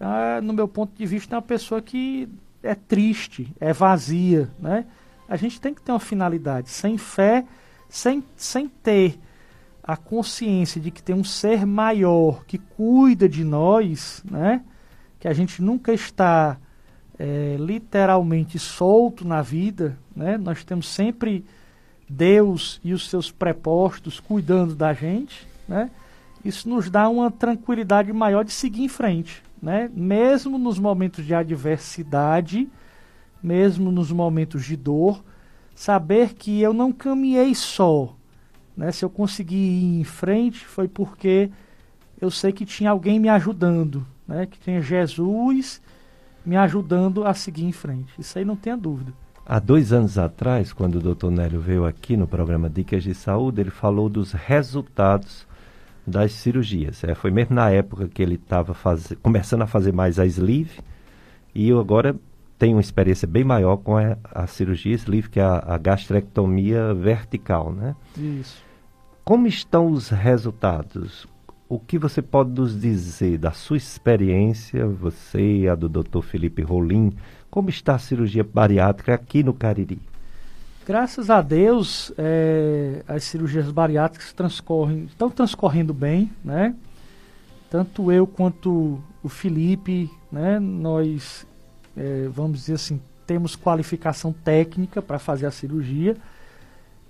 ah, 0.00 0.40
no 0.40 0.52
meu 0.52 0.68
ponto 0.68 0.96
de 0.96 1.04
vista, 1.04 1.34
é 1.34 1.36
uma 1.36 1.42
pessoa 1.42 1.82
que 1.82 2.28
é 2.62 2.74
triste, 2.74 3.52
é 3.60 3.72
vazia, 3.72 4.48
né? 4.58 4.86
A 5.28 5.36
gente 5.36 5.60
tem 5.60 5.74
que 5.74 5.82
ter 5.82 5.92
uma 5.92 6.00
finalidade. 6.00 6.70
Sem 6.70 6.96
fé, 6.96 7.44
sem, 7.88 8.22
sem 8.36 8.68
ter 8.68 9.18
a 9.82 9.96
consciência 9.96 10.80
de 10.80 10.90
que 10.90 11.02
tem 11.02 11.14
um 11.14 11.24
ser 11.24 11.66
maior 11.66 12.44
que 12.44 12.58
cuida 12.58 13.28
de 13.28 13.42
nós, 13.42 14.22
né? 14.30 14.62
Que 15.18 15.26
a 15.26 15.32
gente 15.32 15.60
nunca 15.60 15.92
está 15.92 16.56
é, 17.18 17.56
literalmente 17.58 18.58
solto 18.58 19.26
na 19.26 19.42
vida, 19.42 19.98
né? 20.14 20.38
Nós 20.38 20.62
temos 20.62 20.88
sempre 20.88 21.44
Deus 22.08 22.80
e 22.84 22.92
os 22.92 23.10
seus 23.10 23.30
prepostos 23.30 24.20
cuidando 24.20 24.74
da 24.74 24.92
gente, 24.92 25.46
né? 25.66 25.90
Isso 26.44 26.68
nos 26.68 26.88
dá 26.88 27.08
uma 27.08 27.32
tranquilidade 27.32 28.12
maior 28.12 28.44
de 28.44 28.52
seguir 28.52 28.84
em 28.84 28.88
frente 28.88 29.42
né? 29.62 29.90
mesmo 29.92 30.58
nos 30.58 30.78
momentos 30.78 31.24
de 31.24 31.34
adversidade, 31.34 32.68
mesmo 33.42 33.90
nos 33.90 34.10
momentos 34.10 34.64
de 34.64 34.76
dor, 34.76 35.22
saber 35.74 36.34
que 36.34 36.60
eu 36.60 36.72
não 36.72 36.92
caminhei 36.92 37.54
só. 37.54 38.14
Né? 38.76 38.92
Se 38.92 39.04
eu 39.04 39.10
consegui 39.10 39.56
ir 39.56 40.00
em 40.00 40.04
frente, 40.04 40.64
foi 40.64 40.88
porque 40.88 41.50
eu 42.20 42.30
sei 42.30 42.52
que 42.52 42.64
tinha 42.64 42.90
alguém 42.90 43.18
me 43.18 43.28
ajudando, 43.28 44.06
né? 44.26 44.46
que 44.46 44.58
tinha 44.58 44.80
Jesus 44.80 45.80
me 46.44 46.56
ajudando 46.56 47.26
a 47.26 47.34
seguir 47.34 47.64
em 47.64 47.72
frente. 47.72 48.12
Isso 48.18 48.38
aí 48.38 48.44
não 48.44 48.56
tenha 48.56 48.76
dúvida. 48.76 49.12
Há 49.44 49.58
dois 49.58 49.92
anos 49.92 50.18
atrás, 50.18 50.72
quando 50.74 50.96
o 50.96 51.00
doutor 51.00 51.30
Nélio 51.30 51.60
veio 51.60 51.86
aqui 51.86 52.16
no 52.16 52.28
programa 52.28 52.68
Dicas 52.68 53.02
de 53.02 53.14
Saúde, 53.14 53.62
ele 53.62 53.70
falou 53.70 54.08
dos 54.08 54.32
resultados 54.32 55.47
das 56.08 56.32
cirurgias. 56.32 57.04
É, 57.04 57.14
foi 57.14 57.30
mesmo 57.30 57.54
na 57.54 57.70
época 57.70 58.08
que 58.08 58.22
ele 58.22 58.34
estava 58.34 58.74
começando 59.22 59.62
a 59.62 59.66
fazer 59.66 59.92
mais 59.92 60.18
a 60.18 60.26
sleeve 60.26 60.80
e 61.54 61.68
eu 61.68 61.78
agora 61.78 62.16
tenho 62.58 62.76
uma 62.76 62.80
experiência 62.80 63.26
bem 63.26 63.44
maior 63.44 63.76
com 63.76 63.96
a, 63.96 64.16
a 64.24 64.46
cirurgia 64.46 64.94
sleeve, 64.94 65.30
que 65.30 65.38
é 65.38 65.42
a, 65.42 65.62
a, 65.74 65.78
gastrectomia 65.78 66.92
vertical, 66.92 67.72
né? 67.72 67.94
Isso. 68.16 68.62
Como 69.24 69.46
estão 69.46 69.90
os 69.90 70.08
resultados? 70.08 71.26
O 71.68 71.78
que 71.78 71.98
você 71.98 72.20
pode 72.22 72.50
nos 72.50 72.80
dizer 72.80 73.38
da 73.38 73.52
sua 73.52 73.76
experiência, 73.76 74.86
você 74.86 75.58
e 75.58 75.68
a 75.68 75.74
do 75.74 75.88
Dr. 75.88 76.22
Felipe 76.22 76.62
Rolim, 76.62 77.12
como 77.50 77.68
está 77.68 77.94
a 77.94 77.98
cirurgia 77.98 78.42
bariátrica 78.42 79.14
aqui 79.14 79.42
no 79.42 79.52
Cariri? 79.52 80.00
Graças 80.88 81.28
a 81.28 81.42
Deus, 81.42 82.10
é, 82.16 83.02
as 83.06 83.22
cirurgias 83.24 83.70
bariátricas 83.70 84.32
transcorrem, 84.32 85.04
estão 85.04 85.28
transcorrendo 85.28 85.92
bem, 85.92 86.32
né? 86.42 86.74
Tanto 87.68 88.10
eu 88.10 88.26
quanto 88.26 88.98
o 89.22 89.28
Felipe, 89.28 90.10
né? 90.32 90.58
Nós, 90.58 91.46
é, 91.94 92.26
vamos 92.32 92.60
dizer 92.60 92.72
assim, 92.72 93.02
temos 93.26 93.54
qualificação 93.54 94.32
técnica 94.32 95.02
para 95.02 95.18
fazer 95.18 95.44
a 95.44 95.50
cirurgia. 95.50 96.16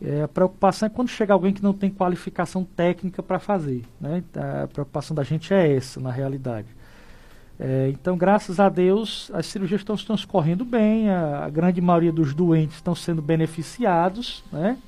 É, 0.02 0.22
a 0.22 0.28
preocupação 0.28 0.86
é 0.86 0.90
quando 0.90 1.10
chega 1.10 1.32
alguém 1.32 1.54
que 1.54 1.62
não 1.62 1.72
tem 1.72 1.88
qualificação 1.88 2.64
técnica 2.64 3.22
para 3.22 3.38
fazer. 3.38 3.84
Né? 4.00 4.24
A 4.64 4.66
preocupação 4.66 5.14
da 5.14 5.22
gente 5.22 5.54
é 5.54 5.76
essa, 5.76 6.00
na 6.00 6.10
realidade. 6.10 6.66
É, 7.58 7.88
então, 7.88 8.16
graças 8.16 8.60
a 8.60 8.68
Deus, 8.68 9.30
as 9.34 9.46
cirurgias 9.46 9.80
estão 9.80 9.96
transcorrendo 9.96 10.64
bem, 10.64 11.10
a, 11.10 11.44
a, 11.44 11.50
grande 11.50 11.80
maioria 11.80 12.12
dos 12.12 12.32
doentes 12.32 12.76
estão 12.76 12.94
sendo 12.94 13.20
beneficiados, 13.20 14.44
né? 14.52 14.78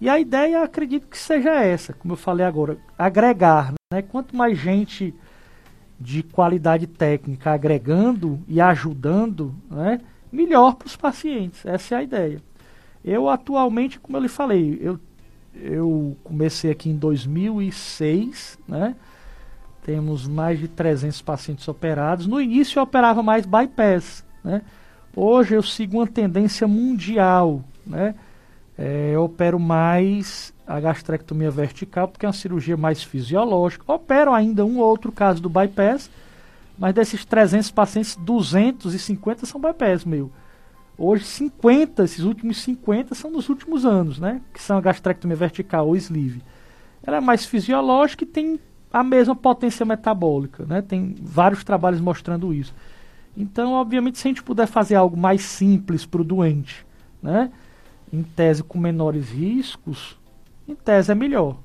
E 0.00 0.08
a 0.08 0.18
ideia, 0.18 0.62
acredito 0.62 1.06
que 1.06 1.18
seja 1.18 1.62
essa, 1.62 1.92
como 1.92 2.14
eu 2.14 2.16
falei 2.16 2.46
agora, 2.46 2.78
agregar, 2.98 3.74
né? 3.92 4.00
Quanto 4.00 4.34
mais 4.34 4.58
gente 4.58 5.14
de 6.00 6.22
qualidade 6.22 6.86
técnica 6.86 7.52
agregando 7.52 8.40
e 8.48 8.60
ajudando, 8.60 9.54
né? 9.70 10.00
Melhor 10.32 10.76
para 10.76 10.86
os 10.86 10.96
pacientes, 10.96 11.64
essa 11.66 11.94
é 11.94 11.98
a 11.98 12.02
ideia. 12.02 12.42
Eu 13.04 13.28
atualmente, 13.28 14.00
como 14.00 14.16
eu 14.16 14.22
lhe 14.22 14.28
falei, 14.28 14.78
eu, 14.80 14.98
eu 15.54 16.16
comecei 16.24 16.70
aqui 16.70 16.88
em 16.88 16.96
2006, 16.96 18.58
né? 18.66 18.96
Temos 19.84 20.26
mais 20.26 20.58
de 20.58 20.68
300 20.68 21.20
pacientes 21.22 21.66
operados. 21.68 22.26
No 22.26 22.40
início 22.40 22.78
eu 22.78 22.82
operava 22.84 23.22
mais 23.22 23.44
bypass, 23.44 24.24
né? 24.42 24.62
Hoje 25.14 25.54
eu 25.54 25.62
sigo 25.62 25.98
uma 25.98 26.06
tendência 26.06 26.66
mundial, 26.66 27.62
né? 27.86 28.14
É, 28.78 29.10
eu 29.12 29.24
opero 29.24 29.60
mais 29.60 30.54
a 30.66 30.80
gastrectomia 30.80 31.50
vertical 31.50 32.08
porque 32.08 32.24
é 32.24 32.28
uma 32.28 32.32
cirurgia 32.32 32.76
mais 32.76 33.02
fisiológica. 33.02 33.84
Opero 33.92 34.32
ainda 34.32 34.64
um 34.64 34.78
ou 34.78 34.86
outro 34.86 35.12
caso 35.12 35.42
do 35.42 35.48
bypass, 35.48 36.10
mas 36.78 36.94
desses 36.94 37.24
300 37.24 37.70
pacientes, 37.70 38.16
250 38.16 39.44
são 39.44 39.60
bypass 39.60 40.04
meu. 40.04 40.30
Hoje 40.96 41.24
50, 41.24 42.04
esses 42.04 42.20
últimos 42.20 42.62
50 42.62 43.14
são 43.14 43.32
dos 43.32 43.48
últimos 43.48 43.84
anos, 43.84 44.18
né? 44.18 44.40
Que 44.52 44.62
são 44.62 44.78
a 44.78 44.80
gastrectomia 44.80 45.36
vertical 45.36 45.88
ou 45.88 45.96
sleeve. 45.96 46.42
Ela 47.02 47.16
é 47.16 47.20
mais 47.20 47.44
fisiológica 47.44 48.24
e 48.24 48.26
tem 48.26 48.58
a 48.92 49.02
mesma 49.02 49.34
potência 49.34 49.86
metabólica, 49.86 50.64
né? 50.66 50.82
Tem 50.82 51.14
vários 51.20 51.64
trabalhos 51.64 52.00
mostrando 52.00 52.52
isso. 52.52 52.74
Então, 53.36 53.72
obviamente, 53.72 54.18
se 54.18 54.28
a 54.28 54.30
gente 54.30 54.42
puder 54.42 54.66
fazer 54.66 54.94
algo 54.94 55.16
mais 55.16 55.42
simples 55.42 56.04
para 56.04 56.20
o 56.20 56.24
doente, 56.24 56.84
né? 57.22 57.50
Em 58.12 58.22
tese 58.22 58.62
com 58.62 58.78
menores 58.78 59.30
riscos, 59.30 60.18
em 60.68 60.74
tese 60.74 61.10
é 61.10 61.14
melhor. 61.14 61.56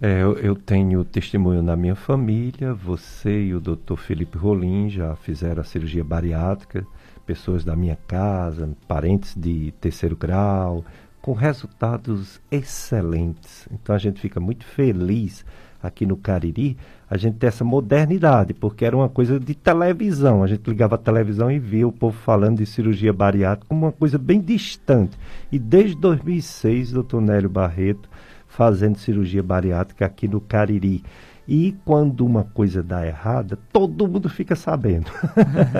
É, 0.00 0.22
eu, 0.22 0.36
eu, 0.38 0.56
tenho 0.56 1.04
testemunho 1.04 1.62
na 1.62 1.76
minha 1.76 1.94
família, 1.94 2.74
você 2.74 3.44
e 3.44 3.54
o 3.54 3.60
Dr. 3.60 3.96
Felipe 3.96 4.36
Rolim 4.36 4.88
já 4.88 5.14
fizeram 5.14 5.60
a 5.60 5.64
cirurgia 5.64 6.02
bariátrica, 6.02 6.84
pessoas 7.24 7.64
da 7.64 7.76
minha 7.76 7.96
casa, 8.06 8.68
parentes 8.88 9.34
de 9.36 9.72
terceiro 9.80 10.16
grau, 10.16 10.84
com 11.20 11.32
resultados 11.32 12.40
excelentes. 12.50 13.68
Então 13.70 13.94
a 13.94 13.98
gente 13.98 14.20
fica 14.20 14.40
muito 14.40 14.64
feliz 14.64 15.44
aqui 15.82 16.06
no 16.06 16.16
Cariri, 16.16 16.76
a 17.10 17.16
gente 17.16 17.36
ter 17.36 17.48
essa 17.48 17.64
modernidade, 17.64 18.54
porque 18.54 18.84
era 18.84 18.96
uma 18.96 19.08
coisa 19.08 19.38
de 19.38 19.54
televisão. 19.54 20.42
A 20.42 20.46
gente 20.46 20.68
ligava 20.68 20.94
a 20.94 20.98
televisão 20.98 21.50
e 21.50 21.58
via 21.58 21.86
o 21.86 21.92
povo 21.92 22.16
falando 22.16 22.58
de 22.58 22.66
cirurgia 22.66 23.12
bariátrica 23.12 23.66
como 23.68 23.86
uma 23.86 23.92
coisa 23.92 24.16
bem 24.16 24.40
distante. 24.40 25.18
E 25.50 25.58
desde 25.58 25.96
2006, 25.96 26.92
doutor 26.92 27.20
Nélio 27.20 27.50
Barreto 27.50 28.08
fazendo 28.46 28.98
cirurgia 28.98 29.42
bariátrica 29.42 30.06
aqui 30.06 30.28
no 30.28 30.40
Cariri. 30.40 31.02
E 31.48 31.74
quando 31.84 32.24
uma 32.24 32.44
coisa 32.44 32.82
dá 32.82 33.04
errada, 33.04 33.58
todo 33.72 34.06
mundo 34.06 34.28
fica 34.28 34.54
sabendo. 34.54 35.10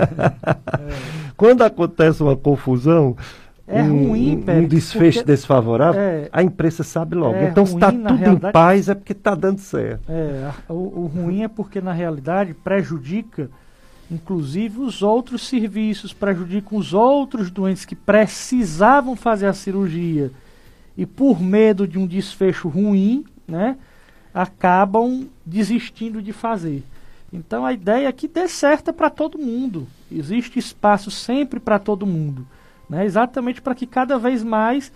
quando 1.36 1.62
acontece 1.62 2.22
uma 2.22 2.36
confusão, 2.36 3.16
é 3.72 3.82
um, 3.82 4.08
ruim, 4.08 4.44
um 4.46 4.68
desfecho 4.68 5.20
porque... 5.20 5.32
desfavorável, 5.32 6.00
é, 6.00 6.28
a 6.30 6.42
imprensa 6.42 6.82
sabe 6.82 7.14
logo. 7.14 7.36
É 7.36 7.48
então, 7.48 7.64
se 7.64 7.74
está 7.74 7.90
tudo 7.90 8.14
realidade... 8.14 8.48
em 8.48 8.52
paz, 8.52 8.88
é 8.88 8.94
porque 8.94 9.12
está 9.12 9.34
dando 9.34 9.60
certo. 9.60 10.02
É, 10.10 10.50
o, 10.68 10.74
o, 10.74 11.06
ruim 11.06 11.42
é 11.42 11.48
porque, 11.48 11.80
na 11.80 11.92
realidade, 11.92 12.52
prejudica, 12.52 13.50
inclusive, 14.10 14.80
os 14.80 15.02
outros 15.02 15.48
serviços, 15.48 16.12
prejudicam 16.12 16.78
os 16.78 16.92
outros 16.92 17.50
doentes 17.50 17.86
que 17.86 17.96
precisavam 17.96 19.16
fazer 19.16 19.46
a 19.46 19.54
cirurgia 19.54 20.30
e, 20.96 21.06
por 21.06 21.40
medo 21.40 21.88
de 21.88 21.98
um 21.98 22.06
desfecho 22.06 22.68
ruim, 22.68 23.24
né, 23.48 23.78
acabam 24.34 25.26
desistindo 25.46 26.20
de 26.20 26.32
fazer. 26.32 26.82
Então, 27.32 27.64
a 27.64 27.72
ideia 27.72 28.08
é 28.08 28.12
que 28.12 28.28
dê 28.28 28.46
certo 28.48 28.92
para 28.92 29.08
todo 29.08 29.38
mundo. 29.38 29.88
Existe 30.10 30.58
espaço 30.58 31.10
sempre 31.10 31.58
para 31.58 31.78
todo 31.78 32.04
mundo 32.04 32.46
né? 32.88 33.04
exatamente 33.04 33.60
para 33.60 33.74
que 33.74 33.86
cada 33.86 34.18
vez 34.18 34.42
mais 34.42 34.92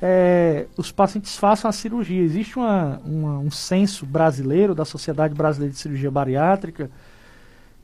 é, 0.00 0.66
os 0.76 0.92
pacientes 0.92 1.36
façam 1.36 1.68
a 1.68 1.72
cirurgia. 1.72 2.22
Existe 2.22 2.58
uma, 2.58 3.00
uma, 3.04 3.38
um 3.38 3.50
censo 3.50 4.04
brasileiro 4.04 4.74
da 4.74 4.84
Sociedade 4.84 5.34
Brasileira 5.34 5.72
de 5.72 5.78
Cirurgia 5.78 6.10
Bariátrica 6.10 6.90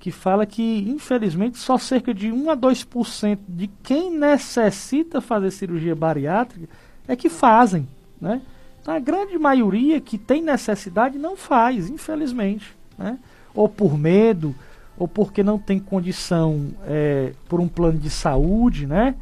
que 0.03 0.11
fala 0.11 0.45
que, 0.45 0.85
infelizmente, 0.89 1.59
só 1.59 1.79
cerca 1.79 2.13
de 2.13 2.33
1 2.33 2.51
a 2.51 2.57
2% 2.57 3.39
de 3.47 3.69
quem 3.85 4.11
necessita 4.11 5.21
fazer 5.21 5.53
cirurgia 5.53 5.95
bariátrica 5.95 6.69
é 7.07 7.15
que 7.15 7.29
fazem. 7.29 7.87
Né? 8.21 8.43
Então, 8.81 8.93
a 8.93 8.99
grande 8.99 9.39
maioria 9.39 10.01
que 10.01 10.19
tem 10.19 10.43
necessidade 10.43 11.17
não 11.17 11.37
faz, 11.37 11.89
infelizmente. 11.89 12.75
Né? 12.99 13.17
Ou 13.55 13.69
por 13.69 13.97
medo, 13.97 14.53
ou 14.99 15.07
porque 15.07 15.41
não 15.41 15.57
tem 15.57 15.79
condição 15.79 16.71
é, 16.85 17.33
por 17.49 17.61
um 17.61 17.69
plano 17.69 17.97
de 18.01 18.11
saúde, 18.11 18.89
né? 18.89 19.15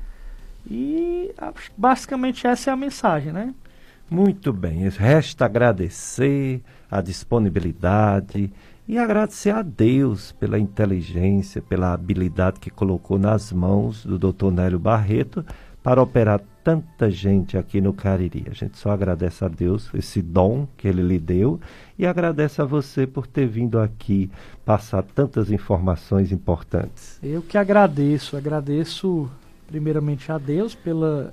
E 0.70 1.34
basicamente 1.76 2.46
essa 2.46 2.70
é 2.70 2.72
a 2.72 2.76
mensagem, 2.76 3.32
né? 3.32 3.52
Muito 4.08 4.52
bem. 4.52 4.88
Resta 4.88 5.44
agradecer 5.44 6.62
a 6.90 7.00
disponibilidade 7.00 8.52
e 8.86 8.98
agradecer 8.98 9.50
a 9.50 9.62
Deus 9.62 10.32
pela 10.32 10.58
inteligência, 10.58 11.62
pela 11.62 11.92
habilidade 11.92 12.58
que 12.58 12.70
colocou 12.70 13.18
nas 13.18 13.52
mãos 13.52 14.04
do 14.04 14.18
Dr. 14.18 14.50
Nélio 14.50 14.78
Barreto 14.78 15.44
para 15.82 16.02
operar 16.02 16.40
tanta 16.62 17.10
gente 17.10 17.56
aqui 17.56 17.80
no 17.80 17.92
Cariri. 17.92 18.46
A 18.50 18.54
gente 18.54 18.76
só 18.76 18.90
agradece 18.90 19.44
a 19.44 19.48
Deus 19.48 19.88
esse 19.94 20.20
dom 20.20 20.66
que 20.76 20.86
ele 20.86 21.02
lhe 21.02 21.18
deu 21.18 21.60
e 21.98 22.04
agradece 22.04 22.60
a 22.60 22.64
você 22.64 23.06
por 23.06 23.26
ter 23.26 23.46
vindo 23.46 23.78
aqui 23.78 24.30
passar 24.64 25.02
tantas 25.02 25.50
informações 25.50 26.32
importantes. 26.32 27.18
Eu 27.22 27.42
que 27.42 27.56
agradeço, 27.56 28.36
agradeço 28.36 29.30
primeiramente 29.70 30.30
a 30.32 30.36
Deus 30.36 30.74
pela 30.74 31.32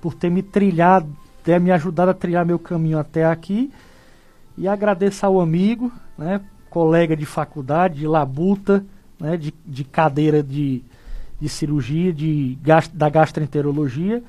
por 0.00 0.14
ter 0.14 0.30
me 0.30 0.42
trilhado, 0.42 1.08
ter 1.42 1.58
me 1.58 1.72
ajudado 1.72 2.10
a 2.10 2.14
trilhar 2.14 2.44
meu 2.44 2.58
caminho 2.58 2.98
até 2.98 3.24
aqui 3.24 3.72
e 4.56 4.68
agradeço 4.68 5.24
ao 5.24 5.40
amigo, 5.40 5.90
né, 6.16 6.40
colega 6.70 7.16
de 7.16 7.24
faculdade, 7.24 8.00
de 8.00 8.06
labuta, 8.06 8.84
né, 9.18 9.36
de, 9.36 9.52
de 9.64 9.84
cadeira 9.84 10.42
de, 10.42 10.82
de 11.40 11.48
cirurgia, 11.48 12.12
de 12.12 12.58
da 12.92 13.08
gastroenterologia 13.08 14.22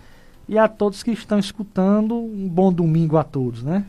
e 0.48 0.58
a 0.58 0.68
todos 0.68 1.04
que 1.04 1.12
estão 1.12 1.38
escutando, 1.38 2.16
um 2.16 2.48
bom 2.48 2.72
domingo 2.72 3.18
a 3.18 3.24
todos, 3.24 3.62
né? 3.62 3.86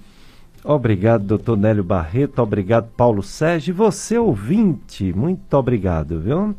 Obrigado, 0.71 1.25
doutor 1.25 1.57
Nélio 1.57 1.83
Barreto. 1.83 2.43
Obrigado, 2.43 2.91
Paulo 2.95 3.23
Sérgio. 3.23 3.73
E 3.73 3.75
você, 3.75 4.19
ouvinte, 4.19 5.15
muito 5.15 5.55
obrigado, 5.55 6.21
viu? 6.21 6.55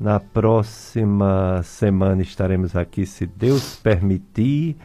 Na 0.00 0.18
próxima 0.18 1.60
semana 1.62 2.22
estaremos 2.22 2.74
aqui, 2.74 3.04
se 3.04 3.26
Deus 3.26 3.76
permitir, 3.76 4.78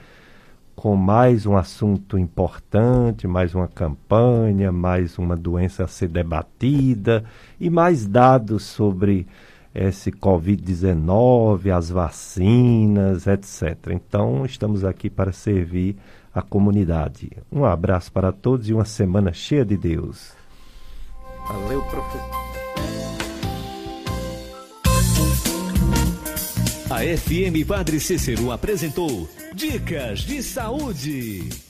com 0.76 0.98
mais 0.98 1.46
um 1.46 1.56
assunto 1.56 2.18
importante, 2.18 3.26
mais 3.26 3.56
uma 3.56 3.70
campanha, 3.70 4.70
mais 4.70 5.18
uma 5.18 5.38
doença 5.38 5.86
a 5.86 5.88
ser 5.88 6.10
debatida 6.10 7.24
e 7.58 7.70
mais 7.70 8.06
dados 8.06 8.64
sobre 8.64 9.26
esse 9.74 10.12
Covid-19, 10.12 11.74
as 11.74 11.90
vacinas, 11.90 13.28
etc. 13.28 13.92
Então, 13.92 14.46
estamos 14.46 14.84
aqui 14.84 15.10
para 15.10 15.32
servir 15.32 15.96
a 16.38 16.42
comunidade. 16.42 17.32
Um 17.52 17.66
abraço 17.66 18.12
para 18.12 18.32
todos 18.32 18.70
e 18.70 18.74
uma 18.74 18.86
semana 18.86 19.34
cheia 19.34 19.66
de 19.66 19.76
Deus. 19.76 20.34
Valeu, 21.48 21.82
professor. 21.84 22.48
A 26.90 27.00
FM 27.18 27.68
Padre 27.68 28.00
Cícero 28.00 28.52
apresentou 28.52 29.28
Dicas 29.54 30.20
de 30.20 30.42
Saúde. 30.44 31.67